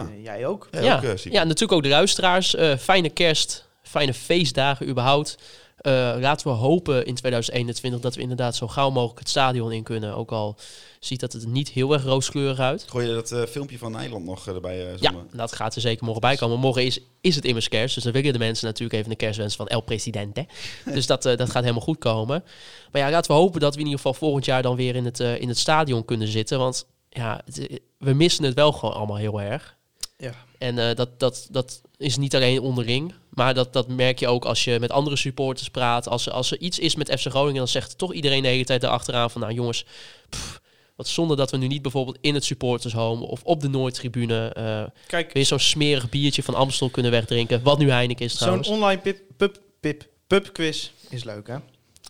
ook. 0.48 0.68
Ja, 0.72 0.80
Ja, 0.82 0.96
ook, 0.96 1.04
eh, 1.04 1.16
ja, 1.32 1.44
natuurlijk 1.44 1.72
ook 1.72 1.84
de 1.84 1.90
luisteraars. 1.90 2.56
Eh, 2.56 2.78
fijne 2.78 3.10
kerst, 3.10 3.68
fijne 3.84 4.14
feestdagen 4.14 4.88
überhaupt. 4.90 5.38
Eh, 5.76 5.92
laten 6.20 6.48
we 6.48 6.54
hopen 6.54 7.06
in 7.06 7.16
2021 7.16 8.00
dat 8.02 8.16
we 8.16 8.22
inderdaad 8.22 8.56
zo 8.56 8.68
gauw 8.68 8.90
mogelijk 8.90 9.20
het 9.20 9.30
stadion 9.30 9.72
in 9.72 9.84
kunnen. 9.84 10.16
Ook 10.16 10.32
al 10.32 10.58
ziet 11.00 11.20
dat 11.20 11.34
het 11.34 11.44
er 11.44 11.50
niet 11.50 11.70
heel 11.70 11.94
erg 11.94 12.04
rooskleurig 12.04 12.60
uit. 12.60 12.86
Gooi 12.90 13.08
je 13.08 13.14
dat 13.14 13.32
eh, 13.32 13.44
filmpje 13.44 13.78
van 13.78 13.92
Nederland 13.92 14.26
nog 14.26 14.48
eh, 14.48 14.54
erbij 14.56 14.88
eh 14.92 14.98
Ja, 15.00 15.14
dat 15.34 15.54
gaat 15.54 15.76
er 15.76 15.82
zeker 15.82 16.04
morgen 16.04 16.22
bij 16.22 16.36
komen. 16.36 16.60
Morgen 16.60 16.86
is, 16.86 17.00
is 17.22 17.36
het 17.36 17.46
immers 17.46 17.68
kerst, 17.68 17.96
dus 17.96 18.04
dan 18.04 18.14
willen 18.14 18.34
de 18.34 18.40
mensen 18.40 18.66
natuurlijk 18.66 19.00
even 19.00 19.12
een 19.12 19.18
kerstwens 19.18 19.56
van 19.56 19.68
El 19.68 19.82
Presidente. 19.82 20.46
dus 20.94 21.06
dat, 21.06 21.24
dat 21.24 21.50
gaat 21.50 21.62
helemaal 21.64 21.82
goed 21.82 21.98
komen. 22.00 22.44
Maar 22.92 23.02
ja, 23.02 23.10
laten 23.10 23.32
we 23.32 23.38
hopen 23.38 23.60
dat 23.60 23.74
we 23.74 23.80
in 23.80 23.86
ieder 23.86 24.00
geval 24.02 24.14
volgend 24.20 24.46
jaar 24.46 24.62
dan 24.62 24.76
weer 24.76 24.96
in 24.96 25.06
het, 25.06 25.20
in 25.20 25.48
het 25.48 25.58
stadion 25.58 26.06
kunnen 26.06 26.28
zitten. 26.28 26.58
Want 26.60 26.86
ja, 27.10 27.42
het- 27.46 27.80
we 27.98 28.14
missen 28.14 28.44
het 28.44 28.54
wel 28.54 28.72
gewoon 28.72 28.96
allemaal 28.96 29.18
heel 29.18 29.42
erg. 29.42 29.76
Ja. 30.18 30.34
En 30.58 30.80
eh, 30.80 30.96
dat, 30.96 31.20
dat, 31.20 31.48
dat 31.52 31.82
is 31.98 32.18
niet 32.18 32.36
alleen 32.36 32.60
onderling, 32.62 33.14
maar 33.30 33.54
dat, 33.54 33.74
dat 33.74 33.88
merk 33.88 34.20
je 34.20 34.28
ook 34.28 34.46
als 34.46 34.64
je 34.64 34.80
met 34.80 34.92
andere 34.92 35.16
supporters 35.16 35.70
praat. 35.70 36.08
Als, 36.08 36.26
er- 36.26 36.32
als 36.32 36.52
er 36.52 36.60
iets 36.60 36.80
is 36.80 36.96
met 36.96 37.20
FC 37.20 37.28
Groningen, 37.30 37.58
dan 37.58 37.68
zegt 37.68 37.98
toch 37.98 38.14
iedereen 38.14 38.42
de 38.42 38.48
hele 38.48 38.64
tijd 38.66 38.84
erachteraan 38.84 39.32
van... 39.32 39.42
nou 39.42 39.54
jongens, 39.54 39.86
pff, 40.30 40.62
wat 40.96 41.08
zonde 41.08 41.36
dat 41.36 41.52
we 41.52 41.58
nu 41.58 41.68
niet 41.68 41.82
bijvoorbeeld 41.82 42.18
in 42.22 42.34
het 42.34 42.44
supportershome 42.46 43.26
of 43.26 43.44
op 43.44 43.62
de 43.62 43.68
Noordtribune... 43.70 44.48
eh 44.54 44.84
Kijk. 45.08 45.34
weer 45.34 45.46
zo'n 45.46 45.60
smerig 45.60 46.10
biertje 46.10 46.44
van 46.44 46.56
Amstel 46.56 46.90
kunnen 46.90 47.12
wegdrinken. 47.12 47.64
Wat 47.64 47.78
nu 47.78 47.90
Heineken 47.92 48.26
is 48.26 48.32
Zo'n 48.32 48.40
trouwens. 48.40 48.68
online 48.68 49.02
pip, 49.02 49.20
pub, 49.38 49.60
pip, 49.80 50.08
pubquiz 50.28 50.92
is 51.10 51.24
leuk, 51.24 51.48
hè? 51.48 51.56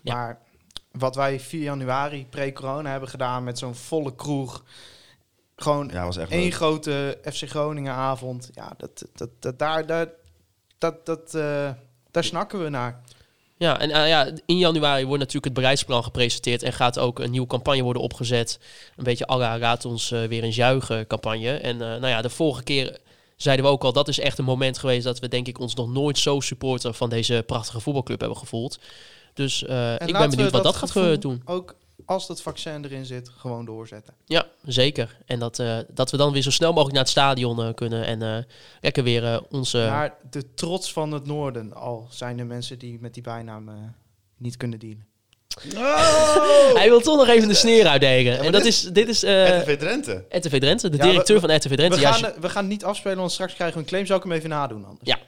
Maar 0.02 0.38
wat 0.92 1.14
wij 1.16 1.40
4 1.40 1.62
januari 1.62 2.26
pre-corona 2.30 2.90
hebben 2.90 3.08
gedaan 3.08 3.44
met 3.44 3.58
zo'n 3.58 3.74
volle 3.74 4.14
kroeg... 4.14 4.64
Gewoon 5.56 5.90
Ja, 5.92 6.04
was 6.04 6.16
echt 6.16 6.30
één 6.30 6.42
leuk. 6.42 6.54
grote 6.54 7.18
FC 7.32 7.48
Groningen 7.48 7.92
avond. 7.92 8.50
Ja, 8.54 8.72
dat, 8.76 9.06
dat, 9.14 9.28
dat, 9.40 9.58
daar, 9.58 9.86
daar, 9.86 10.08
dat, 10.78 11.06
dat, 11.06 11.34
eh, 11.34 11.70
daar 12.10 12.24
snakken 12.24 12.62
we 12.62 12.68
naar. 12.68 13.02
Ja, 13.58 13.80
en 13.80 13.90
eh, 13.90 14.08
ja, 14.08 14.30
in 14.46 14.58
januari 14.58 15.04
wordt 15.04 15.18
natuurlijk 15.18 15.44
het 15.44 15.54
bereidsplan 15.54 16.02
gepresenteerd 16.02 16.62
en 16.62 16.72
gaat 16.72 16.98
ook 16.98 17.18
een 17.18 17.30
nieuwe 17.30 17.46
campagne 17.46 17.82
worden 17.82 18.02
opgezet. 18.02 18.58
Een 18.96 19.04
beetje 19.04 19.26
alla 19.26 19.58
laat 19.58 19.84
ons 19.84 20.10
eh, 20.10 20.24
weer 20.24 20.42
eens 20.42 20.56
juichen 20.56 21.06
campagne. 21.06 21.50
En 21.50 21.72
eh, 21.82 21.88
nou 21.88 22.06
ja, 22.06 22.22
de 22.22 22.30
vorige 22.30 22.62
keer 22.62 22.98
zeiden 23.36 23.64
we 23.64 23.70
ook 23.70 23.84
al, 23.84 23.92
dat 23.92 24.08
is 24.08 24.18
echt 24.20 24.38
een 24.38 24.44
moment 24.44 24.78
geweest 24.78 25.04
dat 25.04 25.18
we 25.18 25.28
denk 25.28 25.46
ik 25.46 25.58
ons 25.60 25.74
nog 25.74 25.88
nooit 25.88 26.18
zo 26.18 26.40
supporter 26.40 26.92
van 26.94 27.08
deze 27.10 27.42
prachtige 27.46 27.80
voetbalclub 27.80 28.20
hebben 28.20 28.38
gevoeld. 28.38 28.78
Dus 29.34 29.64
eh, 29.64 29.94
ik 29.94 30.12
ben 30.12 30.30
benieuwd 30.30 30.50
wat 30.50 30.62
dat 30.62 30.76
gaat 30.76 31.22
doen. 31.22 31.42
Ook 31.44 31.74
als 32.06 32.26
dat 32.26 32.42
vaccin 32.42 32.84
erin 32.84 33.04
zit, 33.06 33.28
gewoon 33.36 33.64
doorzetten. 33.64 34.14
Ja, 34.24 34.46
zeker. 34.64 35.16
En 35.26 35.38
dat, 35.38 35.58
eh, 35.58 35.78
dat 35.88 36.10
we 36.10 36.16
dan 36.16 36.32
weer 36.32 36.42
zo 36.42 36.50
snel 36.50 36.68
mogelijk 36.70 36.92
naar 36.94 37.02
het 37.02 37.12
stadion 37.12 37.62
eh, 37.62 37.74
kunnen 37.74 38.04
en 38.06 38.22
eh, 38.22 38.36
lekker 38.80 39.02
weer 39.02 39.42
onze... 39.50 39.78
Maar 39.90 40.14
de 40.30 40.54
trots 40.54 40.92
van 40.92 41.12
het 41.12 41.26
noorden, 41.26 41.74
al 41.74 42.06
zijn 42.10 42.38
er 42.38 42.46
mensen 42.46 42.78
die 42.78 42.98
met 43.00 43.14
die 43.14 43.22
bijnaam 43.22 43.68
eh, 43.68 43.74
niet 44.36 44.56
kunnen 44.56 44.78
dealen. 44.78 45.06
Hij 46.74 46.88
wil 46.88 47.00
toch 47.00 47.16
nog 47.16 47.28
even 47.28 47.48
de 47.48 47.54
sneer 47.54 47.86
uitdelen. 47.86 48.36
en 48.36 48.42
maar 48.42 48.52
dat 48.52 48.62
dit- 48.62 48.72
is, 48.72 48.80
dit 48.82 49.08
is... 49.08 49.22
eh, 49.22 49.58
RTV 49.60 49.76
Drenthe. 49.78 50.24
RTV 50.28 50.60
Drenthe, 50.60 50.88
de 50.88 50.96
Ja, 50.96 51.02
directeur 51.04 51.40
we- 51.40 51.46
van 51.46 51.56
RTV 51.56 51.74
Drenthe. 51.74 51.96
We 51.96 52.02
Ja, 52.02 52.12
gaan, 52.12 52.32
je- 52.34 52.40
we 52.40 52.48
gaan 52.48 52.66
niet 52.66 52.84
afspelen, 52.84 53.18
want 53.18 53.32
straks 53.32 53.54
krijgen 53.54 53.76
we 53.76 53.82
een 53.82 53.88
claim. 53.88 54.06
Zou 54.06 54.18
ik 54.18 54.24
hem 54.24 54.34
even 54.34 54.48
nadoen 54.48 54.84
anders? 54.84 55.08
Ja. 55.10 55.18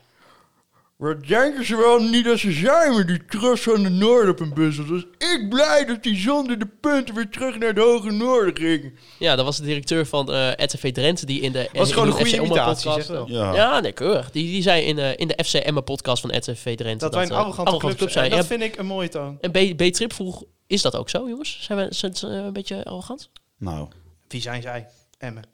Wat 0.98 1.26
denken 1.26 1.64
ze 1.64 1.76
wel 1.76 1.98
niet 2.02 2.24
dat 2.24 2.38
ze 2.38 2.52
zijn 2.52 2.96
met 2.96 3.06
die 3.06 3.24
trots 3.24 3.60
van 3.60 3.82
de 3.82 3.88
Noorden 3.88 4.30
op 4.30 4.40
een 4.40 4.54
bus? 4.54 4.76
Dus 4.76 5.02
ik 5.18 5.46
blij 5.48 5.84
dat 5.84 6.02
die 6.02 6.16
zonder 6.16 6.58
de 6.58 6.66
punten 6.80 7.14
weer 7.14 7.28
terug 7.28 7.58
naar 7.58 7.68
het 7.68 7.78
hoge 7.78 8.10
Noorden 8.10 8.56
ging. 8.56 8.98
Ja, 9.18 9.36
dat 9.36 9.44
was 9.44 9.56
de 9.56 9.64
directeur 9.64 10.06
van 10.06 10.32
eh 10.32 10.50
RTV 10.52 10.92
Drenthe 10.92 11.26
die 11.26 11.40
in 11.40 11.52
de 11.52 11.68
Was 11.72 11.88
in 11.88 11.94
gewoon 11.94 12.08
een 12.08 12.14
goede 12.14 12.36
imitatie, 12.36 12.88
podcast- 12.90 13.06
zeg 13.06 13.16
wel. 13.16 13.28
Ja. 13.28 13.54
Ja, 13.54 13.80
nee, 13.80 13.92
keurig. 13.92 14.30
Die, 14.30 14.44
die 14.44 14.62
zei 14.62 14.82
in, 14.84 14.98
eh, 14.98 15.12
in 15.16 15.28
de 15.28 15.44
FC 15.44 15.54
Emma 15.54 15.80
podcast 15.80 16.20
van 16.20 16.36
RTV 16.36 16.76
Drenthe 16.76 17.04
Dat 17.04 17.14
wij 17.14 17.24
een 17.24 17.30
eh, 17.30 17.36
arrogante, 17.36 17.76
club, 17.96 18.10
zijn. 18.10 18.30
Dat 18.30 18.46
vind 18.46 18.62
ik 18.62 18.76
een 18.76 18.86
mooie 18.86 19.08
toon. 19.08 19.38
En 19.40 19.50
B- 19.50 19.76
B-Trip 19.76 20.12
vroeg, 20.12 20.44
is 20.66 20.82
dat 20.82 20.96
ook 20.96 21.08
zo, 21.08 21.28
jongens? 21.28 21.58
Zijn 21.60 21.78
we 21.78 21.94
zijn, 21.94 22.32
een 22.32 22.52
beetje 22.52 22.84
arrogant? 22.84 23.30
Nou. 23.58 23.88
Wie 24.28 24.40
zijn 24.40 24.62
zij? 24.62 24.86
Emmen. 25.18 25.44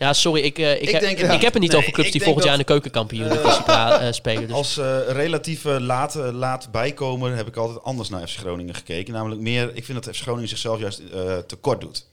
Ja, 0.00 0.12
sorry, 0.12 0.40
ik, 0.42 0.58
eh, 0.58 0.72
ik, 0.72 0.80
Ik 0.80 0.88
heb, 0.90 1.02
ik 1.02 1.18
het- 1.18 1.42
heb 1.42 1.52
het 1.52 1.62
niet 1.62 1.70
nee, 1.70 1.80
over 1.80 1.92
clubs 1.92 2.10
die 2.10 2.22
volgend 2.22 2.44
jaar 2.44 2.52
in 2.52 2.58
de 2.58 2.64
keukenkampioen 2.66 3.26
uh, 3.32 4.06
spelen. 4.10 4.46
Dus. 4.46 4.56
Als 4.56 4.78
eh 4.78 4.98
relatief 5.08 5.64
eh, 5.64 5.76
laat, 5.78 6.14
eh, 6.16 6.28
laat 6.32 6.70
bijkomen 6.72 7.36
heb 7.36 7.46
ik 7.46 7.56
altijd 7.56 7.82
anders 7.84 8.08
naar 8.08 8.28
FC 8.28 8.36
Groningen 8.38 8.74
gekeken. 8.74 9.14
Namelijk 9.14 9.40
meer, 9.40 9.70
ik 9.74 9.84
vind 9.84 10.04
dat 10.04 10.16
FC 10.16 10.22
Groningen 10.22 10.48
zichzelf 10.48 10.80
juist 10.80 10.98
eh 11.12 11.36
tekort 11.38 11.80
doet. 11.80 12.06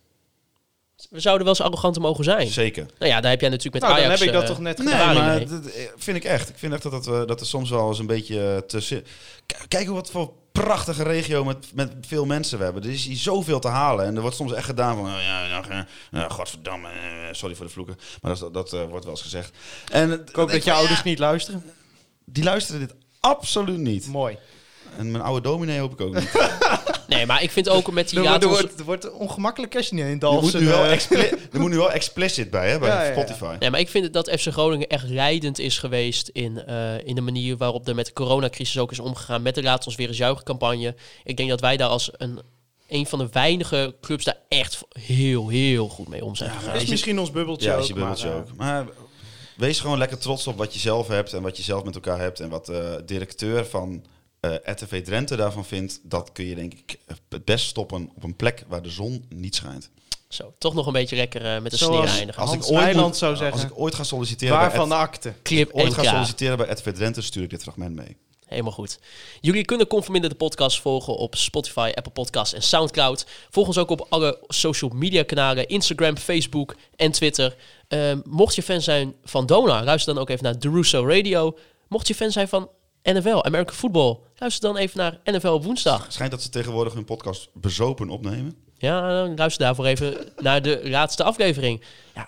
We 1.10 1.19
zouden 1.19 1.45
wel 1.45 1.56
eens 1.56 1.65
arroganter 1.65 2.02
mogen 2.02 2.24
zijn. 2.24 2.48
Zeker. 2.48 2.86
Nou 2.99 3.11
ja, 3.11 3.22
daar 3.22 3.32
heb 3.32 3.41
jij 3.41 3.49
natuurlijk 3.49 3.84
met 3.84 3.84
Nou, 3.91 3.95
dan 3.95 4.06
Ajax... 4.06 4.19
heb 4.19 4.30
ik 4.30 4.34
dat 4.34 4.44
eh, 4.44 4.49
toch 4.49 4.60
net 4.60 4.78
Nee, 4.78 4.88
gedaan. 4.88 5.15
maar 5.15 5.36
mee. 5.36 5.45
dat 5.45 5.65
eh, 5.65 5.84
vind 5.98 6.18
ik 6.18 6.24
echt. 6.24 6.49
Ik 6.49 6.57
vind 6.57 6.74
echt 6.74 6.84
dat, 6.84 6.91
dat, 6.91 7.06
we, 7.06 7.24
dat 7.26 7.40
er 7.40 7.45
soms 7.45 7.69
wel 7.69 7.88
eens 7.88 7.99
een 7.99 8.06
beetje 8.07 8.64
eh, 8.69 8.82
K- 9.45 9.65
Kijk 9.68 9.90
wat 9.90 10.10
voor 10.11 10.34
prachtige 10.52 11.03
regio 11.03 11.44
met, 11.44 11.65
met 11.74 11.91
veel 12.07 12.26
mensen 12.26 12.57
we 12.57 12.64
hebben. 12.64 12.84
Er 12.84 12.90
is 12.90 13.06
hier 13.06 13.18
zoveel 13.18 13.60
te 13.60 13.68
halen. 13.68 14.06
En 14.06 14.15
er 14.15 14.22
wordt 14.22 14.36
soms 14.36 14.53
echt 14.53 14.65
gedaan 14.65 14.95
van... 14.95 15.06
oh 15.06 15.11
ja, 15.11 15.45
ja, 15.48 15.61
ja, 15.69 15.88
ja, 16.11 16.28
godverdamme, 16.30 16.90
sorry 17.32 17.56
voor 17.56 17.65
de 17.65 17.72
vloeken. 17.72 17.98
Maar 18.22 18.38
dat, 18.40 18.53
dat 18.53 18.72
wordt 18.72 19.03
wel 19.03 19.14
eens 19.14 19.22
gezegd. 19.22 19.52
En, 19.91 20.11
Ik 20.11 20.36
hoop 20.36 20.52
dat 20.52 20.64
je 20.64 20.72
ouders 20.74 21.03
niet 21.03 21.19
luisteren. 21.19 21.64
Die 22.26 22.44
luisteren 22.44 22.80
dit 22.82 22.94
absoluut 23.19 23.78
niet. 23.80 24.07
Mooi. 24.07 24.38
En 24.98 25.11
mijn 25.11 25.24
oude 25.24 25.41
dominee 25.41 25.80
hoop 25.80 25.91
ik 25.94 26.02
ook 26.02 26.14
niet. 26.14 26.32
Nee, 27.08 27.26
maar 27.26 27.44
ik 27.44 27.52
vind 27.52 27.70
ook 27.70 27.92
met 27.92 28.10
die 28.10 28.20
Er, 28.20 28.26
wordt- 28.26 28.44
er, 28.44 28.50
wordt, 28.50 28.80
er 28.80 28.86
wordt 28.86 29.12
ongemakkelijk 29.12 29.76
als 29.76 29.88
je 29.90 29.96
niet 29.96 30.04
in 30.04 30.10
Er 30.12 30.20
Dalfsen... 30.20 30.60
moet, 30.60 30.70
nu 30.72 30.76
wel 30.76 30.84
eh, 30.86 30.92
expli- 30.92 31.30
er 31.54 31.60
moet 31.60 31.70
nu 31.70 31.76
wel 31.78 31.92
explicit 31.92 32.50
bij, 32.50 32.70
hè, 32.70 32.80
bij 32.80 32.88
Ja, 32.90 33.02
ja, 33.02 33.08
ja. 33.08 33.12
Spotify. 33.14 33.56
Nee, 33.60 33.70
maar 33.70 33.80
ik 33.80 33.90
vind 33.90 34.14
dat 34.14 34.30
FC 34.40 34.48
Groningen 34.52 34.88
echt 34.88 35.10
leidend 35.10 35.60
is 35.60 35.78
geweest 35.80 36.28
in, 36.28 36.64
eh, 36.66 37.06
in 37.08 37.16
de 37.16 37.22
manier 37.22 37.58
waarop 37.58 37.88
er 37.88 37.96
met 37.96 38.06
de 38.06 38.14
coronacrisis 38.14 38.78
ook 38.78 38.92
is 38.92 39.00
omgegaan. 39.00 39.42
Met 39.42 39.56
de 39.56 39.64
Laat 39.64 39.86
ons 39.86 39.96
weer 39.96 40.08
eens 40.08 40.18
juichen 40.18 40.44
campagne. 40.46 40.96
Ik 41.24 41.38
denk 41.38 41.50
dat 41.50 41.62
wij 41.62 41.78
daar 41.78 41.90
als 41.90 42.10
een, 42.18 42.40
een 42.88 43.06
van 43.06 43.20
de 43.20 43.28
weinige 43.32 43.96
clubs 44.02 44.24
daar 44.24 44.38
echt 44.50 44.82
heel, 45.00 45.48
heel 45.48 45.88
goed 45.90 46.08
mee 46.08 46.26
om 46.26 46.36
zijn 46.36 46.52
gegaan. 46.52 46.76
is 46.76 46.86
misschien 46.86 47.20
ons 47.20 47.32
bubbeltje 47.32 47.68
Ja, 47.68 47.76
ook. 47.76 47.82
is 47.82 47.88
je 47.88 47.94
bubbeltje 47.94 48.28
maar, 48.28 48.38
ook. 48.38 48.56
Maar 48.56 48.86
wees 49.58 49.80
gewoon 49.80 49.98
lekker 49.98 50.18
trots 50.18 50.48
op 50.48 50.58
wat 50.58 50.74
je 50.74 50.80
zelf 50.80 51.08
hebt 51.08 51.34
en 51.34 51.42
wat 51.42 51.58
je 51.58 51.64
zelf 51.64 51.84
met 51.84 51.96
elkaar 51.96 52.20
hebt. 52.20 52.40
En 52.40 52.50
wat 52.50 52.66
de 52.66 53.02
directeur 53.06 53.66
van 53.66 54.04
eh 54.53 54.74
RTV 54.74 55.03
Drenthe 55.03 55.36
daarvan 55.36 55.65
vindt, 55.65 55.99
dat 56.03 56.32
kun 56.32 56.45
je 56.45 56.56
denk 56.56 56.74
ik 56.74 56.98
het 57.30 57.45
best 57.45 57.65
stoppen 57.68 58.10
op 58.15 58.24
een 58.24 58.36
plek 58.36 58.64
waar 58.68 58.82
de 58.82 58.90
zon 58.90 59.26
niet 59.30 59.56
schijnt. 59.56 59.90
Zo, 60.28 60.53
toch 60.57 60.74
nog 60.74 60.86
een 60.88 60.94
beetje 60.94 61.15
lekker 61.15 61.45
eh, 61.56 61.61
met 61.61 61.72
de 61.72 61.78
sneer 61.78 62.03
eindigen. 62.03 62.41
Hans 62.44 62.53
ik 62.68 62.76
ooit 62.76 62.95
moet- 62.95 63.18
zou 63.18 63.36
zeggen, 63.36 63.53
Als 63.61 63.72
ik 63.72 63.80
ooit 63.80 63.95
ga 63.95 64.03
solliciteren 64.03 64.57
waarvan 64.57 64.90
bij 64.90 65.07
de? 65.19 65.34
Clip 65.44 65.74
ooit 65.74 65.94
ga 65.94 66.03
solliciteren 66.03 66.57
bij 66.57 66.68
RTV 66.69 66.94
Drenthe, 66.94 67.22
stuur 67.22 67.44
ik 67.44 67.49
dit 67.49 67.61
fragment 67.64 67.95
mee. 67.95 68.18
Helemaal 68.45 68.72
goed. 68.72 68.99
Jullie 69.41 69.65
kunnen 69.65 69.88
Conforminder 69.88 70.30
de 70.30 70.36
podcast 70.36 70.82
volgen 70.82 71.15
op 71.15 71.36
Spotify, 71.36 71.91
Apple 71.95 72.11
Podcasts 72.11 72.53
en 72.53 72.61
Soundcloud. 72.61 73.26
Volg 73.49 73.68
ons 73.68 73.78
ook 73.78 73.90
op 73.90 74.06
alle 74.10 74.40
social 74.48 74.91
media 74.94 75.24
kanalen, 75.24 75.68
Instagram, 75.68 76.18
Facebook 76.18 76.76
en 76.95 77.11
Twitter. 77.11 77.56
Ehm, 77.88 78.19
mocht 78.24 78.56
je 78.56 78.64
fan 78.64 78.82
zijn 78.82 79.15
van 79.24 79.45
Dona, 79.45 79.84
luister 79.84 80.14
dan 80.14 80.22
ook 80.22 80.30
even 80.30 80.44
naar 80.44 80.57
The 80.57 80.69
Russo 80.69 81.07
Radio. 81.07 81.57
Mocht 81.88 82.07
je 82.07 82.15
fan 82.15 82.32
zijn 82.32 82.48
van 82.48 82.69
NFL, 83.14 83.44
American 83.44 83.76
Football, 83.76 84.18
luister 84.36 84.70
dan 84.70 84.78
even 84.78 84.98
naar 84.98 85.20
NFL 85.24 85.48
op 85.48 85.64
woensdag. 85.64 86.06
Schijnt 86.10 86.32
dat 86.32 86.42
ze 86.42 86.50
tegenwoordig 86.50 86.94
hun 86.94 87.06
podcast 87.06 87.50
bezopen 87.54 88.10
opnemen. 88.10 88.56
Ja, 88.78 89.24
dan 89.24 89.36
luister 89.36 89.66
daarvoor 89.66 89.86
even 89.86 90.18
naar 90.38 90.62
de 90.62 90.82
laatste 90.84 91.24
aflevering. 91.24 91.82
Ja, 92.16 92.28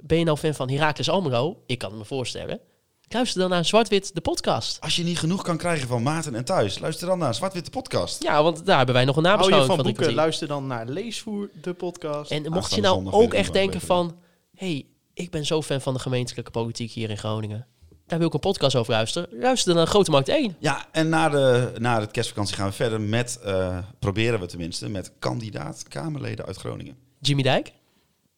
ben 0.00 0.18
je 0.18 0.24
nou 0.24 0.36
fan 0.38 0.54
van 0.54 0.70
Heracles 0.70 1.10
Almelo? 1.10 1.62
Ik 1.66 1.78
kan 1.78 1.90
het 1.90 1.98
me 1.98 2.04
voorstellen. 2.04 2.60
Luister 3.08 3.40
dan 3.40 3.50
naar 3.50 3.64
Zwart-Wit, 3.64 4.14
de 4.14 4.20
podcast. 4.20 4.80
Als 4.80 4.96
je 4.96 5.04
niet 5.04 5.18
genoeg 5.18 5.42
kan 5.42 5.56
krijgen 5.56 5.88
van 5.88 6.02
Maarten 6.02 6.34
en 6.34 6.44
Thuis, 6.44 6.78
luister 6.78 7.06
dan 7.06 7.18
naar 7.18 7.34
Zwart-Witte 7.34 7.70
Podcast. 7.70 8.22
Ja, 8.22 8.42
want 8.42 8.66
daar 8.66 8.76
hebben 8.76 8.94
wij 8.94 9.04
nog 9.04 9.16
een 9.16 9.24
Hou 9.24 9.34
je 9.34 9.50
nabeschouwing 9.50 9.76
van 9.76 9.84
van, 9.84 9.94
boeken, 9.94 10.14
luister 10.14 10.48
dan 10.48 10.66
naar 10.66 10.86
Leesvoer, 10.86 11.50
de 11.62 11.74
podcast. 11.74 12.30
En 12.30 12.52
mocht 12.52 12.74
je 12.74 12.80
nou 12.80 13.10
ook 13.10 13.34
echt 13.34 13.52
denken 13.52 13.80
van... 13.80 14.16
hey, 14.54 14.86
ik 15.14 15.30
ben 15.30 15.46
zo 15.46 15.62
fan 15.62 15.80
van 15.80 15.94
de 15.94 16.00
gemeentelijke 16.00 16.50
politiek 16.50 16.90
hier 16.90 17.10
in 17.10 17.18
Groningen. 17.18 17.66
Daar 18.06 18.18
wil 18.18 18.26
ik 18.26 18.34
een 18.34 18.40
podcast 18.40 18.76
over 18.76 18.92
luisteren. 18.92 19.38
Luister 19.38 19.68
dan 19.68 19.76
naar 19.76 19.86
Grote 19.86 20.10
Markt 20.10 20.28
1. 20.28 20.56
Ja, 20.58 20.86
en 20.92 21.08
na 21.08 21.28
de, 21.28 21.72
na 21.78 22.00
de 22.00 22.06
kerstvakantie 22.06 22.56
gaan 22.56 22.68
we 22.68 22.72
verder 22.72 23.00
met, 23.00 23.38
eh, 23.44 23.78
proberen 23.98 24.40
we 24.40 24.46
tenminste, 24.46 24.88
met 24.88 25.12
kandidaat 25.18 25.88
Kamerleden 25.88 26.46
uit 26.46 26.56
Groningen. 26.56 26.96
Jimmy 27.20 27.42
Dijk. 27.42 27.72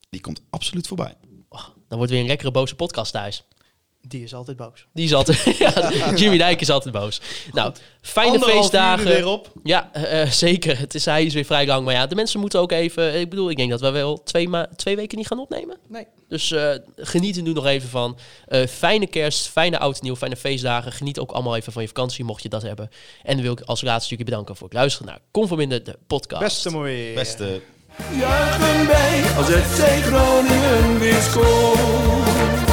Die 0.09 0.21
komt 0.21 0.41
absoluut 0.49 0.87
voorbij. 0.87 1.13
Dan 1.87 1.97
wordt 1.97 2.11
weer 2.11 2.21
een 2.21 2.27
lekkere 2.27 2.51
boze 2.51 2.75
podcast 2.75 3.11
thuis. 3.11 3.45
Die 4.01 4.23
is 4.23 4.33
altijd 4.33 4.57
boos. 4.57 4.85
Die 4.93 5.05
is 5.05 5.13
altijd... 5.13 5.43
ja, 5.57 5.91
Jimmy 6.15 6.37
Dijk 6.37 6.61
is 6.61 6.69
altijd 6.69 6.93
boos. 6.93 7.21
Nou, 7.51 7.73
fijne 8.01 8.31
Anderhalf 8.31 8.59
feestdagen. 8.59 9.07
er 9.07 9.13
weer 9.13 9.27
op. 9.27 9.51
Ja, 9.63 9.89
eh, 9.93 10.21
eh, 10.21 10.31
zeker. 10.31 10.79
Het 10.79 10.95
is, 10.95 11.05
hij 11.05 11.25
is 11.25 11.33
weer 11.33 11.45
vrij 11.45 11.65
lang. 11.65 11.85
Maar 11.85 11.93
ja, 11.93 12.07
de 12.07 12.15
mensen 12.15 12.39
moeten 12.39 12.59
ook 12.59 12.71
even... 12.71 13.19
Ik 13.19 13.29
bedoel, 13.29 13.49
ik 13.49 13.57
denk 13.57 13.69
dat 13.69 13.81
we 13.81 13.89
wel 13.89 14.23
twee, 14.23 14.49
ma 14.49 14.69
twee 14.75 14.95
weken 14.95 15.17
niet 15.17 15.27
gaan 15.27 15.39
opnemen. 15.39 15.77
Nee. 15.87 16.05
Dus 16.29 16.51
eh, 16.51 16.71
geniet 16.95 17.37
er 17.37 17.41
nu 17.41 17.53
nog 17.53 17.65
even 17.65 17.89
van. 17.89 18.17
Eh, 18.47 18.67
fijne 18.67 19.07
kerst, 19.07 19.47
fijne 19.47 19.79
oud 19.79 19.97
en 19.97 20.03
nieuw, 20.03 20.15
fijne 20.15 20.35
feestdagen. 20.35 20.91
Geniet 20.91 21.19
ook 21.19 21.31
allemaal 21.31 21.55
even 21.55 21.73
van 21.73 21.81
je 21.81 21.87
vakantie, 21.87 22.23
mocht 22.23 22.43
je 22.43 22.49
dat 22.49 22.61
hebben. 22.61 22.89
En 23.23 23.33
dan 23.33 23.41
wil 23.41 23.51
ik 23.51 23.61
als 23.61 23.81
laatste 23.81 24.05
stukje 24.05 24.25
bedanken 24.25 24.55
voor 24.55 24.67
het 24.67 24.77
luisteren 24.77 25.07
naar 25.07 25.19
Conforminder, 25.31 25.83
de 25.83 25.97
podcast. 26.07 26.41
Beste 26.41 26.69
mooi. 26.71 27.13
Beste. 27.13 27.61
Juichen 28.19 29.35
als 29.37 29.47
FC 29.47 29.83
Groningen 30.03 30.99
weer 30.99 31.21
scoort. 31.21 32.68